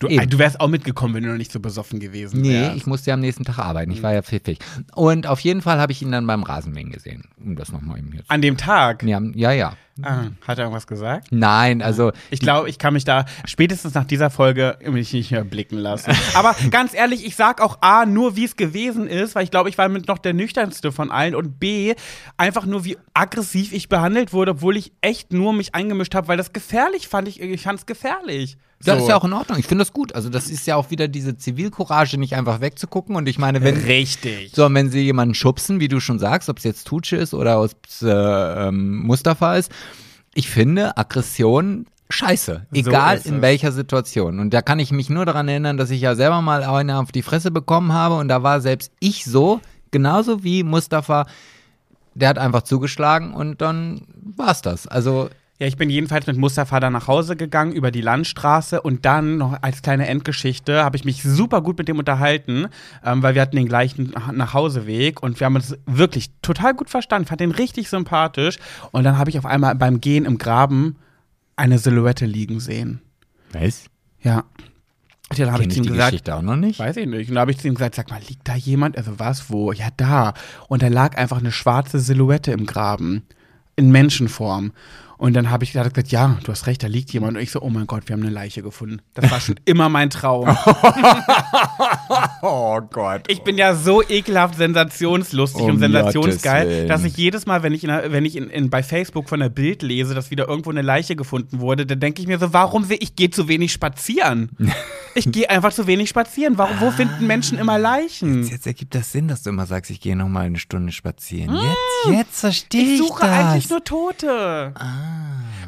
Du, 0.00 0.08
du 0.08 0.38
wärst 0.38 0.60
auch 0.60 0.68
mitgekommen, 0.68 1.14
wenn 1.14 1.22
du 1.24 1.28
noch 1.30 1.36
nicht 1.36 1.52
so 1.52 1.60
besoffen 1.60 2.00
gewesen 2.00 2.40
Nee, 2.40 2.54
wärst. 2.54 2.76
ich 2.78 2.86
musste 2.86 3.10
ja 3.10 3.14
am 3.14 3.20
nächsten 3.20 3.44
Tag 3.44 3.58
arbeiten. 3.58 3.90
Ich 3.90 4.02
war 4.02 4.14
ja 4.14 4.22
pfiffig. 4.22 4.58
Und 4.94 5.26
auf 5.26 5.40
jeden 5.40 5.60
Fall 5.60 5.78
habe 5.78 5.92
ich 5.92 6.00
ihn 6.00 6.10
dann 6.10 6.26
beim 6.26 6.42
Rasenmähen 6.42 6.90
gesehen. 6.90 7.24
Um 7.38 7.54
das 7.54 7.70
nochmal 7.70 7.98
eben 7.98 8.10
jetzt. 8.16 8.30
An 8.30 8.40
dem 8.40 8.56
Tag. 8.56 9.02
Ja, 9.02 9.20
ja, 9.34 9.52
ja. 9.52 9.76
Ah, 10.02 10.28
hat 10.48 10.56
er 10.56 10.64
irgendwas 10.64 10.86
gesagt? 10.86 11.26
Nein, 11.30 11.82
also 11.82 12.12
Ich 12.30 12.40
glaube, 12.40 12.70
ich 12.70 12.78
kann 12.78 12.94
mich 12.94 13.04
da 13.04 13.26
spätestens 13.44 13.92
nach 13.92 14.04
dieser 14.04 14.30
Folge 14.30 14.78
mich 14.86 15.12
nicht 15.12 15.30
mehr 15.30 15.44
blicken 15.44 15.76
lassen. 15.76 16.12
Aber 16.32 16.56
ganz 16.70 16.94
ehrlich, 16.94 17.26
ich 17.26 17.36
sag 17.36 17.60
auch 17.60 17.78
A, 17.82 18.06
nur 18.06 18.34
wie 18.36 18.44
es 18.46 18.56
gewesen 18.56 19.06
ist, 19.06 19.34
weil 19.34 19.44
ich 19.44 19.50
glaube, 19.50 19.68
ich 19.68 19.76
war 19.76 19.90
mit 19.90 20.08
noch 20.08 20.16
der 20.16 20.32
nüchternste 20.32 20.92
von 20.92 21.10
allen 21.10 21.34
und 21.34 21.60
B, 21.60 21.94
einfach 22.38 22.64
nur 22.64 22.86
wie 22.86 22.96
aggressiv 23.12 23.74
ich 23.74 23.90
behandelt 23.90 24.32
wurde, 24.32 24.52
obwohl 24.52 24.78
ich 24.78 24.92
echt 25.02 25.34
nur 25.34 25.52
mich 25.52 25.74
eingemischt 25.74 26.14
habe, 26.14 26.28
weil 26.28 26.38
das 26.38 26.54
gefährlich 26.54 27.06
fand. 27.06 27.28
Ich, 27.28 27.38
ich 27.42 27.62
fand 27.64 27.80
es 27.80 27.84
gefährlich. 27.84 28.56
Das 28.82 28.96
So. 28.96 29.02
ist 29.02 29.08
ja 29.08 29.16
auch 29.16 29.24
in 29.24 29.32
Ordnung. 29.32 29.58
Ich 29.58 29.66
finde 29.66 29.82
das 29.82 29.92
gut. 29.92 30.14
Also 30.14 30.30
das 30.30 30.48
ist 30.48 30.66
ja 30.66 30.76
auch 30.76 30.90
wieder 30.90 31.06
diese 31.06 31.36
Zivilcourage, 31.36 32.16
nicht 32.18 32.34
einfach 32.34 32.60
wegzugucken. 32.60 33.14
Und 33.14 33.28
ich 33.28 33.38
meine, 33.38 33.62
wenn 33.62 33.76
Richtig. 33.76 34.52
so, 34.54 34.72
wenn 34.72 34.90
sie 34.90 35.00
jemanden 35.00 35.34
schubsen, 35.34 35.80
wie 35.80 35.88
du 35.88 36.00
schon 36.00 36.18
sagst, 36.18 36.48
ob 36.48 36.58
es 36.58 36.64
jetzt 36.64 36.86
Tutsche 36.86 37.16
ist 37.16 37.34
oder 37.34 37.62
ob 37.62 37.70
es 37.86 38.02
äh, 38.02 38.08
ähm, 38.10 39.00
Mustafa 39.02 39.56
ist, 39.56 39.70
ich 40.34 40.48
finde, 40.48 40.96
Aggression 40.96 41.86
scheiße. 42.08 42.66
Egal 42.72 43.18
ist 43.18 43.26
in 43.26 43.42
welcher 43.42 43.70
Situation. 43.72 44.40
Und 44.40 44.54
da 44.54 44.62
kann 44.62 44.78
ich 44.78 44.92
mich 44.92 45.10
nur 45.10 45.26
daran 45.26 45.46
erinnern, 45.48 45.76
dass 45.76 45.90
ich 45.90 46.00
ja 46.00 46.14
selber 46.14 46.40
mal 46.40 46.64
eine 46.64 46.98
auf 46.98 47.12
die 47.12 47.22
Fresse 47.22 47.50
bekommen 47.50 47.92
habe 47.92 48.16
und 48.16 48.28
da 48.28 48.42
war 48.42 48.60
selbst 48.60 48.92
ich 48.98 49.24
so, 49.24 49.60
genauso 49.90 50.42
wie 50.42 50.62
Mustafa, 50.62 51.26
der 52.14 52.30
hat 52.30 52.38
einfach 52.38 52.62
zugeschlagen 52.62 53.32
und 53.32 53.60
dann 53.60 54.02
war's 54.36 54.62
das. 54.62 54.86
Also 54.86 55.30
Ja, 55.60 55.66
ich 55.66 55.76
bin 55.76 55.90
jedenfalls 55.90 56.26
mit 56.26 56.38
Mustafa 56.38 56.80
dann 56.80 56.94
nach 56.94 57.06
Hause 57.06 57.36
gegangen 57.36 57.72
über 57.72 57.90
die 57.90 58.00
Landstraße 58.00 58.80
und 58.80 59.04
dann 59.04 59.36
noch 59.36 59.58
als 59.60 59.82
kleine 59.82 60.08
Endgeschichte 60.08 60.82
habe 60.82 60.96
ich 60.96 61.04
mich 61.04 61.22
super 61.22 61.60
gut 61.60 61.76
mit 61.76 61.86
dem 61.86 61.98
unterhalten, 61.98 62.68
ähm, 63.04 63.22
weil 63.22 63.34
wir 63.34 63.42
hatten 63.42 63.56
den 63.56 63.68
gleichen 63.68 64.14
Nachhauseweg 64.32 65.22
und 65.22 65.38
wir 65.38 65.44
haben 65.44 65.56
uns 65.56 65.76
wirklich 65.84 66.30
total 66.40 66.72
gut 66.72 66.88
verstanden, 66.88 67.28
fand 67.28 67.42
den 67.42 67.50
richtig 67.50 67.90
sympathisch 67.90 68.58
und 68.90 69.04
dann 69.04 69.18
habe 69.18 69.28
ich 69.28 69.38
auf 69.38 69.44
einmal 69.44 69.74
beim 69.74 70.00
Gehen 70.00 70.24
im 70.24 70.38
Graben 70.38 70.96
eine 71.56 71.78
Silhouette 71.78 72.24
liegen 72.24 72.58
sehen. 72.58 73.02
Was? 73.52 73.84
Ja. 74.22 74.44
Und 75.28 75.38
dann 75.38 75.52
habe 75.52 75.64
ich 75.64 75.72
zu 75.72 75.76
ihm 75.76 75.82
die 75.82 75.88
gesagt, 75.90 76.12
Geschichte 76.12 76.34
auch 76.36 76.42
noch 76.42 76.56
nicht. 76.56 76.78
Weiß 76.78 76.96
ich 76.96 77.06
nicht. 77.06 77.28
Und 77.28 77.34
da 77.34 77.42
habe 77.42 77.50
ich 77.50 77.58
zu 77.58 77.68
ihm 77.68 77.74
gesagt, 77.74 77.96
sag 77.96 78.08
mal, 78.08 78.20
liegt 78.26 78.48
da 78.48 78.54
jemand? 78.54 78.96
Also 78.96 79.18
was, 79.18 79.50
wo? 79.50 79.72
Ja, 79.72 79.88
da. 79.94 80.32
Und 80.68 80.82
da 80.82 80.88
lag 80.88 81.18
einfach 81.18 81.38
eine 81.38 81.52
schwarze 81.52 82.00
Silhouette 82.00 82.50
im 82.50 82.64
Graben. 82.64 83.24
In 83.76 83.92
Menschenform. 83.92 84.72
Und 85.20 85.34
dann 85.34 85.50
habe 85.50 85.64
ich 85.64 85.72
gesagt, 85.72 86.10
ja, 86.10 86.38
du 86.44 86.50
hast 86.50 86.66
recht, 86.66 86.82
da 86.82 86.86
liegt 86.86 87.12
jemand. 87.12 87.36
Und 87.36 87.42
ich 87.42 87.50
so, 87.50 87.60
oh 87.60 87.68
mein 87.68 87.86
Gott, 87.86 88.08
wir 88.08 88.14
haben 88.14 88.22
eine 88.22 88.32
Leiche 88.32 88.62
gefunden. 88.62 89.02
Das 89.12 89.30
war 89.30 89.38
schon 89.38 89.56
immer 89.66 89.90
mein 89.90 90.08
Traum. 90.08 90.48
Oh 92.42 92.80
Gott. 92.80 93.22
Ich 93.28 93.42
bin 93.42 93.58
ja 93.58 93.74
so 93.74 94.02
ekelhaft 94.02 94.56
sensationslustig 94.56 95.62
Um 95.62 95.72
und 95.72 95.78
sensationsgeil, 95.78 96.86
dass 96.86 97.04
ich 97.04 97.16
jedes 97.16 97.46
Mal, 97.46 97.62
wenn 97.62 97.72
ich, 97.72 97.84
in, 97.84 97.90
wenn 97.90 98.24
ich 98.24 98.34
in, 98.34 98.48
in, 98.48 98.70
bei 98.70 98.82
Facebook 98.82 99.28
von 99.28 99.40
der 99.40 99.50
Bild 99.50 99.82
lese, 99.82 100.14
dass 100.14 100.30
wieder 100.30 100.48
irgendwo 100.48 100.70
eine 100.70 100.82
Leiche 100.82 101.16
gefunden 101.16 101.60
wurde, 101.60 101.86
dann 101.86 102.00
denke 102.00 102.22
ich 102.22 102.28
mir 102.28 102.38
so, 102.38 102.52
warum 102.52 102.88
will 102.88 102.98
ich 103.00 103.14
gehe 103.14 103.30
zu 103.30 103.46
wenig 103.46 103.72
spazieren? 103.72 104.50
ich 105.14 105.30
gehe 105.32 105.48
einfach 105.50 105.72
zu 105.72 105.86
wenig 105.86 106.08
spazieren. 106.08 106.58
Warum, 106.58 106.80
wo 106.80 106.90
finden 106.90 107.26
Menschen 107.26 107.58
immer 107.58 107.78
Leichen? 107.78 108.44
Jetzt 108.44 108.66
ergibt 108.66 108.94
das 108.94 109.12
Sinn, 109.12 109.28
dass 109.28 109.42
du 109.42 109.50
immer 109.50 109.66
sagst, 109.66 109.90
ich 109.90 110.00
gehe 110.00 110.16
noch 110.16 110.28
mal 110.28 110.46
eine 110.46 110.58
Stunde 110.58 110.92
spazieren. 110.92 111.54
Jetzt, 111.54 112.16
jetzt 112.18 112.40
verstehe 112.40 112.82
ich, 112.82 112.90
Ich 112.92 112.98
suche 112.98 113.22
das. 113.26 113.30
eigentlich 113.30 113.70
nur 113.70 113.84
Tote. 113.84 114.74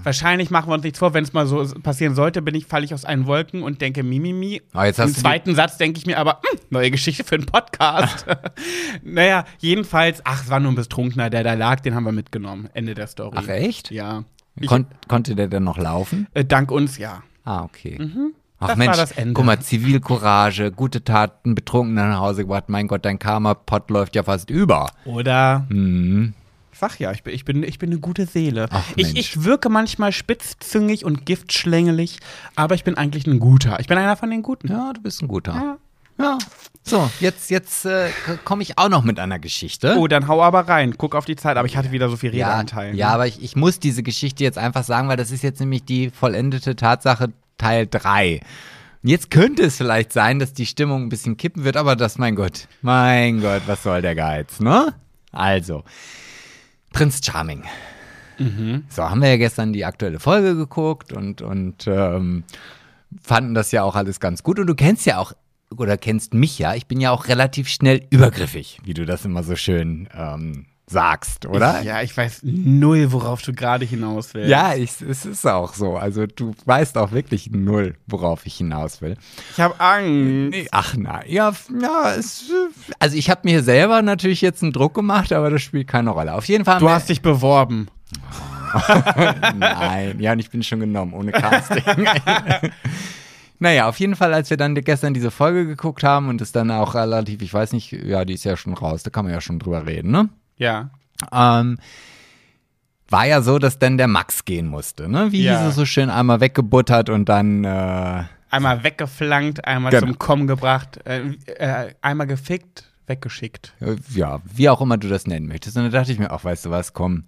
Wahrscheinlich 0.02 0.50
machen 0.50 0.68
wir 0.70 0.74
uns 0.74 0.82
nichts 0.82 0.98
vor, 0.98 1.14
wenn 1.14 1.22
es 1.24 1.32
mal 1.32 1.46
so 1.46 1.64
passieren 1.82 2.14
sollte, 2.14 2.42
bin 2.42 2.54
ich, 2.54 2.66
falle 2.66 2.84
ich 2.84 2.92
aus 2.94 3.04
allen 3.04 3.26
Wolken 3.26 3.62
und 3.62 3.80
denke 3.80 4.02
Mimimi. 4.02 4.60
Oh, 4.74 4.82
jetzt 4.82 4.98
hast 4.98 5.08
Im 5.10 5.14
zweiten 5.16 5.54
Satz 5.54 5.76
denke 5.78 5.98
ich 5.98 6.06
mir 6.06 6.18
aber, 6.18 6.40
hm, 6.50 6.58
neue 6.70 6.90
Geschichte 6.90 7.22
für 7.24 7.36
einen 7.36 7.46
Podcast. 7.46 8.26
naja, 9.02 9.44
jedenfalls, 9.58 10.20
ach, 10.24 10.42
es 10.42 10.50
war 10.50 10.58
nur 10.60 10.72
ein 10.72 10.76
Betrunkener, 10.76 11.30
der 11.30 11.44
da 11.44 11.54
lag, 11.54 11.80
den 11.80 11.94
haben 11.94 12.04
wir 12.04 12.12
mitgenommen. 12.12 12.68
Ende 12.74 12.94
der 12.94 13.06
Story. 13.06 13.36
Ach 13.38 13.48
echt? 13.48 13.90
Ja. 13.92 14.24
Ich, 14.60 14.66
Kon 14.66 14.86
konnte 15.08 15.34
der 15.34 15.46
denn 15.48 15.64
noch 15.64 15.78
laufen? 15.78 16.26
äh, 16.34 16.44
dank 16.44 16.70
uns, 16.72 16.98
ja. 16.98 17.22
Ah, 17.44 17.62
okay. 17.62 17.98
Ach. 18.62 18.68
Das 18.68 18.76
Mensch, 18.78 18.88
war 18.90 18.96
das 18.96 19.12
Ende. 19.12 19.34
guck 19.34 19.44
mal, 19.44 19.60
Zivilcourage, 19.60 20.70
gute 20.72 21.04
Taten, 21.04 21.54
betrunken 21.54 21.94
nach 21.94 22.18
Hause 22.20 22.42
gebracht. 22.42 22.64
Mein 22.68 22.88
Gott, 22.88 23.04
dein 23.04 23.18
Karma-Pot 23.18 23.90
läuft 23.90 24.16
ja 24.16 24.22
fast 24.22 24.50
über. 24.50 24.90
Oder 25.04 25.66
Mhm. 25.68 26.34
Ich 26.72 26.78
sag 26.78 26.98
ja, 26.98 27.12
ich 27.12 27.22
bin, 27.22 27.34
ich 27.34 27.44
bin, 27.44 27.62
ich 27.62 27.78
bin 27.78 27.90
eine 27.90 28.00
gute 28.00 28.26
Seele. 28.26 28.66
Ach, 28.70 28.82
ich, 28.96 29.16
ich 29.16 29.44
wirke 29.44 29.68
manchmal 29.68 30.10
spitzzüngig 30.10 31.04
und 31.04 31.26
giftschlängelig, 31.26 32.18
aber 32.56 32.74
ich 32.74 32.82
bin 32.82 32.96
eigentlich 32.96 33.26
ein 33.26 33.38
Guter. 33.38 33.78
Ich 33.78 33.86
bin 33.86 33.98
einer 33.98 34.16
von 34.16 34.30
den 34.30 34.42
Guten. 34.42 34.68
Ja, 34.68 34.92
du 34.92 35.00
bist 35.00 35.22
ein 35.22 35.28
guter. 35.28 35.52
Ja. 35.54 35.76
Ja. 36.18 36.38
So, 36.84 37.08
jetzt, 37.20 37.50
jetzt 37.50 37.84
äh, 37.86 38.08
komme 38.44 38.62
ich 38.62 38.76
auch 38.78 38.88
noch 38.88 39.02
mit 39.04 39.18
einer 39.20 39.38
Geschichte. 39.38 39.96
Oh, 39.98 40.08
dann 40.08 40.26
hau 40.28 40.42
aber 40.42 40.68
rein. 40.68 40.94
Guck 40.98 41.14
auf 41.14 41.24
die 41.24 41.36
Zeit, 41.36 41.56
aber 41.56 41.66
ich 41.66 41.76
hatte 41.76 41.90
wieder 41.92 42.08
so 42.08 42.16
viel 42.16 42.34
ja, 42.34 42.48
Redeanteil. 42.48 42.92
ne? 42.92 42.98
ja, 42.98 43.08
aber 43.10 43.26
ich, 43.26 43.42
ich 43.42 43.54
muss 43.56 43.78
diese 43.78 44.02
Geschichte 44.02 44.42
jetzt 44.44 44.58
einfach 44.58 44.82
sagen, 44.84 45.08
weil 45.08 45.16
das 45.16 45.30
ist 45.30 45.42
jetzt 45.42 45.60
nämlich 45.60 45.84
die 45.84 46.10
vollendete 46.10 46.74
Tatsache 46.76 47.32
Teil 47.62 47.86
3. 47.88 48.40
Jetzt 49.04 49.30
könnte 49.30 49.62
es 49.62 49.76
vielleicht 49.76 50.12
sein, 50.12 50.40
dass 50.40 50.52
die 50.52 50.66
Stimmung 50.66 51.04
ein 51.04 51.08
bisschen 51.08 51.36
kippen 51.36 51.62
wird, 51.62 51.76
aber 51.76 51.94
das, 51.94 52.18
mein 52.18 52.34
Gott, 52.34 52.66
mein 52.80 53.40
Gott, 53.40 53.62
was 53.66 53.84
soll 53.84 54.02
der 54.02 54.16
Geiz, 54.16 54.58
ne? 54.58 54.94
Also, 55.30 55.84
Prinz 56.92 57.20
Charming. 57.24 57.62
So, 58.88 59.08
haben 59.08 59.22
wir 59.22 59.28
ja 59.28 59.36
gestern 59.36 59.72
die 59.72 59.84
aktuelle 59.84 60.18
Folge 60.18 60.56
geguckt 60.56 61.12
und, 61.12 61.40
und 61.40 61.86
ähm, 61.86 62.42
fanden 63.22 63.54
das 63.54 63.70
ja 63.70 63.84
auch 63.84 63.94
alles 63.94 64.18
ganz 64.18 64.42
gut. 64.42 64.58
Und 64.58 64.66
du 64.66 64.74
kennst 64.74 65.06
ja 65.06 65.18
auch, 65.18 65.32
oder 65.76 65.96
kennst 65.96 66.34
mich 66.34 66.58
ja, 66.58 66.74
ich 66.74 66.86
bin 66.86 67.00
ja 67.00 67.12
auch 67.12 67.28
relativ 67.28 67.68
schnell 67.68 68.04
übergriffig, 68.10 68.80
wie 68.82 68.94
du 68.94 69.06
das 69.06 69.24
immer 69.24 69.44
so 69.44 69.54
schön 69.54 70.08
ähm, 70.14 70.66
sagst, 70.92 71.46
oder? 71.46 71.82
Ja, 71.82 72.02
ich 72.02 72.16
weiß 72.16 72.40
null, 72.42 73.10
worauf 73.10 73.42
du 73.42 73.52
gerade 73.52 73.84
hinaus 73.84 74.34
willst. 74.34 74.50
Ja, 74.50 74.74
ich, 74.74 75.00
es 75.00 75.24
ist 75.26 75.46
auch 75.46 75.74
so. 75.74 75.96
Also 75.96 76.26
du 76.26 76.54
weißt 76.64 76.96
auch 76.98 77.10
wirklich 77.12 77.50
null, 77.50 77.96
worauf 78.06 78.46
ich 78.46 78.54
hinaus 78.54 79.00
will. 79.00 79.16
Ich 79.50 79.60
habe 79.60 79.78
Angst. 79.80 80.50
Nee, 80.50 80.68
ach 80.70 80.94
na, 80.96 81.26
ja, 81.26 81.52
ja, 81.80 82.14
es, 82.16 82.50
also 82.98 83.16
ich 83.16 83.30
habe 83.30 83.40
mir 83.44 83.62
selber 83.62 84.02
natürlich 84.02 84.40
jetzt 84.40 84.62
einen 84.62 84.72
Druck 84.72 84.94
gemacht, 84.94 85.32
aber 85.32 85.50
das 85.50 85.62
spielt 85.62 85.88
keine 85.88 86.10
Rolle. 86.10 86.34
Auf 86.34 86.44
jeden 86.46 86.64
Fall. 86.64 86.78
Du 86.78 86.88
hast 86.88 87.08
dich 87.08 87.22
beworben. 87.22 87.88
Nein, 89.56 90.20
ja, 90.20 90.32
und 90.32 90.38
ich 90.38 90.50
bin 90.50 90.62
schon 90.62 90.80
genommen, 90.80 91.12
ohne 91.12 91.32
Casting. 91.32 91.82
naja, 93.58 93.88
auf 93.88 93.98
jeden 93.98 94.16
Fall, 94.16 94.32
als 94.32 94.50
wir 94.50 94.56
dann 94.56 94.74
gestern 94.74 95.14
diese 95.14 95.30
Folge 95.30 95.66
geguckt 95.66 96.02
haben 96.02 96.28
und 96.28 96.40
es 96.40 96.52
dann 96.52 96.70
auch 96.70 96.94
relativ, 96.94 97.42
ich 97.42 97.52
weiß 97.52 97.72
nicht, 97.72 97.92
ja, 97.92 98.24
die 98.24 98.34
ist 98.34 98.44
ja 98.44 98.56
schon 98.56 98.74
raus, 98.74 99.02
da 99.02 99.10
kann 99.10 99.24
man 99.24 99.34
ja 99.34 99.40
schon 99.40 99.58
drüber 99.58 99.86
reden, 99.86 100.10
ne? 100.10 100.28
Ja. 100.56 100.90
Ähm, 101.32 101.78
war 103.08 103.26
ja 103.26 103.42
so, 103.42 103.58
dass 103.58 103.78
dann 103.78 103.98
der 103.98 104.08
Max 104.08 104.44
gehen 104.44 104.66
musste, 104.66 105.08
ne? 105.08 105.32
Wie 105.32 105.42
Ja. 105.42 105.58
hieß 105.60 105.68
es 105.70 105.74
so 105.76 105.84
schön, 105.84 106.08
einmal 106.10 106.40
weggebuttert 106.40 107.10
und 107.10 107.28
dann, 107.28 107.64
äh, 107.64 108.24
Einmal 108.50 108.84
weggeflankt, 108.84 109.64
einmal 109.66 109.92
Genau. 109.92 110.06
zum 110.08 110.18
Kommen 110.18 110.46
gebracht, 110.46 111.00
äh, 111.06 111.22
äh, 111.46 111.94
einmal 112.02 112.26
gefickt, 112.26 112.84
weggeschickt. 113.06 113.72
ja, 114.14 114.40
wie 114.44 114.68
auch 114.68 114.80
immer 114.82 114.98
du 114.98 115.08
das 115.08 115.26
nennen 115.26 115.46
möchtest. 115.46 115.76
Und 115.76 115.84
da 115.84 115.88
dachte 115.90 116.12
ich 116.12 116.18
mir 116.18 116.30
auch, 116.30 116.44
weißt 116.44 116.66
du 116.66 116.70
was, 116.70 116.92
komm, 116.92 117.24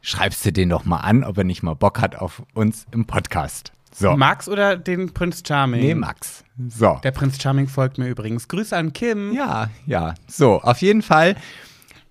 schreibst 0.00 0.44
du 0.44 0.52
den 0.52 0.68
doch 0.70 0.84
mal 0.84 0.98
an, 0.98 1.22
ob 1.24 1.38
er 1.38 1.44
nicht 1.44 1.62
mal 1.62 1.74
Bock 1.74 2.00
hat 2.00 2.16
auf 2.16 2.42
uns 2.54 2.86
im 2.90 3.04
Podcast. 3.06 3.72
So. 3.92 4.16
Max 4.16 4.48
oder 4.48 4.76
den 4.76 5.14
Prinz 5.14 5.42
Charming? 5.46 5.80
nee, 5.80 5.94
Max. 5.94 6.42
So. 6.68 6.98
Der 7.04 7.12
Prinz 7.12 7.40
Charming 7.40 7.68
folgt 7.68 7.96
mir 7.98 8.08
übrigens. 8.08 8.48
Grüße 8.48 8.76
an 8.76 8.92
Kim. 8.92 9.32
Ja, 9.32 9.70
ja. 9.86 10.14
So, 10.26 10.60
auf 10.60 10.82
jeden 10.82 11.02
Fall 11.02 11.36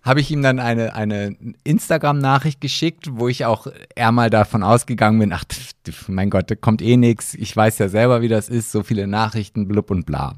habe 0.04 0.20
ich 0.20 0.30
ihm 0.32 0.42
dann 0.42 0.60
eine, 0.60 0.96
eine 0.96 1.36
Instagram-Nachricht 1.64 2.60
geschickt, 2.60 3.08
wo 3.14 3.30
ich 3.30 3.46
auch 3.46 3.68
eher 3.96 4.12
mal 4.12 4.30
davon 4.30 4.62
ausgegangen 4.62 5.18
bin, 5.20 5.32
ach, 5.34 5.46
pf, 5.46 6.10
mein 6.10 6.30
Gott, 6.30 6.52
da 6.52 6.56
kommt 6.56 6.82
eh 6.82 6.98
nix. 6.98 7.34
Ich 7.34 7.56
weiß 7.56 7.80
ja 7.80 7.88
selber, 7.88 8.22
wie 8.22 8.28
das 8.28 8.50
ist, 8.50 8.72
so 8.72 8.84
viele 8.84 9.08
Nachrichten, 9.08 9.68
blub 9.68 9.90
und 9.92 10.06
bla. 10.06 10.36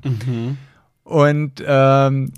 Und 1.03 1.63
ähm, 1.65 2.31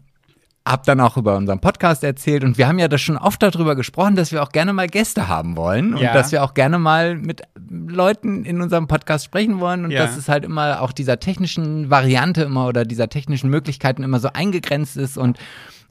hab 0.72 0.84
dann 0.84 1.00
auch 1.00 1.18
über 1.18 1.36
unseren 1.38 1.60
Podcast 1.60 2.04
erzählt 2.04 2.44
und 2.44 2.58
wir 2.58 2.68
haben 2.68 2.80
ja 2.80 2.88
das 2.88 3.02
schon 3.02 3.18
oft 3.18 3.42
darüber 3.42 3.76
gesprochen, 3.76 4.16
dass 4.16 4.32
wir 4.32 4.44
auch 4.44 4.52
gerne 4.52 4.74
mal 4.74 4.88
Gäste 4.88 5.28
haben 5.28 5.56
wollen 5.56 5.94
und 5.94 6.02
Ja. 6.02 6.14
dass 6.14 6.32
wir 6.32 6.44
auch 6.44 6.54
gerne 6.54 6.78
mal 6.80 7.16
mit 7.16 7.42
Leuten 7.70 8.44
in 8.46 8.62
unserem 8.62 8.88
Podcast 8.88 9.26
sprechen 9.26 9.60
wollen 9.60 9.86
und 9.86 9.92
Ja. 9.92 10.06
dass 10.06 10.18
es 10.18 10.30
halt 10.30 10.44
immer 10.46 10.82
auch 10.82 10.92
dieser 10.92 11.20
technischen 11.20 11.90
Variante 11.90 12.44
immer 12.44 12.68
oder 12.68 12.86
dieser 12.86 13.10
technischen 13.10 13.50
Möglichkeiten 13.50 14.04
immer 14.04 14.20
so 14.20 14.30
eingegrenzt 14.34 14.98
ist 14.98 15.18
und 15.18 15.38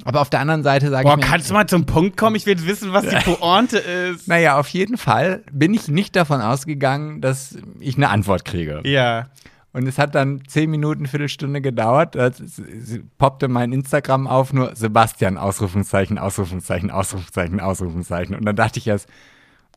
aber 0.04 0.20
auf 0.20 0.28
der 0.28 0.40
anderen 0.40 0.62
Seite 0.62 0.90
sage 0.90 1.04
Boah, 1.04 1.12
ich 1.18 1.24
mir, 1.24 1.30
kannst 1.30 1.48
du 1.48 1.54
mal 1.54 1.66
zum 1.66 1.86
Punkt 1.86 2.18
kommen? 2.18 2.36
Ich 2.36 2.44
will 2.44 2.66
wissen, 2.66 2.92
was 2.92 3.06
die 3.06 3.16
Pointe 3.34 3.78
ist. 3.78 4.28
naja, 4.28 4.58
auf 4.58 4.68
jeden 4.68 4.98
Fall 4.98 5.42
bin 5.50 5.72
ich 5.72 5.88
nicht 5.88 6.14
davon 6.16 6.42
ausgegangen, 6.42 7.22
dass 7.22 7.56
ich 7.80 7.96
eine 7.96 8.10
Antwort 8.10 8.44
kriege. 8.44 8.82
Ja. 8.84 9.28
Und 9.76 9.86
es 9.86 9.98
hat 9.98 10.14
dann 10.14 10.42
zehn 10.46 10.70
Minuten, 10.70 11.06
Viertelstunde 11.06 11.60
gedauert. 11.60 12.14
Da 12.14 12.28
s- 12.28 12.40
s- 12.58 13.00
poppte 13.18 13.48
mein 13.48 13.72
Instagram 13.72 14.26
auf, 14.26 14.52
nur 14.54 14.74
Sebastian, 14.74 15.36
Ausrufungszeichen, 15.36 16.18
Ausrufungszeichen, 16.18 16.90
Ausrufungszeichen, 16.90 17.60
Ausrufungszeichen. 17.60 18.34
Und 18.36 18.44
dann 18.46 18.56
dachte 18.56 18.78
ich 18.78 18.86
erst, 18.86 19.06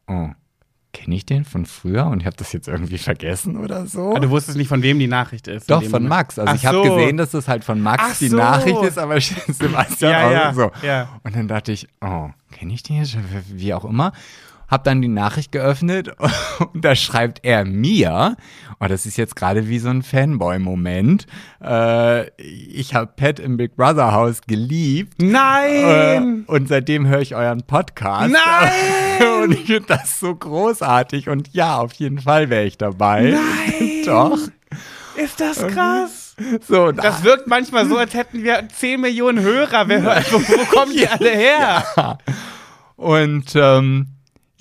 oh, 0.07 0.29
kenne 0.93 1.15
ich 1.15 1.25
den 1.25 1.43
von 1.45 1.65
früher 1.65 2.05
und 2.07 2.21
ich 2.21 2.25
habe 2.25 2.37
das 2.37 2.51
jetzt 2.53 2.67
irgendwie 2.67 2.97
vergessen 2.97 3.57
oder 3.57 3.85
so? 3.87 4.11
Aber 4.11 4.21
du 4.21 4.29
wusstest 4.29 4.57
nicht, 4.57 4.69
von 4.69 4.81
wem 4.83 4.97
die 4.99 5.07
Nachricht 5.07 5.47
ist. 5.47 5.69
Doch, 5.69 5.83
von 5.83 5.91
Moment. 5.91 6.09
Max. 6.09 6.39
Also 6.39 6.51
Ach 6.51 6.55
ich 6.55 6.65
habe 6.65 6.77
so. 6.77 6.83
gesehen, 6.95 7.17
dass 7.17 7.31
das 7.31 7.47
halt 7.47 7.63
von 7.65 7.81
Max 7.81 8.03
Ach 8.07 8.17
die 8.17 8.29
so. 8.29 8.37
Nachricht 8.37 8.81
ist, 8.81 8.97
aber 8.97 9.19
Sebastian 9.47 10.11
Ja, 10.11 10.27
auch 10.27 10.31
ja, 10.31 10.53
so. 10.53 10.71
ja. 10.81 11.09
Und 11.23 11.35
dann 11.35 11.47
dachte 11.47 11.73
ich, 11.73 11.87
oh, 12.01 12.29
kenne 12.51 12.73
ich 12.73 12.83
den 12.83 12.97
jetzt? 12.97 13.17
Wie 13.53 13.73
auch 13.73 13.83
immer. 13.85 14.13
Hab 14.69 14.83
dann 14.83 15.01
die 15.01 15.07
Nachricht 15.07 15.51
geöffnet 15.51 16.11
und 16.73 16.85
da 16.85 16.95
schreibt 16.95 17.39
er 17.43 17.65
mir, 17.65 18.37
oh, 18.79 18.85
das 18.87 19.05
ist 19.05 19.17
jetzt 19.17 19.35
gerade 19.35 19.67
wie 19.67 19.79
so 19.79 19.89
ein 19.89 20.03
Fanboy-Moment, 20.03 21.25
äh, 21.63 22.29
ich 22.37 22.93
habe 22.93 23.11
Pat 23.15 23.39
im 23.39 23.57
Big 23.57 23.75
Brother 23.75 24.11
Haus 24.11 24.41
geliebt. 24.41 25.21
Äh, 25.21 25.25
Nein! 25.25 26.43
und 26.47 26.67
seitdem 26.67 27.07
höre 27.07 27.21
ich 27.21 27.35
euren 27.35 27.63
Podcast. 27.63 28.31
Nein! 28.31 29.27
Und 29.43 29.51
ich 29.51 29.65
finde 29.65 29.85
das 29.87 30.19
so 30.19 30.35
großartig. 30.35 31.29
Und 31.29 31.53
ja, 31.53 31.77
auf 31.77 31.93
jeden 31.93 32.19
Fall 32.19 32.49
wäre 32.49 32.65
ich 32.65 32.77
dabei. 32.77 33.31
Nein! 33.31 33.89
Doch. 34.05 34.37
Ist 35.15 35.39
das 35.39 35.65
krass? 35.67 36.35
So, 36.67 36.91
Das 36.91 37.23
wirkt 37.23 37.47
manchmal 37.47 37.87
so, 37.87 37.97
als 37.97 38.13
hätten 38.13 38.43
wir 38.43 38.67
10 38.69 39.01
Millionen 39.01 39.41
Hörer. 39.41 39.87
Wer 39.87 40.01
hört, 40.01 40.31
wo, 40.31 40.39
wo 40.39 40.65
kommen 40.65 40.93
die 40.93 41.07
alle 41.07 41.29
her? 41.29 42.17
Und 42.95 43.53
ähm, 43.55 44.07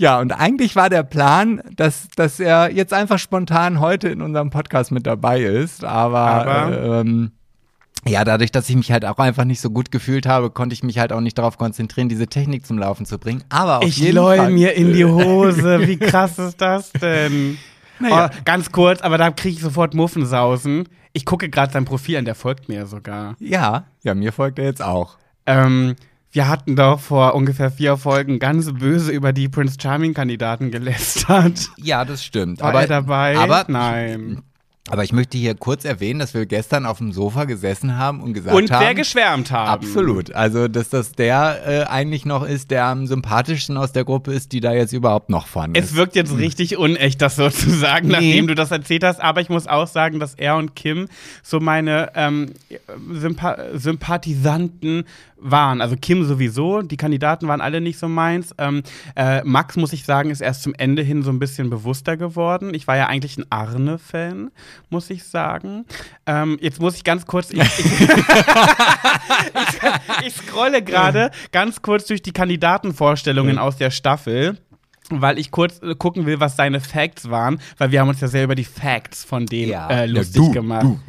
Ja, 0.00 0.20
und 0.20 0.30
eigentlich 0.30 0.76
war 0.76 0.88
der 0.90 1.02
Plan, 1.02 1.60
dass, 1.74 2.06
dass 2.14 2.38
er 2.38 2.70
jetzt 2.72 2.92
einfach 2.92 3.18
spontan 3.18 3.80
heute 3.80 4.08
in 4.08 4.22
unserem 4.22 4.50
Podcast 4.50 4.92
mit 4.92 5.06
dabei 5.08 5.40
ist. 5.42 5.84
Aber, 5.84 6.18
Aber? 6.20 6.70
äh, 6.72 7.00
ähm, 7.00 7.32
ja, 8.06 8.22
dadurch, 8.24 8.52
dass 8.52 8.70
ich 8.70 8.76
mich 8.76 8.92
halt 8.92 9.04
auch 9.04 9.18
einfach 9.18 9.42
nicht 9.44 9.60
so 9.60 9.70
gut 9.70 9.90
gefühlt 9.90 10.24
habe, 10.24 10.50
konnte 10.50 10.72
ich 10.72 10.84
mich 10.84 11.00
halt 11.00 11.12
auch 11.12 11.20
nicht 11.20 11.36
darauf 11.36 11.58
konzentrieren, 11.58 12.08
diese 12.08 12.28
Technik 12.28 12.64
zum 12.64 12.78
Laufen 12.78 13.06
zu 13.06 13.18
bringen. 13.18 13.42
Aber 13.48 13.78
auf 13.78 13.84
Ich 13.84 13.98
jeden 13.98 14.18
Fall. 14.22 14.50
mir 14.52 14.74
in 14.74 14.92
die 14.92 15.04
Hose. 15.04 15.86
Wie 15.88 15.96
krass 15.98 16.38
ist 16.38 16.60
das 16.60 16.92
denn? 16.92 17.58
Naja. 17.98 18.30
Oh, 18.32 18.36
ganz 18.44 18.70
kurz, 18.70 19.00
aber 19.02 19.18
da 19.18 19.32
kriege 19.32 19.56
ich 19.56 19.60
sofort 19.60 19.94
Muffensausen. 19.94 20.88
Ich 21.12 21.24
gucke 21.24 21.48
gerade 21.48 21.72
sein 21.72 21.84
Profil 21.84 22.18
an, 22.18 22.24
der 22.24 22.36
folgt 22.36 22.68
mir 22.68 22.86
sogar. 22.86 23.34
Ja, 23.40 23.86
ja, 24.04 24.14
mir 24.14 24.32
folgt 24.32 24.60
er 24.60 24.66
jetzt 24.66 24.82
auch. 24.82 25.16
Ähm, 25.46 25.96
wir 26.38 26.46
hatten 26.46 26.76
doch 26.76 27.00
vor 27.00 27.34
ungefähr 27.34 27.68
vier 27.68 27.96
Folgen 27.96 28.38
ganz 28.38 28.72
böse 28.72 29.10
über 29.10 29.32
die 29.32 29.48
Prince 29.48 29.76
Charming-Kandidaten 29.82 30.70
gelästert. 30.70 31.68
Ja, 31.78 32.04
das 32.04 32.22
stimmt. 32.22 32.60
War 32.60 32.68
aber 32.68 32.82
er 32.82 32.86
dabei? 32.86 33.36
Aber, 33.36 33.64
Nein. 33.66 34.44
Aber 34.90 35.04
ich 35.04 35.12
möchte 35.12 35.38
hier 35.38 35.54
kurz 35.54 35.84
erwähnen, 35.84 36.18
dass 36.18 36.34
wir 36.34 36.46
gestern 36.46 36.86
auf 36.86 36.98
dem 36.98 37.12
Sofa 37.12 37.44
gesessen 37.44 37.96
haben 37.96 38.20
und 38.22 38.32
gesagt 38.34 38.54
Und 38.56 38.70
haben. 38.70 38.84
wer 38.84 38.94
geschwärmt 38.94 39.50
haben. 39.50 39.68
Absolut. 39.70 40.34
Also, 40.34 40.68
dass 40.68 40.88
das 40.88 41.12
der 41.12 41.60
äh, 41.66 41.84
eigentlich 41.84 42.24
noch 42.24 42.44
ist, 42.46 42.70
der 42.70 42.86
am 42.86 43.06
sympathischsten 43.06 43.76
aus 43.76 43.92
der 43.92 44.04
Gruppe 44.04 44.32
ist, 44.32 44.52
die 44.52 44.60
da 44.60 44.72
jetzt 44.72 44.92
überhaupt 44.92 45.30
noch 45.30 45.46
vorne 45.46 45.78
Es 45.78 45.86
ist. 45.90 45.96
wirkt 45.96 46.16
jetzt 46.16 46.36
richtig 46.36 46.76
unecht, 46.78 47.20
das 47.22 47.36
so 47.36 47.48
zu 47.50 47.70
sagen, 47.70 48.08
Nee. 48.08 48.12
nachdem 48.14 48.46
du 48.48 48.54
das 48.54 48.70
erzählt 48.70 49.04
hast. 49.04 49.20
Aber 49.20 49.40
ich 49.40 49.48
muss 49.48 49.66
auch 49.66 49.86
sagen, 49.86 50.20
dass 50.20 50.34
er 50.34 50.56
und 50.56 50.74
Kim 50.76 51.08
so 51.42 51.60
meine 51.60 52.10
ähm, 52.14 52.46
Sympa 53.12 53.56
Sympathisanten 53.74 55.04
waren. 55.40 55.80
Also 55.80 55.96
Kim 55.96 56.24
sowieso, 56.24 56.82
die 56.82 56.96
Kandidaten 56.96 57.46
waren 57.46 57.60
alle 57.60 57.80
nicht 57.80 57.98
so 57.98 58.08
meins. 58.08 58.52
Ähm, 58.58 58.82
äh, 59.14 59.42
Max, 59.44 59.76
muss 59.76 59.92
ich 59.92 60.04
sagen, 60.04 60.30
ist 60.30 60.40
erst 60.40 60.62
zum 60.62 60.74
Ende 60.74 61.02
hin 61.02 61.22
so 61.22 61.30
ein 61.30 61.38
bisschen 61.38 61.70
bewusster 61.70 62.16
geworden. 62.16 62.74
Ich 62.74 62.86
war 62.88 62.96
ja 62.96 63.06
eigentlich 63.06 63.38
ein 63.38 63.44
Arne-Fan, 63.50 64.50
muss 64.90 65.10
ich 65.10 65.24
sagen. 65.24 65.84
Ähm, 66.26 66.58
jetzt 66.60 66.80
muss 66.80 66.96
ich 66.96 67.04
ganz 67.04 67.26
kurz. 67.26 67.50
Ich, 67.50 67.60
ich, 67.60 68.00
ich, 68.00 68.08
ich 70.26 70.34
scrolle 70.34 70.82
gerade 70.82 71.30
ganz 71.52 71.82
kurz 71.82 72.06
durch 72.06 72.22
die 72.22 72.32
Kandidatenvorstellungen 72.32 73.58
aus 73.58 73.76
der 73.76 73.90
Staffel. 73.90 74.58
Weil 75.10 75.38
ich 75.38 75.50
kurz 75.50 75.80
äh, 75.82 75.94
gucken 75.94 76.26
will, 76.26 76.38
was 76.38 76.56
seine 76.56 76.80
Facts 76.80 77.30
waren, 77.30 77.60
weil 77.78 77.90
wir 77.90 78.00
haben 78.00 78.08
uns 78.08 78.20
ja 78.20 78.28
sehr 78.28 78.44
über 78.44 78.54
die 78.54 78.64
Facts 78.64 79.24
von 79.24 79.46
denen 79.46 79.72
äh, 79.72 80.04
lustig 80.04 80.42
du, 80.42 80.52
gemacht. 80.52 80.84
Du. 80.84 81.00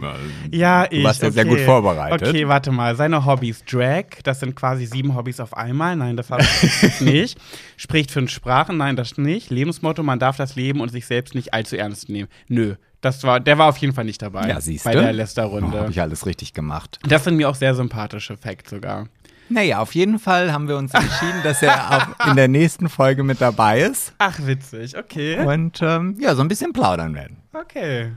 Ja, 0.51 0.87
ich. 0.89 1.03
warst 1.03 1.21
ja 1.21 1.31
sehr 1.31 1.43
gut 1.43 1.59
vorbereitet. 1.59 2.29
Okay, 2.29 2.47
warte 2.47 2.71
mal. 2.71 2.95
Seine 2.95 3.25
Hobbys. 3.25 3.63
Drag, 3.65 4.05
das 4.23 4.39
sind 4.39 4.55
quasi 4.55 4.85
sieben 4.85 5.15
Hobbys 5.15 5.41
auf 5.41 5.55
einmal. 5.55 5.97
Nein, 5.97 6.15
das 6.15 6.29
habe 6.29 6.43
ich 6.43 7.01
nicht. 7.01 7.37
Spricht 7.75 8.11
fünf 8.11 8.31
Sprachen. 8.31 8.77
Nein, 8.77 8.95
das 8.95 9.17
nicht. 9.17 9.49
Lebensmotto, 9.49 10.01
man 10.01 10.17
darf 10.17 10.37
das 10.37 10.55
Leben 10.55 10.79
und 10.79 10.89
sich 10.89 11.05
selbst 11.05 11.35
nicht 11.35 11.53
allzu 11.53 11.75
ernst 11.75 12.07
nehmen. 12.07 12.29
Nö. 12.47 12.75
Das 13.01 13.23
war, 13.23 13.39
der 13.39 13.57
war 13.57 13.69
auf 13.69 13.77
jeden 13.77 13.93
Fall 13.93 14.03
nicht 14.05 14.21
dabei. 14.21 14.47
Ja, 14.49 14.59
siehst 14.59 14.83
Bei 14.83 14.93
du. 14.93 15.01
der 15.01 15.13
Lester-Runde. 15.13 15.71
Oh, 15.77 15.79
Habe 15.81 15.91
ich 15.91 16.01
alles 16.01 16.25
richtig 16.25 16.53
gemacht. 16.53 16.99
das 17.07 17.23
sind 17.23 17.37
mir 17.37 17.49
auch 17.49 17.55
sehr 17.55 17.73
sympathische 17.75 18.35
Facts 18.37 18.69
sogar. 18.71 19.07
Naja, 19.51 19.79
auf 19.79 19.95
jeden 19.95 20.19
Fall 20.19 20.51
haben 20.53 20.67
wir 20.67 20.77
uns 20.77 20.93
entschieden, 20.93 21.41
dass 21.43 21.63
er 21.63 21.91
auch 22.19 22.27
in 22.27 22.35
der 22.35 22.47
nächsten 22.47 22.87
Folge 22.87 23.23
mit 23.23 23.41
dabei 23.41 23.81
ist 23.81 24.13
Ach, 24.19 24.37
witzig. 24.45 24.95
Okay. 24.95 25.39
und 25.43 25.79
ähm, 25.81 26.17
ja, 26.19 26.35
so 26.35 26.41
ein 26.41 26.47
bisschen 26.47 26.71
plaudern 26.71 27.15
werden. 27.15 27.37
Okay. 27.53 28.11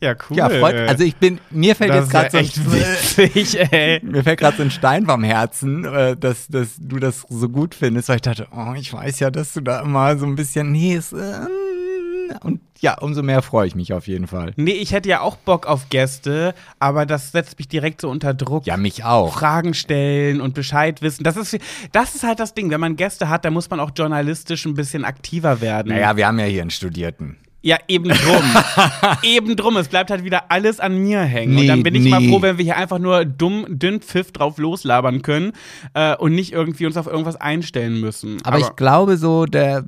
Ja, 0.00 0.14
cool. 0.28 0.36
Ja, 0.36 0.48
freut. 0.50 0.76
Also 0.88 1.02
ich 1.04 1.16
bin, 1.16 1.40
mir 1.50 1.74
fällt 1.74 1.90
das 1.90 2.00
jetzt 2.04 2.10
gerade 2.10 2.30
so 2.30 2.36
echt 2.38 2.72
witzig, 2.72 3.58
ey. 3.72 4.00
mir 4.04 4.22
fällt 4.22 4.38
gerade 4.38 4.56
so 4.58 4.62
ein 4.62 4.70
Stein 4.70 5.06
vom 5.06 5.24
Herzen, 5.24 5.84
äh, 5.86 6.16
dass, 6.16 6.46
dass 6.48 6.76
du 6.78 6.98
das 6.98 7.24
so 7.28 7.48
gut 7.48 7.74
findest, 7.74 8.08
weil 8.10 8.16
ich 8.16 8.22
dachte, 8.22 8.46
oh, 8.54 8.74
ich 8.76 8.92
weiß 8.92 9.18
ja, 9.20 9.30
dass 9.30 9.54
du 9.54 9.62
da 9.62 9.80
immer 9.80 10.16
so 10.18 10.26
ein 10.26 10.36
bisschen, 10.36 10.70
nee, 10.70 10.94
ist, 10.94 11.14
äh, 11.14 11.46
und 12.42 12.60
ja, 12.80 12.98
umso 12.98 13.22
mehr 13.22 13.42
freue 13.42 13.66
ich 13.66 13.74
mich 13.74 13.92
auf 13.92 14.06
jeden 14.06 14.26
Fall. 14.26 14.52
Nee, 14.56 14.72
ich 14.72 14.92
hätte 14.92 15.08
ja 15.08 15.20
auch 15.20 15.36
Bock 15.36 15.66
auf 15.66 15.88
Gäste, 15.88 16.54
aber 16.78 17.06
das 17.06 17.32
setzt 17.32 17.58
mich 17.58 17.68
direkt 17.68 18.00
so 18.00 18.10
unter 18.10 18.34
Druck. 18.34 18.66
Ja, 18.66 18.76
mich 18.76 19.04
auch. 19.04 19.34
Fragen 19.34 19.74
stellen 19.74 20.40
und 20.40 20.54
Bescheid 20.54 21.02
wissen. 21.02 21.24
Das 21.24 21.36
ist, 21.36 21.58
das 21.92 22.14
ist 22.14 22.24
halt 22.24 22.40
das 22.40 22.54
Ding. 22.54 22.70
Wenn 22.70 22.80
man 22.80 22.96
Gäste 22.96 23.28
hat, 23.28 23.44
dann 23.44 23.52
muss 23.52 23.70
man 23.70 23.80
auch 23.80 23.90
journalistisch 23.96 24.66
ein 24.66 24.74
bisschen 24.74 25.04
aktiver 25.04 25.60
werden. 25.60 25.88
Naja, 25.88 26.16
wir 26.16 26.26
haben 26.26 26.38
ja 26.38 26.46
hier 26.46 26.62
einen 26.62 26.70
Studierten. 26.70 27.36
Ja, 27.66 27.78
eben 27.88 28.10
drum. 28.10 28.44
eben 29.24 29.56
drum. 29.56 29.76
Es 29.76 29.88
bleibt 29.88 30.12
halt 30.12 30.22
wieder 30.22 30.52
alles 30.52 30.78
an 30.78 30.98
mir 30.98 31.22
hängen. 31.22 31.56
und 31.56 31.62
Nee, 31.62 31.66
dann 31.66 31.82
bin 31.82 31.96
ich 31.96 32.08
mal 32.08 32.20
nee. 32.20 32.28
froh, 32.28 32.40
wenn 32.40 32.58
wir 32.58 32.64
hier 32.64 32.76
einfach 32.76 33.00
nur 33.00 33.24
dumm, 33.24 33.66
dünn 33.68 34.00
Pfiff 34.00 34.30
drauf 34.30 34.58
loslabern 34.58 35.22
können 35.22 35.50
äh, 35.92 36.14
und 36.14 36.32
nicht 36.36 36.52
irgendwie 36.52 36.86
uns 36.86 36.96
auf 36.96 37.08
irgendwas 37.08 37.34
einstellen 37.34 38.00
müssen. 38.00 38.40
Aber, 38.44 38.60
ich 38.60 38.76
glaube 38.76 39.16
so, 39.16 39.46
der, 39.46 39.84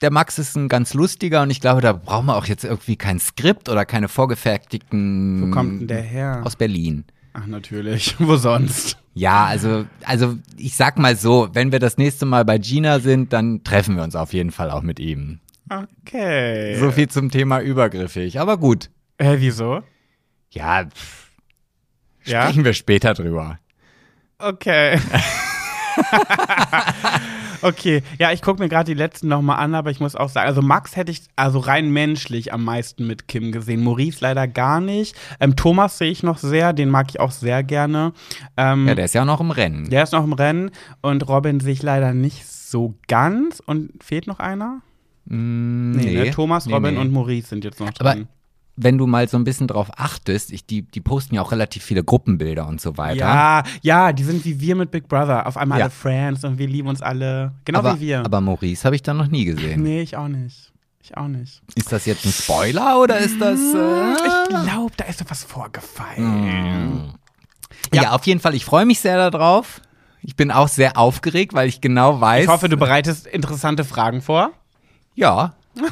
der 0.00 0.12
Max 0.12 0.38
ist 0.38 0.56
ein 0.56 0.68
ganz 0.68 0.94
lustiger 0.94 1.42
und 1.42 1.50
ich 1.50 1.60
glaube, 1.60 1.80
da 1.80 1.92
brauchen 1.92 2.26
wir 2.26 2.36
auch 2.36 2.46
jetzt 2.46 2.62
irgendwie 2.62 2.94
kein 2.94 3.18
Skript 3.18 3.68
oder 3.68 3.84
keine 3.84 4.06
vorgefertigten. 4.06 5.42
wo 5.42 5.50
kommt 5.50 5.80
denn 5.80 5.88
der 5.88 6.02
her? 6.02 6.42
Aus 6.44 6.54
Berlin. 6.54 7.02
Ach, 7.32 7.46
natürlich. 7.46 8.14
Wo 8.20 8.36
sonst? 8.36 8.96
Ja, 9.14 9.44
also, 9.44 9.86
also 10.04 10.36
ich 10.56 10.76
sag 10.76 10.98
mal 10.98 11.16
so, 11.16 11.48
wenn 11.52 11.72
wir 11.72 11.80
das 11.80 11.98
nächste 11.98 12.26
Mal 12.26 12.44
bei 12.44 12.58
Gina 12.58 13.00
sind, 13.00 13.32
dann 13.32 13.64
treffen 13.64 13.96
wir 13.96 14.04
uns 14.04 14.14
auf 14.14 14.32
jeden 14.32 14.52
Fall 14.52 14.70
auch 14.70 14.82
mit 14.82 15.00
ihm. 15.00 15.40
Okay. 15.70 16.76
So 16.78 16.90
viel 16.90 17.08
zum 17.08 17.30
Thema 17.30 17.60
übergriffig. 17.60 18.40
Aber 18.40 18.56
gut. 18.56 18.90
Hä, 19.20 19.36
wieso? 19.38 19.82
Ja, 20.50 20.84
pff, 20.86 21.30
Ja? 22.24 22.42
sprechen 22.44 22.64
wir 22.64 22.72
später 22.74 23.14
drüber. 23.14 23.58
Okay. 24.38 24.98
okay, 27.62 28.02
ja, 28.18 28.32
ich 28.32 28.42
gucke 28.42 28.62
mir 28.62 28.68
gerade 28.68 28.92
die 28.92 28.98
letzten 28.98 29.28
nochmal 29.28 29.58
an, 29.58 29.74
aber 29.74 29.90
ich 29.90 30.00
muss 30.00 30.14
auch 30.14 30.28
sagen, 30.28 30.46
also 30.46 30.62
Max 30.62 30.96
hätte 30.96 31.10
ich 31.10 31.22
also 31.36 31.58
rein 31.58 31.90
menschlich 31.90 32.52
am 32.52 32.64
meisten 32.64 33.06
mit 33.06 33.28
Kim 33.28 33.52
gesehen. 33.52 33.82
Maurice 33.82 34.18
leider 34.20 34.46
gar 34.46 34.80
nicht. 34.80 35.16
Ähm, 35.40 35.56
Thomas 35.56 35.98
sehe 35.98 36.10
ich 36.10 36.22
noch 36.22 36.38
sehr, 36.38 36.72
den 36.72 36.90
mag 36.90 37.06
ich 37.10 37.20
auch 37.20 37.32
sehr 37.32 37.62
gerne. 37.64 38.12
Ähm, 38.56 38.86
Ja, 38.86 38.94
der 38.94 39.06
ist 39.06 39.14
ja 39.14 39.22
auch 39.22 39.26
noch 39.26 39.40
im 39.40 39.50
Rennen. 39.50 39.90
der 39.90 40.04
ist 40.04 40.12
noch 40.12 40.24
im 40.24 40.32
Rennen 40.32 40.70
und 41.02 41.28
Robin 41.28 41.60
sehe 41.60 41.72
ich 41.72 41.82
leider 41.82 42.14
nicht 42.14 42.46
so 42.46 42.94
ganz. 43.08 43.60
Und 43.60 43.90
fehlt 44.02 44.26
noch 44.26 44.38
einer? 44.38 44.80
Mm, 45.28 45.92
Nee, 45.92 46.14
ne? 46.24 46.30
Thomas, 46.30 46.66
nee, 46.66 46.72
Robin 46.74 46.94
nee. 46.94 47.00
und 47.00 47.12
Maurice 47.12 47.48
sind 47.48 47.64
jetzt 47.64 47.80
noch 47.80 47.88
Aber 47.98 48.14
drin. 48.14 48.28
wenn 48.76 48.96
du 48.98 49.06
mal 49.06 49.28
so 49.28 49.36
ein 49.36 49.44
bisschen 49.44 49.66
drauf 49.66 49.90
achtest, 49.96 50.52
ich, 50.52 50.64
die, 50.66 50.82
die 50.82 51.00
posten 51.00 51.34
ja 51.34 51.42
auch 51.42 51.52
relativ 51.52 51.82
viele 51.84 52.02
Gruppenbilder 52.04 52.66
und 52.66 52.80
so 52.80 52.96
weiter. 52.96 53.18
Ja, 53.20 53.62
ja, 53.82 54.12
die 54.12 54.24
sind 54.24 54.44
wie 54.44 54.60
wir 54.60 54.74
mit 54.76 54.90
Big 54.90 55.08
Brother. 55.08 55.46
Auf 55.46 55.56
einmal 55.56 55.78
Ja. 55.78 55.84
alle 55.86 55.90
Friends 55.92 56.44
und 56.44 56.58
wir 56.58 56.66
lieben 56.66 56.88
uns 56.88 57.02
alle. 57.02 57.52
Genau 57.64 57.80
aber, 57.80 57.96
wie 57.96 58.06
wir. 58.06 58.24
aber 58.24 58.40
Maurice 58.40 58.84
habe 58.84 58.96
ich 58.96 59.02
da 59.02 59.12
noch 59.14 59.28
nie 59.28 59.44
gesehen. 59.44 59.82
nee, 59.82 60.00
ich 60.02 60.16
auch 60.16 60.28
nicht. 60.28 60.72
Ich 61.02 61.16
auch 61.16 61.28
nicht. 61.28 61.62
Ist 61.74 61.90
das 61.92 62.04
jetzt 62.06 62.24
ein 62.26 62.32
Spoiler 62.32 63.00
oder 63.00 63.18
ist 63.18 63.40
das. 63.40 63.58
Äh, 63.58 64.12
Ich 64.26 64.48
glaube, 64.64 64.92
da 64.96 65.04
ist 65.04 65.20
doch 65.20 65.26
was 65.30 65.44
vorgefallen. 65.44 67.12
ja. 67.94 68.02
Ja. 68.02 68.10
auf 68.12 68.26
jeden 68.26 68.40
Fall. 68.40 68.54
Ich 68.54 68.64
freue 68.64 68.84
mich 68.84 69.00
sehr 69.00 69.30
darauf. 69.30 69.80
Ich 70.22 70.36
bin 70.36 70.50
auch 70.50 70.68
sehr 70.68 70.98
aufgeregt, 70.98 71.54
weil 71.54 71.68
ich 71.68 71.80
genau 71.80 72.20
weiß. 72.20 72.44
Ich 72.44 72.50
hoffe, 72.50 72.68
du 72.68 72.76
bereitest 72.76 73.26
interessante 73.26 73.84
Fragen 73.84 74.20
vor. 74.20 74.50
Ja. 75.18 75.54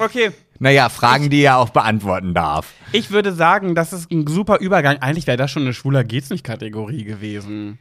Okay. 0.00 0.30
Naja, 0.60 0.88
Fragen, 0.90 1.28
die 1.28 1.42
er 1.42 1.58
auch 1.58 1.70
beantworten 1.70 2.32
darf. 2.32 2.72
Ich 2.92 3.10
würde 3.10 3.32
sagen, 3.32 3.74
das 3.74 3.92
ist 3.92 4.12
ein 4.12 4.28
super 4.28 4.58
Übergang. 4.60 4.98
Eigentlich 4.98 5.26
wäre 5.26 5.36
das 5.36 5.50
schon 5.50 5.62
eine 5.62 5.74
schwuler 5.74 6.04
geht's 6.04 6.30
nicht 6.30 6.44
Kategorie 6.44 7.02
gewesen. 7.02 7.78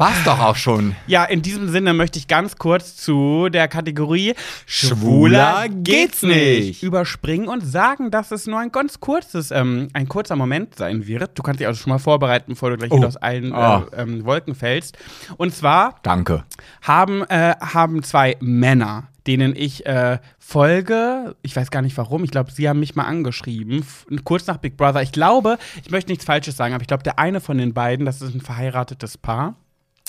War's 0.00 0.24
doch 0.24 0.38
auch 0.40 0.56
schon. 0.56 0.96
Ja, 1.06 1.24
in 1.26 1.42
diesem 1.42 1.68
Sinne 1.68 1.92
möchte 1.92 2.18
ich 2.18 2.26
ganz 2.26 2.56
kurz 2.56 2.96
zu 2.96 3.50
der 3.50 3.68
Kategorie 3.68 4.34
Schwuler 4.64 5.66
geht's 5.68 6.22
nicht. 6.22 6.82
überspringen 6.82 7.48
und 7.48 7.60
sagen, 7.60 8.10
dass 8.10 8.30
es 8.30 8.46
nur 8.46 8.58
ein 8.60 8.72
ganz 8.72 9.00
kurzes, 9.00 9.50
ähm, 9.50 9.88
ein 9.92 10.08
kurzer 10.08 10.36
Moment 10.36 10.74
sein 10.76 11.06
wird. 11.06 11.38
Du 11.38 11.42
kannst 11.42 11.60
dich 11.60 11.66
also 11.66 11.82
schon 11.82 11.90
mal 11.92 11.98
vorbereiten, 11.98 12.52
bevor 12.52 12.70
du 12.70 12.78
gleich 12.78 12.90
Oh. 12.90 12.96
wieder 12.96 13.08
aus 13.08 13.18
allen 13.18 13.52
äh, 13.52 13.80
ähm, 13.94 14.24
Wolken 14.24 14.54
fällst. 14.54 14.96
Und 15.36 15.54
zwar 15.54 15.96
Danke. 16.02 16.44
haben, 16.80 17.22
äh, 17.24 17.54
haben 17.60 18.02
zwei 18.02 18.38
Männer, 18.40 19.08
denen 19.26 19.54
ich 19.54 19.84
äh, 19.84 20.18
folge. 20.38 21.36
Ich 21.42 21.54
weiß 21.54 21.70
gar 21.70 21.82
nicht 21.82 21.98
warum. 21.98 22.24
Ich 22.24 22.30
glaube, 22.30 22.50
sie 22.52 22.70
haben 22.70 22.80
mich 22.80 22.94
mal 22.94 23.04
angeschrieben, 23.04 23.84
kurz 24.24 24.46
nach 24.46 24.56
Big 24.56 24.78
Brother. 24.78 25.02
Ich 25.02 25.12
glaube, 25.12 25.58
ich 25.84 25.90
möchte 25.90 26.10
nichts 26.10 26.24
Falsches 26.24 26.56
sagen, 26.56 26.72
aber 26.72 26.80
ich 26.80 26.88
glaube, 26.88 27.02
der 27.02 27.18
eine 27.18 27.42
von 27.42 27.58
den 27.58 27.74
beiden, 27.74 28.06
das 28.06 28.22
ist 28.22 28.34
ein 28.34 28.40
verheiratetes 28.40 29.18
Paar. 29.18 29.56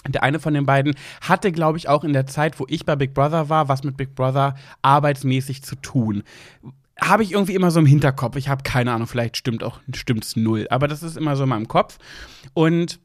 Der 0.07 0.23
eine 0.23 0.39
von 0.39 0.53
den 0.53 0.65
beiden 0.65 0.95
hatte, 1.21 1.51
glaube 1.51 1.77
ich, 1.77 1.87
auch 1.87 2.03
in 2.03 2.13
der 2.13 2.25
Zeit, 2.25 2.59
wo 2.59 2.65
ich 2.69 2.85
bei 2.85 2.95
Big 2.95 3.13
Brother 3.13 3.49
war, 3.49 3.69
was 3.69 3.83
mit 3.83 3.97
Big 3.97 4.15
Brother 4.15 4.55
arbeitsmäßig 4.81 5.63
zu 5.63 5.75
tun. 5.75 6.23
Habe 6.99 7.23
ich 7.23 7.31
irgendwie 7.31 7.55
immer 7.55 7.71
so 7.71 7.79
im 7.79 7.85
Hinterkopf. 7.85 8.35
Ich 8.35 8.47
habe 8.49 8.63
keine 8.63 8.91
Ahnung, 8.91 9.07
vielleicht 9.07 9.37
stimmt 9.37 9.63
auch 9.63 9.79
stimmt's 9.93 10.35
null, 10.35 10.67
aber 10.69 10.87
das 10.87 11.03
ist 11.03 11.17
immer 11.17 11.35
so 11.35 11.43
in 11.43 11.49
meinem 11.49 11.67
Kopf. 11.67 11.97
Und 12.53 12.99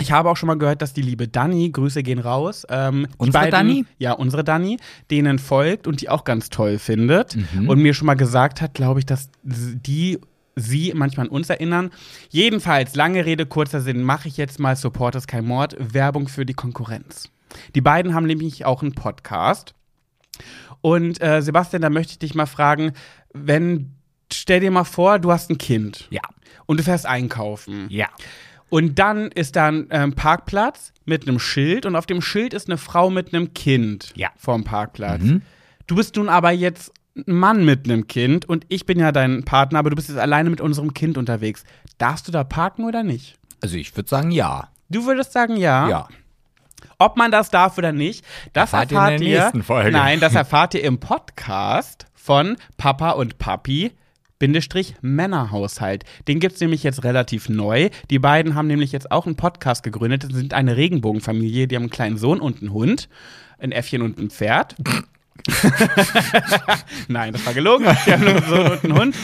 ich 0.00 0.12
habe 0.12 0.28
auch 0.30 0.36
schon 0.36 0.48
mal 0.48 0.58
gehört, 0.58 0.82
dass 0.82 0.92
die 0.92 1.00
liebe 1.02 1.26
Dani, 1.26 1.70
Grüße 1.70 2.02
gehen 2.02 2.18
raus, 2.18 2.66
ähm, 2.68 3.06
Unsere 3.16 3.48
Dani? 3.50 3.86
Ja, 3.98 4.12
unsere 4.12 4.44
Dani, 4.44 4.76
denen 5.10 5.38
folgt 5.38 5.86
und 5.86 6.00
die 6.00 6.08
auch 6.10 6.24
ganz 6.24 6.50
toll 6.50 6.78
findet 6.78 7.36
Mhm. 7.54 7.68
und 7.68 7.80
mir 7.80 7.94
schon 7.94 8.06
mal 8.06 8.14
gesagt 8.14 8.60
hat, 8.60 8.74
glaube 8.74 9.00
ich, 9.00 9.06
dass 9.06 9.30
die 9.42 10.18
sie 10.56 10.92
manchmal 10.94 11.26
an 11.26 11.30
uns 11.32 11.50
erinnern. 11.50 11.90
Jedenfalls, 12.30 12.94
lange 12.94 13.24
Rede, 13.26 13.46
kurzer 13.46 13.80
Sinn, 13.82 14.02
mache 14.02 14.28
ich 14.28 14.36
jetzt 14.38 14.58
mal 14.58 14.74
Support 14.74 15.14
ist 15.14 15.28
kein 15.28 15.44
Mord, 15.44 15.76
Werbung 15.78 16.28
für 16.28 16.46
die 16.46 16.54
Konkurrenz. 16.54 17.30
Die 17.74 17.80
beiden 17.82 18.14
haben 18.14 18.26
nämlich 18.26 18.64
auch 18.64 18.82
einen 18.82 18.94
Podcast. 18.94 19.74
Und 20.80 21.22
äh, 21.22 21.42
Sebastian, 21.42 21.82
da 21.82 21.90
möchte 21.90 22.12
ich 22.12 22.18
dich 22.18 22.34
mal 22.34 22.46
fragen, 22.46 22.92
wenn, 23.32 23.94
stell 24.32 24.60
dir 24.60 24.70
mal 24.70 24.84
vor, 24.84 25.18
du 25.18 25.30
hast 25.32 25.50
ein 25.50 25.58
Kind 25.58 26.06
Ja. 26.10 26.20
und 26.66 26.78
du 26.78 26.84
fährst 26.84 27.06
einkaufen. 27.06 27.86
Ja. 27.90 28.08
Und 28.68 28.98
dann 28.98 29.30
ist 29.30 29.56
da 29.56 29.68
ein 29.68 29.86
ähm, 29.90 30.14
Parkplatz 30.14 30.92
mit 31.04 31.28
einem 31.28 31.38
Schild 31.38 31.86
und 31.86 31.96
auf 31.96 32.06
dem 32.06 32.20
Schild 32.20 32.52
ist 32.52 32.68
eine 32.68 32.78
Frau 32.78 33.10
mit 33.10 33.32
einem 33.32 33.54
Kind 33.54 34.12
Ja. 34.16 34.30
vorm 34.36 34.64
Parkplatz. 34.64 35.22
Mhm. 35.22 35.42
Du 35.86 35.94
bist 35.96 36.16
nun 36.16 36.28
aber 36.28 36.50
jetzt 36.50 36.92
Mann 37.24 37.64
mit 37.64 37.86
einem 37.86 38.06
Kind 38.08 38.44
und 38.46 38.66
ich 38.68 38.84
bin 38.84 38.98
ja 38.98 39.10
dein 39.12 39.44
Partner, 39.44 39.78
aber 39.78 39.90
du 39.90 39.96
bist 39.96 40.08
jetzt 40.08 40.18
alleine 40.18 40.50
mit 40.50 40.60
unserem 40.60 40.92
Kind 40.92 41.16
unterwegs. 41.16 41.64
Darfst 41.98 42.28
du 42.28 42.32
da 42.32 42.44
parken 42.44 42.84
oder 42.84 43.02
nicht? 43.02 43.38
Also 43.62 43.76
ich 43.76 43.96
würde 43.96 44.08
sagen, 44.08 44.30
ja. 44.30 44.68
Du 44.90 45.06
würdest 45.06 45.32
sagen 45.32 45.56
ja. 45.56 45.88
Ja. 45.88 46.08
Ob 46.98 47.16
man 47.16 47.30
das 47.30 47.50
darf 47.50 47.78
oder 47.78 47.92
nicht, 47.92 48.24
das 48.52 48.72
Erfahrt 48.72 48.90
ihr 48.90 48.96
in 48.96 48.96
erfahrt 48.96 49.20
der 49.20 49.28
ihr. 49.28 49.40
nächsten 49.40 49.62
Folge. 49.62 49.90
Nein, 49.92 50.20
das 50.20 50.34
erfahrt 50.36 50.74
ihr 50.74 50.84
im 50.84 50.98
Podcast 50.98 52.06
von 52.14 52.56
Papa 52.76 53.10
und 53.12 53.38
Papi. 53.38 53.92
Bindestrich 54.38 54.96
Männerhaushalt. 55.00 56.04
Den 56.28 56.40
gibt's 56.40 56.60
nämlich 56.60 56.82
jetzt 56.82 57.04
relativ 57.04 57.48
neu. 57.48 57.88
Die 58.10 58.18
beiden 58.18 58.54
haben 58.54 58.66
nämlich 58.66 58.92
jetzt 58.92 59.10
auch 59.10 59.24
einen 59.24 59.36
Podcast 59.36 59.82
gegründet. 59.82 60.26
Sind 60.30 60.52
eine 60.52 60.76
Regenbogenfamilie. 60.76 61.66
Die 61.66 61.74
haben 61.76 61.84
einen 61.84 61.90
kleinen 61.90 62.18
Sohn 62.18 62.40
und 62.40 62.60
einen 62.60 62.74
Hund. 62.74 63.08
Ein 63.58 63.72
Äffchen 63.72 64.02
und 64.02 64.18
ein 64.18 64.28
Pferd. 64.28 64.76
Nein, 67.08 67.32
das 67.32 67.44
war 67.46 67.54
gelogen. 67.54 67.86
Die 68.06 68.12
haben 68.12 68.42
Sohn 68.48 68.70
und 68.70 68.84
einen 68.84 68.98
Hund. 68.98 69.16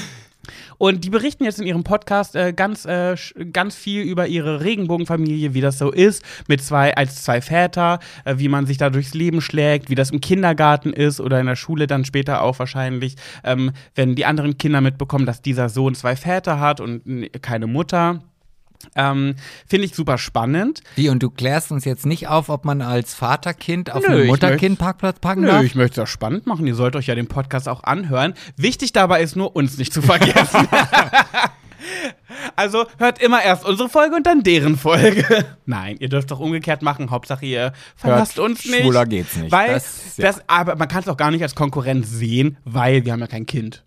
Und 0.82 1.04
die 1.04 1.10
berichten 1.10 1.44
jetzt 1.44 1.60
in 1.60 1.66
ihrem 1.68 1.84
Podcast 1.84 2.34
äh, 2.34 2.52
ganz, 2.52 2.86
äh, 2.86 3.14
ganz 3.52 3.76
viel 3.76 4.02
über 4.02 4.26
ihre 4.26 4.64
Regenbogenfamilie, 4.64 5.54
wie 5.54 5.60
das 5.60 5.78
so 5.78 5.92
ist, 5.92 6.24
mit 6.48 6.60
zwei, 6.60 6.96
als 6.96 7.22
zwei 7.22 7.40
Väter, 7.40 8.00
äh, 8.24 8.34
wie 8.38 8.48
man 8.48 8.66
sich 8.66 8.78
da 8.78 8.90
durchs 8.90 9.14
Leben 9.14 9.40
schlägt, 9.40 9.90
wie 9.90 9.94
das 9.94 10.10
im 10.10 10.20
Kindergarten 10.20 10.92
ist 10.92 11.20
oder 11.20 11.38
in 11.38 11.46
der 11.46 11.54
Schule 11.54 11.86
dann 11.86 12.04
später 12.04 12.42
auch 12.42 12.58
wahrscheinlich, 12.58 13.14
ähm, 13.44 13.70
wenn 13.94 14.16
die 14.16 14.26
anderen 14.26 14.58
Kinder 14.58 14.80
mitbekommen, 14.80 15.24
dass 15.24 15.40
dieser 15.40 15.68
Sohn 15.68 15.94
zwei 15.94 16.16
Väter 16.16 16.58
hat 16.58 16.80
und 16.80 17.02
keine 17.42 17.68
Mutter. 17.68 18.20
Ähm, 18.94 19.36
Finde 19.66 19.86
ich 19.86 19.94
super 19.94 20.18
spannend. 20.18 20.80
Wie, 20.96 21.08
und 21.08 21.22
du 21.22 21.30
klärst 21.30 21.70
uns 21.72 21.84
jetzt 21.84 22.06
nicht 22.06 22.28
auf, 22.28 22.48
ob 22.48 22.64
man 22.64 22.82
als 22.82 23.14
Vaterkind 23.14 23.92
auf 23.92 24.02
Nö, 24.06 24.14
einem 24.14 24.26
Mutterkind-Parkplatz 24.26 25.18
parken 25.20 25.42
Nö, 25.42 25.48
darf? 25.48 25.62
ich 25.64 25.74
möchte 25.74 26.00
das 26.00 26.10
spannend 26.10 26.46
machen. 26.46 26.66
Ihr 26.66 26.74
sollt 26.74 26.96
euch 26.96 27.06
ja 27.06 27.14
den 27.14 27.26
Podcast 27.28 27.68
auch 27.68 27.84
anhören. 27.84 28.34
Wichtig 28.56 28.92
dabei 28.92 29.22
ist 29.22 29.36
nur, 29.36 29.54
uns 29.56 29.78
nicht 29.78 29.92
zu 29.92 30.02
vergessen. 30.02 30.68
also 32.56 32.86
hört 32.98 33.20
immer 33.22 33.42
erst 33.42 33.64
unsere 33.64 33.88
Folge 33.88 34.16
und 34.16 34.26
dann 34.26 34.42
deren 34.42 34.76
Folge. 34.76 35.44
Nein, 35.66 35.96
ihr 35.98 36.08
dürft 36.08 36.30
doch 36.30 36.40
umgekehrt 36.40 36.82
machen. 36.82 37.10
Hauptsache 37.10 37.44
ihr 37.46 37.72
verlasst 37.96 38.38
uns 38.38 38.64
nicht. 38.64 38.82
schwuler 38.82 39.06
geht's 39.06 39.36
nicht. 39.36 39.52
Weil 39.52 39.74
Das- 39.74 40.16
das, 40.16 40.36
ja. 40.36 40.42
aber 40.46 40.76
man 40.76 40.88
kann 40.88 41.02
es 41.02 41.08
auch 41.08 41.16
gar 41.16 41.30
nicht 41.30 41.42
als 41.42 41.54
Konkurrenz 41.54 42.10
sehen, 42.10 42.56
weil 42.64 43.04
wir 43.04 43.12
haben 43.12 43.20
ja 43.20 43.26
kein 43.26 43.46
Kind. 43.46 43.84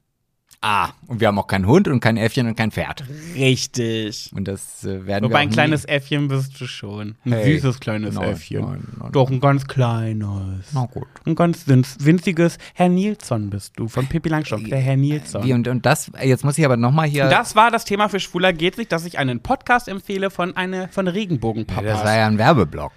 Ah, 0.67 0.89
und 1.05 1.19
wir 1.19 1.27
haben 1.27 1.37
auch 1.37 1.45
keinen 1.45 1.67
Hund 1.67 1.87
und 1.87 1.99
kein 1.99 2.17
Äffchen 2.17 2.47
und 2.47 2.55
kein 2.55 2.71
Pferd. 2.71 3.03
Richtig. 3.35 4.31
Und 4.35 4.47
das 4.47 4.83
äh, 4.83 5.05
werden 5.05 5.25
Wobei 5.25 5.33
wir 5.33 5.37
auch 5.37 5.41
ein 5.43 5.49
kleines 5.51 5.85
Äffchen 5.85 6.27
bist 6.27 6.59
du 6.59 6.65
schon. 6.65 7.13
Ein 7.23 7.33
Hey. 7.33 7.53
süßes 7.59 7.79
kleines 7.79 8.15
Nein, 8.15 8.29
Äffchen. 8.29 8.61
nein, 8.61 8.87
nein. 8.99 9.11
Doch, 9.11 9.29
ein 9.29 9.39
ganz 9.39 9.67
kleines. 9.67 10.65
Na 10.73 10.85
gut. 10.87 11.05
Ein 11.23 11.35
ganz 11.35 11.67
winz- 11.67 11.97
winziges 11.99 12.57
Herr 12.73 12.89
Nilsson 12.89 13.51
bist 13.51 13.73
du, 13.77 13.87
von 13.87 14.07
Pippi 14.07 14.29
Langstrumpf, 14.29 14.67
der 14.69 14.79
Herr 14.79 14.97
Nilsson. 14.97 15.43
Wie, 15.43 15.53
und, 15.53 15.67
und 15.67 15.85
das, 15.85 16.11
jetzt 16.23 16.43
muss 16.43 16.57
ich 16.57 16.65
aber 16.65 16.77
nochmal 16.77 17.07
hier. 17.07 17.29
Das 17.29 17.55
war 17.55 17.69
das 17.69 17.85
Thema 17.85 18.09
für 18.09 18.19
Schwuler 18.19 18.51
geht's 18.51 18.79
nicht, 18.79 18.91
dass 18.91 19.05
ich 19.05 19.19
einen 19.19 19.41
Podcast 19.41 19.87
empfehle 19.87 20.31
von 20.31 20.57
eine 20.57 20.87
von 20.87 21.05
das 21.05 21.13
Regenbogenpapas. 21.13 22.03
war 22.03 22.17
ja 22.17 22.25
ein 22.25 22.39
Werbeblock. 22.39 22.91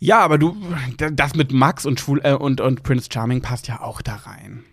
ja, 0.00 0.18
aber 0.18 0.38
du, 0.38 0.56
das 1.12 1.36
mit 1.36 1.52
Max 1.52 1.86
und 1.86 2.00
Schwul 2.00 2.20
äh, 2.24 2.32
und, 2.32 2.60
und 2.60 2.82
Prince 2.82 3.08
Charming 3.12 3.40
passt 3.40 3.68
ja 3.68 3.82
auch 3.82 4.02
da 4.02 4.16
rein. 4.16 4.64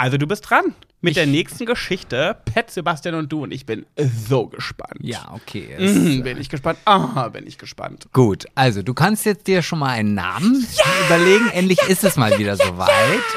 Also 0.00 0.16
du 0.16 0.26
bist 0.26 0.48
dran 0.48 0.74
mit 1.02 1.16
der 1.16 1.26
nächsten 1.26 1.66
Geschichte. 1.66 2.36
Pet, 2.46 2.70
Sebastian 2.70 3.14
und 3.16 3.30
du 3.30 3.42
und 3.42 3.52
ich 3.52 3.66
bin 3.66 3.84
so 4.26 4.46
gespannt. 4.46 5.00
Ja, 5.02 5.30
okay. 5.34 5.76
Mhm, 5.78 6.22
bin 6.22 6.38
ich 6.38 6.48
gespannt. 6.48 6.78
Ah, 6.86 7.28
bin 7.28 7.46
ich 7.46 7.58
gespannt. 7.58 8.06
Gut, 8.14 8.46
also 8.54 8.82
du 8.82 8.94
kannst 8.94 9.26
jetzt 9.26 9.46
dir 9.46 9.60
schon 9.62 9.78
mal 9.78 9.90
einen 9.90 10.14
Namen 10.14 10.66
überlegen. 11.06 11.48
Endlich 11.52 11.80
ist 11.88 12.02
es 12.04 12.16
mal 12.16 12.38
wieder 12.38 12.56
soweit. 12.56 12.90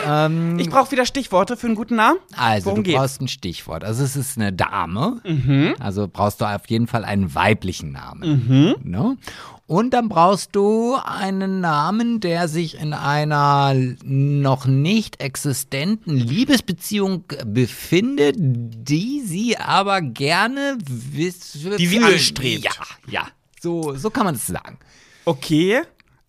Ähm, 0.08 0.58
Ich 0.58 0.70
brauche 0.70 0.92
wieder 0.92 1.06
Stichworte 1.06 1.58
für 1.58 1.68
einen 1.68 1.76
guten 1.76 1.96
Namen. 1.98 2.20
also 2.38 2.68
Worum 2.68 2.78
du 2.78 2.84
geht's? 2.84 2.98
brauchst 2.98 3.22
ein 3.22 3.28
Stichwort. 3.28 3.84
Also 3.84 4.04
es 4.06 4.16
ist 4.16 4.38
eine 4.38 4.54
Dame. 4.54 5.20
Mhm. 5.26 5.76
Also 5.80 6.08
brauchst 6.08 6.40
du 6.40 6.46
auf 6.46 6.66
jeden 6.70 6.88
Fall 6.88 7.04
einen 7.04 7.36
weiblichen 7.36 7.92
Namen. 7.92 8.76
Ne? 8.84 9.18
Und 9.66 9.92
dann 9.92 10.10
brauchst 10.10 10.56
du 10.56 10.96
einen 10.96 11.62
Namen, 11.62 12.20
der 12.20 12.50
sich 12.50 12.80
in 12.80 12.94
einer 12.94 13.74
noch 14.04 14.66
nicht 14.66 15.22
existenten 15.22 16.18
Liebesbeziehung 16.18 17.24
befindet, 17.46 18.36
die 18.38 19.22
sie 19.22 19.58
aber 19.58 20.02
gerne 20.02 20.78
wiss 20.86 21.54
Die 21.54 21.88
sie 21.88 22.04
anstrebt. 22.04 22.66
Ja, 22.66 22.72
ja. 23.08 23.28
So, 23.62 23.96
so 23.96 24.10
kann 24.10 24.26
man 24.26 24.36
es 24.36 24.48
sagen. 24.48 24.78
Okay. 25.24 25.82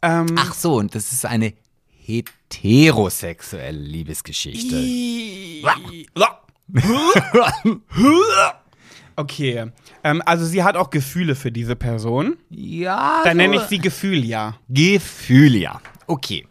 Ähm, 0.02 0.26
Ach 0.36 0.54
so, 0.54 0.76
und 0.76 0.94
das 0.94 1.10
ist 1.10 1.26
eine 1.26 1.54
heterosexuelle 2.04 3.76
Liebesgeschichte. 3.76 4.76
Okay. 9.16 9.66
Ähm, 10.02 10.22
also 10.26 10.44
sie 10.44 10.62
hat 10.64 10.76
auch 10.76 10.90
Gefühle 10.90 11.34
für 11.34 11.52
diese 11.52 11.76
Person. 11.76 12.36
ja, 12.50 13.20
Dann 13.24 13.32
so- 13.32 13.36
nenne 13.42 13.56
ich 13.56 13.62
sie 13.62 13.78
Gefühlia. 13.78 14.56
Gefühlia. 14.68 15.80
Okay. 16.06 16.46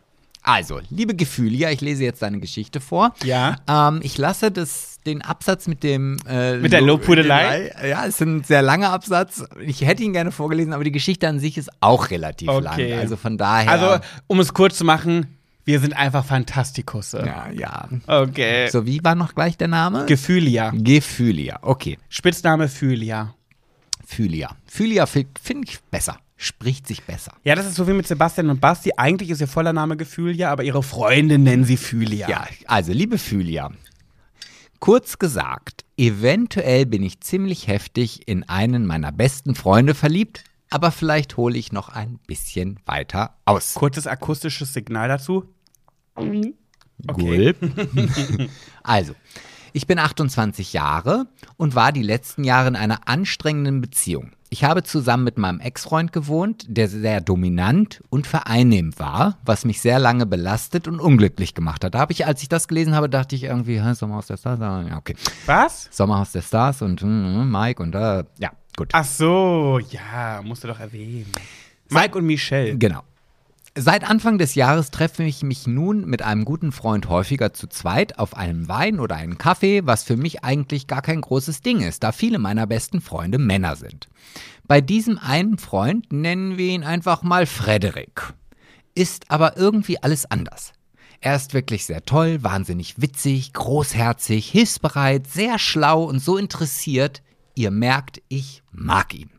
Also, 0.45 0.81
liebe 0.89 1.15
Gefühlia, 1.15 1.71
ich 1.71 1.79
lese 1.79 2.03
jetzt 2.03 2.21
deine 2.21 2.39
Geschichte 2.41 2.81
vor. 2.81 3.13
Ja. 3.23 3.55
Ähm, 3.67 4.01
ich 4.03 4.17
lasse 4.17 4.51
das, 4.51 4.99
den 5.05 5.21
Absatz 5.21 5.67
mit 5.67 5.83
dem 5.83 6.17
äh, 6.27 6.57
Mit 6.57 6.73
der 6.73 6.81
Lo- 6.81 6.87
Lobhudelei? 6.97 7.71
Ja, 7.87 8.01
es 8.05 8.15
ist 8.15 8.21
ein 8.21 8.43
sehr 8.43 8.61
langer 8.61 8.91
Absatz. 8.91 9.45
Ich 9.65 9.85
hätte 9.85 10.03
ihn 10.03 10.11
gerne 10.11 10.31
vorgelesen, 10.31 10.73
aber 10.73 10.83
die 10.83 10.91
Geschichte 10.91 11.29
an 11.29 11.39
sich 11.39 11.57
ist 11.57 11.69
auch 11.79 12.09
relativ 12.11 12.49
Okay. 12.49 12.89
lang. 12.91 12.99
Also 12.99 13.15
von 13.15 13.37
daher. 13.37 13.71
Also, 13.71 14.03
um 14.27 14.41
es 14.41 14.53
kurz 14.53 14.77
zu 14.77 14.83
machen, 14.83 15.27
wir 15.65 15.79
sind 15.79 15.93
einfach 15.93 16.25
Fantastikusse. 16.25 17.23
ja, 17.25 17.49
ja. 17.51 17.89
Okay. 18.07 18.67
So, 18.69 18.85
wie 18.85 19.03
war 19.03 19.15
noch 19.15 19.33
gleich 19.35 19.57
der 19.57 19.67
Name? 19.69 20.05
Gefühlia. 20.05 20.71
Gefühlia. 20.75 21.59
Okay. 21.61 21.97
Spitzname 22.09 22.67
Fühlia. 22.67 23.35
Fühlia. 24.05 24.55
Fühlia 24.65 25.05
finde 25.05 25.67
ich 25.67 25.79
besser. 25.91 26.17
Spricht 26.35 26.87
sich 26.87 27.03
besser. 27.03 27.33
Ja, 27.45 27.55
das 27.55 27.65
ist 27.65 27.75
so 27.75 27.87
wie 27.87 27.93
mit 27.93 28.05
Sebastian 28.07 28.49
und 28.49 28.59
Basti. 28.59 28.91
Eigentlich 28.97 29.29
ist 29.29 29.39
ihr 29.39 29.47
voller 29.47 29.71
Name 29.71 29.95
Gefühlia, 29.95 30.51
aber 30.51 30.63
ihre 30.63 30.83
Freunde 30.83 31.37
nennen 31.37 31.63
sie 31.63 31.77
Fühlia. 31.77 32.29
Ja, 32.29 32.45
also 32.67 32.91
liebe 32.91 33.17
Fühlia, 33.17 33.71
kurz 34.79 35.19
gesagt, 35.19 35.85
eventuell 35.95 36.85
bin 36.85 37.01
ich 37.01 37.21
ziemlich 37.21 37.67
heftig 37.67 38.27
in 38.27 38.43
einen 38.49 38.85
meiner 38.85 39.13
besten 39.13 39.55
Freunde 39.55 39.95
verliebt, 39.95 40.43
aber 40.73 40.89
vielleicht 40.89 41.37
hole 41.37 41.55
ich 41.55 41.71
noch 41.71 41.89
ein 41.89 42.17
bisschen 42.25 42.79
weiter 42.87 43.35
aus. 43.45 43.75
Kurzes 43.75 44.07
akustisches 44.07 44.73
Signal 44.73 45.07
dazu. 45.07 45.45
Gulp. 47.05 47.57
also, 48.83 49.13
ich 49.71 49.85
bin 49.85 49.99
28 49.99 50.73
Jahre 50.73 51.27
und 51.57 51.75
war 51.75 51.91
die 51.91 52.01
letzten 52.01 52.43
Jahre 52.43 52.69
in 52.69 52.75
einer 52.75 53.07
anstrengenden 53.07 53.81
Beziehung. 53.81 54.31
Ich 54.49 54.63
habe 54.63 54.81
zusammen 54.81 55.23
mit 55.23 55.37
meinem 55.37 55.59
Ex-Freund 55.59 56.11
gewohnt, 56.11 56.65
der 56.67 56.87
sehr 56.87 57.21
dominant 57.21 58.03
und 58.09 58.25
vereinnehmend 58.25 58.99
war, 58.99 59.37
was 59.45 59.65
mich 59.65 59.79
sehr 59.79 59.99
lange 59.99 60.25
belastet 60.25 60.87
und 60.87 60.99
unglücklich 60.99 61.53
gemacht 61.53 61.83
hat. 61.83 61.93
Da 61.93 61.99
habe 61.99 62.13
ich, 62.13 62.25
als 62.25 62.41
ich 62.41 62.49
das 62.49 62.67
gelesen 62.67 62.95
habe, 62.95 63.09
dachte 63.09 63.35
ich 63.35 63.43
irgendwie, 63.43 63.79
Sommerhaus 63.93 64.27
der 64.27 64.37
Stars, 64.37 64.59
ja, 64.59 64.97
okay. 64.97 65.15
Was? 65.45 65.89
Sommerhaus 65.91 66.31
der 66.31 66.41
Stars 66.41 66.81
und 66.81 67.01
hm, 67.01 67.51
Mike 67.51 67.81
und 67.81 67.93
äh, 67.93 68.23
ja, 68.39 68.51
gut. 68.77 68.89
Ach 68.93 69.05
so, 69.05 69.79
ja, 69.89 70.41
musst 70.43 70.63
du 70.63 70.67
doch 70.67 70.79
erwähnen. 70.79 71.31
Mike 71.89 72.17
und 72.17 72.25
Michelle. 72.25 72.77
Genau. 72.77 73.03
Seit 73.75 74.07
Anfang 74.07 74.37
des 74.37 74.53
Jahres 74.53 74.91
treffe 74.91 75.23
ich 75.23 75.41
mich 75.41 75.65
nun 75.65 76.05
mit 76.05 76.21
einem 76.21 76.45
guten 76.45 76.71
Freund 76.71 77.09
häufiger 77.09 77.53
zu 77.53 77.65
zweit 77.65 78.19
auf 78.19 78.37
einem 78.37 78.67
Wein 78.67 78.99
oder 78.99 79.15
einen 79.15 79.39
Kaffee, 79.39 79.81
was 79.85 80.03
für 80.03 80.15
mich 80.15 80.43
eigentlich 80.43 80.85
gar 80.85 81.01
kein 81.01 81.21
großes 81.21 81.61
Ding 81.61 81.81
ist, 81.81 82.03
da 82.03 82.11
viele 82.11 82.37
meiner 82.37 82.67
besten 82.67 83.01
Freunde 83.01 83.39
Männer 83.39 83.75
sind. 83.75 84.09
Bei 84.67 84.79
diesem 84.79 85.17
einen 85.17 85.57
Freund 85.57 86.13
nennen 86.13 86.59
wir 86.59 86.67
ihn 86.67 86.83
einfach 86.83 87.23
mal 87.23 87.47
Frederik. 87.47 88.33
Ist 88.93 89.31
aber 89.31 89.57
irgendwie 89.57 90.01
alles 90.03 90.29
anders. 90.29 90.71
Er 91.19 91.35
ist 91.35 91.55
wirklich 91.55 91.85
sehr 91.85 92.05
toll, 92.05 92.43
wahnsinnig 92.43 93.01
witzig, 93.01 93.53
großherzig, 93.53 94.51
hilfsbereit, 94.51 95.25
sehr 95.25 95.57
schlau 95.57 96.03
und 96.03 96.19
so 96.19 96.37
interessiert. 96.37 97.23
Ihr 97.55 97.71
merkt, 97.71 98.21
ich 98.29 98.63
mag 98.71 99.13
ihn. 99.13 99.29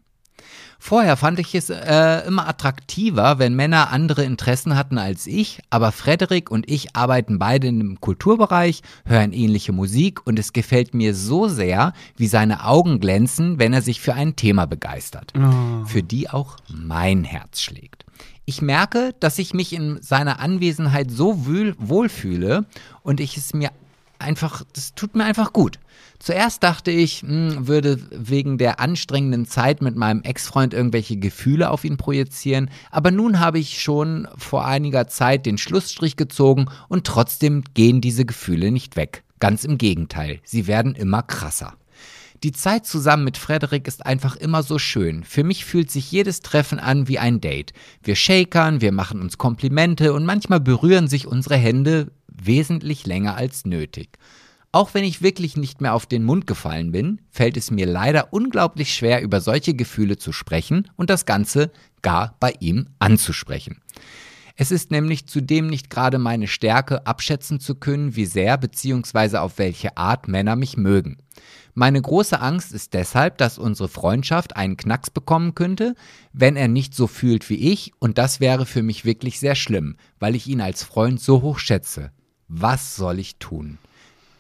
Vorher 0.79 1.17
fand 1.17 1.39
ich 1.39 1.55
es 1.55 1.71
äh, 1.71 2.27
immer 2.27 2.47
attraktiver, 2.47 3.39
wenn 3.39 3.55
Männer 3.55 3.91
andere 3.91 4.23
Interessen 4.23 4.77
hatten 4.77 4.99
als 4.99 5.27
ich, 5.27 5.63
aber 5.71 5.93
Frederik 5.93 6.51
und 6.51 6.71
ich 6.71 6.95
arbeiten 6.95 7.39
beide 7.39 7.69
im 7.69 8.03
Kulturbereich, 8.03 8.83
hören 9.07 9.33
ähnliche 9.33 9.73
Musik 9.73 10.27
und 10.27 10.39
es 10.39 10.53
gefällt 10.53 10.93
mir 10.93 11.15
so 11.15 11.49
sehr, 11.49 11.95
wie 12.19 12.27
seine 12.27 12.67
Augen 12.67 13.01
glänzen, 13.01 13.59
wenn 13.59 13.73
er 13.73 13.81
sich 13.81 14.03
für 14.03 14.13
ein 14.13 14.37
Thema 14.37 14.67
begeistert, 14.67 15.33
für 15.87 16.03
die 16.03 16.29
auch 16.29 16.59
mein 16.69 17.25
Herz 17.25 17.63
schlägt. 17.63 18.05
Ich 18.45 18.61
merke, 18.61 19.15
dass 19.21 19.39
ich 19.39 19.55
mich 19.55 19.73
in 19.73 20.03
seiner 20.03 20.39
Anwesenheit 20.39 21.11
so 21.11 21.47
wohlfühle 21.47 22.67
und 23.03 23.21
ich 23.21 23.39
es 23.39 23.55
mir 23.55 23.71
einfach, 24.19 24.65
das 24.75 24.95
tut 24.95 25.15
mir 25.15 25.25
einfach 25.25 25.55
gut. 25.55 25.79
Zuerst 26.25 26.63
dachte 26.63 26.91
ich, 26.91 27.21
hm, 27.21 27.69
würde 27.69 28.01
wegen 28.11 28.57
der 28.57 28.81
anstrengenden 28.81 29.45
Zeit 29.45 29.83
mit 29.83 29.95
meinem 29.95 30.23
Ex-Freund 30.23 30.73
irgendwelche 30.73 31.19
Gefühle 31.19 31.69
auf 31.69 31.85
ihn 31.85 31.99
projizieren, 31.99 32.71
aber 32.91 33.11
nun 33.11 33.41
habe 33.41 33.59
ich 33.59 33.83
schon 33.83 34.27
vor 34.39 34.65
einiger 34.65 35.07
Zeit 35.07 35.45
den 35.45 35.59
Schlussstrich 35.59 36.17
gezogen 36.17 36.65
und 36.89 37.07
trotzdem 37.07 37.63
gehen 37.75 38.01
diese 38.01 38.25
Gefühle 38.25 38.71
nicht 38.73 38.97
weg. 38.97 39.23
Ganz 39.39 39.65
im 39.65 39.77
Gegenteil, 39.77 40.41
sie 40.45 40.67
werden 40.67 40.95
immer 40.95 41.23
krasser. 41.23 41.75
Die 42.43 42.53
Zeit 42.53 42.87
zusammen 42.87 43.25
mit 43.25 43.37
Frederik 43.37 43.87
ist 43.87 44.07
einfach 44.07 44.37
immer 44.37 44.63
so 44.63 44.79
schön. 44.79 45.25
Für 45.25 45.45
mich 45.45 45.67
fühlt 45.67 45.91
sich 45.91 46.11
jedes 46.11 46.41
Treffen 46.41 46.79
an 46.79 47.07
wie 47.07 47.19
ein 47.19 47.43
Date. 47.43 47.75
Wir 48.03 48.17
shakern, 48.17 48.81
wir 48.81 48.93
machen 48.93 49.21
uns 49.21 49.37
Komplimente 49.37 50.15
und 50.15 50.25
manchmal 50.25 50.61
berühren 50.61 51.07
sich 51.07 51.27
unsere 51.27 51.57
Hände 51.57 52.13
wesentlich 52.29 53.05
länger 53.05 53.37
als 53.37 53.67
nötig. 53.67 54.19
Auch 54.75 54.93
wenn 54.93 55.05
ich 55.05 55.23
wirklich 55.23 55.57
nicht 55.57 55.81
mehr 55.81 55.95
auf 55.95 56.05
den 56.05 56.25
Mund 56.25 56.49
gefallen 56.49 56.91
bin, 56.91 57.21
fällt 57.31 57.57
es 57.57 57.71
mir 57.71 57.87
leider 57.87 58.33
unglaublich 58.33 58.93
schwer, 58.93 59.23
über 59.23 59.41
solche 59.41 59.75
Gefühle 59.75 60.17
zu 60.17 60.33
sprechen 60.33 60.91
und 60.97 61.11
das 61.11 61.27
Ganze 61.27 61.71
gar 62.03 62.35
bei 62.41 62.55
ihm 62.59 62.89
anzusprechen. 62.99 63.81
Es 64.57 64.73
ist 64.73 64.91
nämlich 64.91 65.29
zudem 65.29 65.69
nicht 65.69 65.91
gerade 65.91 66.19
meine 66.19 66.49
Stärke, 66.49 67.07
abschätzen 67.07 67.61
zu 67.61 67.77
können, 67.77 68.17
wie 68.17 68.27
sehr 68.27 68.59
bzw. 68.59 69.37
auf 69.37 69.59
welche 69.59 69.97
Art 69.97 70.27
Männer 70.27 70.57
mich 70.57 70.77
mögen. 70.77 71.19
Meine 71.75 72.03
große 72.03 72.41
Angst 72.41 72.73
ist 72.73 72.95
deshalb, 72.95 73.39
dass 73.39 73.59
unsere 73.59 73.89
Freundschaft 73.89 74.57
einen 74.57 74.77
Knacks 74.77 75.09
bekommen 75.09 75.55
könnte, 75.55 75.95
wenn 76.33 76.57
er 76.57 76.67
nicht 76.67 76.97
so 76.97 77.07
fühlt 77.07 77.49
wie 77.49 77.73
ich, 77.73 77.93
und 78.01 78.19
das 78.19 78.41
wäre 78.41 78.67
für 78.67 78.83
mich 78.83 79.05
wirklich 79.05 79.39
sehr 79.39 79.55
schlimm, 79.55 79.99
weil 80.19 80.35
ich 80.35 80.49
ihn 80.49 80.61
als 80.61 80.83
Freund 80.83 81.21
so 81.21 81.43
hoch 81.43 81.61
schätze. 81.61 82.11
Was 82.49 82.97
soll 82.97 83.21
ich 83.21 83.37
tun? 83.37 83.79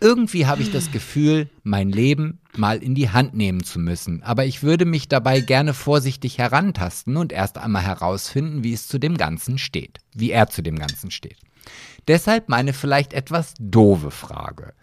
Irgendwie 0.05 0.44
habe 0.44 0.60
ich 0.60 0.70
das 0.70 0.93
Gefühl, 0.93 1.48
mein 1.62 1.89
Leben 1.89 2.39
mal 2.55 2.82
in 2.82 2.94
die 2.94 3.09
Hand 3.09 3.32
nehmen 3.32 3.64
zu 3.64 3.78
müssen, 3.78 4.22
aber 4.22 4.44
ich 4.44 4.62
würde 4.62 4.85
mich 4.85 5.09
dabei 5.09 5.40
gerne 5.40 5.72
vorsichtig 5.72 6.36
herantasten 6.36 7.16
und 7.16 7.32
erst 7.32 7.56
einmal 7.56 7.81
herausfinden, 7.81 8.62
wie 8.62 8.74
es 8.74 8.86
zu 8.86 8.98
dem 8.98 9.16
Ganzen 9.16 9.56
steht, 9.56 10.01
wie 10.14 10.31
er 10.31 10.51
zu 10.51 10.60
dem 10.60 10.78
Ganzen 10.78 11.10
steht. 11.10 11.39
Deshalb 12.06 12.51
meine 12.51 12.74
vielleicht 12.74 13.14
etwas 13.14 13.55
doofe 13.59 14.10
Frage. 14.10 14.74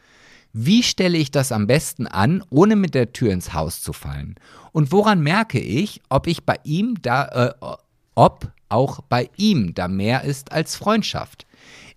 Wie 0.53 0.81
stelle 0.81 1.19
ich 1.19 1.29
das 1.29 1.51
am 1.51 1.67
besten 1.67 2.07
an, 2.07 2.43
ohne 2.49 2.75
mit 2.75 2.95
der 2.95 3.13
Tür 3.13 3.31
ins 3.31 3.53
Haus 3.53 3.83
zu 3.83 3.93
fallen? 3.93 4.33
Und 4.71 4.91
woran 4.91 5.21
merke 5.21 5.59
ich, 5.59 6.01
ob 6.09 6.25
ich 6.25 6.47
bei 6.47 6.57
ihm 6.63 6.99
da, 6.99 7.27
äh, 7.27 7.75
ob 8.15 8.51
auch 8.69 9.01
bei 9.01 9.29
ihm 9.37 9.75
da 9.75 9.87
mehr 9.87 10.23
ist 10.23 10.51
als 10.51 10.75
Freundschaft? 10.75 11.45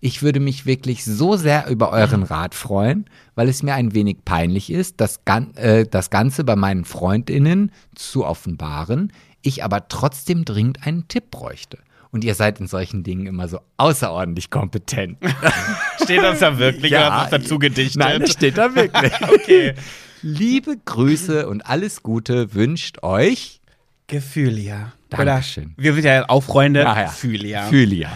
Ich 0.05 0.21
würde 0.21 0.39
mich 0.39 0.67
wirklich 0.67 1.03
so 1.03 1.35
sehr 1.35 1.65
über 1.67 1.91
euren 1.91 2.21
Rat 2.21 2.53
freuen, 2.53 3.09
weil 3.33 3.49
es 3.49 3.63
mir 3.63 3.73
ein 3.73 3.95
wenig 3.95 4.17
peinlich 4.23 4.71
ist, 4.71 5.01
das, 5.01 5.25
Gan 5.25 5.55
äh, 5.55 5.87
das 5.87 6.11
Ganze 6.11 6.43
bei 6.43 6.55
meinen 6.55 6.85
Freundinnen 6.85 7.71
zu 7.95 8.23
offenbaren, 8.23 9.11
ich 9.41 9.63
aber 9.63 9.87
trotzdem 9.87 10.45
dringend 10.45 10.85
einen 10.85 11.07
Tipp 11.07 11.31
bräuchte. 11.31 11.79
Und 12.11 12.23
ihr 12.23 12.35
seid 12.35 12.59
in 12.59 12.67
solchen 12.67 13.01
Dingen 13.01 13.25
immer 13.25 13.47
so 13.47 13.61
außerordentlich 13.77 14.51
kompetent. 14.51 15.17
Steht 16.03 16.21
das 16.21 16.37
da 16.37 16.59
wirklich 16.59 16.91
oder 16.91 17.11
hast 17.11 17.33
du 17.33 17.39
dazu 17.39 17.57
gedichtet? 17.57 17.99
Nein, 17.99 18.21
das 18.21 18.33
steht 18.33 18.59
da 18.59 18.75
wirklich. 18.75 19.11
okay. 19.21 19.73
Liebe 20.21 20.77
Grüße 20.85 21.49
und 21.49 21.65
alles 21.65 22.03
Gute 22.03 22.53
wünscht 22.53 23.01
euch 23.01 23.59
Gefühlia. 24.05 24.93
Dankeschön. 25.09 25.73
Oder, 25.77 25.83
wir 25.83 25.93
sind 25.95 26.05
ja 26.05 26.29
auch 26.29 26.43
Freunde. 26.43 26.81
Ja. 26.81 27.07
Fühlia. 27.07 27.63
Fühlia. 27.63 28.11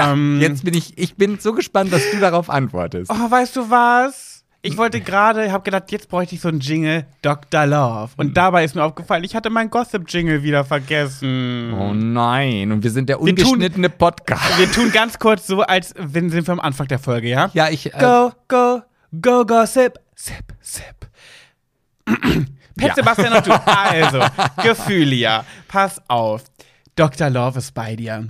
Ähm, 0.00 0.40
Ja, 0.40 0.48
jetzt 0.48 0.64
bin 0.64 0.74
ich, 0.74 0.96
ich 0.98 1.16
bin 1.16 1.38
so 1.38 1.52
gespannt, 1.52 1.92
dass 1.92 2.02
du 2.10 2.18
darauf 2.18 2.50
antwortest. 2.50 3.10
Oh, 3.10 3.30
weißt 3.30 3.56
du 3.56 3.70
was? 3.70 4.32
Ich 4.66 4.78
wollte 4.78 5.02
gerade, 5.02 5.52
habe 5.52 5.62
gedacht, 5.62 5.92
jetzt 5.92 6.08
bräuchte 6.08 6.34
ich 6.36 6.40
so 6.40 6.48
einen 6.48 6.60
Jingle 6.60 7.04
Dr. 7.20 7.66
Love. 7.66 8.12
Und 8.16 8.34
dabei 8.34 8.64
ist 8.64 8.74
mir 8.74 8.82
aufgefallen, 8.82 9.22
ich 9.22 9.34
hatte 9.36 9.50
meinen 9.50 9.68
Gossip-Jingle 9.68 10.42
wieder 10.42 10.64
vergessen. 10.64 11.74
Oh 11.78 11.92
nein, 11.92 12.72
und 12.72 12.82
wir 12.82 12.90
sind 12.90 13.10
der 13.10 13.18
Wir 13.22 13.36
tun- 13.36 13.44
ungeschnittene 13.52 13.90
Podcast. 13.90 14.58
Wir 14.58 14.72
tun 14.72 14.90
ganz 14.90 15.18
kurz 15.18 15.46
so, 15.46 15.60
als 15.60 15.92
wenn 15.98 16.30
sind 16.30 16.46
wir 16.46 16.52
am 16.52 16.60
Anfang 16.60 16.88
der 16.88 16.98
Folge, 16.98 17.28
ja? 17.28 17.50
Ja, 17.52 17.68
ich. 17.68 17.92
Äh, 17.92 17.98
Go, 18.00 18.32
go, 18.48 18.80
go, 19.20 19.44
gossip. 19.44 19.98
Sip, 20.14 20.54
sip. 20.62 20.84
Pet 22.06 22.88
Ja. 22.88 22.94
Sebastian 22.94 23.32
und 23.34 23.46
du. 23.46 23.50
Also, 23.66 24.20
Gefühlia. 24.62 25.44
Pass 25.68 26.00
auf. 26.08 26.42
Dr. 26.96 27.28
Love 27.28 27.58
ist 27.58 27.74
bei 27.74 27.96
dir. 27.96 28.28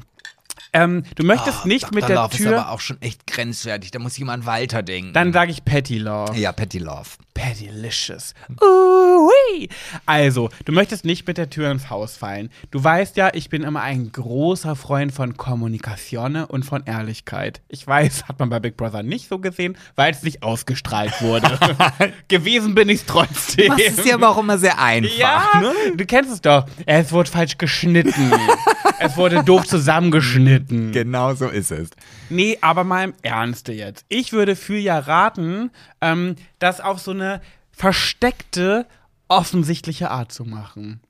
Ähm, 0.74 1.04
du 1.14 1.24
möchtest 1.24 1.64
nicht 1.66 1.94
mit 1.94 2.08
der 2.08 2.16
Love 2.16 2.36
Tür. 2.36 2.52
ist 2.52 2.58
aber 2.58 2.70
auch 2.70 2.80
schon 2.80 3.00
echt 3.00 3.26
grenzwertig. 3.26 3.92
Da 3.92 3.98
muss 4.00 4.18
an 4.32 4.44
Walter 4.44 4.82
denken. 4.82 5.12
Dann 5.12 5.32
sage 5.32 5.52
ich 5.52 5.64
Patty 5.64 5.98
Love. 5.98 6.36
ja, 6.36 6.52
Patty 6.52 6.78
Love. 6.78 7.08
Pattylicious. 7.34 8.32
Ui. 8.62 9.68
Also, 10.06 10.50
du 10.64 10.72
möchtest 10.72 11.04
nicht 11.04 11.26
mit 11.26 11.36
der 11.36 11.50
Tür 11.50 11.70
ins 11.70 11.90
Haus 11.90 12.16
fallen. 12.16 12.50
Du 12.70 12.82
weißt 12.82 13.16
ja, 13.16 13.30
ich 13.34 13.48
bin 13.48 13.62
immer 13.64 13.82
ein 13.82 14.10
großer 14.12 14.76
Freund 14.76 15.12
von 15.12 15.36
Kommunikation 15.36 16.36
und 16.44 16.64
von 16.64 16.84
Ehrlichkeit. 16.86 17.60
Ich 17.68 17.86
weiß, 17.86 18.24
hat 18.28 18.38
man 18.38 18.48
bei 18.50 18.60
Big 18.60 18.76
Brother 18.76 19.02
nicht 19.02 19.28
so 19.28 19.38
gesehen, 19.38 19.76
weil 19.96 20.12
es 20.12 20.22
nicht 20.22 20.42
ausgestrahlt 20.42 21.20
wurde. 21.20 21.58
Gewesen 22.28 22.74
bin 22.74 22.88
ich 22.88 23.00
es 23.00 23.06
trotzdem. 23.06 23.68
Das 23.76 23.98
ist 23.98 24.06
ja 24.06 24.14
aber 24.14 24.30
auch 24.30 24.38
immer 24.38 24.56
sehr 24.58 24.78
einfach. 24.80 25.18
Ja, 25.18 25.42
Ne? 25.60 25.72
du 25.96 26.04
kennst 26.06 26.32
es 26.32 26.40
doch. 26.40 26.66
Es 26.86 27.12
wurde 27.12 27.30
falsch 27.30 27.58
geschnitten. 27.58 28.32
es 29.00 29.16
wurde 29.16 29.42
doof 29.44 29.66
zusammengeschnitten. 29.66 30.92
Genau 30.92 31.34
so 31.34 31.48
ist 31.48 31.70
es. 31.70 31.90
Nee, 32.30 32.58
aber 32.60 32.84
mal 32.84 33.04
im 33.04 33.14
Ernste 33.22 33.72
jetzt. 33.72 34.04
Ich 34.08 34.32
würde 34.32 34.56
für 34.56 34.78
ja 34.78 34.98
raten, 34.98 35.70
ähm, 36.00 36.36
das 36.58 36.80
auf 36.80 37.00
so 37.00 37.10
eine 37.10 37.40
versteckte, 37.70 38.86
offensichtliche 39.28 40.10
Art 40.10 40.32
zu 40.32 40.44
machen. 40.44 41.00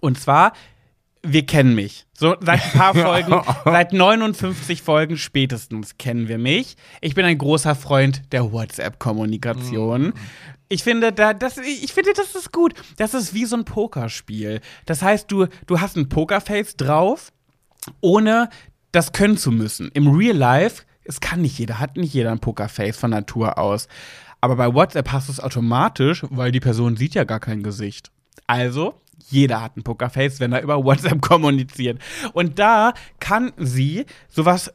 Und 0.00 0.18
zwar, 0.18 0.52
wir 1.22 1.46
kennen 1.46 1.74
mich. 1.74 2.06
So 2.12 2.36
seit 2.40 2.62
ein 2.62 2.70
paar 2.72 2.94
Folgen, 2.94 3.42
seit 3.64 3.92
59 3.92 4.82
Folgen 4.82 5.16
spätestens 5.16 5.96
kennen 5.98 6.28
wir 6.28 6.38
mich. 6.38 6.76
Ich 7.00 7.14
bin 7.14 7.24
ein 7.24 7.38
großer 7.38 7.74
Freund 7.74 8.22
der 8.32 8.52
WhatsApp-Kommunikation. 8.52 10.12
Ich 10.68 10.82
finde, 10.82 11.12
da, 11.12 11.34
das, 11.34 11.58
ich 11.58 11.92
finde, 11.92 12.12
das 12.14 12.34
ist 12.34 12.52
gut. 12.52 12.74
Das 12.96 13.14
ist 13.14 13.34
wie 13.34 13.44
so 13.44 13.56
ein 13.56 13.64
Pokerspiel. 13.64 14.60
Das 14.86 15.02
heißt, 15.02 15.30
du, 15.30 15.46
du 15.66 15.80
hast 15.80 15.96
ein 15.96 16.08
Pokerface 16.08 16.76
drauf, 16.76 17.32
ohne 18.00 18.48
das 18.94 19.12
können 19.12 19.36
zu 19.36 19.50
müssen. 19.50 19.90
Im 19.94 20.08
Real 20.08 20.36
Life, 20.36 20.84
es 21.04 21.20
kann 21.20 21.42
nicht 21.42 21.58
jeder, 21.58 21.80
hat 21.80 21.96
nicht 21.96 22.14
jeder 22.14 22.30
ein 22.30 22.38
Pokerface 22.38 22.96
von 22.96 23.10
Natur 23.10 23.58
aus. 23.58 23.88
Aber 24.40 24.56
bei 24.56 24.72
WhatsApp 24.72 25.10
hast 25.10 25.28
du 25.28 25.32
es 25.32 25.40
automatisch, 25.40 26.24
weil 26.30 26.52
die 26.52 26.60
Person 26.60 26.96
sieht 26.96 27.14
ja 27.14 27.24
gar 27.24 27.40
kein 27.40 27.62
Gesicht. 27.62 28.10
Also, 28.46 29.00
jeder 29.30 29.62
hat 29.62 29.76
ein 29.76 29.82
Pokerface, 29.82 30.38
wenn 30.38 30.52
er 30.52 30.62
über 30.62 30.84
WhatsApp 30.84 31.20
kommuniziert. 31.22 32.00
Und 32.32 32.58
da 32.58 32.94
kann 33.20 33.52
sie 33.56 34.06
sowas 34.28 34.72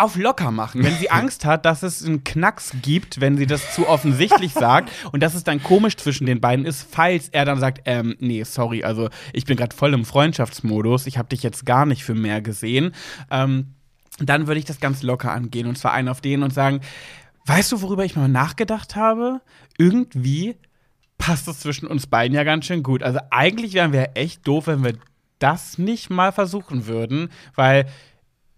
auf 0.00 0.16
locker 0.16 0.50
machen, 0.50 0.82
wenn 0.84 0.94
sie 0.96 1.10
Angst 1.10 1.44
hat, 1.44 1.64
dass 1.64 1.82
es 1.82 2.04
einen 2.04 2.24
Knacks 2.24 2.72
gibt, 2.82 3.20
wenn 3.20 3.36
sie 3.36 3.46
das 3.46 3.74
zu 3.74 3.88
offensichtlich 3.88 4.52
sagt 4.52 4.90
und 5.12 5.22
dass 5.22 5.34
es 5.34 5.44
dann 5.44 5.62
komisch 5.62 5.96
zwischen 5.96 6.26
den 6.26 6.40
beiden 6.40 6.64
ist, 6.64 6.86
falls 6.90 7.28
er 7.28 7.44
dann 7.44 7.60
sagt, 7.60 7.82
ähm, 7.84 8.16
nee, 8.18 8.42
sorry, 8.44 8.84
also 8.84 9.08
ich 9.32 9.44
bin 9.44 9.56
gerade 9.56 9.74
voll 9.74 9.94
im 9.94 10.04
Freundschaftsmodus, 10.04 11.06
ich 11.06 11.18
habe 11.18 11.28
dich 11.28 11.42
jetzt 11.42 11.66
gar 11.66 11.86
nicht 11.86 12.04
für 12.04 12.14
mehr 12.14 12.40
gesehen, 12.40 12.94
ähm, 13.30 13.74
dann 14.18 14.46
würde 14.46 14.58
ich 14.58 14.66
das 14.66 14.80
ganz 14.80 15.02
locker 15.02 15.32
angehen 15.32 15.66
und 15.66 15.78
zwar 15.78 15.92
einen 15.92 16.08
auf 16.08 16.20
den 16.20 16.42
und 16.42 16.52
sagen, 16.52 16.80
weißt 17.46 17.72
du, 17.72 17.82
worüber 17.82 18.04
ich 18.04 18.16
mal 18.16 18.28
nachgedacht 18.28 18.96
habe? 18.96 19.40
Irgendwie 19.78 20.56
passt 21.18 21.48
es 21.48 21.60
zwischen 21.60 21.86
uns 21.86 22.06
beiden 22.06 22.34
ja 22.34 22.44
ganz 22.44 22.66
schön 22.66 22.82
gut. 22.82 23.02
Also 23.02 23.20
eigentlich 23.30 23.74
wären 23.74 23.92
wir 23.92 24.10
echt 24.14 24.46
doof, 24.46 24.66
wenn 24.66 24.84
wir 24.84 24.94
das 25.38 25.78
nicht 25.78 26.10
mal 26.10 26.32
versuchen 26.32 26.86
würden, 26.86 27.30
weil 27.54 27.86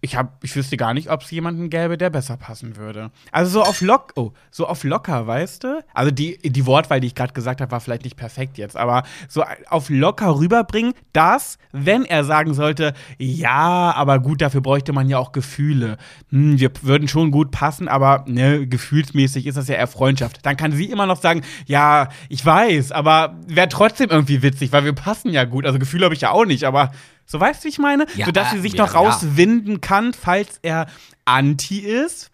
ich 0.03 0.17
hab, 0.17 0.43
ich 0.43 0.53
wüsste 0.53 0.75
gar 0.75 0.93
nicht, 0.93 1.09
ob 1.09 1.21
es 1.21 1.31
jemanden 1.31 1.69
gäbe, 1.69 1.97
der 1.97 2.09
besser 2.09 2.35
passen 2.35 2.75
würde. 2.75 3.09
Also 3.31 3.51
so 3.51 3.61
auf 3.61 3.79
lock, 3.79 4.11
oh, 4.17 4.33
so 4.51 4.67
auf 4.67 4.83
locker, 4.83 5.27
weißt 5.27 5.63
du? 5.63 5.81
Also 5.93 6.11
die, 6.11 6.37
die 6.43 6.65
Wortwahl, 6.65 6.99
die 6.99 7.07
ich 7.07 7.15
gerade 7.15 7.31
gesagt 7.31 7.61
habe, 7.61 7.71
war 7.71 7.79
vielleicht 7.79 8.03
nicht 8.03 8.17
perfekt 8.17 8.57
jetzt, 8.57 8.75
aber 8.75 9.03
so 9.29 9.45
auf 9.69 9.89
locker 9.89 10.37
rüberbringen, 10.37 10.93
dass, 11.13 11.57
wenn 11.71 12.03
er 12.03 12.25
sagen 12.25 12.53
sollte, 12.53 12.93
ja, 13.17 13.93
aber 13.95 14.19
gut, 14.19 14.41
dafür 14.41 14.59
bräuchte 14.59 14.91
man 14.91 15.07
ja 15.07 15.19
auch 15.19 15.31
Gefühle. 15.31 15.97
Hm, 16.31 16.59
wir 16.59 16.71
würden 16.81 17.07
schon 17.07 17.31
gut 17.31 17.51
passen, 17.51 17.87
aber 17.87 18.25
ne, 18.27 18.67
gefühlsmäßig 18.67 19.47
ist 19.47 19.57
das 19.57 19.69
ja 19.69 19.75
eher 19.75 19.87
Freundschaft. 19.87 20.45
Dann 20.45 20.57
kann 20.57 20.73
sie 20.73 20.91
immer 20.91 21.05
noch 21.05 21.21
sagen, 21.21 21.43
ja, 21.65 22.09
ich 22.27 22.45
weiß, 22.45 22.91
aber 22.91 23.37
wäre 23.47 23.69
trotzdem 23.69 24.09
irgendwie 24.09 24.41
witzig, 24.41 24.73
weil 24.73 24.83
wir 24.83 24.93
passen 24.93 25.31
ja 25.31 25.45
gut. 25.45 25.65
Also 25.65 25.79
Gefühle 25.79 26.03
habe 26.03 26.13
ich 26.13 26.21
ja 26.21 26.31
auch 26.31 26.45
nicht, 26.45 26.65
aber 26.65 26.91
so 27.25 27.39
weißt 27.39 27.63
du, 27.63 27.65
wie 27.65 27.69
ich 27.69 27.79
meine? 27.79 28.05
Ja, 28.15 28.25
Sodass 28.25 28.51
sie 28.51 28.59
sich 28.59 28.73
ja, 28.73 28.85
noch 28.85 28.95
rauswinden 28.95 29.81
kann, 29.81 30.13
falls 30.13 30.59
er 30.61 30.87
anti 31.25 31.79
ist. 31.79 32.31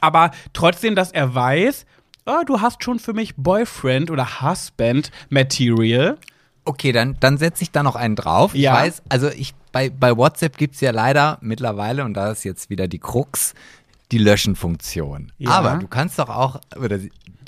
Aber 0.00 0.30
trotzdem, 0.52 0.94
dass 0.94 1.12
er 1.12 1.34
weiß, 1.34 1.86
oh, 2.26 2.42
du 2.46 2.60
hast 2.60 2.82
schon 2.84 2.98
für 2.98 3.12
mich 3.12 3.34
Boyfriend 3.36 4.10
oder 4.10 4.42
Husband 4.42 5.10
Material. 5.28 6.18
Okay, 6.64 6.92
dann, 6.92 7.16
dann 7.20 7.38
setze 7.38 7.62
ich 7.62 7.72
da 7.72 7.82
noch 7.82 7.96
einen 7.96 8.16
drauf. 8.16 8.54
Ja. 8.54 8.74
Ich 8.74 8.80
weiß, 8.80 9.02
also 9.08 9.28
ich, 9.28 9.54
bei, 9.72 9.90
bei 9.90 10.16
WhatsApp 10.16 10.56
gibt's 10.56 10.80
ja 10.80 10.92
leider 10.92 11.38
mittlerweile, 11.40 12.04
und 12.04 12.14
da 12.14 12.30
ist 12.30 12.44
jetzt 12.44 12.70
wieder 12.70 12.86
die 12.86 13.00
Krux, 13.00 13.54
die 14.12 14.18
Löschen-Funktion. 14.18 15.32
Ja. 15.38 15.50
Aber 15.50 15.76
du 15.76 15.88
kannst 15.88 16.18
doch 16.18 16.28
auch, 16.28 16.60
oder 16.76 16.98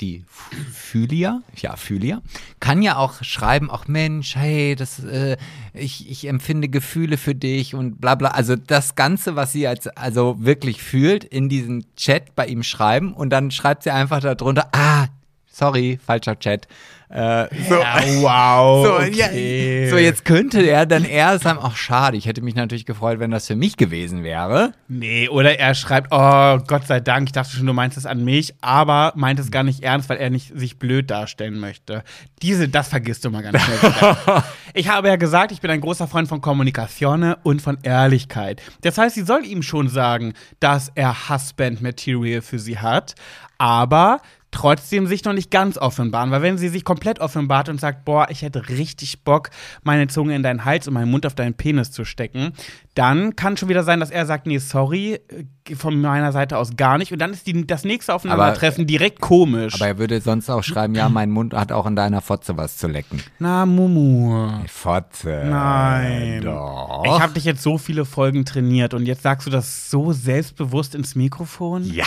die 0.01 0.23
Phylia, 0.71 1.41
ja, 1.55 1.75
Phylia, 1.75 2.21
kann 2.59 2.81
ja 2.81 2.97
auch 2.97 3.23
schreiben, 3.23 3.69
ach 3.71 3.87
Mensch, 3.87 4.35
hey, 4.35 4.75
das, 4.75 5.03
äh, 5.03 5.37
ich, 5.73 6.09
ich 6.09 6.27
empfinde 6.27 6.69
Gefühle 6.69 7.17
für 7.17 7.35
dich 7.35 7.75
und 7.75 7.99
bla 7.99 8.15
bla. 8.15 8.29
Also 8.29 8.55
das 8.55 8.95
Ganze, 8.95 9.35
was 9.35 9.51
sie 9.51 9.67
als, 9.67 9.87
also 9.87 10.37
wirklich 10.39 10.81
fühlt, 10.81 11.23
in 11.23 11.49
diesen 11.49 11.85
Chat 11.95 12.35
bei 12.35 12.47
ihm 12.47 12.63
schreiben 12.63 13.13
und 13.13 13.29
dann 13.29 13.51
schreibt 13.51 13.83
sie 13.83 13.91
einfach 13.91 14.19
darunter, 14.19 14.69
ah, 14.73 15.07
sorry, 15.47 15.99
falscher 16.03 16.37
Chat. 16.39 16.67
Äh, 17.09 17.47
so. 17.69 17.75
Ja, 17.75 18.01
wow. 18.21 18.85
So, 18.85 18.93
okay. 18.95 19.83
ja, 19.83 19.89
so, 19.89 19.97
jetzt 19.97 20.25
könnte 20.25 20.61
er 20.61 20.85
dann 20.85 21.05
eher 21.05 21.37
sagen, 21.39 21.59
ach 21.61 21.75
schade, 21.75 22.17
ich 22.17 22.25
hätte 22.25 22.41
mich 22.41 22.55
natürlich 22.55 22.85
gefreut, 22.85 23.19
wenn 23.19 23.31
das 23.31 23.47
für 23.47 23.55
mich 23.55 23.77
gewesen 23.77 24.23
wäre. 24.23 24.73
Nee, 24.87 25.29
oder 25.29 25.59
er 25.59 25.75
schreibt, 25.75 26.07
oh 26.11 26.57
Gott 26.67 26.87
sei 26.87 26.99
Dank, 26.99 27.27
ich 27.29 27.31
dachte 27.33 27.55
schon, 27.55 27.67
du 27.67 27.73
meinst 27.73 27.97
es 27.97 28.05
an 28.05 28.23
mich, 28.23 28.55
aber 28.61 29.13
meint 29.15 29.39
es 29.39 29.51
gar 29.51 29.63
nicht 29.63 29.83
ernst, 29.83 30.09
weil 30.09 30.17
er 30.17 30.29
nicht 30.29 30.57
sich 30.57 30.79
blöd 30.79 31.11
darstellen 31.11 31.59
möchte. 31.59 32.03
Diese, 32.41 32.69
das 32.69 32.87
vergisst 32.87 33.23
du 33.23 33.29
mal 33.29 33.43
ganz 33.43 33.61
schnell. 33.61 34.43
ich 34.73 34.89
habe 34.89 35.07
ja 35.07 35.15
gesagt, 35.15 35.51
ich 35.51 35.61
bin 35.61 35.69
ein 35.71 35.81
großer 35.81 36.07
Freund 36.07 36.27
von 36.27 36.41
Kommunikation 36.41 37.35
und 37.43 37.61
von 37.61 37.77
Ehrlichkeit. 37.83 38.61
Das 38.81 38.97
heißt, 38.97 39.15
sie 39.15 39.23
soll 39.23 39.45
ihm 39.45 39.61
schon 39.61 39.89
sagen, 39.89 40.33
dass 40.59 40.91
er 40.95 41.29
Husband-Material 41.29 42.41
für 42.41 42.59
sie 42.59 42.79
hat, 42.79 43.15
aber 43.57 44.19
trotzdem 44.55 45.05
sich 45.05 45.23
noch 45.25 45.33
nicht 45.33 45.51
ganz 45.51 45.77
offenbaren, 45.77 46.31
weil 46.31 46.41
wenn 46.41 46.57
sie 46.57 46.69
sich 46.69 46.85
komplett 46.85 47.19
offenbart 47.19 47.67
und 47.67 47.79
sagt, 47.79 48.05
boah, 48.05 48.27
ich 48.29 48.41
hätte 48.41 48.69
richtig 48.69 49.23
Bock, 49.23 49.49
meine 49.83 50.07
Zunge 50.07 50.33
in 50.33 50.43
deinen 50.43 50.63
Hals 50.63 50.87
und 50.87 50.93
meinen 50.93 51.11
Mund 51.11 51.25
auf 51.25 51.35
deinen 51.35 51.53
Penis 51.53 51.91
zu 51.91 52.05
stecken, 52.05 52.53
dann 52.93 53.35
kann 53.35 53.57
schon 53.57 53.67
wieder 53.67 53.83
sein, 53.83 53.99
dass 53.99 54.11
er 54.11 54.25
sagt, 54.25 54.47
nee, 54.47 54.57
sorry, 54.57 55.19
äh, 55.67 55.75
von 55.75 55.99
meiner 55.99 56.31
Seite 56.31 56.57
aus 56.57 56.77
gar 56.77 56.97
nicht 56.97 57.11
und 57.11 57.19
dann 57.19 57.31
ist 57.31 57.47
die, 57.47 57.67
das 57.67 57.83
nächste 57.83 58.13
Aufeinandertreffen 58.13 58.87
direkt 58.87 59.19
komisch. 59.19 59.75
Aber 59.75 59.87
er 59.87 59.97
würde 59.97 60.21
sonst 60.21 60.49
auch 60.49 60.63
schreiben, 60.63 60.95
ja, 60.95 61.09
mein 61.09 61.31
Mund 61.31 61.53
hat 61.53 61.73
auch 61.73 61.85
in 61.85 61.97
deiner 61.97 62.21
Fotze 62.21 62.55
was 62.55 62.77
zu 62.77 62.87
lecken. 62.87 63.21
Na, 63.39 63.65
Mumu. 63.65 64.51
Fotze. 64.67 65.43
Nein. 65.49 66.41
Doch. 66.43 67.03
Ich 67.05 67.19
habe 67.19 67.33
dich 67.33 67.43
jetzt 67.43 67.61
so 67.61 67.77
viele 67.77 68.05
Folgen 68.05 68.45
trainiert 68.45 68.93
und 68.93 69.05
jetzt 69.05 69.23
sagst 69.23 69.45
du 69.47 69.51
das 69.51 69.89
so 69.89 70.13
selbstbewusst 70.13 70.95
ins 70.95 71.15
Mikrofon? 71.15 71.83
Ja. 71.83 72.05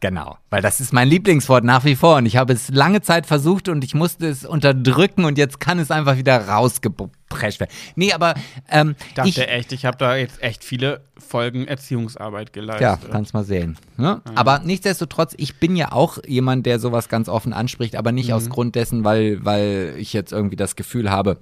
Genau, 0.00 0.36
weil 0.50 0.60
das 0.60 0.80
ist 0.80 0.92
mein 0.92 1.08
Lieblingswort 1.08 1.64
nach 1.64 1.84
wie 1.84 1.96
vor 1.96 2.16
und 2.16 2.26
ich 2.26 2.36
habe 2.36 2.52
es 2.52 2.68
lange 2.68 3.00
Zeit 3.00 3.24
versucht 3.26 3.68
und 3.70 3.82
ich 3.82 3.94
musste 3.94 4.26
es 4.26 4.44
unterdrücken 4.44 5.24
und 5.24 5.38
jetzt 5.38 5.58
kann 5.58 5.78
es 5.78 5.90
einfach 5.90 6.18
wieder 6.18 6.48
rausgeprescht 6.48 7.60
werden. 7.60 7.70
Nee, 7.94 8.12
aber 8.12 8.34
ähm, 8.70 8.94
Ich 9.08 9.14
dachte 9.14 9.28
ich, 9.30 9.38
echt, 9.48 9.72
ich 9.72 9.86
habe 9.86 9.96
da 9.96 10.14
jetzt 10.16 10.42
echt 10.42 10.64
viele 10.64 11.00
Folgen 11.18 11.66
Erziehungsarbeit 11.66 12.48
Ja, 12.54 12.60
geleistet. 12.60 13.10
kannst 13.10 13.32
mal 13.32 13.44
sehen. 13.44 13.78
Ne? 13.96 14.20
Aber 14.34 14.58
nichtsdestotrotz, 14.58 15.34
ich 15.38 15.56
bin 15.56 15.76
ja 15.76 15.92
auch 15.92 16.18
jemand, 16.26 16.66
der 16.66 16.78
sowas 16.78 17.08
ganz 17.08 17.28
offen 17.30 17.54
anspricht, 17.54 17.96
aber 17.96 18.12
nicht 18.12 18.34
aus 18.34 18.50
Grund 18.50 18.74
dessen, 18.74 19.02
weil, 19.02 19.44
weil 19.46 19.94
ich 19.96 20.12
jetzt 20.12 20.30
irgendwie 20.32 20.56
das 20.56 20.76
Gefühl 20.76 21.10
habe, 21.10 21.38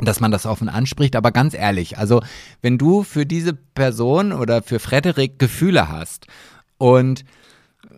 dass 0.00 0.20
man 0.20 0.30
das 0.30 0.46
offen 0.46 0.70
anspricht. 0.70 1.16
Aber 1.16 1.32
ganz 1.32 1.52
ehrlich, 1.54 1.98
also 1.98 2.22
wenn 2.62 2.78
du 2.78 3.02
für 3.02 3.26
diese 3.26 3.52
Person 3.52 4.32
oder 4.32 4.62
für 4.62 4.78
Frederik 4.80 5.38
Gefühle 5.38 5.88
hast 5.90 6.26
und 6.78 7.24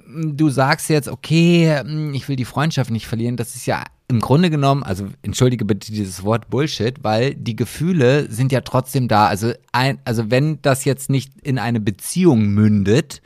du 0.06 0.48
sagst 0.48 0.88
jetzt, 0.88 1.08
okay, 1.08 1.80
hm, 1.80 2.14
ich 2.14 2.28
will 2.28 2.36
die 2.36 2.44
Freundschaft 2.44 2.90
nicht 2.90 3.06
verlieren, 3.06 3.36
das 3.36 3.54
ist 3.54 3.66
ja 3.66 3.84
im 4.08 4.20
Grunde 4.20 4.50
genommen, 4.50 4.84
also 4.84 5.08
entschuldige 5.22 5.64
bitte 5.64 5.90
dieses 5.90 6.22
Wort 6.22 6.48
Bullshit, 6.48 7.02
weil 7.02 7.34
die 7.34 7.56
Gefühle 7.56 8.30
sind 8.30 8.52
ja 8.52 8.60
trotzdem 8.60 9.08
da. 9.08 9.26
Also, 9.26 9.52
ein, 9.72 9.98
also 10.04 10.30
wenn 10.30 10.62
das 10.62 10.84
jetzt 10.84 11.10
nicht 11.10 11.32
in 11.42 11.58
eine 11.58 11.80
Beziehung 11.80 12.46
mündet, 12.46 13.20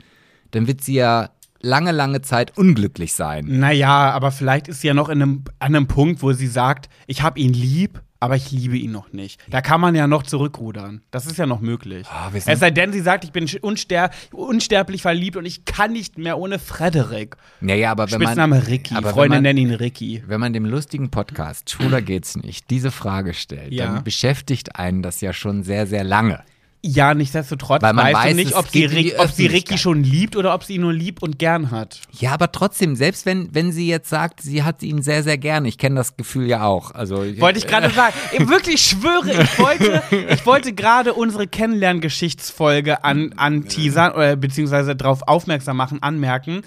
dann 0.49 0.65
wird 0.65 0.81
sie 0.81 0.95
ja 0.95 1.29
lange, 1.61 1.91
lange 1.91 2.21
Zeit 2.21 2.57
unglücklich 2.57 3.13
sein. 3.13 3.45
Naja, 3.47 4.11
aber 4.11 4.31
vielleicht 4.31 4.67
ist 4.67 4.81
sie 4.81 4.87
ja 4.87 4.95
noch 4.95 5.09
in 5.09 5.21
einem, 5.21 5.43
an 5.59 5.75
einem 5.75 5.87
Punkt, 5.87 6.23
wo 6.23 6.33
sie 6.33 6.47
sagt, 6.47 6.89
ich 7.05 7.21
habe 7.21 7.39
ihn 7.39 7.53
lieb, 7.53 8.01
aber 8.21 8.37
ich 8.37 8.51
liebe 8.51 8.77
ihn 8.77 8.91
noch 8.93 9.11
nicht. 9.11 9.41
Da 9.49 9.59
kann 9.61 9.81
man 9.81 9.93
ja 9.95 10.07
noch 10.07 10.23
zurückrudern. 10.23 11.01
Das 11.11 11.25
ist 11.25 11.37
ja 11.37 11.45
noch 11.45 11.59
möglich. 11.59 12.07
Sind- 12.31 12.47
es 12.47 12.59
sei 12.59 12.71
denn, 12.71 12.93
sie 12.93 13.01
sagt, 13.01 13.25
ich 13.25 13.31
bin 13.33 13.49
unster 13.61 14.11
unsterblich 14.31 15.01
verliebt 15.01 15.35
und 15.35 15.45
ich 15.45 15.65
kann 15.65 15.91
nicht 15.91 16.17
mehr 16.17 16.37
ohne 16.37 16.59
Frederik. 16.59 17.35
Naja, 17.59 17.91
aber 17.91 18.09
wenn 18.11 18.19
man, 18.19 18.27
Spitzname 18.29 18.67
Ricky. 18.67 18.95
aber 18.95 19.09
Freunde 19.09 19.35
man- 19.37 19.43
nennen 19.43 19.59
ihn 19.59 19.73
Ricky. 19.73 20.23
wenn 20.27 20.39
man 20.39 20.53
dem 20.53 20.65
lustigen 20.65 21.09
Podcast 21.11 21.69
Schwuler 21.71 22.01
geht's 22.01 22.37
nicht 22.37 22.69
diese 22.69 22.91
Frage 22.91 23.33
stellt, 23.33 23.73
Ja. 23.73 23.87
dann 23.87 24.03
beschäftigt 24.03 24.75
einen 24.77 25.01
das 25.01 25.19
ja 25.21 25.33
schon 25.33 25.63
sehr, 25.63 25.87
sehr 25.87 26.03
lange. 26.03 26.43
Ja, 26.83 27.13
nichtsdestotrotz 27.13 27.83
Weil 27.83 27.93
man 27.93 28.05
weißt 28.05 28.15
weiß, 28.15 28.29
du 28.31 28.35
nicht, 28.37 28.55
ob 28.55 28.67
sie, 28.67 28.85
Rick, 28.85 29.13
ob 29.19 29.29
sie 29.29 29.45
Ricky 29.45 29.77
schon 29.77 30.03
liebt 30.03 30.35
oder 30.35 30.55
ob 30.55 30.63
sie 30.63 30.75
ihn 30.75 30.81
nur 30.81 30.93
lieb 30.93 31.21
und 31.21 31.37
gern 31.37 31.69
hat. 31.69 32.01
Ja, 32.19 32.31
aber 32.31 32.51
trotzdem, 32.51 32.95
selbst 32.95 33.27
wenn, 33.27 33.53
wenn 33.53 33.71
sie 33.71 33.87
jetzt 33.87 34.09
sagt, 34.09 34.41
sie 34.41 34.63
hat 34.63 34.81
ihn 34.81 35.03
sehr, 35.03 35.21
sehr 35.21 35.37
gern, 35.37 35.65
ich 35.65 35.77
kenne 35.77 35.95
das 35.95 36.17
Gefühl 36.17 36.47
ja 36.47 36.63
auch. 36.63 36.89
Also, 36.91 37.17
Wollte 37.39 37.59
ich 37.59 37.67
gerade 37.67 37.89
sagen. 37.91 38.15
Ich 38.31 38.47
wirklich 38.47 38.81
schwöre, 38.81 39.43
ich 39.43 39.59
wollte, 39.59 40.01
ich 40.29 40.45
wollte 40.45 40.73
gerade 40.73 41.13
unsere 41.13 41.47
Kennenlerngeschichtsfolge 41.47 43.03
an, 43.03 43.33
an 43.35 43.67
teasern 43.67 44.13
oder 44.13 44.35
beziehungsweise 44.35 44.95
darauf 44.95 45.27
aufmerksam 45.27 45.77
machen, 45.77 46.01
anmerken, 46.01 46.61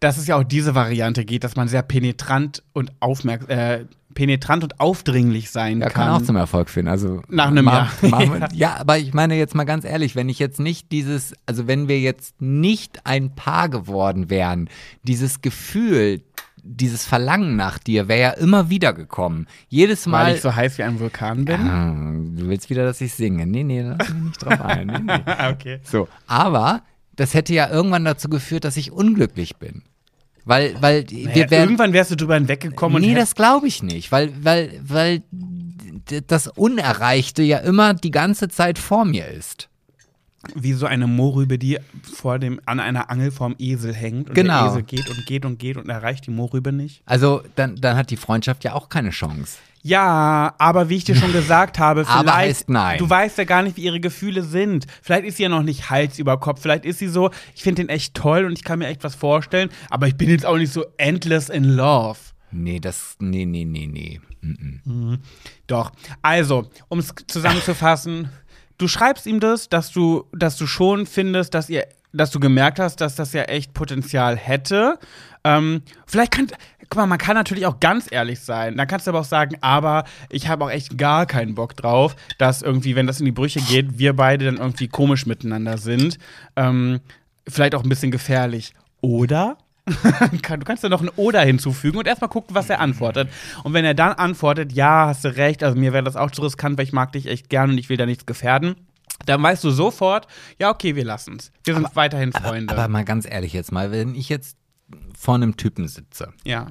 dass 0.00 0.16
es 0.18 0.26
ja 0.26 0.36
auch 0.36 0.42
diese 0.42 0.74
Variante 0.74 1.24
geht, 1.24 1.44
dass 1.44 1.54
man 1.54 1.68
sehr 1.68 1.82
penetrant 1.82 2.62
und 2.72 2.90
aufmerk 3.00 3.48
äh, 3.48 3.84
penetrant 4.14 4.62
und 4.64 4.80
aufdringlich 4.80 5.50
sein 5.50 5.80
Ja, 5.80 5.88
kann 5.88 6.06
kann. 6.08 6.22
auch 6.22 6.26
zum 6.26 6.36
Erfolg 6.36 6.68
führen. 6.70 6.88
Also 6.88 7.22
Nach 7.28 7.48
einem 7.48 7.66
Jahr. 7.66 7.90
wir- 8.00 8.48
ja, 8.54 8.76
aber 8.78 8.98
ich 8.98 9.12
meine 9.14 9.36
jetzt 9.36 9.54
mal 9.54 9.64
ganz 9.64 9.84
ehrlich, 9.84 10.16
wenn 10.16 10.28
ich 10.28 10.38
jetzt 10.38 10.60
nicht 10.60 10.92
dieses, 10.92 11.34
also 11.46 11.66
wenn 11.66 11.88
wir 11.88 12.00
jetzt 12.00 12.40
nicht 12.40 13.00
ein 13.06 13.34
Paar 13.34 13.68
geworden 13.68 14.30
wären, 14.30 14.68
dieses 15.02 15.40
Gefühl, 15.40 16.22
dieses 16.64 17.04
Verlangen 17.04 17.56
nach 17.56 17.78
dir 17.78 18.06
wäre 18.06 18.20
ja 18.20 18.30
immer 18.30 18.70
wieder 18.70 18.92
gekommen. 18.92 19.46
Jedes 19.68 20.06
Mal. 20.06 20.26
weil 20.26 20.34
ich 20.36 20.42
so 20.42 20.54
heiß 20.54 20.78
wie 20.78 20.84
ein 20.84 21.00
Vulkan 21.00 21.44
bin. 21.44 21.60
Ah, 21.60 21.92
du 22.40 22.48
willst 22.48 22.70
wieder, 22.70 22.84
dass 22.84 23.00
ich 23.00 23.12
singe. 23.14 23.46
Nee, 23.46 23.64
nee, 23.64 23.82
da 23.82 23.96
lass 23.98 24.10
mich 24.14 24.22
nicht 24.22 24.44
drauf 24.44 24.60
ein. 24.60 24.86
Nee, 24.86 24.98
nee. 25.26 25.48
okay. 25.50 25.80
So, 25.82 26.06
aber 26.28 26.82
das 27.16 27.34
hätte 27.34 27.52
ja 27.52 27.68
irgendwann 27.68 28.04
dazu 28.04 28.28
geführt, 28.28 28.64
dass 28.64 28.76
ich 28.76 28.92
unglücklich 28.92 29.56
bin. 29.56 29.82
Weil, 30.44 30.74
weil 30.80 31.04
Ja, 31.10 31.34
wir 31.34 31.50
werden. 31.50 31.62
irgendwann 31.64 31.92
wärst 31.92 32.10
du 32.10 32.16
drüber 32.16 32.34
hinweggekommen 32.34 33.00
Nee, 33.00 33.14
das 33.14 33.34
glaube 33.34 33.68
ich 33.68 33.82
nicht, 33.82 34.10
weil, 34.12 34.32
weil, 34.42 34.80
weil 34.84 35.22
das 36.26 36.48
Unerreichte 36.48 37.42
ja 37.42 37.58
immer 37.58 37.94
die 37.94 38.10
ganze 38.10 38.48
Zeit 38.48 38.78
vor 38.78 39.04
mir 39.04 39.28
ist. 39.28 39.68
wie 40.56 40.72
so 40.72 40.86
eine 40.86 41.06
Mohrrübe, 41.06 41.56
die 41.56 41.78
vor 42.02 42.40
dem, 42.40 42.60
an 42.66 42.80
einer 42.80 43.08
Angel 43.10 43.30
vorm 43.30 43.54
Esel 43.58 43.94
hängt. 43.94 44.28
Und 44.30 44.34
Genau. 44.34 44.62
der 44.64 44.70
Esel 44.72 44.82
geht 44.82 45.08
und 45.08 45.24
geht 45.26 45.44
und 45.44 45.58
geht 45.60 45.76
und 45.76 45.88
erreicht 45.88 46.26
die 46.26 46.32
Mohrrübe 46.32 46.72
nicht. 46.72 47.00
Also 47.06 47.42
dann, 47.54 47.76
dann 47.76 47.96
hat 47.96 48.10
die 48.10 48.16
Freundschaft 48.16 48.64
ja 48.64 48.72
auch 48.72 48.88
keine 48.88 49.10
Chance. 49.10 49.58
Ja, 49.82 50.54
aber 50.58 50.88
wie 50.88 50.96
ich 50.96 51.04
dir 51.04 51.16
schon 51.16 51.32
gesagt 51.32 51.78
habe, 51.78 52.04
vielleicht, 52.04 52.68
du 53.00 53.10
weißt 53.10 53.38
ja 53.38 53.44
gar 53.44 53.62
nicht, 53.62 53.76
wie 53.76 53.82
ihre 53.82 54.00
Gefühle 54.00 54.42
sind. 54.42 54.86
Vielleicht 55.02 55.24
ist 55.24 55.36
sie 55.36 55.42
ja 55.42 55.48
noch 55.48 55.64
nicht 55.64 55.90
Hals 55.90 56.18
über 56.18 56.38
Kopf. 56.38 56.62
Vielleicht 56.62 56.84
ist 56.84 57.00
sie 57.00 57.08
so, 57.08 57.30
ich 57.54 57.62
finde 57.62 57.82
den 57.82 57.88
echt 57.88 58.14
toll 58.14 58.44
und 58.44 58.52
ich 58.52 58.64
kann 58.64 58.78
mir 58.78 58.86
echt 58.86 59.02
was 59.02 59.14
vorstellen, 59.14 59.70
aber 59.90 60.06
ich 60.06 60.16
bin 60.16 60.30
jetzt 60.30 60.46
auch 60.46 60.56
nicht 60.56 60.72
so 60.72 60.84
endless 60.98 61.48
in 61.48 61.64
love. 61.64 62.18
Nee, 62.52 62.80
das, 62.80 63.16
nee, 63.18 63.44
nee, 63.44 63.64
nee, 63.64 63.86
nee. 63.86 64.20
Mm-mm. 64.42 65.18
Doch. 65.66 65.92
Also, 66.20 66.68
um 66.88 66.98
es 66.98 67.14
zusammenzufassen, 67.26 68.28
du 68.78 68.88
schreibst 68.88 69.26
ihm 69.26 69.40
das, 69.40 69.68
dass 69.68 69.90
du, 69.90 70.24
dass 70.32 70.56
du 70.56 70.66
schon 70.66 71.06
findest, 71.06 71.54
dass 71.54 71.70
ihr, 71.70 71.86
dass 72.12 72.30
du 72.30 72.40
gemerkt 72.40 72.78
hast, 72.78 73.00
dass 73.00 73.14
das 73.14 73.32
ja 73.32 73.42
echt 73.44 73.72
Potenzial 73.72 74.36
hätte. 74.36 74.98
Ähm, 75.44 75.82
vielleicht 76.06 76.32
kann, 76.32 76.48
guck 76.92 76.98
mal, 76.98 77.06
man 77.06 77.18
kann 77.18 77.36
natürlich 77.36 77.64
auch 77.64 77.80
ganz 77.80 78.06
ehrlich 78.10 78.40
sein. 78.40 78.76
Dann 78.76 78.86
kannst 78.86 79.06
du 79.06 79.12
aber 79.12 79.20
auch 79.20 79.24
sagen, 79.24 79.56
aber 79.62 80.04
ich 80.28 80.48
habe 80.48 80.66
auch 80.66 80.70
echt 80.70 80.98
gar 80.98 81.24
keinen 81.24 81.54
Bock 81.54 81.74
drauf, 81.74 82.14
dass 82.36 82.60
irgendwie, 82.60 82.94
wenn 82.96 83.06
das 83.06 83.18
in 83.18 83.24
die 83.24 83.32
Brüche 83.32 83.62
geht, 83.62 83.98
wir 83.98 84.14
beide 84.14 84.44
dann 84.44 84.58
irgendwie 84.58 84.88
komisch 84.88 85.24
miteinander 85.24 85.78
sind. 85.78 86.18
Ähm, 86.54 87.00
vielleicht 87.48 87.74
auch 87.74 87.82
ein 87.82 87.88
bisschen 87.88 88.10
gefährlich. 88.10 88.74
Oder? 89.00 89.56
Du 90.30 90.64
kannst 90.64 90.84
da 90.84 90.90
noch 90.90 91.00
ein 91.00 91.08
Oder 91.16 91.40
hinzufügen 91.40 91.96
und 91.96 92.06
erstmal 92.06 92.28
gucken, 92.28 92.54
was 92.54 92.68
er 92.68 92.80
antwortet. 92.80 93.30
Und 93.64 93.72
wenn 93.72 93.86
er 93.86 93.94
dann 93.94 94.12
antwortet, 94.12 94.72
ja, 94.72 95.06
hast 95.06 95.24
du 95.24 95.34
recht, 95.34 95.64
also 95.64 95.78
mir 95.78 95.94
wäre 95.94 96.04
das 96.04 96.14
auch 96.14 96.30
zu 96.30 96.42
riskant, 96.42 96.76
weil 96.76 96.84
ich 96.84 96.92
mag 96.92 97.12
dich 97.12 97.26
echt 97.26 97.48
gern 97.48 97.70
und 97.70 97.78
ich 97.78 97.88
will 97.88 97.96
da 97.96 98.04
nichts 98.04 98.26
gefährden, 98.26 98.76
dann 99.24 99.42
weißt 99.42 99.64
du 99.64 99.70
sofort, 99.70 100.26
ja, 100.58 100.68
okay, 100.68 100.94
wir 100.94 101.04
lassen's. 101.04 101.52
Wir 101.64 101.74
sind 101.74 101.88
weiterhin 101.96 102.32
Freunde. 102.32 102.74
Aber 102.74 102.86
mal 102.88 103.04
ganz 103.04 103.26
ehrlich 103.26 103.54
jetzt 103.54 103.72
mal, 103.72 103.90
wenn 103.90 104.14
ich 104.14 104.28
jetzt 104.28 104.58
vor 105.18 105.36
einem 105.36 105.56
Typen 105.56 105.88
sitze 105.88 106.32
ja. 106.44 106.66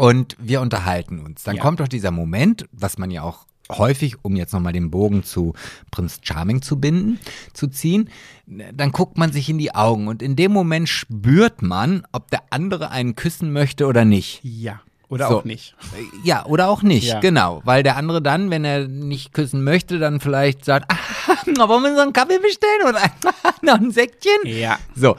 Und 0.00 0.36
wir 0.38 0.60
unterhalten 0.60 1.18
uns, 1.20 1.42
dann 1.44 1.56
Ja. 1.56 1.62
kommt 1.62 1.80
doch 1.80 1.88
dieser 1.88 2.10
Moment, 2.10 2.66
was 2.72 2.98
man 2.98 3.10
ja 3.10 3.22
auch 3.22 3.46
häufig, 3.70 4.16
um 4.24 4.34
jetzt 4.34 4.52
nochmal 4.52 4.72
den 4.72 4.90
Bogen 4.90 5.22
zu 5.22 5.54
Prinz 5.92 6.18
Charming 6.22 6.60
zu 6.62 6.80
binden, 6.80 7.20
zu 7.52 7.68
ziehen, 7.68 8.08
dann 8.46 8.90
guckt 8.90 9.16
man 9.16 9.30
sich 9.32 9.48
in 9.48 9.58
die 9.58 9.74
Augen 9.74 10.08
und 10.08 10.22
in 10.22 10.34
dem 10.34 10.52
Moment 10.52 10.88
spürt 10.88 11.62
man, 11.62 12.04
ob 12.12 12.30
der 12.30 12.40
andere 12.50 12.90
einen 12.90 13.14
küssen 13.14 13.52
möchte 13.52 13.86
oder 13.86 14.04
nicht. 14.04 14.40
Ja. 14.42 14.80
Oder 15.08 15.28
So. 15.28 15.38
auch 15.40 15.44
nicht. 15.44 15.74
Ja, 16.22 16.46
oder 16.46 16.68
auch 16.68 16.82
nicht, 16.82 17.08
Ja. 17.08 17.18
genau. 17.20 17.62
Weil 17.64 17.82
der 17.82 17.96
andere 17.96 18.22
dann, 18.22 18.50
wenn 18.50 18.64
er 18.64 18.86
nicht 18.86 19.32
küssen 19.32 19.64
möchte, 19.64 19.98
dann 19.98 20.20
vielleicht 20.20 20.64
sagt, 20.64 20.86
ah, 21.28 21.68
wollen 21.68 21.82
wir 21.82 21.94
so 21.96 22.00
einen 22.02 22.12
Kaffee 22.12 22.38
bestellen 22.38 22.88
oder 22.88 23.00
noch 23.62 23.80
ein 23.80 23.90
Säckchen? 23.90 24.38
Ja. 24.44 24.78
So. 24.94 25.16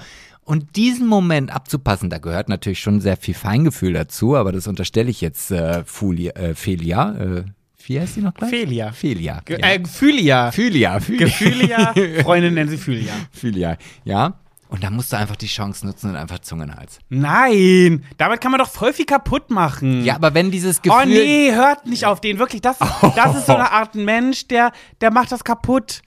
Und 0.52 0.76
diesen 0.76 1.08
Moment 1.08 1.50
abzupassen, 1.50 2.10
da 2.10 2.18
gehört 2.18 2.50
natürlich 2.50 2.82
schon 2.82 3.00
sehr 3.00 3.16
viel 3.16 3.34
Feingefühl 3.34 3.94
dazu, 3.94 4.36
aber 4.36 4.52
das 4.52 4.68
unterstelle 4.68 5.10
ich 5.10 5.22
jetzt 5.22 5.50
äh, 5.50 5.86
Fulia, 5.86 6.34
äh, 6.34 6.56
Felia. 6.56 7.16
Äh, 7.16 7.44
wie 7.86 7.98
heißt 7.98 8.18
die 8.18 8.22
noch 8.22 8.34
gleich? 8.34 8.50
Felia. 8.50 8.92
Felia. 8.92 9.42
Ge 9.46 9.62
ja. 9.62 9.68
äh, 9.70 9.80
Gefühlia. 9.80 10.52
Fühlia, 10.52 11.00
Fühlia. 11.00 11.26
Gefühlia. 11.26 11.94
Freunde 12.24 12.52
nennen 12.52 12.70
sie 12.70 12.76
Fühlia. 12.76 13.14
Fühlia, 13.32 13.78
ja. 14.04 14.42
Und 14.68 14.84
da 14.84 14.90
musst 14.90 15.14
du 15.14 15.18
einfach 15.18 15.38
die 15.38 15.48
Chance 15.48 15.86
nutzen 15.86 16.10
und 16.10 16.18
einfach 16.18 16.40
Zungenhals. 16.40 17.00
Nein, 17.08 18.04
damit 18.18 18.42
kann 18.42 18.52
man 18.52 18.60
doch 18.60 18.70
voll 18.70 18.92
viel 18.92 19.06
kaputt 19.06 19.52
machen. 19.52 20.04
Ja, 20.04 20.16
aber 20.16 20.34
wenn 20.34 20.52
dieses 20.52 20.82
Gefühl. 20.82 21.00
Oh 21.02 21.06
nee, 21.06 21.54
hört 21.54 21.86
nicht 21.86 22.06
auf 22.06 22.20
den. 22.20 22.40
Wirklich, 22.40 22.62
das, 22.62 22.78
das 23.16 23.38
ist 23.38 23.46
so 23.46 23.56
eine 23.56 23.72
Art 23.72 23.96
Mensch, 23.96 24.50
der, 24.50 24.74
der 25.00 25.12
macht 25.12 25.32
das 25.32 25.46
kaputt. 25.46 26.02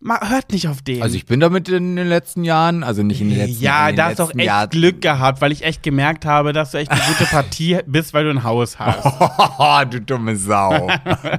Hört 0.00 0.52
nicht 0.52 0.68
auf 0.68 0.80
den. 0.82 1.02
Also 1.02 1.16
ich 1.16 1.26
bin 1.26 1.40
damit 1.40 1.68
in 1.68 1.96
den 1.96 2.06
letzten 2.08 2.44
Jahren, 2.44 2.84
also 2.84 3.02
nicht 3.02 3.20
in 3.20 3.30
den 3.30 3.38
letzten 3.38 3.62
ja, 3.62 3.88
in 3.88 3.94
den 3.94 3.96
da 3.96 4.04
hast 4.06 4.18
du 4.20 4.22
auch 4.24 4.30
echt 4.30 4.38
Jahren- 4.46 4.70
Glück 4.70 5.00
gehabt, 5.00 5.40
weil 5.40 5.50
ich 5.50 5.62
echt 5.64 5.82
gemerkt 5.82 6.24
habe, 6.24 6.52
dass 6.52 6.70
du 6.70 6.78
echt 6.78 6.90
eine 6.90 7.00
gute 7.00 7.24
Partie 7.24 7.78
bist, 7.86 8.14
weil 8.14 8.24
du 8.24 8.30
ein 8.30 8.44
Haus 8.44 8.78
hast. 8.78 9.04
Oh, 9.58 9.84
du 9.90 10.00
dumme 10.00 10.36
Sau. 10.36 10.88
Äh, 10.88 11.38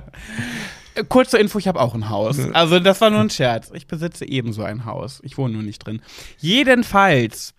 Kurz 1.07 1.31
zur 1.31 1.39
Info, 1.39 1.57
ich 1.59 1.67
habe 1.69 1.79
auch 1.79 1.93
ein 1.95 2.09
Haus. 2.09 2.37
Also 2.53 2.79
das 2.81 2.99
war 2.99 3.09
nur 3.09 3.21
ein 3.21 3.29
Scherz. 3.29 3.71
Ich 3.73 3.87
besitze 3.87 4.27
ebenso 4.27 4.63
ein 4.63 4.83
Haus. 4.83 5.21
Ich 5.23 5.37
wohne 5.37 5.53
nur 5.53 5.63
nicht 5.63 5.79
drin. 5.85 6.01
Jedenfalls, 6.39 7.53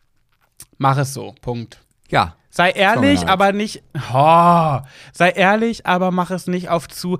mach 0.77 0.98
es 0.98 1.14
so. 1.14 1.35
Punkt. 1.40 1.78
ja. 2.10 2.35
Sei 2.51 2.70
ehrlich, 2.70 3.28
aber 3.28 3.52
nicht. 3.52 3.82
Oh, 4.12 4.78
sei 5.12 5.31
ehrlich, 5.31 5.86
aber 5.86 6.10
mach 6.10 6.31
es 6.31 6.47
nicht 6.48 6.68
auf 6.68 6.89
zu. 6.89 7.18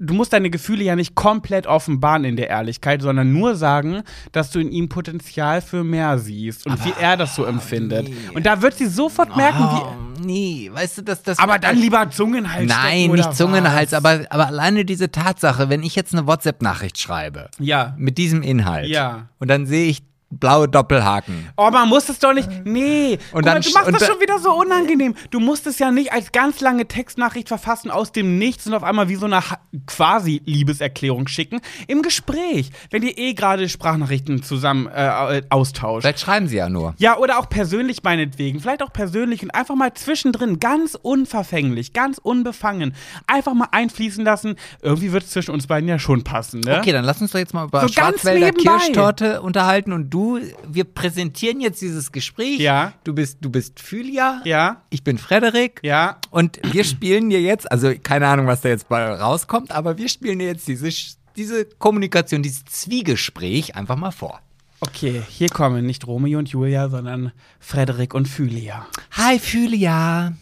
Du 0.00 0.14
musst 0.14 0.32
deine 0.32 0.50
Gefühle 0.50 0.82
ja 0.82 0.96
nicht 0.96 1.14
komplett 1.14 1.68
offenbaren 1.68 2.24
in 2.24 2.34
der 2.34 2.48
Ehrlichkeit, 2.50 3.02
sondern 3.02 3.32
nur 3.32 3.54
sagen, 3.54 4.02
dass 4.32 4.50
du 4.50 4.58
in 4.58 4.72
ihm 4.72 4.88
Potenzial 4.88 5.60
für 5.60 5.84
mehr 5.84 6.18
siehst 6.18 6.66
und 6.66 6.84
wie 6.84 6.92
er 7.00 7.16
das 7.16 7.36
so 7.36 7.44
empfindet. 7.44 8.08
Und 8.34 8.44
da 8.44 8.60
wird 8.60 8.74
sie 8.74 8.86
sofort 8.86 9.36
merken, 9.36 9.60
wie. 9.60 9.80
Oh, 9.80 9.92
nee, 10.26 10.70
weißt 10.72 10.98
du, 10.98 11.02
dass 11.02 11.22
das. 11.22 11.38
Aber 11.38 11.60
dann 11.60 11.76
lieber 11.76 12.10
Zungenhals. 12.10 12.66
Nein, 12.68 13.12
nicht 13.12 13.36
Zungenhals, 13.36 13.92
was? 13.92 13.98
aber, 14.04 14.24
aber 14.30 14.48
alleine 14.48 14.84
diese 14.84 15.12
Tatsache, 15.12 15.68
wenn 15.68 15.84
ich 15.84 15.94
jetzt 15.94 16.12
eine 16.12 16.26
WhatsApp-Nachricht 16.26 16.98
schreibe 16.98 17.48
Ja. 17.60 17.94
mit 17.96 18.18
diesem 18.18 18.42
Inhalt 18.42 18.88
Ja. 18.88 19.28
und 19.38 19.46
dann 19.48 19.66
sehe 19.66 19.86
ich 19.88 20.02
blaue 20.32 20.68
Doppelhaken. 20.68 21.48
Oh, 21.56 21.70
man 21.70 21.88
muss 21.88 22.08
es 22.08 22.18
doch 22.18 22.32
nicht. 22.32 22.48
Nee. 22.64 23.18
Und 23.32 23.42
Guck 23.42 23.44
mal, 23.44 23.52
dann 23.54 23.62
du 23.62 23.70
machst 23.70 23.86
und 23.86 23.92
das 23.94 24.02
da- 24.02 24.06
schon 24.12 24.20
wieder 24.20 24.38
so 24.38 24.52
unangenehm. 24.52 25.14
Du 25.30 25.40
musst 25.40 25.66
es 25.66 25.78
ja 25.78 25.90
nicht 25.90 26.12
als 26.12 26.32
ganz 26.32 26.60
lange 26.60 26.86
Textnachricht 26.88 27.48
verfassen 27.48 27.90
aus 27.90 28.12
dem 28.12 28.38
Nichts 28.38 28.66
und 28.66 28.74
auf 28.74 28.82
einmal 28.82 29.08
wie 29.08 29.14
so 29.16 29.26
eine 29.26 29.40
quasi 29.86 30.42
Liebeserklärung 30.44 31.28
schicken. 31.28 31.60
Im 31.86 32.02
Gespräch, 32.02 32.70
wenn 32.90 33.02
ihr 33.02 33.16
eh 33.18 33.34
gerade 33.34 33.68
Sprachnachrichten 33.68 34.42
zusammen 34.42 34.86
äh, 34.86 35.42
austauscht. 35.50 36.02
Vielleicht 36.02 36.20
schreiben 36.20 36.48
sie 36.48 36.56
ja 36.56 36.68
nur. 36.68 36.94
Ja, 36.98 37.16
oder 37.18 37.38
auch 37.38 37.48
persönlich 37.48 38.02
meinetwegen. 38.02 38.60
Vielleicht 38.60 38.82
auch 38.82 38.92
persönlich 38.92 39.42
und 39.42 39.50
einfach 39.54 39.74
mal 39.74 39.92
zwischendrin 39.94 40.58
ganz 40.60 40.96
unverfänglich, 41.00 41.92
ganz 41.92 42.18
unbefangen. 42.18 42.94
Einfach 43.26 43.54
mal 43.54 43.68
einfließen 43.72 44.24
lassen. 44.24 44.56
Irgendwie 44.80 45.12
wird 45.12 45.24
es 45.24 45.30
zwischen 45.30 45.52
uns 45.52 45.66
beiden 45.66 45.88
ja 45.88 45.98
schon 45.98 46.24
passen, 46.24 46.60
ne? 46.60 46.78
Okay, 46.78 46.92
dann 46.92 47.04
lass 47.04 47.20
uns 47.20 47.32
doch 47.32 47.38
jetzt 47.38 47.54
mal 47.54 47.66
über 47.66 47.80
So 47.82 47.88
Schwarzwälder. 47.88 48.50
Kirschtorte 48.52 49.42
unterhalten 49.42 49.92
und 49.92 50.10
du, 50.10 50.21
wir 50.68 50.84
präsentieren 50.84 51.60
jetzt 51.60 51.80
dieses 51.80 52.12
Gespräch. 52.12 52.58
Ja. 52.60 52.92
Du 53.04 53.14
bist, 53.14 53.38
du 53.40 53.50
bist 53.50 53.80
Phylia. 53.80 54.40
Ja, 54.44 54.82
Ich 54.90 55.02
bin 55.04 55.18
Frederik. 55.18 55.80
ja. 55.82 56.18
Und 56.30 56.60
wir 56.72 56.84
spielen 56.84 57.30
dir 57.30 57.40
jetzt, 57.40 57.70
also 57.70 57.92
keine 58.02 58.26
Ahnung, 58.28 58.46
was 58.46 58.60
da 58.62 58.68
jetzt 58.70 58.88
bei 58.88 59.02
rauskommt, 59.14 59.72
aber 59.72 59.98
wir 59.98 60.08
spielen 60.08 60.38
dir 60.38 60.48
jetzt 60.48 60.66
diese, 60.68 60.88
diese 61.36 61.64
Kommunikation, 61.64 62.42
dieses 62.42 62.64
Zwiegespräch 62.64 63.76
einfach 63.76 63.96
mal 63.96 64.10
vor. 64.12 64.40
Okay, 64.80 65.22
hier 65.28 65.48
kommen 65.48 65.86
nicht 65.86 66.06
Romeo 66.08 66.38
und 66.40 66.48
Julia, 66.48 66.88
sondern 66.88 67.30
Frederik 67.60 68.14
und 68.14 68.26
Phylia. 68.26 68.86
Hi 69.12 69.38
Phylia. 69.38 70.32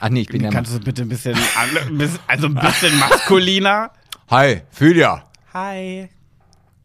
Ach 0.00 0.08
nee, 0.08 0.22
ich 0.22 0.28
bin 0.28 0.42
ja 0.42 0.50
Kannst 0.50 0.74
du 0.74 0.80
bitte 0.80 1.02
ein 1.02 1.08
bisschen, 1.08 1.36
also 2.26 2.46
ein 2.46 2.54
bisschen 2.54 2.98
maskuliner? 2.98 3.90
Hi 4.30 4.62
Phylia. 4.70 5.24
Hi. 5.52 6.08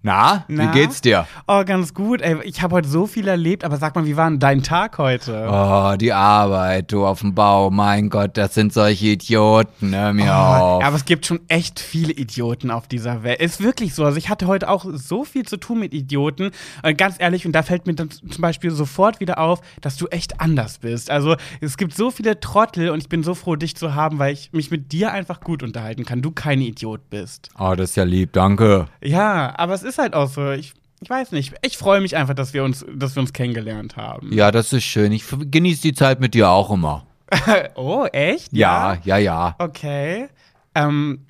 Na, 0.01 0.45
Na? 0.47 0.63
wie 0.73 0.79
geht's 0.79 1.01
dir? 1.01 1.27
Oh, 1.45 1.61
ganz 1.65 1.93
gut. 1.93 2.21
Ey, 2.21 2.37
ich 2.43 2.61
habe 2.61 2.73
heute 2.75 2.87
so 2.87 3.05
viel 3.05 3.27
erlebt, 3.27 3.65
aber 3.65 3.75
sag 3.75 3.95
mal, 3.97 4.05
wie 4.05 4.15
war 4.15 4.29
denn 4.29 4.39
dein 4.39 4.63
Tag 4.63 4.97
heute? 4.97 5.45
Oh, 5.51 5.97
die 5.97 6.13
Arbeit, 6.13 6.93
du 6.93 7.05
auf 7.05 7.19
dem 7.19 7.35
Bau. 7.35 7.69
Mein 7.69 8.09
Gott, 8.09 8.37
das 8.37 8.53
sind 8.53 8.71
solche 8.71 9.07
Idioten. 9.07 9.93
Hör 9.93 10.13
mir 10.13 10.27
Oh, 10.31 10.77
auf. 10.77 10.83
aber 10.85 10.95
es 10.95 11.03
gibt 11.03 11.25
schon 11.25 11.41
echt 11.49 11.81
viele 11.81 12.13
Idioten 12.13 12.71
auf 12.71 12.87
dieser 12.87 13.23
Welt. 13.23 13.41
Ist 13.41 13.61
wirklich 13.61 13.93
so. 13.93 14.05
Also 14.05 14.17
ich 14.17 14.29
hatte 14.29 14.47
heute 14.47 14.69
auch 14.69 14.85
so 14.89 15.25
viel 15.25 15.45
zu 15.45 15.57
tun 15.57 15.79
mit 15.81 15.93
Idioten. 15.93 16.51
Und 16.81 16.97
ganz 16.97 17.17
ehrlich, 17.19 17.45
und 17.45 17.51
da 17.51 17.61
fällt 17.61 17.85
mir 17.85 17.93
dann 17.93 18.09
zum 18.09 18.41
Beispiel 18.41 18.71
sofort 18.71 19.19
wieder 19.19 19.37
auf, 19.37 19.59
dass 19.81 19.97
du 19.97 20.07
echt 20.07 20.39
anders 20.39 20.77
bist. 20.77 21.11
Also 21.11 21.35
es 21.59 21.75
gibt 21.75 21.93
so 21.93 22.09
viele 22.09 22.39
Trottel 22.39 22.91
und 22.91 22.99
ich 22.99 23.09
bin 23.09 23.21
so 23.21 23.35
froh, 23.35 23.57
dich 23.57 23.75
zu 23.75 23.95
haben, 23.95 24.17
weil 24.17 24.31
ich 24.31 24.53
mich 24.53 24.71
mit 24.71 24.93
dir 24.93 25.11
einfach 25.11 25.41
gut 25.41 25.61
unterhalten 25.61 26.05
kann. 26.05 26.21
Du 26.21 26.31
kein 26.31 26.61
Idiot 26.61 27.09
bist. 27.09 27.49
Oh, 27.59 27.75
das 27.75 27.89
ist 27.89 27.95
ja 27.97 28.05
lieb, 28.05 28.31
danke. 28.31 28.85
Ja, 29.03 29.53
aber 29.59 29.73
es 29.73 29.83
ist 29.83 29.88
halt 29.97 30.13
auch 30.13 30.29
so. 30.29 30.51
Ich, 30.51 30.73
ich 31.01 31.09
weiß 31.09 31.31
nicht. 31.31 31.53
Ich 31.61 31.77
freue 31.77 32.01
mich 32.01 32.15
einfach, 32.15 32.33
dass 32.33 32.53
wir 32.53 32.63
uns, 32.63 32.85
dass 32.93 33.15
wir 33.15 33.21
uns 33.21 33.33
kennengelernt 33.33 33.97
haben. 33.97 34.31
Ja, 34.33 34.51
das 34.51 34.73
ist 34.73 34.83
schön. 34.83 35.11
Ich 35.11 35.23
genieße 35.29 35.81
die 35.81 35.93
Zeit 35.93 36.19
mit 36.19 36.33
dir 36.33 36.49
auch 36.49 36.71
immer. 36.71 37.05
Oh, 37.75 38.05
echt? 38.11 38.51
Ja, 38.51 38.97
ja, 39.03 39.17
ja. 39.17 39.55
Okay. 39.59 40.27
Ähm, 40.75 41.25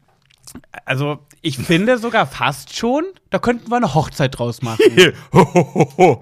also, 0.85 1.19
ich 1.41 1.57
finde 1.57 1.97
sogar 1.97 2.25
fast 2.25 2.75
schon, 2.75 3.03
da 3.29 3.39
könnten 3.39 3.69
wir 3.69 3.77
eine 3.77 3.93
Hochzeit 3.93 4.37
draus 4.37 4.61
machen. 4.61 4.79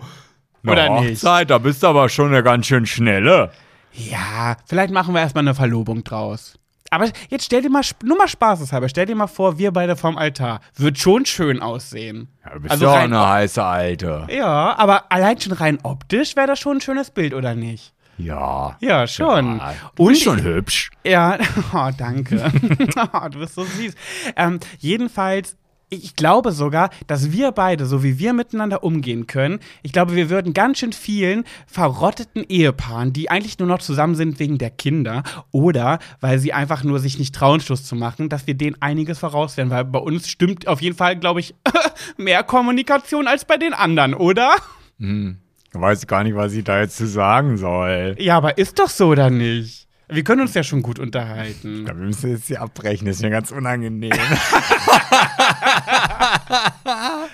Oder 0.66 0.90
nicht? 1.02 1.12
Hochzeit, 1.24 1.50
da 1.50 1.60
bist 1.60 1.84
du 1.84 1.88
aber 1.88 2.10
schon 2.10 2.28
eine 2.28 2.44
ganz 2.44 2.66
schön 2.66 2.86
schnelle. 2.86 3.52
ja, 3.94 4.58
vielleicht 4.66 4.92
machen 4.92 5.14
wir 5.14 5.22
erstmal 5.22 5.44
eine 5.44 5.56
Verlobung 5.56 6.04
draus. 6.04 6.58
Aber 6.90 7.10
jetzt 7.30 7.46
stell 7.46 7.62
dir 7.62 7.70
mal, 7.70 7.84
nur 8.04 8.18
mal 8.18 8.28
spaßeshalber, 8.28 8.90
stell 8.90 9.06
dir 9.06 9.16
mal 9.16 9.28
vor, 9.28 9.58
wir 9.58 9.72
beide 9.72 9.96
vorm 9.96 10.18
Altar. 10.18 10.62
Wird 10.76 10.98
schon 10.98 11.26
schön 11.26 11.62
aussehen. 11.62 12.30
Ja, 12.46 12.54
du 12.54 12.60
bist 12.62 12.72
Also 12.72 12.88
rein 12.88 13.14
eine 13.14 13.28
heiße 13.28 13.64
Alte. 13.64 14.28
Ja, 14.30 14.78
aber 14.78 15.12
allein 15.12 15.40
schon 15.40 15.54
rein 15.54 15.80
optisch 15.84 16.36
wäre 16.36 16.48
das 16.48 16.60
schon 16.60 16.78
ein 16.78 16.82
schönes 16.82 17.12
Bild, 17.12 17.34
oder 17.34 17.56
nicht? 17.56 17.94
Ja. 18.18 18.76
Ja, 18.80 19.06
schon. 19.06 19.58
Ja, 19.60 19.74
du 19.96 20.04
Und 20.04 20.10
bist 20.10 20.24
schon 20.24 20.42
hübsch. 20.42 20.90
Ja, 21.04 21.38
oh, 21.74 21.90
danke. 21.98 22.52
oh, 23.14 23.30
du 23.30 23.40
bist 23.40 23.56
so 23.56 23.64
süß. 23.64 23.94
Ähm, 24.36 24.60
jedenfalls, 24.80 25.56
ich 25.90 26.16
glaube 26.16 26.52
sogar, 26.52 26.90
dass 27.08 27.32
wir 27.32 27.52
beide, 27.52 27.86
so 27.86 28.04
wie 28.04 28.20
wir 28.20 28.34
miteinander 28.34 28.84
umgehen 28.84 29.26
können, 29.26 29.60
ich 29.84 29.94
glaube, 29.94 30.16
wir 30.16 30.30
würden 30.30 30.54
ganz 30.54 30.80
schön 30.80 30.92
vielen 30.92 31.46
verrotteten 31.66 32.44
Ehepaaren, 32.48 33.14
die 33.14 33.30
eigentlich 33.30 33.58
nur 33.60 33.68
noch 33.68 33.80
zusammen 33.80 34.16
sind 34.16 34.40
wegen 34.40 34.58
der 34.58 34.70
Kinder 34.70 35.24
oder 35.52 36.00
weil 36.20 36.40
sie 36.40 36.52
einfach 36.52 36.84
nur 36.84 37.00
sich 37.00 37.20
nicht 37.20 37.34
trauen, 37.34 37.62
Schluss 37.62 37.86
zu 37.86 37.96
machen, 37.96 38.28
dass 38.28 38.48
wir 38.48 38.56
denen 38.56 38.76
einiges 38.82 39.20
voraus 39.20 39.56
werden, 39.56 39.70
weil 39.70 39.86
bei 39.86 40.00
uns 40.00 40.30
stimmt 40.30 40.68
auf 40.68 40.82
jeden 40.82 40.98
Fall, 40.98 41.16
glaube 41.18 41.40
ich, 41.40 41.56
mehr 42.18 42.44
Kommunikation 42.44 43.28
als 43.28 43.46
bei 43.46 43.58
den 43.58 43.74
anderen, 43.74 44.14
oder? 44.14 44.56
Ich 45.00 45.82
weiß 45.82 46.08
gar 46.08 46.24
nicht, 46.24 46.36
was 46.36 46.54
ich 46.54 46.64
da 46.64 46.82
jetzt 46.82 46.98
zu 46.98 47.08
sagen 47.08 47.58
soll. 47.58 48.16
Ja, 48.20 48.38
aber 48.38 48.58
ist 48.58 48.80
doch 48.80 48.90
so 48.90 49.08
oder 49.10 49.30
nicht? 49.30 49.88
Wir 50.10 50.24
können 50.24 50.42
uns 50.42 50.54
ja 50.54 50.64
schon 50.64 50.82
gut 50.82 51.00
unterhalten. 51.00 51.86
wir 51.86 51.94
müssen 51.94 52.32
jetzt 52.32 52.48
hier 52.48 52.62
abbrechen, 52.62 53.08
das 53.08 53.18
ist 53.18 53.24
mir 53.24 53.30
ganz 53.30 53.52
unangenehm. 53.52 54.12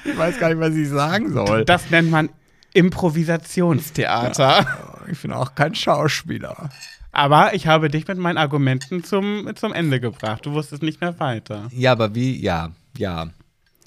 ich 0.06 0.18
weiß 0.18 0.40
gar 0.40 0.50
nicht, 0.50 0.60
was 0.60 0.76
ich 0.76 0.90
sagen 0.90 1.32
soll. 1.34 1.66
Das 1.66 1.90
nennt 1.90 2.12
man 2.12 2.30
Improvisationstheater. 2.74 4.66
Ich 5.12 5.22
bin 5.22 5.32
auch 5.32 5.54
kein 5.56 5.76
Schauspieler. 5.76 6.70
Aber 7.12 7.54
ich 7.54 7.68
habe 7.68 7.90
dich 7.90 8.08
mit 8.08 8.18
meinen 8.18 8.38
Argumenten 8.38 9.04
zum, 9.04 9.50
zum 9.56 9.74
Ende 9.74 10.00
gebracht. 10.00 10.46
Du 10.46 10.54
wusstest 10.54 10.82
nicht 10.82 11.02
mehr 11.02 11.20
weiter. 11.20 11.68
Ja, 11.72 11.92
aber 11.92 12.16
wie, 12.16 12.42
ja, 12.42 12.72
ja. 12.98 13.28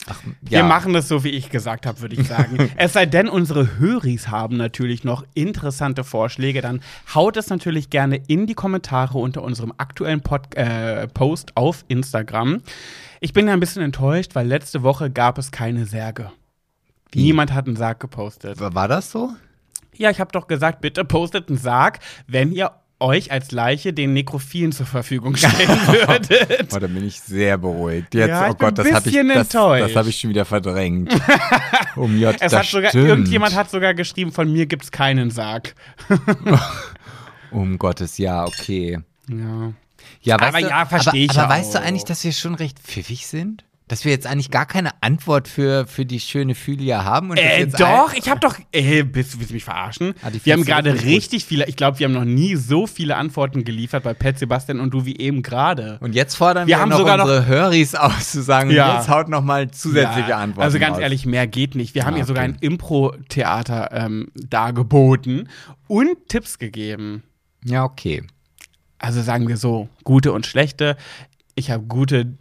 Ach, 0.08 0.20
Wir 0.40 0.62
machen 0.62 0.94
es 0.94 1.08
so, 1.08 1.24
wie 1.24 1.30
ich 1.30 1.50
gesagt 1.50 1.84
habe, 1.84 2.00
würde 2.00 2.14
ich 2.14 2.28
sagen. 2.28 2.70
es 2.76 2.92
sei 2.92 3.06
denn, 3.06 3.28
unsere 3.28 3.78
Höris 3.78 4.28
haben 4.28 4.56
natürlich 4.56 5.02
noch 5.02 5.24
interessante 5.34 6.04
Vorschläge. 6.04 6.60
Dann 6.60 6.80
haut 7.14 7.36
es 7.36 7.48
natürlich 7.48 7.90
gerne 7.90 8.20
in 8.28 8.46
die 8.46 8.54
Kommentare 8.54 9.18
unter 9.18 9.42
unserem 9.42 9.72
aktuellen 9.78 10.20
Pod 10.20 10.54
äh, 10.54 11.08
Post 11.08 11.56
auf 11.56 11.84
Instagram. 11.88 12.62
Ich 13.20 13.32
bin 13.32 13.48
ja 13.48 13.52
ein 13.52 13.60
bisschen 13.60 13.82
enttäuscht, 13.82 14.34
weil 14.34 14.46
letzte 14.46 14.82
Woche 14.82 15.10
gab 15.10 15.38
es 15.38 15.50
keine 15.50 15.86
Särge. 15.86 16.30
Niemand 17.14 17.52
hat 17.52 17.66
einen 17.66 17.76
Sarg 17.76 17.98
gepostet. 17.98 18.60
War 18.60 18.88
das 18.88 19.10
so? 19.10 19.30
Ja, 19.94 20.10
ich 20.10 20.20
habe 20.20 20.30
doch 20.32 20.46
gesagt, 20.46 20.80
bitte 20.82 21.04
postet 21.04 21.48
einen 21.48 21.58
Sarg, 21.58 22.00
wenn 22.26 22.52
ihr 22.52 22.72
euch 22.98 23.30
als 23.30 23.52
Leiche 23.52 23.92
den 23.92 24.14
Nekrophilen 24.14 24.72
zur 24.72 24.86
Verfügung 24.86 25.36
stellen 25.36 25.52
würdet. 25.86 26.72
Oh, 26.74 26.78
da 26.78 26.86
bin 26.86 27.06
ich 27.06 27.20
sehr 27.20 27.58
beruhigt. 27.58 28.14
Jetzt, 28.14 28.28
Ja, 28.28 28.48
oh 28.50 28.54
Gott, 28.54 28.78
das 28.78 28.90
habe 28.90 29.08
ich, 29.08 29.14
das, 29.14 29.36
enttäuscht. 29.36 29.84
das 29.90 29.96
hab 29.96 30.06
ich 30.06 30.18
schon 30.18 30.30
wieder 30.30 30.44
verdrängt. 30.44 31.12
um 31.96 32.18
J, 32.18 32.34
Es 32.40 32.54
hat 32.54 32.64
sogar, 32.66 32.90
stimmt. 32.90 33.08
irgendjemand 33.08 33.54
hat 33.54 33.70
sogar 33.70 33.92
geschrieben, 33.94 34.32
von 34.32 34.50
mir 34.50 34.66
gibt's 34.66 34.90
keinen 34.90 35.30
Sarg. 35.30 35.74
Um 37.50 37.78
Gottes, 37.78 38.18
ja, 38.18 38.44
okay. 38.44 38.98
Ja. 39.30 39.72
Ja, 40.22 40.34
Aber 40.40 40.60
du, 40.60 40.68
ja, 40.68 40.84
versteh 40.86 41.24
ich 41.24 41.30
aber, 41.30 41.42
ja 41.42 41.48
weißt 41.48 41.74
du 41.74 41.78
auch. 41.78 41.82
eigentlich, 41.84 42.04
dass 42.04 42.24
wir 42.24 42.32
schon 42.32 42.54
recht 42.54 42.78
pfiffig 42.80 43.26
sind? 43.26 43.64
Dass 43.88 44.04
wir 44.04 44.10
jetzt 44.10 44.26
eigentlich 44.26 44.50
gar 44.50 44.66
keine 44.66 44.90
Antwort 45.00 45.46
für, 45.46 45.86
für 45.86 46.04
die 46.04 46.18
schöne 46.18 46.56
Fühlia 46.56 47.04
haben? 47.04 47.30
Und 47.30 47.36
Äh, 47.36 47.68
doch, 47.68 48.12
ich 48.14 48.28
habe 48.28 48.40
doch. 48.40 48.56
Äh, 48.72 49.04
willst, 49.12 49.38
willst 49.38 49.50
du 49.50 49.54
mich 49.54 49.62
verarschen? 49.62 50.14
Ah, 50.24 50.30
wir 50.42 50.52
haben 50.54 50.64
gerade 50.64 50.92
richtig 51.04 51.42
gut. 51.42 51.48
viele. 51.48 51.68
Ich 51.68 51.76
glaube, 51.76 52.00
wir 52.00 52.06
haben 52.06 52.12
noch 52.14 52.24
nie 52.24 52.56
so 52.56 52.88
viele 52.88 53.14
Antworten 53.16 53.62
geliefert 53.62 54.02
bei 54.02 54.12
Pet 54.12 54.40
Sebastian 54.40 54.80
und 54.80 54.90
du 54.92 55.04
wie 55.04 55.16
eben 55.18 55.40
gerade. 55.42 55.98
Und 56.00 56.16
jetzt 56.16 56.34
fordern 56.34 56.66
Wir 56.66 56.74
wir, 56.76 56.80
haben 56.80 56.88
noch 56.88 56.98
sogar 56.98 57.16
noch- 57.16 57.26
unsere 57.26 57.46
Höris 57.46 57.94
aus, 57.94 58.32
zu 58.32 58.42
sagen, 58.42 58.70
Ja. 58.72 58.96
jetzt 58.96 59.08
haut 59.08 59.28
noch 59.28 59.42
mal 59.44 59.70
zusätzliche 59.70 60.30
Ja, 60.30 60.38
Antworten 60.38 60.64
Also 60.64 60.80
ganz 60.80 60.94
raus. 60.96 61.02
ehrlich, 61.02 61.24
mehr 61.24 61.46
geht 61.46 61.76
nicht. 61.76 61.94
Wir 61.94 62.04
haben 62.06 62.14
Ah, 62.14 62.18
ihr 62.18 62.24
sogar 62.24 62.42
okay. 62.42 62.54
ein 62.54 62.58
Impro-Theater 62.60 63.90
ähm, 63.92 64.32
dargeboten 64.34 65.48
und 65.86 66.28
Tipps 66.28 66.58
gegeben. 66.58 67.22
Ja, 67.64 67.84
okay. 67.84 68.24
Also 68.98 69.22
sagen 69.22 69.46
wir 69.46 69.56
so, 69.58 69.88
gute 70.02 70.32
und 70.32 70.44
schlechte. 70.44 70.96
Ich 71.56 71.70
habe 71.70 71.82
gute, 71.84 72.36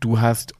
du 0.00 0.20
hast 0.20 0.54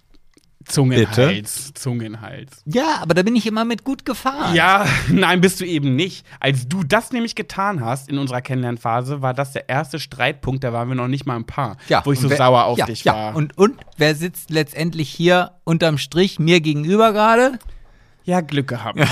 Zungenhals. 0.67 1.75
Zungenhals. 1.75 2.63
Ja, 2.65 2.99
aber 3.03 3.13
da 3.13 3.23
bin 3.23 3.37
ich 3.37 3.47
immer 3.47 3.67
mit 3.67 3.85
gut 3.85 4.07
gefahren. 4.07 4.55
Ja, 4.55 4.87
nein, 5.11 5.41
bist 5.43 5.61
du 5.61 5.67
eben 5.67 5.95
nicht. 5.95 6.25
Als 6.41 6.69
du 6.69 6.83
das 6.83 7.13
nämlich 7.13 7.35
getan 7.35 7.85
hast 7.85 8.09
in 8.09 8.17
unserer 8.17 8.41
Kennenlernphase, 8.41 9.21
war 9.21 9.35
das 9.35 9.53
der 9.53 9.69
erste 9.69 9.99
Streitpunkt, 10.01 10.65
da 10.65 10.73
waren 10.73 10.89
wir 10.89 10.95
noch 10.95 11.09
nicht 11.09 11.27
mal 11.27 11.37
ein 11.37 11.45
Paar, 11.45 11.77
Ja, 11.89 12.01
wo 12.07 12.13
ich 12.13 12.19
so 12.21 12.31
wer- 12.31 12.39
sauer 12.39 12.65
auf 12.65 12.79
ja, 12.79 12.87
dich 12.87 13.05
ja. 13.05 13.13
war. 13.15 13.37
Und, 13.37 13.59
und 13.59 13.75
wer 13.99 14.15
sitzt 14.15 14.49
letztendlich 14.51 15.11
hier 15.11 15.53
unterm 15.65 15.99
Strich 15.99 16.39
mir 16.39 16.61
gegenüber 16.63 17.13
gerade? 17.13 17.59
Ja, 18.25 18.41
Glück 18.41 18.69
gehabt. 18.69 18.99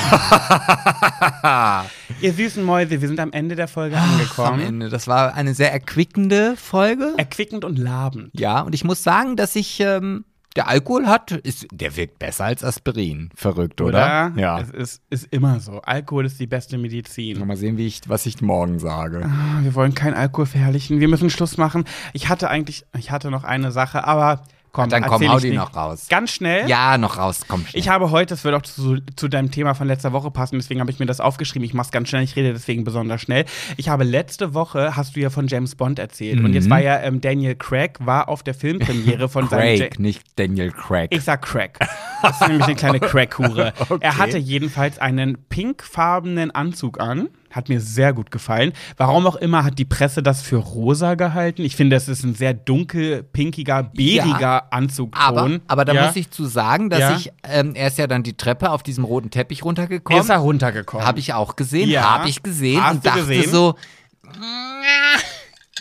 Ihr 2.21 2.33
süßen 2.33 2.65
Mäuse, 2.65 3.01
wir 3.01 3.09
sind 3.09 3.21
am 3.21 3.33
Ende 3.33 3.57
der 3.57 3.69
Folge 3.69 3.99
Am 3.99 4.11
angekommen. 4.11 4.61
Ende. 4.61 4.89
Das 4.89 5.07
war 5.07 5.35
eine 5.35 5.55
sehr 5.55 5.73
erquickende 5.73 6.57
Folge. 6.57 7.15
Erquickend 7.17 7.65
und 7.65 7.79
labend. 7.79 8.31
Ja, 8.39 8.61
und 8.61 8.75
ich 8.75 8.85
muss 8.85 9.03
sagen, 9.03 9.37
dass 9.37 9.57
ich 9.57 9.81
ähm, 9.81 10.25
der 10.57 10.69
Alkohol 10.69 11.07
hat, 11.07 11.33
ist, 11.33 11.67
der 11.73 11.97
wirkt 11.97 12.19
besser 12.19 12.45
als 12.45 12.63
Aspirin. 12.63 13.31
Verrückt, 13.35 13.81
oder? 13.81 13.89
Oder? 13.89 14.33
Ja. 14.41 14.61
Es 14.61 14.71
ist, 14.71 15.03
ist 15.11 15.29
immer 15.31 15.61
so. 15.61 15.81
Alkohol 15.83 16.27
ist 16.27 16.39
die 16.41 16.47
beste 16.47 16.79
Medizin. 16.79 17.45
Mal 17.47 17.57
sehen, 17.57 17.79
wie 17.79 17.87
ich, 17.87 18.03
was 18.07 18.27
ich 18.27 18.41
morgen 18.43 18.79
sage. 18.79 19.25
Ah, 19.25 19.61
Wir 19.63 19.75
wollen 19.75 19.95
keinen 19.95 20.15
Alkohol 20.15 20.47
verherrlichen. 20.47 21.01
Wir 21.01 21.09
müssen 21.09 21.31
Schluss 21.31 21.57
machen. 21.57 21.85
Ich 22.13 22.29
hatte 22.29 22.51
eigentlich, 22.51 22.85
ich 22.99 23.11
hatte 23.11 23.31
noch 23.31 23.45
eine 23.45 23.73
Sache, 23.73 24.07
aber 24.07 24.43
komm, 24.73 24.89
Dann 24.89 25.03
komm, 25.05 25.29
hau 25.29 25.39
die 25.39 25.51
nicht. 25.51 25.57
noch 25.59 25.77
raus. 25.77 26.07
Ganz 26.09 26.31
schnell. 26.33 26.69
Ja, 26.69 26.99
noch 26.99 27.19
raus, 27.19 27.43
komm 27.47 27.67
schnell. 27.67 27.79
Ich 27.81 27.89
habe 27.89 28.11
heute, 28.11 28.35
das 28.35 28.45
wird 28.45 28.55
auch 28.55 28.63
zu, 28.63 28.99
zu 29.17 29.29
deinem 29.29 29.51
Thema 29.51 29.75
von 29.75 29.87
letzter 29.87 30.13
Woche 30.13 30.31
passen, 30.31 30.59
deswegen 30.59 30.81
habe 30.81 30.91
ich 30.91 30.99
mir 30.99 31.07
das 31.07 31.21
aufgeschrieben. 31.21 31.65
Ich 31.65 31.75
mache 31.75 31.87
es 31.87 31.91
ganz 31.93 32.09
schnell, 32.09 32.23
ich 32.23 32.35
rede 32.37 32.53
deswegen 32.53 32.85
besonders 32.85 33.21
schnell. 33.21 33.45
Ich 33.77 33.89
habe 33.89 34.05
letzte 34.05 34.55
Woche, 34.55 34.97
hast 34.97 35.15
du 35.17 35.21
ja 35.21 35.31
von 35.31 35.47
James 35.47 35.75
Bond 35.77 35.99
erzählt. 35.99 36.39
Und 36.39 36.49
Mhm. 36.49 36.55
jetzt 36.55 36.71
war 36.71 36.81
ja 36.81 37.01
ähm, 37.01 37.21
Daniel 37.21 37.55
Craig, 37.55 37.99
war 38.01 38.29
auf 38.29 38.43
der 38.43 38.55
Filmpremiere 38.55 39.29
von 39.29 39.49
seinem. 39.49 39.79
Craig, 39.79 39.99
nicht 39.99 40.23
Daniel 40.37 40.73
Craig. 40.73 41.09
Ich 41.13 41.23
sag 41.23 41.43
Craig. 41.43 41.79
Das 42.23 42.41
ist 42.41 42.49
nämlich 42.49 42.65
eine 42.67 42.75
kleine 42.77 43.01
Crack-Hure. 43.01 43.73
Okay. 43.79 43.99
Er 44.01 44.17
hatte 44.19 44.39
jedenfalls 44.39 44.99
einen 44.99 45.37
pinkfarbenen 45.49 46.51
Anzug 46.51 47.01
an. 47.01 47.29
Hat 47.53 47.69
mir 47.69 47.81
sehr 47.81 48.13
gut 48.13 48.31
gefallen. 48.31 48.73
Warum 48.97 49.27
auch 49.27 49.37
immer 49.37 49.63
hat 49.63 49.79
die 49.79 49.85
Presse 49.85 50.23
das 50.23 50.43
für 50.43 50.57
rosa 50.57 51.15
gehalten. 51.15 51.63
Ich 51.63 51.77
finde, 51.77 51.97
es 51.97 52.09
ist 52.09 52.25
ein 52.25 52.35
sehr 52.35 52.55
dunkel, 52.55 53.23
pinkiger, 53.23 53.83
bäriger 53.83 54.41
Ja, 54.41 54.67
Anzugton. 54.71 55.21
aber, 55.21 55.61
aber 55.69 55.85
da 55.85 55.93
ja? 55.93 56.07
muss 56.07 56.17
ich 56.17 56.31
zu 56.31 56.47
sagen, 56.47 56.89
dass 56.91 57.01
Ja. 57.01 57.17
ich, 57.17 57.33
ähm, 57.45 57.75
er 57.75 57.89
ist 57.89 57.99
ja 57.99 58.07
dann 58.07 58.23
die 58.23 58.35
Treppe 58.37 58.71
auf 58.71 58.83
diesem 58.83 59.05
roten 59.05 59.31
Teppich 59.31 59.65
runtergekommen. 59.65 60.23
Ist 60.23 60.31
er 60.31 60.39
runtergekommen. 60.39 61.07
Habe 61.07 61.19
ich 61.19 61.35
auch 61.35 61.55
gesehen, 61.57 61.91
Ja. 61.91 62.19
habe 62.19 62.29
ich 62.29 62.43
gesehen 62.43 62.83
Hast 62.83 62.95
und 62.97 63.07
dachte 63.07 63.21
gesehen? 63.21 63.51
so, 63.51 63.75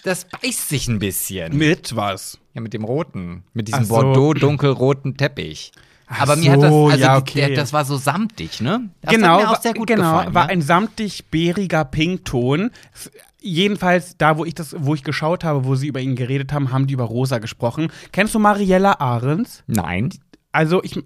das 0.04 0.26
beißt 0.26 0.70
sich 0.70 0.88
ein 0.88 1.00
bisschen. 1.00 1.56
Mit 1.58 1.96
was? 1.96 2.40
Ja, 2.54 2.62
mit 2.62 2.74
dem 2.74 2.84
roten, 2.84 3.44
mit 3.54 3.68
diesem 3.68 3.86
so. 3.86 3.96
Bordeaux 3.96 4.34
dunkelroten 4.34 5.16
Teppich. 5.16 5.72
Ach 6.14 6.22
Aber 6.22 6.36
mir 6.36 6.52
hat 6.52 6.62
das, 6.62 6.70
so, 6.72 6.88
also 6.90 7.04
ja, 7.04 7.18
okay. 7.18 7.40
der, 7.48 7.56
das 7.56 7.72
war 7.74 7.86
so 7.86 7.96
samtig, 7.98 8.60
ne? 8.60 8.90
Das 9.02 9.14
genau, 9.14 9.28
hat 9.36 9.40
mir 9.42 9.48
auch 9.48 9.54
war- 9.54 9.62
sehr 9.62 9.74
gut 9.74 9.88
genau, 9.88 10.12
gefallen. 10.12 10.34
war 10.34 10.46
ne? 10.48 10.52
ein 10.52 10.62
samtig 10.62 11.26
bäriger 11.32 11.86
Pinkton. 11.86 12.72
Jedenfalls, 13.40 14.18
da 14.18 14.38
wo 14.38 14.46
ich 14.46 14.54
das, 14.54 14.76
wo 14.78 14.94
ich 14.94 15.04
geschaut 15.04 15.44
habe, 15.44 15.66
wo 15.66 15.76
sie 15.76 15.88
über 15.88 16.00
ihn 16.00 16.16
geredet 16.16 16.54
haben, 16.54 16.72
haben 16.72 16.86
die 16.86 16.94
über 16.94 17.06
Rosa 17.06 17.40
gesprochen. 17.40 17.92
Kennst 18.12 18.36
du 18.36 18.40
Mariella 18.40 19.00
Ahrens? 19.00 19.64
Nein, 19.68 20.10
Also 20.52 20.84
ich 20.84 21.02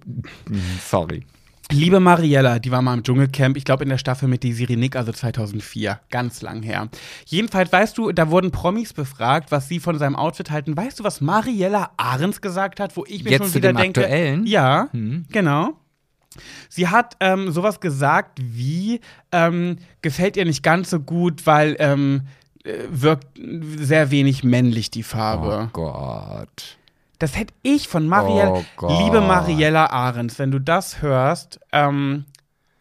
sorry. 0.89 1.25
Liebe 1.71 1.99
Mariella, 1.99 2.59
die 2.59 2.71
war 2.71 2.81
mal 2.81 2.93
im 2.93 3.03
Dschungelcamp, 3.03 3.57
ich 3.57 3.65
glaube 3.65 3.83
in 3.83 3.89
der 3.89 3.97
Staffel 3.97 4.27
mit 4.27 4.43
Desiree 4.43 4.75
Nick, 4.75 4.95
also 4.95 5.11
2004, 5.11 5.99
ganz 6.11 6.41
lang 6.41 6.61
her. 6.63 6.89
Jedenfalls, 7.25 7.71
weißt 7.71 7.97
du, 7.97 8.11
da 8.11 8.29
wurden 8.29 8.51
Promis 8.51 8.93
befragt, 8.93 9.51
was 9.51 9.67
sie 9.67 9.79
von 9.79 9.97
seinem 9.97 10.15
Outfit 10.15 10.51
halten. 10.51 10.75
Weißt 10.77 10.99
du, 10.99 11.03
was 11.03 11.21
Mariella 11.21 11.91
Ahrens 11.97 12.41
gesagt 12.41 12.79
hat, 12.79 12.95
wo 12.95 13.03
ich 13.07 13.23
mir 13.23 13.31
Jetzt 13.31 13.45
schon 13.45 13.53
wieder 13.55 13.73
denke, 13.73 14.01
aktuellen? 14.01 14.45
ja, 14.45 14.87
Hm. 14.91 15.25
genau. 15.31 15.73
Sie 16.69 16.89
hat 16.89 17.15
ähm, 17.21 17.49
sowas 17.51 17.79
gesagt 17.79 18.39
wie, 18.41 18.99
ähm, 19.31 19.77
gefällt 20.01 20.35
ihr 20.35 20.43
nicht 20.45 20.63
ganz 20.63 20.89
so 20.89 20.99
gut, 20.99 21.45
weil 21.47 21.77
ähm, 21.79 22.23
äh, 22.65 22.73
wirkt 22.89 23.27
sehr 23.77 24.11
wenig 24.11 24.43
männlich 24.43 24.91
die 24.91 25.01
Oh 25.01 25.07
Farbe. 25.07 25.69
Gott. 25.71 26.77
Das 27.19 27.35
hätte 27.37 27.53
ich 27.63 27.87
von 27.87 28.07
Mariella, 28.07 28.61
Oh 28.81 28.87
liebe 29.03 29.21
Mariella 29.21 29.87
Ahrens, 29.87 30.37
wenn 30.39 30.51
du 30.51 30.59
das 30.59 31.01
hörst, 31.01 31.59
ähm, 31.71 32.25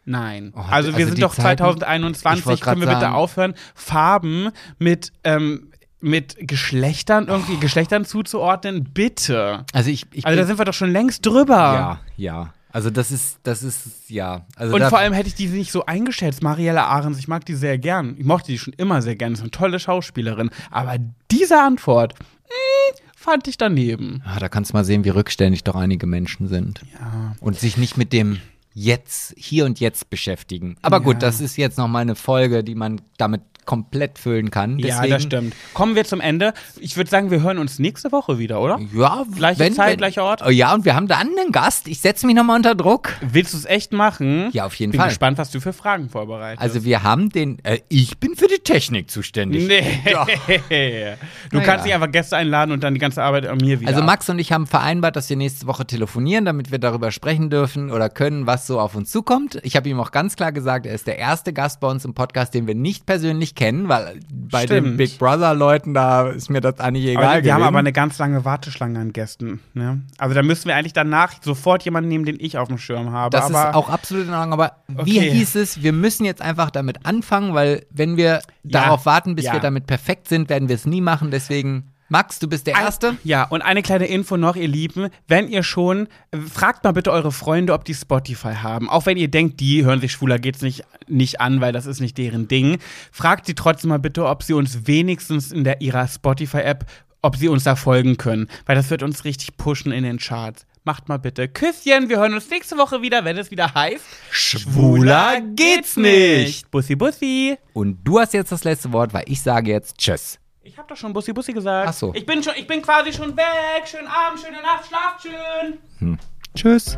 nein. 0.05 0.53
Oh, 0.55 0.59
also 0.69 0.89
wir 0.91 0.95
also 1.05 1.09
sind 1.15 1.21
doch 1.23 1.33
Zeiten- 1.35 1.63
ich 1.63 1.69
2021, 1.79 2.45
wollt 2.45 2.61
grad 2.61 2.73
können 2.73 2.81
wir 2.81 2.87
bitte 2.89 3.01
sagen- 3.01 3.15
aufhören, 3.15 3.53
Farben 3.73 4.49
mit, 4.77 5.11
ähm, 5.23 5.71
mit 6.01 6.35
Geschlechtern, 6.39 7.27
irgendwie 7.27 7.57
Geschlechtern 7.57 8.05
zuzuordnen, 8.05 8.83
bitte. 8.93 9.65
Also 9.73 9.89
ich, 9.89 10.05
ich 10.11 10.25
Also 10.25 10.39
da 10.39 10.45
sind 10.45 10.59
wir 10.59 10.65
doch 10.65 10.73
schon 10.73 10.91
längst 10.91 11.25
drüber. 11.25 11.55
ja, 11.55 11.99
ja. 12.17 12.53
Also 12.71 12.89
das 12.89 13.09
ist, 13.09 13.39
das 13.43 13.63
ist, 13.63 14.09
ja. 14.09 14.45
Also 14.57 14.75
Und 14.75 14.83
vor 14.83 14.97
allem 14.99 15.13
hätte 15.13 15.29
ich 15.29 15.35
die 15.35 15.47
nicht 15.47 15.71
so 15.71 15.85
eingeschätzt. 15.85 16.43
Mariella 16.43 16.85
Ahrens, 16.87 17.17
ich 17.17 17.29
mag 17.29 17.45
die 17.45 17.55
sehr 17.55 17.77
gern. 17.77 18.15
Ich 18.17 18.25
mochte 18.25 18.47
die 18.51 18.59
schon 18.59 18.73
immer 18.73 19.01
sehr 19.01 19.15
gern. 19.15 19.31
Ist 19.31 19.39
eine 19.39 19.49
tolle 19.51 19.79
Schauspielerin. 19.79 20.49
Aber 20.71 20.97
diese 21.31 21.57
Antwort 21.57 22.15
mh, 22.19 22.99
fand 23.25 23.47
ich 23.47 23.57
daneben. 23.57 24.21
Ah, 24.25 24.39
da 24.39 24.47
kannst 24.49 24.71
du 24.71 24.77
mal 24.77 24.85
sehen, 24.85 25.03
wie 25.03 25.09
rückständig 25.09 25.63
doch 25.63 25.75
einige 25.75 26.05
Menschen 26.07 26.47
sind. 26.47 26.81
Ja. 26.99 27.35
Und 27.41 27.59
sich 27.59 27.77
nicht 27.77 27.97
mit 27.97 28.13
dem 28.13 28.39
Jetzt, 28.77 29.33
hier 29.37 29.63
und 29.65 29.79
jetzt 29.79 30.09
beschäftigen. 30.09 30.75
Aber 30.81 30.99
gut, 30.99 31.13
Ja. 31.15 31.19
das 31.19 31.39
ist 31.39 31.55
jetzt 31.55 31.77
noch 31.77 31.87
mal 31.87 31.99
eine 31.99 32.15
Folge, 32.15 32.61
die 32.61 32.75
man 32.75 32.99
damit 33.17 33.41
komplett 33.65 34.19
füllen 34.19 34.51
kann. 34.51 34.79
Ja, 34.79 34.87
Deswegen, 34.87 35.11
das 35.11 35.23
stimmt. 35.23 35.55
Kommen 35.73 35.95
wir 35.95 36.05
zum 36.05 36.21
Ende. 36.21 36.53
Ich 36.79 36.97
würde 36.97 37.09
sagen, 37.09 37.31
wir 37.31 37.41
hören 37.41 37.57
uns 37.57 37.79
nächste 37.79 38.11
Woche 38.11 38.37
wieder, 38.39 38.61
oder? 38.61 38.79
Ja, 38.95 39.25
Gleiche 39.35 39.71
Zeit, 39.73 39.97
gleicher 39.97 40.23
Ort? 40.23 40.41
Oh, 40.45 40.49
Ja, 40.49 40.73
und 40.73 40.85
wir 40.85 40.95
haben 40.95 41.07
da 41.07 41.17
einen 41.17 41.51
Gast. 41.51 41.87
Ich 41.87 41.99
setze 41.99 42.25
mich 42.25 42.35
noch 42.35 42.43
mal 42.43 42.55
unter 42.55 42.75
Druck. 42.75 43.13
Willst 43.21 43.53
du 43.53 43.57
es 43.57 43.65
echt 43.65 43.93
machen? 43.93 44.49
Ja, 44.53 44.65
auf 44.65 44.75
jeden 44.75 44.91
bin 44.91 44.99
Fall. 44.99 45.09
gespannt, 45.09 45.37
was 45.37 45.51
du 45.51 45.59
für 45.59 45.73
Fragen 45.73 46.09
vorbereitest. 46.09 46.61
Also 46.61 46.83
wir 46.85 47.03
haben 47.03 47.29
den, 47.29 47.57
äh, 47.63 47.79
ich 47.89 48.17
bin 48.19 48.35
für 48.35 48.47
die 48.47 48.59
Technik 48.63 49.09
zuständig. 49.11 49.67
Nee. 49.67 49.83
Du 51.51 51.57
Naja. 51.57 51.65
kannst 51.65 51.85
nicht 51.85 51.93
einfach 51.93 52.11
Gäste 52.11 52.35
einladen 52.37 52.71
und 52.71 52.83
dann 52.83 52.93
die 52.93 52.99
ganze 52.99 53.23
Arbeit 53.23 53.45
an 53.47 53.57
mir 53.57 53.79
wieder. 53.79 53.89
Also 53.89 54.01
Max 54.03 54.29
und 54.29 54.39
ich 54.39 54.51
haben 54.51 54.67
vereinbart, 54.67 55.15
dass 55.15 55.29
wir 55.29 55.37
nächste 55.37 55.67
Woche 55.67 55.85
telefonieren, 55.85 56.45
damit 56.45 56.71
wir 56.71 56.79
darüber 56.79 57.11
sprechen 57.11 57.49
dürfen 57.49 57.91
oder 57.91 58.09
können, 58.09 58.47
was 58.47 58.67
so 58.67 58.79
auf 58.79 58.95
uns 58.95 59.11
zukommt. 59.11 59.59
Ich 59.63 59.75
habe 59.75 59.87
ihm 59.89 59.99
auch 59.99 60.11
ganz 60.11 60.35
klar 60.35 60.51
gesagt, 60.51 60.85
er 60.85 60.93
ist 60.95 61.07
der 61.07 61.17
erste 61.17 61.53
Gast 61.53 61.79
bei 61.79 61.87
uns 61.87 62.05
im 62.05 62.13
Podcast, 62.13 62.53
den 62.53 62.67
wir 62.67 62.75
nicht 62.75 63.05
persönlich 63.05 63.54
kennen, 63.55 63.87
weil 63.89 64.19
bei 64.29 64.65
den 64.65 64.83
Stimmt. 64.83 64.97
Big 64.97 65.17
Brother 65.17 65.53
Leuten 65.53 65.93
da 65.93 66.29
ist 66.29 66.49
mir 66.49 66.61
das 66.61 66.79
eigentlich 66.79 67.05
egal 67.07 67.23
aber 67.23 67.43
wir 67.43 67.53
haben 67.53 67.59
gewesen. 67.61 67.67
aber 67.67 67.79
eine 67.79 67.93
ganz 67.93 68.17
lange 68.19 68.45
Warteschlange 68.45 68.99
an 68.99 69.13
Gästen. 69.13 69.61
Ne? 69.73 70.01
Also 70.17 70.35
da 70.35 70.43
müssen 70.43 70.67
wir 70.67 70.75
eigentlich 70.75 70.93
danach 70.93 71.33
sofort 71.41 71.83
jemanden 71.83 72.09
nehmen, 72.09 72.25
den 72.25 72.37
ich 72.39 72.57
auf 72.57 72.67
dem 72.67 72.77
Schirm 72.77 73.11
habe. 73.11 73.31
das 73.35 73.45
aber 73.45 73.69
ist 73.69 73.75
auch 73.75 73.89
absolut 73.89 74.27
in 74.27 74.33
Ordnung, 74.33 74.53
aber 74.53 74.73
wie 74.87 75.17
Okay. 75.19 75.31
hieß 75.31 75.55
es, 75.55 75.81
wir 75.81 75.93
müssen 75.93 76.25
jetzt 76.25 76.41
einfach 76.41 76.69
damit 76.69 77.05
anfangen, 77.05 77.53
weil 77.53 77.85
wenn 77.89 78.17
wir 78.17 78.41
darauf 78.63 79.05
warten, 79.05 79.35
bis 79.35 79.45
ja. 79.45 79.53
wir 79.53 79.59
damit 79.59 79.87
perfekt 79.87 80.27
sind, 80.27 80.49
werden 80.49 80.67
wir 80.69 80.75
es 80.75 80.85
nie 80.85 81.01
machen. 81.01 81.31
Deswegen, 81.31 81.91
Max, 82.07 82.37
du 82.37 82.47
bist 82.47 82.67
der 82.67 82.75
Erste. 82.75 83.17
Ja, 83.23 83.43
und 83.45 83.63
eine 83.63 83.81
kleine 83.81 84.05
Info 84.05 84.37
noch, 84.37 84.55
ihr 84.55 84.67
Lieben. 84.67 85.09
Wenn 85.27 85.47
ihr 85.47 85.63
schon, 85.63 86.07
äh, 86.31 86.37
fragt 86.37 86.83
mal 86.83 86.91
bitte 86.93 87.11
eure 87.11 87.31
Freunde, 87.31 87.73
ob 87.73 87.83
die 87.83 87.95
Spotify 87.95 88.53
haben. 88.53 88.89
Auch 88.89 89.07
wenn 89.07 89.17
ihr 89.17 89.27
denkt, 89.27 89.59
die 89.59 89.83
hören 89.83 90.01
sich 90.01 90.11
schwuler 90.11 90.37
geht's 90.37 90.61
nicht, 90.61 90.83
nicht 91.07 91.41
an, 91.41 91.61
weil 91.61 91.73
das 91.73 91.87
ist 91.87 92.01
nicht 92.01 92.17
deren 92.19 92.47
Ding. 92.47 92.77
Fragt 93.11 93.47
sie 93.47 93.55
trotzdem 93.55 93.89
mal 93.89 93.97
bitte, 93.97 94.25
ob 94.25 94.43
sie 94.43 94.53
uns 94.53 94.85
wenigstens 94.85 95.51
in 95.51 95.63
der 95.63 95.81
ihrer 95.81 96.07
Spotify-App, 96.07 96.85
ob 97.23 97.37
sie 97.37 97.47
uns 97.47 97.63
da 97.63 97.75
folgen 97.75 98.17
können. 98.17 98.49
Weil 98.67 98.75
das 98.75 98.91
wird 98.91 99.01
uns 99.01 99.25
richtig 99.25 99.57
pushen 99.57 99.91
in 99.91 100.03
den 100.03 100.19
Charts. 100.19 100.67
Macht 100.83 101.09
mal 101.09 101.17
bitte 101.17 101.47
Küsschen. 101.47 102.09
Wir 102.09 102.19
hören 102.19 102.35
uns 102.35 102.47
nächste 102.51 102.77
Woche 102.77 103.01
wieder, 103.01 103.25
wenn 103.25 103.37
es 103.39 103.49
wieder 103.49 103.73
heißt. 103.73 104.05
Schwuler 104.29 105.41
geht's 105.55 105.97
nicht. 105.97 106.69
Bussi, 106.69 106.95
bussi. 106.95 107.57
Und 107.73 108.03
du 108.03 108.19
hast 108.19 108.35
jetzt 108.35 108.51
das 108.51 108.63
letzte 108.63 108.93
Wort, 108.93 109.11
weil 109.11 109.23
ich 109.25 109.41
sage 109.41 109.71
jetzt 109.71 109.97
Tschüss. 109.97 110.37
Ich 110.67 110.79
hab 110.79 110.87
doch 110.87 110.97
schon 110.97 111.13
Bussi 111.13 111.31
Bussi 111.31 111.53
gesagt. 111.53 111.89
Ach 111.89 111.93
so. 111.93 112.11
Ich 112.15 112.25
bin, 112.25 112.41
schon, 112.41 112.53
ich 112.55 112.65
bin 112.65 112.81
quasi 112.81 113.13
schon 113.13 113.37
weg. 113.37 113.85
Schönen 113.85 114.07
Abend, 114.07 114.39
schöne 114.39 114.63
Nacht, 114.63 114.87
schlaft 114.87 115.21
schön. 115.21 115.77
Hm. 115.99 116.17
Tschüss. 116.55 116.97